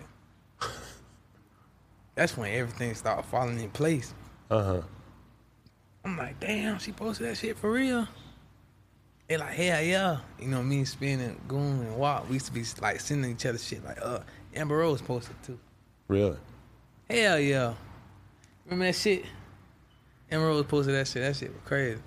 that's 2.15 2.37
when 2.37 2.51
everything 2.53 2.93
started 2.95 3.23
falling 3.23 3.59
in 3.59 3.69
place. 3.69 4.13
Uh 4.49 4.63
huh. 4.63 4.81
I'm 6.05 6.17
like, 6.17 6.39
damn, 6.39 6.79
she 6.79 6.91
posted 6.91 7.27
that 7.27 7.37
shit 7.37 7.57
for 7.57 7.71
real. 7.71 8.07
They 9.27 9.37
like, 9.37 9.53
hell 9.53 9.81
yeah. 9.81 10.17
You 10.39 10.47
know 10.47 10.61
me, 10.61 10.83
Spin 10.85 11.19
and 11.21 11.47
Goon 11.47 11.79
and 11.79 11.95
Walk. 11.97 12.27
We 12.27 12.35
used 12.35 12.47
to 12.47 12.51
be 12.51 12.63
like 12.81 12.99
sending 12.99 13.31
each 13.31 13.45
other 13.45 13.57
shit 13.57 13.83
like, 13.85 13.99
uh, 14.01 14.19
Amber 14.55 14.77
Rose 14.77 15.01
posted 15.01 15.35
too. 15.43 15.57
Really? 16.07 16.37
Hell 17.09 17.39
yeah. 17.39 17.73
Remember 18.65 18.85
that 18.85 18.95
shit? 18.95 19.25
Amber 20.29 20.47
Rose 20.47 20.65
posted 20.65 20.95
that 20.95 21.07
shit. 21.07 21.21
That 21.21 21.35
shit 21.35 21.53
was 21.53 21.61
crazy. 21.65 22.01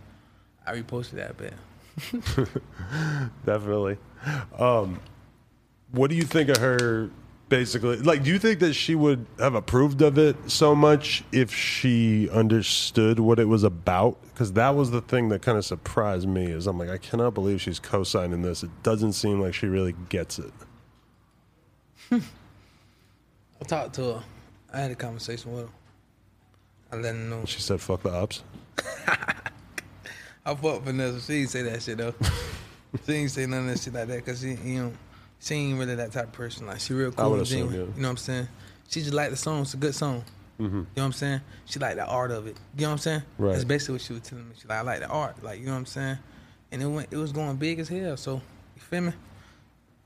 I 0.67 0.75
reposted 0.75 1.13
that 1.13 1.37
bit. 1.37 1.55
Definitely. 3.47 3.97
Um, 4.59 5.01
what 5.93 6.11
do 6.11 6.17
you 6.17 6.23
think 6.23 6.51
of 6.51 6.59
her? 6.59 7.11
Basically, 7.49 7.99
like, 7.99 8.25
do 8.25 8.31
you 8.31 8.41
think 8.41 8.59
that 8.59 8.75
she 8.75 8.97
would 8.97 9.25
have 9.39 9.55
approved 9.55 10.03
of 10.03 10.19
it 10.19 10.37
so 10.51 10.75
much 10.75 11.23
if 11.31 11.55
she 11.55 12.29
understood 12.31 13.21
what 13.21 13.39
it 13.39 13.47
was 13.47 13.63
about? 13.63 14.19
Because 14.33 14.53
that 14.55 14.71
was 14.71 14.91
the 14.91 15.01
thing 15.01 15.29
that 15.29 15.43
kind 15.43 15.57
of 15.57 15.65
surprised 15.65 16.27
me. 16.27 16.47
Is 16.47 16.67
I'm 16.67 16.77
like, 16.77 16.91
I 16.91 16.99
cannot 16.99 17.35
believe 17.35 17.63
she's 17.63 17.79
co-signing 17.79 18.43
this. 18.43 18.65
It 18.65 18.71
doesn't 18.83 19.13
seem 19.13 19.41
like 19.41 19.55
she 19.55 19.67
really 19.67 19.95
gets 20.09 20.41
it. 20.41 20.53
I 22.11 23.65
talked 23.65 23.95
to 23.95 24.03
her. 24.15 24.25
I 24.73 24.81
had 24.81 24.91
a 24.91 24.97
conversation 24.97 25.53
with 25.53 25.67
her. 25.67 25.71
I 26.93 26.97
let 26.97 27.15
her 27.15 27.21
know. 27.21 27.45
She 27.47 27.61
said, 27.61 27.81
"Fuck 27.81 28.03
the 28.03 28.13
ops." 28.13 28.43
I 30.45 30.55
fuck 30.55 30.83
Vanessa. 30.83 31.21
She 31.21 31.41
didn't 31.41 31.51
say 31.51 31.63
that 31.63 31.83
shit 31.83 31.99
though. 31.99 32.15
she 33.07 33.13
didn't 33.13 33.31
say 33.31 33.47
none 33.47 33.69
of 33.69 33.75
that 33.75 33.81
shit 33.81 33.95
like 33.95 34.09
that 34.09 34.25
because 34.25 34.41
she, 34.41 34.55
you 34.55 34.83
know, 34.83 34.93
she 35.41 35.55
ain't 35.55 35.79
really 35.79 35.95
that 35.97 36.13
type 36.13 36.25
of 36.25 36.33
person. 36.33 36.67
Like 36.67 36.81
she 36.81 36.95
real 36.95 37.13
cool 37.13 37.31
would 37.33 37.41
assume, 37.43 37.69
genuine. 37.69 37.89
yeah. 37.91 37.97
You 37.97 38.03
know 38.03 38.09
what 38.09 38.13
I'm 38.13 38.17
saying? 38.19 38.49
She 38.89 39.01
just 39.01 39.13
like 39.15 39.31
the 39.31 39.37
song. 39.37 39.63
It's 39.63 39.75
a 39.75 39.77
good 39.77 39.95
song. 39.95 40.25
You 40.59 40.69
know 40.69 40.87
what 40.95 41.03
I'm 41.03 41.13
saying? 41.13 41.43
She 41.67 41.79
like 41.79 41.97
the 41.97 42.07
art 42.07 42.31
of 42.31 42.47
it. 42.47 42.57
You 42.77 42.83
know 42.83 42.89
what 42.89 42.93
I'm 42.93 42.99
saying? 42.99 43.23
Right. 43.37 43.53
That's 43.53 43.65
basically 43.65 43.95
what 43.97 44.03
she 44.03 44.13
was 44.15 44.23
telling 44.23 44.49
me. 44.49 44.55
She 44.59 44.67
like 44.67 44.79
I 44.79 44.83
like 44.83 45.01
the 45.01 45.09
art. 45.09 45.43
Like 45.43 45.61
you 45.61 45.67
know 45.67 45.73
what 45.73 45.79
I'm 45.79 45.87
saying? 45.87 46.19
And 46.73 46.83
it 46.83 46.87
went. 46.87 47.09
It 47.11 47.17
was 47.19 47.33
going 47.33 47.57
big 47.57 47.79
as 47.79 47.89
hell. 47.89 48.17
So 48.17 48.41
you 48.75 48.81
feel 48.83 49.03
me? 49.03 49.13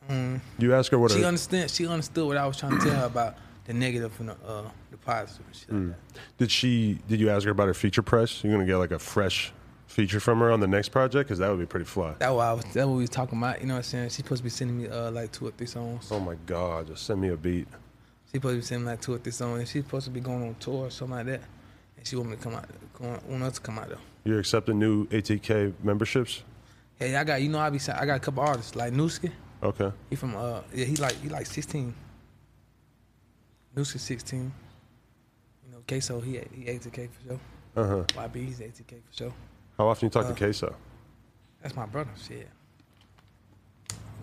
Um, 0.08 0.40
You 0.58 0.74
ask 0.74 0.90
her 0.90 0.98
what 0.98 1.12
she 1.12 1.24
understand. 1.24 1.70
She 1.70 1.86
understood 1.86 2.26
what 2.26 2.36
I 2.36 2.46
was 2.46 2.56
trying 2.56 2.78
to 2.78 2.84
tell 2.84 2.96
her 2.96 3.06
about 3.06 3.36
the 3.66 3.74
negative 3.74 4.12
and 4.18 4.30
the, 4.30 4.36
uh, 4.44 4.62
the 4.90 4.96
positive 4.96 5.46
and 5.46 5.54
shit 5.56 5.68
Hmm. 5.68 5.88
like 5.90 5.96
that. 6.14 6.20
did 6.38 6.50
she. 6.50 6.98
Did 7.08 7.20
you 7.20 7.30
ask 7.30 7.44
her 7.44 7.52
about 7.52 7.68
her 7.68 7.74
feature 7.74 8.02
press? 8.02 8.42
You're 8.42 8.52
gonna 8.52 8.66
get 8.66 8.76
like 8.78 8.90
a 8.90 8.98
fresh 8.98 9.52
feature 9.90 10.20
from 10.20 10.38
her 10.38 10.50
on 10.52 10.60
the 10.60 10.68
next 10.68 10.90
project 10.90 11.28
because 11.28 11.40
that 11.40 11.50
would 11.50 11.58
be 11.58 11.66
pretty 11.66 11.84
fly. 11.84 12.14
That 12.18 12.32
what 12.34 12.46
I 12.46 12.52
was. 12.52 12.64
That 12.72 12.86
what 12.86 12.94
we 12.94 13.02
was 13.02 13.10
talking 13.10 13.38
about. 13.38 13.60
You 13.60 13.66
know 13.66 13.74
what 13.74 13.78
I'm 13.78 13.82
saying? 13.82 14.08
She's 14.10 14.16
supposed 14.16 14.38
to 14.40 14.44
be 14.44 14.50
sending 14.50 14.78
me 14.78 14.88
uh, 14.88 15.10
like 15.10 15.32
two 15.32 15.48
or 15.48 15.50
three 15.50 15.66
songs. 15.66 16.08
Oh 16.10 16.20
my 16.20 16.36
god! 16.46 16.86
Just 16.86 17.04
send 17.04 17.20
me 17.20 17.28
a 17.28 17.36
beat. 17.36 17.66
She 18.26 18.36
supposed 18.38 18.54
to 18.54 18.60
be 18.60 18.64
sending 18.64 18.86
like 18.86 19.00
two 19.00 19.14
or 19.14 19.18
three 19.18 19.32
songs, 19.32 19.58
and 19.58 19.68
she's 19.68 19.84
supposed 19.84 20.06
to 20.06 20.10
be 20.10 20.20
going 20.20 20.42
on 20.46 20.54
tour 20.60 20.86
or 20.86 20.90
something 20.90 21.16
like 21.16 21.26
that. 21.26 21.42
And 21.96 22.06
she 22.06 22.16
want 22.16 22.30
me 22.30 22.36
to 22.36 22.42
come 22.42 22.54
out, 22.54 22.66
want 23.28 23.42
us 23.42 23.54
to 23.54 23.60
come 23.60 23.78
out 23.78 23.88
though. 23.88 23.98
You're 24.24 24.38
accepting 24.38 24.78
new 24.78 25.06
ATK 25.08 25.72
memberships. 25.82 26.42
Hey, 26.96 27.16
I 27.16 27.24
got 27.24 27.42
you 27.42 27.48
know 27.48 27.58
I 27.58 27.70
be 27.70 27.80
I 27.92 28.06
got 28.06 28.16
a 28.16 28.20
couple 28.20 28.42
artists 28.42 28.76
like 28.76 28.92
Newski. 28.92 29.32
Okay. 29.62 29.90
He 30.08 30.16
from 30.16 30.36
uh 30.36 30.60
yeah 30.72 30.84
he 30.84 30.96
like 30.96 31.20
he 31.20 31.28
like 31.28 31.46
16. 31.46 31.94
Newski 33.76 33.98
16. 33.98 34.52
You 35.66 35.72
know 35.72 35.78
Queso 35.88 36.20
he 36.20 36.40
he 36.54 36.64
ATK 36.64 37.08
for 37.10 37.28
sure. 37.28 37.40
Uh 37.76 37.86
huh. 37.86 38.04
YB, 38.28 38.34
he's 38.46 38.60
ATK 38.60 38.88
for 38.88 39.16
sure. 39.16 39.32
How 39.80 39.88
often 39.88 40.04
you 40.06 40.10
talk 40.10 40.26
Uh, 40.26 40.28
to 40.28 40.34
Queso? 40.34 40.74
That's 41.62 41.74
my 41.74 41.86
brother. 41.86 42.10
Shit. 42.22 42.50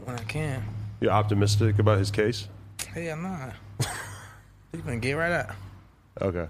When 0.04 0.16
I 0.16 0.24
can. 0.26 0.64
You 1.02 1.10
optimistic 1.10 1.80
about 1.80 1.98
his 1.98 2.12
case? 2.12 2.48
Hell 2.94 3.18
nah. 3.18 3.50
He 4.72 4.78
gonna 4.84 4.98
get 4.98 5.14
right 5.14 5.32
out. 5.32 5.56
Okay. 6.22 6.48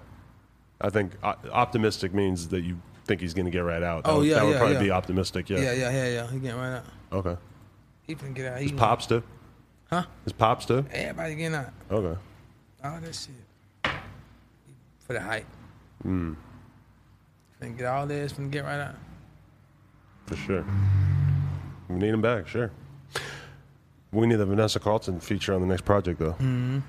I 0.82 0.90
think 0.90 1.14
optimistic 1.24 2.14
means 2.14 2.50
that 2.50 2.64
you 2.66 2.82
think 3.06 3.22
he's 3.22 3.34
going 3.34 3.46
to 3.46 3.52
get 3.52 3.60
right 3.64 3.82
out. 3.82 4.04
That 4.04 4.10
Oh, 4.10 4.18
would, 4.18 4.28
yeah, 4.28 4.36
that 4.36 4.44
would 4.46 4.52
yeah, 4.52 4.58
probably 4.58 4.76
yeah. 4.76 4.82
be 4.82 4.92
optimistic. 4.92 5.50
Yeah. 5.50 5.60
Yeah, 5.60 5.72
yeah, 5.74 5.92
yeah, 5.92 6.08
yeah. 6.10 6.28
He 6.32 6.40
getting 6.40 6.60
right 6.60 6.76
out. 6.80 6.86
Okay. 7.14 7.38
He 8.04 8.14
finna 8.16 8.34
get 8.34 8.46
out. 8.52 8.58
He 8.58 8.64
His 8.64 8.72
gonna- 8.74 8.82
pops 8.82 9.06
too. 9.08 9.24
Huh? 9.90 10.04
His 10.26 10.34
pops 10.34 10.66
too. 10.66 10.86
Everybody 10.92 11.36
getting 11.36 11.56
out. 11.56 11.70
Okay. 11.90 12.20
All 12.84 13.00
that 13.00 13.16
shit. 13.16 13.94
For 15.00 15.14
the 15.14 15.22
hype. 15.22 15.46
Hmm. 16.02 16.34
Finna 17.62 17.78
get 17.78 17.86
all 17.88 18.06
this, 18.06 18.38
and 18.38 18.52
get 18.52 18.64
right 18.64 18.80
out. 18.80 18.96
For 20.28 20.36
sure. 20.36 20.66
We 21.90 21.96
need 21.96 22.10
him 22.10 22.22
back. 22.22 22.48
Sure. 22.48 22.72
We 24.12 24.28
need 24.28 24.36
the 24.36 24.46
Vanessa 24.46 24.80
Carlton 24.80 25.20
feature 25.20 25.54
on 25.54 25.62
the 25.62 25.68
next 25.68 25.86
project 25.86 26.20
though. 26.20 26.36
I'm 26.40 26.84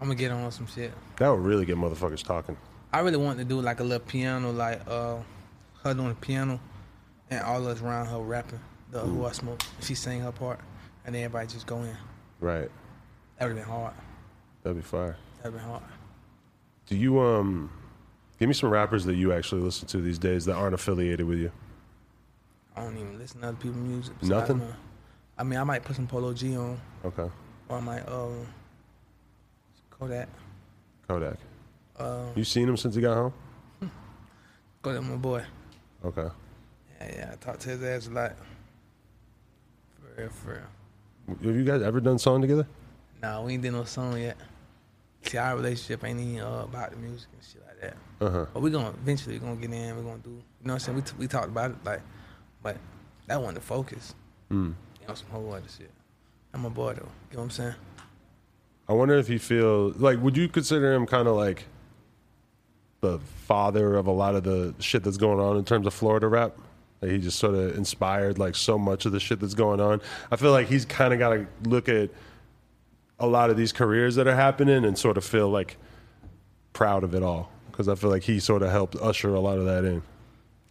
gonna 0.00 0.14
get 0.14 0.30
on 0.32 0.50
some 0.50 0.66
shit. 0.66 0.92
That 1.16 1.28
would 1.28 1.40
really 1.40 1.64
get 1.64 1.76
motherfuckers 1.76 2.24
talking. 2.24 2.56
I 2.92 3.00
really 3.00 3.16
want 3.16 3.38
to 3.38 3.44
do 3.44 3.60
like 3.60 3.80
a 3.80 3.84
little 3.84 4.04
piano, 4.04 4.50
like 4.52 4.80
uh, 4.86 5.16
her 5.84 5.94
doing 5.94 6.08
the 6.10 6.14
piano, 6.16 6.60
and 7.30 7.40
all 7.42 7.60
of 7.60 7.66
us 7.66 7.80
around 7.80 8.06
her 8.06 8.18
rapping. 8.18 8.60
The 8.90 9.00
who 9.00 9.24
I 9.24 9.32
smoke. 9.32 9.62
She 9.80 9.94
sang 9.94 10.20
her 10.20 10.32
part, 10.32 10.60
and 11.06 11.14
then 11.14 11.22
everybody 11.24 11.46
just 11.48 11.66
go 11.66 11.78
in. 11.82 11.96
Right. 12.40 12.70
That 13.38 13.46
would've 13.46 13.56
been 13.56 13.64
hard. 13.64 13.94
That'd 14.62 14.76
be 14.76 14.82
fire. 14.82 15.16
That'd 15.42 15.58
be 15.58 15.64
hard. 15.64 15.82
Do 16.86 16.96
you 16.96 17.20
um 17.20 17.70
give 18.42 18.48
me 18.48 18.54
some 18.54 18.70
rappers 18.70 19.04
that 19.04 19.14
you 19.14 19.32
actually 19.32 19.60
listen 19.60 19.86
to 19.86 19.98
these 19.98 20.18
days 20.18 20.44
that 20.46 20.54
aren't 20.56 20.74
affiliated 20.74 21.24
with 21.24 21.38
you? 21.38 21.52
I 22.74 22.82
don't 22.82 22.96
even 22.96 23.16
listen 23.16 23.40
to 23.42 23.46
other 23.48 23.56
people's 23.56 23.76
music. 23.84 24.14
so 24.20 24.26
Nothing? 24.26 24.60
I. 25.38 25.42
I 25.42 25.44
mean, 25.44 25.60
I 25.60 25.62
might 25.62 25.84
put 25.84 25.94
some 25.94 26.08
Polo 26.08 26.32
G 26.32 26.56
on, 26.56 26.76
Okay. 27.04 27.28
or 27.68 27.76
I 27.76 27.80
might 27.80 28.00
um, 28.08 28.44
Kodak. 29.90 30.28
Kodak. 31.06 31.36
Uh, 31.96 32.24
You 32.34 32.42
seen 32.42 32.68
him 32.68 32.76
since 32.76 32.96
he 32.96 33.00
got 33.00 33.14
home? 33.14 33.32
Kodak, 34.82 35.04
my 35.04 35.14
boy. 35.14 35.44
Okay. 36.04 36.26
Yeah, 37.00 37.12
yeah. 37.14 37.30
I 37.34 37.36
talk 37.36 37.60
to 37.60 37.68
his 37.68 37.82
ass 37.84 38.08
a 38.08 38.10
lot. 38.10 38.32
For 40.00 40.20
real, 40.20 40.30
for 40.30 40.50
real. 41.28 41.36
Have 41.46 41.56
you 41.56 41.64
guys 41.64 41.80
ever 41.82 42.00
done 42.00 42.18
song 42.18 42.40
together? 42.40 42.66
Nah, 43.22 43.40
we 43.40 43.52
ain't 43.52 43.62
did 43.62 43.70
no 43.72 43.84
song 43.84 44.18
yet. 44.18 44.36
See, 45.22 45.38
our 45.38 45.54
relationship 45.54 46.02
ain't 46.04 46.18
even 46.18 46.40
uh, 46.40 46.62
about 46.64 46.90
the 46.90 46.96
music 46.96 47.28
and 47.32 47.40
shit 47.44 47.61
that. 47.82 47.96
Uh 48.20 48.30
huh. 48.30 48.46
But 48.54 48.62
we 48.62 48.70
gonna 48.70 48.90
eventually 48.90 49.38
we're 49.38 49.46
gonna 49.48 49.60
get 49.60 49.72
in. 49.72 49.96
We're 49.96 50.02
gonna 50.02 50.18
do. 50.18 50.30
You 50.30 50.36
know 50.64 50.72
what 50.72 50.72
I'm 50.74 50.78
saying? 50.78 50.96
We 50.96 51.02
t- 51.02 51.14
we 51.18 51.26
talked 51.26 51.48
about 51.48 51.72
it 51.72 51.76
like, 51.84 52.00
but 52.62 52.76
that 53.26 53.38
wasn't 53.40 53.56
the 53.56 53.60
focus. 53.60 54.14
Mm. 54.50 54.74
You 55.00 55.08
know 55.08 55.14
some 55.14 55.28
whole 55.30 55.52
other 55.52 55.66
shit. 55.68 55.90
I'm 56.54 56.64
a 56.64 56.70
boy 56.70 56.94
though. 56.94 57.08
You 57.30 57.36
know 57.36 57.38
what 57.38 57.42
I'm 57.44 57.50
saying? 57.50 57.74
I 58.88 58.94
wonder 58.94 59.16
if 59.18 59.28
you 59.28 59.38
feel 59.38 59.90
like 59.90 60.20
would 60.20 60.36
you 60.36 60.48
consider 60.48 60.92
him 60.92 61.06
kind 61.06 61.28
of 61.28 61.36
like 61.36 61.64
the 63.00 63.18
father 63.46 63.96
of 63.96 64.06
a 64.06 64.12
lot 64.12 64.34
of 64.34 64.44
the 64.44 64.74
shit 64.78 65.02
that's 65.02 65.16
going 65.16 65.40
on 65.40 65.56
in 65.56 65.64
terms 65.64 65.86
of 65.86 65.94
Florida 65.94 66.28
rap? 66.28 66.56
Like 67.00 67.10
he 67.10 67.18
just 67.18 67.38
sort 67.38 67.54
of 67.54 67.76
inspired 67.76 68.38
like 68.38 68.54
so 68.54 68.78
much 68.78 69.06
of 69.06 69.12
the 69.12 69.20
shit 69.20 69.40
that's 69.40 69.54
going 69.54 69.80
on. 69.80 70.00
I 70.30 70.36
feel 70.36 70.52
like 70.52 70.68
he's 70.68 70.84
kind 70.84 71.12
of 71.12 71.18
got 71.18 71.30
to 71.30 71.46
look 71.64 71.88
at 71.88 72.10
a 73.18 73.26
lot 73.26 73.50
of 73.50 73.56
these 73.56 73.72
careers 73.72 74.14
that 74.16 74.26
are 74.26 74.36
happening 74.36 74.84
and 74.84 74.96
sort 74.96 75.16
of 75.16 75.24
feel 75.24 75.48
like 75.48 75.76
proud 76.72 77.04
of 77.04 77.14
it 77.14 77.22
all 77.22 77.50
because 77.72 77.88
I 77.88 77.96
feel 77.96 78.10
like 78.10 78.22
he 78.22 78.38
sort 78.38 78.62
of 78.62 78.70
helped 78.70 78.94
usher 78.96 79.34
a 79.34 79.40
lot 79.40 79.58
of 79.58 79.64
that 79.64 79.84
in. 79.84 80.02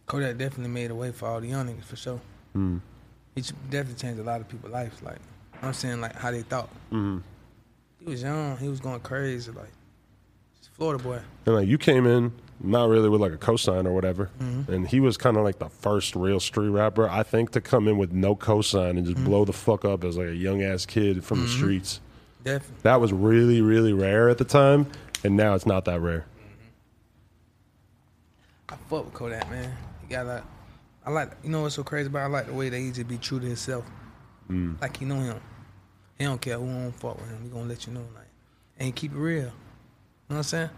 Kodak 0.06 0.38
definitely 0.38 0.72
made 0.72 0.90
a 0.90 0.94
way 0.94 1.12
for 1.12 1.28
all 1.28 1.40
the 1.40 1.48
young 1.48 1.68
niggas 1.68 1.84
for 1.84 1.96
sure. 1.96 2.20
Mm. 2.56 2.80
He 3.34 3.42
definitely 3.70 3.94
changed 3.94 4.20
a 4.20 4.24
lot 4.24 4.40
of 4.40 4.48
people's 4.48 4.72
lives. 4.72 5.02
Like 5.02 5.18
I'm 5.62 5.72
saying, 5.72 6.00
like 6.00 6.16
how 6.16 6.30
they 6.30 6.42
thought. 6.42 6.68
Mm-hmm. 6.90 7.18
He 8.00 8.10
was 8.10 8.22
young. 8.22 8.56
He 8.58 8.68
was 8.68 8.80
going 8.80 9.00
crazy. 9.00 9.50
Like 9.52 9.70
he's 10.58 10.68
a 10.68 10.70
Florida 10.70 11.02
boy. 11.02 11.20
And 11.46 11.54
like 11.54 11.68
you 11.68 11.78
came 11.78 12.06
in 12.06 12.32
not 12.60 12.88
really 12.88 13.08
with 13.08 13.20
like 13.20 13.32
a 13.32 13.38
cosign 13.38 13.86
or 13.86 13.92
whatever, 13.92 14.30
and 14.38 14.86
he 14.86 15.00
was 15.00 15.16
kind 15.16 15.36
of 15.36 15.42
like 15.44 15.58
the 15.58 15.68
first 15.68 16.14
real 16.14 16.38
street 16.38 16.68
rapper 16.68 17.08
I 17.08 17.22
think 17.22 17.50
to 17.52 17.60
come 17.60 17.88
in 17.88 17.98
with 17.98 18.12
no 18.12 18.36
cosign 18.36 18.90
and 18.90 19.04
just 19.04 19.22
blow 19.24 19.44
the 19.44 19.52
fuck 19.52 19.84
up 19.84 20.04
as 20.04 20.16
like 20.16 20.28
a 20.28 20.34
young 20.34 20.62
ass 20.62 20.86
kid 20.86 21.24
from 21.24 21.40
the 21.40 21.48
streets. 21.48 22.00
Definitely. 22.44 22.76
That 22.82 23.00
was 23.00 23.12
really 23.12 23.62
really 23.62 23.92
rare 23.92 24.28
at 24.28 24.38
the 24.38 24.44
time, 24.44 24.86
and 25.24 25.36
now 25.36 25.54
it's 25.54 25.66
not 25.66 25.86
that 25.86 26.00
rare. 26.00 26.26
I 28.72 28.76
fuck 28.88 29.04
with 29.04 29.14
Kodak, 29.14 29.50
man. 29.50 29.76
He 30.00 30.06
got 30.08 30.26
like, 30.26 30.44
I 31.04 31.10
like, 31.10 31.32
you 31.42 31.50
know 31.50 31.62
what's 31.62 31.74
so 31.74 31.84
crazy 31.84 32.06
about? 32.06 32.20
it? 32.20 32.24
I 32.24 32.26
like 32.28 32.46
the 32.46 32.54
way 32.54 32.68
that 32.70 32.78
he 32.78 32.90
just 32.90 33.08
be 33.08 33.18
true 33.18 33.38
to 33.38 33.46
himself. 33.46 33.84
Mm. 34.50 34.80
Like 34.80 34.96
he 34.96 35.04
know 35.04 35.16
him. 35.16 35.40
He 36.18 36.24
don't 36.24 36.40
care 36.40 36.58
who 36.58 36.66
don't 36.66 36.92
fuck 36.92 37.18
with 37.20 37.28
him. 37.28 37.42
He 37.42 37.48
gonna 37.50 37.64
let 37.68 37.86
you 37.86 37.92
know, 37.92 38.04
like, 38.14 38.28
and 38.78 38.86
he 38.86 38.92
keep 38.92 39.12
it 39.12 39.18
real. 39.18 39.36
You 39.36 39.44
know 39.44 39.50
what 40.28 40.36
I'm 40.36 40.42
saying? 40.44 40.70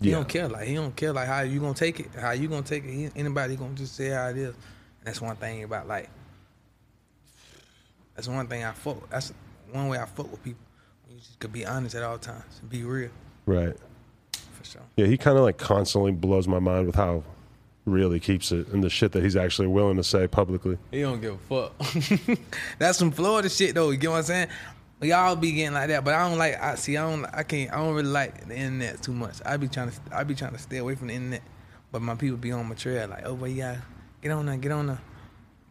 He 0.00 0.10
don't 0.12 0.28
care, 0.28 0.48
like 0.48 0.68
he 0.68 0.74
don't 0.76 0.94
care, 0.94 1.12
like 1.12 1.26
how 1.26 1.40
you 1.40 1.58
gonna 1.58 1.74
take 1.74 1.98
it, 1.98 2.10
how 2.18 2.30
you 2.30 2.48
gonna 2.48 2.62
take 2.62 2.84
it. 2.84 2.92
He, 2.92 3.10
anybody 3.16 3.56
gonna 3.56 3.74
just 3.74 3.96
say 3.96 4.10
how 4.10 4.28
it 4.28 4.36
is. 4.36 4.54
And 4.54 5.04
that's 5.04 5.20
one 5.20 5.36
thing 5.36 5.64
about 5.64 5.88
like. 5.88 6.08
That's 8.14 8.28
one 8.28 8.46
thing 8.46 8.64
I 8.64 8.72
fuck. 8.72 9.10
That's 9.10 9.32
one 9.72 9.88
way 9.88 9.98
I 9.98 10.06
fuck 10.06 10.30
with 10.30 10.42
people. 10.42 10.64
You 11.10 11.18
just 11.18 11.38
could 11.38 11.52
be 11.52 11.66
honest 11.66 11.94
at 11.94 12.02
all 12.02 12.18
times 12.18 12.58
and 12.60 12.70
be 12.70 12.84
real, 12.84 13.10
Right. 13.46 13.76
For 14.58 14.64
sure. 14.64 14.82
Yeah, 14.96 15.06
he 15.06 15.16
kind 15.16 15.38
of 15.38 15.44
like 15.44 15.58
constantly 15.58 16.12
blows 16.12 16.48
my 16.48 16.58
mind 16.58 16.86
with 16.86 16.96
how 16.96 17.22
real 17.84 18.10
he 18.10 18.20
keeps 18.20 18.52
it 18.52 18.68
and 18.68 18.84
the 18.84 18.90
shit 18.90 19.12
that 19.12 19.22
he's 19.22 19.36
actually 19.36 19.68
willing 19.68 19.96
to 19.96 20.04
say 20.04 20.26
publicly. 20.26 20.78
He 20.90 21.00
don't 21.00 21.20
give 21.20 21.34
a 21.50 21.68
fuck. 21.70 22.38
That's 22.78 22.98
some 22.98 23.10
Florida 23.10 23.48
shit 23.48 23.74
though. 23.74 23.90
You 23.90 23.96
get 23.96 24.10
what 24.10 24.18
I'm 24.18 24.22
saying? 24.24 24.48
We 25.00 25.12
all 25.12 25.36
be 25.36 25.52
getting 25.52 25.74
like 25.74 25.88
that, 25.88 26.04
but 26.04 26.14
I 26.14 26.28
don't 26.28 26.38
like. 26.38 26.60
I 26.60 26.74
see. 26.74 26.96
I 26.96 27.08
don't. 27.08 27.24
I 27.26 27.44
can't. 27.44 27.72
I 27.72 27.76
don't 27.76 27.94
really 27.94 28.08
like 28.08 28.48
the 28.48 28.56
internet 28.56 29.00
too 29.00 29.12
much. 29.12 29.36
I 29.46 29.56
be 29.56 29.68
trying 29.68 29.90
to. 29.90 29.96
I 30.12 30.24
be 30.24 30.34
trying 30.34 30.52
to 30.52 30.58
stay 30.58 30.78
away 30.78 30.96
from 30.96 31.08
the 31.08 31.14
internet. 31.14 31.42
But 31.92 32.02
my 32.02 32.16
people 32.16 32.36
be 32.36 32.52
on 32.52 32.68
my 32.68 32.74
trail 32.74 33.08
like, 33.08 33.24
oh, 33.24 33.34
but 33.34 33.50
yeah, 33.50 33.78
get 34.20 34.32
on 34.32 34.46
there, 34.46 34.56
get 34.56 34.72
on 34.72 34.88
there. 34.88 35.00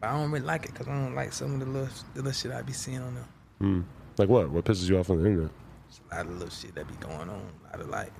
But 0.00 0.10
I 0.10 0.12
don't 0.14 0.30
really 0.30 0.44
like 0.44 0.64
it 0.64 0.72
because 0.72 0.88
I 0.88 0.92
don't 0.92 1.14
like 1.14 1.32
some 1.32 1.54
of 1.54 1.60
the 1.60 1.66
little, 1.66 1.88
the 2.14 2.22
little 2.22 2.32
shit 2.32 2.52
I 2.52 2.62
be 2.62 2.72
seeing 2.72 3.00
on 3.00 3.14
there. 3.14 3.24
Mm. 3.60 3.84
Like 4.16 4.28
what? 4.28 4.50
What 4.50 4.64
pisses 4.64 4.88
you 4.88 4.98
off 4.98 5.10
on 5.10 5.22
the 5.22 5.28
internet? 5.28 5.50
It's 5.88 6.00
a 6.10 6.14
lot 6.14 6.26
of 6.26 6.32
little 6.32 6.50
shit 6.50 6.74
that 6.74 6.88
be 6.88 6.94
going 6.94 7.28
on. 7.28 7.42
A 7.72 7.76
lot 7.76 7.80
of 7.80 7.88
like 7.88 8.12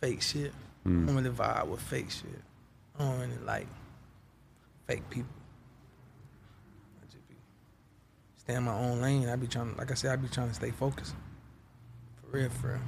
fake 0.00 0.22
shit. 0.22 0.52
I 0.86 0.88
don't 0.88 1.14
really 1.14 1.30
vibe 1.30 1.66
with 1.68 1.80
fake 1.80 2.10
shit. 2.10 2.30
I 2.98 3.04
don't 3.04 3.20
really 3.20 3.44
like 3.44 3.66
fake 4.86 5.08
people. 5.10 5.30
I 7.02 7.04
just 7.06 7.28
be 7.28 7.34
stay 8.38 8.54
in 8.54 8.64
my 8.64 8.74
own 8.74 9.00
lane. 9.00 9.28
I 9.28 9.36
be 9.36 9.46
trying, 9.46 9.76
like 9.76 9.90
I 9.90 9.94
said, 9.94 10.12
I 10.12 10.16
be 10.16 10.28
trying 10.28 10.48
to 10.48 10.54
stay 10.54 10.70
focused. 10.70 11.14
For 12.22 12.38
real, 12.38 12.48
for 12.48 12.68
real. 12.68 12.80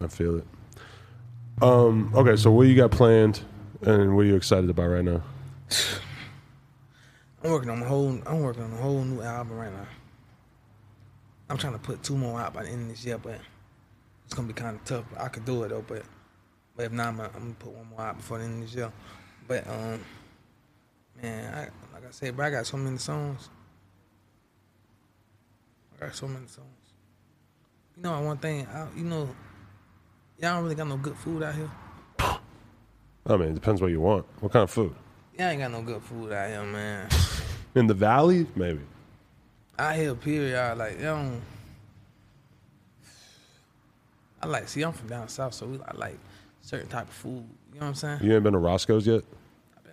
I 0.00 0.08
feel 0.08 0.38
it. 0.38 0.46
Um, 1.60 2.12
okay, 2.14 2.36
so 2.36 2.50
what 2.50 2.66
you 2.66 2.74
got 2.74 2.90
planned 2.90 3.40
and 3.82 4.16
what 4.16 4.22
are 4.22 4.28
you 4.28 4.36
excited 4.36 4.68
about 4.68 4.88
right 4.88 5.04
now? 5.04 5.22
I'm 7.44 7.50
working 7.50 7.70
on 7.70 7.82
a 7.82 7.84
whole. 7.84 8.18
I'm 8.26 8.40
working 8.40 8.62
on 8.62 8.72
a 8.72 8.76
whole 8.76 9.02
new 9.04 9.22
album 9.22 9.56
right 9.56 9.72
now. 9.72 9.86
I'm 11.48 11.56
trying 11.56 11.74
to 11.74 11.78
put 11.78 12.02
two 12.02 12.16
more 12.16 12.40
out 12.40 12.54
by 12.54 12.62
the 12.62 12.70
end 12.70 12.82
of 12.82 12.88
this 12.88 13.04
year, 13.04 13.18
but 13.18 13.38
it's 14.24 14.34
gonna 14.34 14.48
be 14.48 14.54
kind 14.54 14.76
of 14.76 14.84
tough. 14.84 15.04
I 15.18 15.28
could 15.28 15.44
do 15.44 15.62
it 15.64 15.68
though, 15.68 15.84
but 15.86 16.02
but 16.82 16.86
if 16.86 16.92
not, 16.94 17.08
I'm 17.10 17.16
gonna, 17.16 17.30
I'm 17.36 17.42
gonna 17.42 17.54
put 17.60 17.72
one 17.72 17.88
more 17.90 18.00
out 18.00 18.16
before 18.16 18.38
the 18.38 18.44
end 18.44 18.54
of 18.54 18.60
this 18.68 18.74
year. 18.74 18.92
But 19.46 19.68
um, 19.68 20.00
man, 21.22 21.54
I, 21.54 21.94
like 21.94 22.08
I 22.08 22.10
said, 22.10 22.34
bro, 22.34 22.46
I 22.46 22.50
got 22.50 22.66
so 22.66 22.76
many 22.76 22.98
songs. 22.98 23.50
I 25.94 26.06
got 26.06 26.16
so 26.16 26.26
many 26.26 26.48
songs. 26.48 26.66
You 27.96 28.02
know, 28.02 28.20
one 28.22 28.36
thing, 28.38 28.66
I, 28.66 28.88
you 28.96 29.04
know, 29.04 29.28
y'all 30.40 30.54
don't 30.54 30.64
really 30.64 30.74
got 30.74 30.88
no 30.88 30.96
good 30.96 31.16
food 31.16 31.44
out 31.44 31.54
here. 31.54 31.70
I 32.18 33.36
mean, 33.36 33.50
it 33.50 33.54
depends 33.54 33.80
what 33.80 33.92
you 33.92 34.00
want. 34.00 34.26
What 34.40 34.50
kind 34.50 34.64
of 34.64 34.70
food? 34.72 34.92
Y'all 35.38 35.46
ain't 35.46 35.60
got 35.60 35.70
no 35.70 35.82
good 35.82 36.02
food 36.02 36.32
out 36.32 36.48
here, 36.48 36.64
man. 36.64 37.08
In 37.76 37.86
the 37.86 37.94
valley, 37.94 38.44
maybe. 38.56 38.80
out 39.78 39.94
here, 39.94 40.16
period, 40.16 40.76
like, 40.76 40.98
you 40.98 41.40
I 44.42 44.48
like, 44.48 44.66
see, 44.66 44.82
I'm 44.82 44.92
from 44.92 45.06
down 45.06 45.28
south, 45.28 45.54
so 45.54 45.66
we 45.66 45.78
I 45.80 45.96
like 45.96 46.18
certain 46.62 46.88
type 46.88 47.08
of 47.08 47.14
food. 47.14 47.44
You 47.74 47.80
know 47.80 47.86
what 47.86 47.86
I'm 47.88 47.94
saying? 47.94 48.18
You 48.22 48.34
ain't 48.34 48.42
been 48.42 48.54
to 48.54 48.58
Roscoe's 48.58 49.06
yet? 49.06 49.22
I've 49.76 49.84
been, 49.84 49.92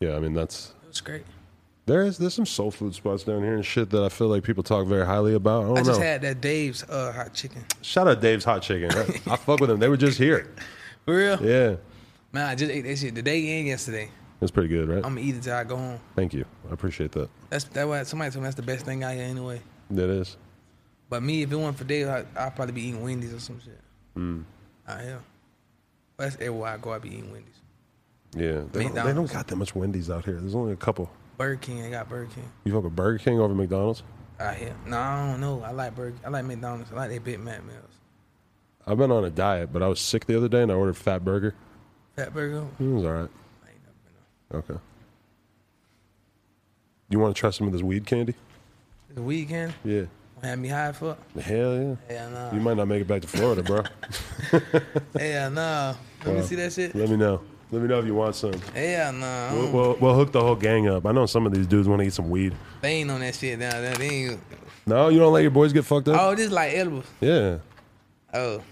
Yeah, 0.00 0.16
I 0.16 0.20
mean 0.20 0.34
that's 0.34 0.74
it 0.82 0.88
was 0.88 1.00
great. 1.00 1.24
there 1.86 2.02
is 2.02 2.18
there's 2.18 2.34
some 2.34 2.46
soul 2.46 2.70
food 2.70 2.94
spots 2.94 3.24
down 3.24 3.42
here 3.42 3.54
and 3.54 3.64
shit 3.64 3.90
that 3.90 4.02
I 4.02 4.08
feel 4.08 4.28
like 4.28 4.42
people 4.42 4.62
talk 4.62 4.86
very 4.86 5.06
highly 5.06 5.34
about. 5.34 5.64
I 5.64 5.66
don't 5.68 5.78
I 5.78 5.82
just 5.82 6.00
know. 6.00 6.06
had 6.06 6.22
that 6.22 6.40
Dave's 6.40 6.82
uh, 6.84 7.12
hot 7.12 7.32
chicken. 7.34 7.64
Shout 7.82 8.08
out 8.08 8.20
Dave's 8.20 8.44
Hot 8.44 8.62
Chicken. 8.62 8.90
I, 8.92 9.32
I 9.32 9.36
fuck 9.36 9.60
with 9.60 9.68
them. 9.70 9.78
They 9.78 9.88
were 9.88 9.96
just 9.96 10.18
here. 10.18 10.52
For 11.04 11.16
real? 11.16 11.42
Yeah, 11.42 11.76
Man, 12.32 12.46
I 12.46 12.54
just 12.54 12.70
ate 12.70 12.82
that 12.82 12.98
shit 12.98 13.14
today 13.14 13.58
and 13.58 13.66
yesterday. 13.68 14.10
that's 14.40 14.52
pretty 14.52 14.68
good, 14.68 14.88
right? 14.88 14.98
I'm 14.98 15.14
gonna 15.14 15.20
eat 15.22 15.34
it 15.36 15.42
till 15.42 15.54
I 15.54 15.64
go 15.64 15.76
home. 15.76 15.98
Thank 16.14 16.34
you. 16.34 16.44
I 16.68 16.74
appreciate 16.74 17.12
that. 17.12 17.30
That's 17.50 17.64
that 17.64 17.88
why 17.88 18.02
somebody 18.02 18.30
told 18.30 18.42
me 18.42 18.46
that's 18.46 18.56
the 18.56 18.62
best 18.62 18.84
thing 18.84 19.02
out 19.04 19.14
here 19.14 19.24
anyway. 19.24 19.60
That 19.90 20.10
is. 20.10 20.36
But 21.10 21.22
me, 21.22 21.40
if 21.42 21.50
it 21.50 21.56
wasn't 21.56 21.78
for 21.78 21.84
Dave, 21.84 22.06
I, 22.08 22.24
I'd 22.36 22.54
probably 22.54 22.72
be 22.74 22.82
eating 22.88 23.02
Wendy's 23.02 23.32
or 23.32 23.40
some 23.40 23.58
shit. 23.60 23.80
Mm. 24.14 24.44
Out 24.86 25.00
here. 25.00 25.20
That's 26.18 26.34
everywhere 26.36 26.72
I 26.72 26.76
go. 26.76 26.92
I 26.92 26.98
be 26.98 27.08
eating 27.10 27.32
Wendy's. 27.32 27.54
Yeah, 28.34 28.40
they 28.42 28.52
don't, 28.52 28.72
they 28.72 28.82
don't 28.82 28.94
McDonald's. 28.94 29.32
got 29.32 29.46
that 29.46 29.56
much 29.56 29.74
Wendy's 29.74 30.10
out 30.10 30.24
here. 30.24 30.34
There's 30.34 30.54
only 30.54 30.72
a 30.72 30.76
couple. 30.76 31.08
Burger 31.38 31.56
King, 31.56 31.84
I 31.84 31.90
got 31.90 32.08
Burger 32.08 32.28
King. 32.34 32.50
You 32.64 32.72
fuck 32.74 32.84
with 32.84 32.96
Burger 32.96 33.18
King 33.18 33.40
over 33.40 33.54
McDonald's? 33.54 34.02
Out 34.40 34.56
here. 34.56 34.74
No, 34.86 34.98
I 34.98 35.30
don't 35.30 35.40
know. 35.40 35.62
I 35.62 35.70
like 35.70 35.94
Burger. 35.94 36.16
I 36.24 36.28
like 36.28 36.44
McDonald's. 36.44 36.92
I 36.92 36.96
like 36.96 37.10
their 37.10 37.20
Big 37.20 37.40
Mac 37.40 37.64
meals. 37.64 37.78
I've 38.86 38.98
been 38.98 39.10
on 39.12 39.24
a 39.24 39.30
diet, 39.30 39.72
but 39.72 39.82
I 39.82 39.88
was 39.88 40.00
sick 40.00 40.26
the 40.26 40.36
other 40.36 40.48
day 40.48 40.62
and 40.62 40.72
I 40.72 40.74
ordered 40.74 40.96
Fat 40.96 41.24
Burger. 41.24 41.54
Fat 42.16 42.34
Burger. 42.34 42.66
It 42.80 42.84
was 42.84 43.04
all 43.04 43.12
right. 43.12 43.30
I 43.64 43.70
ain't 43.70 43.80
never 43.84 43.98
been 44.04 44.56
on. 44.56 44.58
Okay. 44.76 44.80
You 47.10 47.18
want 47.18 47.34
to 47.36 47.40
try 47.40 47.50
some 47.50 47.66
of 47.66 47.72
this 47.72 47.82
weed 47.82 48.06
candy? 48.06 48.34
The 49.14 49.22
weekend. 49.22 49.74
Yeah. 49.84 50.02
Had 50.42 50.58
me 50.58 50.68
high 50.68 50.92
for. 50.92 51.16
Hell 51.40 51.76
yeah. 51.76 51.94
Hell 52.08 52.30
no. 52.30 52.50
You 52.52 52.60
might 52.60 52.76
not 52.76 52.86
make 52.88 53.00
it 53.02 53.08
back 53.08 53.22
to 53.22 53.28
Florida, 53.28 53.62
bro. 53.62 53.82
Hell 55.18 55.50
no. 55.50 55.96
Let 56.24 56.34
me 56.36 56.42
see 56.42 56.54
that 56.56 56.72
shit. 56.72 56.94
Let 56.94 57.08
me 57.08 57.16
know. 57.16 57.40
Let 57.70 57.82
me 57.82 57.88
know 57.88 57.98
if 57.98 58.06
you 58.06 58.14
want 58.14 58.34
some. 58.34 58.54
Yeah, 58.74 59.10
no. 59.10 59.50
We'll, 59.52 59.72
we'll, 59.72 59.96
we'll 60.00 60.14
hook 60.14 60.32
the 60.32 60.40
whole 60.40 60.54
gang 60.56 60.88
up. 60.88 61.04
I 61.06 61.12
know 61.12 61.26
some 61.26 61.44
of 61.46 61.52
these 61.52 61.66
dudes 61.66 61.86
want 61.86 62.00
to 62.00 62.06
eat 62.06 62.12
some 62.14 62.30
weed. 62.30 62.54
They 62.80 62.94
ain't 62.94 63.10
on 63.10 63.20
that 63.20 63.34
shit 63.34 63.58
there. 63.58 63.94
They 63.94 64.04
ain't. 64.06 64.40
No, 64.86 65.08
you 65.10 65.18
don't 65.18 65.32
let 65.34 65.42
your 65.42 65.50
boys 65.50 65.72
get 65.72 65.84
fucked 65.84 66.08
up? 66.08 66.18
Oh, 66.18 66.34
this 66.34 66.46
is 66.46 66.52
like 66.52 66.72
edibles. 66.72 67.04
Yeah. 67.20 67.58
Oh. 68.32 68.62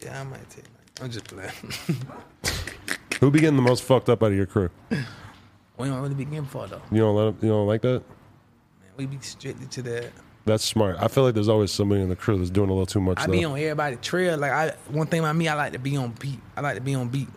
Yeah, 0.00 0.20
I 0.20 0.24
might 0.24 0.48
take. 0.50 0.64
Mine. 0.64 0.72
I'm 1.02 1.10
just 1.10 1.24
playing. 1.26 1.50
Who 3.20 3.30
be 3.30 3.40
getting 3.40 3.56
the 3.56 3.62
most 3.62 3.82
fucked 3.82 4.08
up 4.08 4.22
out 4.22 4.30
of 4.30 4.36
your 4.36 4.46
crew? 4.46 4.70
we 4.90 5.88
don't 5.88 6.00
really 6.00 6.14
be 6.14 6.24
getting 6.26 6.44
for 6.44 6.66
though. 6.68 6.82
You 6.92 6.98
don't 6.98 7.16
let 7.16 7.26
'em- 7.28 7.38
you 7.42 7.48
don't 7.48 7.66
like 7.66 7.82
that? 7.82 8.02
Man, 8.02 8.90
we 8.96 9.06
be 9.06 9.18
strictly 9.20 9.66
to 9.66 9.82
that. 9.82 10.12
That's 10.46 10.64
smart. 10.64 10.96
I 11.00 11.08
feel 11.08 11.24
like 11.24 11.34
there's 11.34 11.48
always 11.48 11.70
somebody 11.72 12.00
in 12.00 12.08
the 12.08 12.16
crew 12.16 12.38
that's 12.38 12.50
doing 12.50 12.70
a 12.70 12.72
little 12.72 12.86
too 12.86 13.00
much. 13.00 13.18
I 13.18 13.26
though. 13.26 13.32
be 13.32 13.44
on 13.44 13.58
everybody 13.58 13.96
trail. 13.96 14.38
Like 14.38 14.52
I, 14.52 14.74
one 14.88 15.06
thing 15.08 15.20
about 15.20 15.36
me, 15.36 15.48
I 15.48 15.54
like 15.54 15.72
to 15.74 15.78
be 15.78 15.96
on 15.96 16.12
beat. 16.18 16.38
I 16.56 16.60
like 16.62 16.76
to 16.76 16.80
be 16.80 16.94
on 16.94 17.08
beat, 17.08 17.28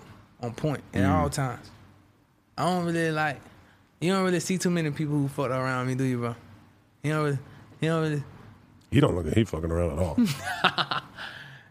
on 0.42 0.54
point 0.54 0.82
at 0.94 1.02
Mm. 1.04 1.10
all 1.14 1.30
times. 1.30 1.70
I 2.58 2.66
don't 2.66 2.86
really 2.86 3.12
like. 3.12 3.42
You 4.00 4.14
don't 4.14 4.24
really 4.24 4.40
see 4.40 4.58
too 4.58 4.70
many 4.70 4.92
people 4.92 5.16
who 5.16 5.28
fuck 5.28 5.50
around 5.50 5.88
me, 5.88 5.96
do 5.96 6.04
you, 6.06 6.20
bro? 6.20 6.36
You 7.04 7.12
don't 7.14 7.24
really. 7.24 7.40
You 7.82 7.90
don't 7.90 8.02
really. 8.04 8.24
He 8.92 9.00
don't 9.00 9.16
look 9.16 9.26
like 9.26 9.36
he 9.36 9.44
fucking 9.44 9.72
around 9.72 9.92
at 9.92 10.00
all. 10.00 10.18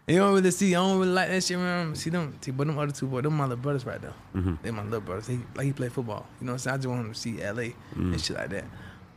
You 0.07 0.17
don't 0.17 0.33
really 0.33 0.49
see. 0.49 0.73
I 0.73 0.79
don't 0.79 0.97
really 0.97 1.11
like 1.11 1.29
that 1.29 1.43
shit 1.43 1.55
around. 1.57 1.95
See 1.95 2.09
them. 2.09 2.35
See, 2.41 2.49
but 2.49 2.65
them 2.65 2.79
other 2.79 2.91
two 2.91 3.05
boys, 3.05 3.21
them 3.21 3.33
my 3.37 3.43
little 3.43 3.57
brothers 3.57 3.85
right 3.85 4.01
there. 4.01 4.13
Mm-hmm. 4.35 4.55
They 4.63 4.71
my 4.71 4.81
little 4.83 5.01
brothers. 5.01 5.27
They 5.27 5.37
like 5.53 5.67
he 5.67 5.71
play 5.71 5.89
football. 5.89 6.25
You 6.41 6.47
know 6.47 6.53
what 6.53 6.55
I'm 6.55 6.59
saying? 6.59 6.73
I 6.73 6.77
just 6.77 6.87
want 6.87 7.05
him 7.05 7.13
to 7.13 7.19
see 7.19 7.37
LA 7.37 7.73
Mm. 7.95 8.13
and 8.13 8.19
shit 8.19 8.35
like 8.35 8.49
that. 8.49 8.65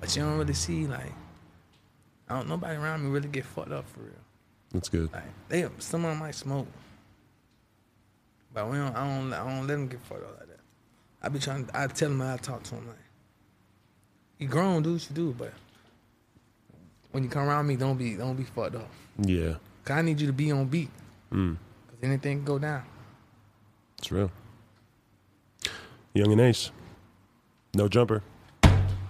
But 0.00 0.14
you 0.14 0.20
don't 0.22 0.36
really 0.36 0.52
see 0.52 0.86
like. 0.86 1.10
I 2.32 2.36
don't. 2.36 2.48
Nobody 2.48 2.76
around 2.76 3.04
me 3.04 3.10
really 3.10 3.28
get 3.28 3.44
fucked 3.44 3.72
up 3.72 3.86
for 3.90 4.00
real. 4.00 4.12
That's 4.72 4.88
good. 4.88 5.12
Like 5.12 5.24
they, 5.50 5.68
some 5.78 6.02
of 6.06 6.12
them 6.12 6.20
might 6.20 6.34
smoke, 6.34 6.66
but 8.54 8.70
we 8.70 8.78
don't. 8.78 8.96
I 8.96 9.06
don't. 9.06 9.32
I 9.34 9.44
don't 9.46 9.66
let 9.66 9.74
them 9.74 9.88
get 9.88 10.00
fucked 10.00 10.24
up 10.24 10.38
like 10.38 10.48
that. 10.48 10.60
I 11.22 11.28
be 11.28 11.38
trying. 11.38 11.68
I 11.74 11.86
tell 11.88 12.08
them. 12.08 12.22
I 12.22 12.38
talk 12.38 12.62
to 12.62 12.74
them 12.74 12.86
like, 12.86 12.96
you 14.38 14.48
grown, 14.48 14.82
do 14.82 14.94
what 14.94 15.10
you 15.10 15.14
do, 15.14 15.34
but 15.36 15.52
when 17.10 17.22
you 17.22 17.28
come 17.28 17.46
around 17.46 17.66
me, 17.66 17.76
don't 17.76 17.98
be 17.98 18.14
don't 18.14 18.34
be 18.34 18.44
fucked 18.44 18.76
up. 18.76 18.88
Yeah, 19.18 19.56
Cause 19.84 19.98
I 19.98 20.00
need 20.02 20.18
you 20.18 20.26
to 20.28 20.32
be 20.32 20.50
on 20.52 20.64
beat. 20.68 20.88
Mm. 21.30 21.58
Cause 21.88 21.98
anything 22.02 22.38
can 22.38 22.44
go 22.46 22.58
down. 22.58 22.84
it's 23.98 24.10
real. 24.10 24.30
Yungeen 26.16 26.40
Ace. 26.40 26.70
No 27.74 27.88
jumper. 27.88 28.22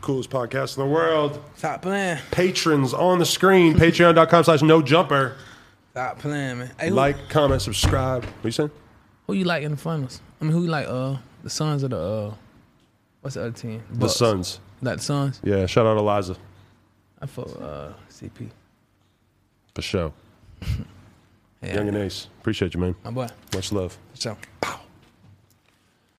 Coolest 0.02 0.28
podcast 0.30 0.76
in 0.76 0.82
the 0.84 0.88
world. 0.90 1.42
Stop 1.56 1.80
playing. 1.82 2.18
Patrons 2.30 2.92
on 2.92 3.18
the 3.18 3.24
screen. 3.24 3.74
Patreon.com 3.78 4.44
slash 4.44 4.60
no 4.62 4.82
jumper. 4.82 5.36
Stop 5.92 6.18
playing, 6.18 6.58
man. 6.58 6.70
Hey, 6.78 6.88
who, 6.88 6.94
Like, 6.94 7.28
comment, 7.28 7.62
subscribe. 7.62 8.24
What 8.24 8.44
you 8.44 8.50
saying? 8.50 8.70
who 9.26 9.34
you 9.34 9.44
like 9.44 9.62
in 9.62 9.70
the 9.70 9.76
finals? 9.76 10.20
I 10.40 10.44
mean, 10.44 10.52
who 10.52 10.62
you 10.64 10.68
like? 10.68 10.86
Uh, 10.88 11.16
the 11.44 11.50
Suns 11.50 11.84
or 11.84 11.88
the 11.88 11.98
uh, 11.98 12.34
what's 13.20 13.34
the 13.34 13.42
other 13.42 13.52
team? 13.52 13.82
The 13.90 13.98
Bucks. 14.00 14.16
Suns. 14.16 14.60
The 14.82 14.98
Suns. 14.98 15.40
Yeah, 15.44 15.66
shout 15.66 15.86
out 15.86 15.96
Eliza. 15.96 16.36
I 17.20 17.26
fuck 17.26 17.46
uh 17.60 17.92
CP. 18.10 18.50
For 19.74 19.82
sure. 19.82 20.12
Yeah, 21.64 21.76
Yungeen 21.76 21.94
Ace. 22.04 22.26
Appreciate 22.40 22.74
you, 22.74 22.80
man. 22.80 22.96
my 23.04 23.12
boy. 23.12 23.28
Much 23.54 23.70
love. 23.70 23.96
So. 24.14 24.36
Pow. 24.60 24.80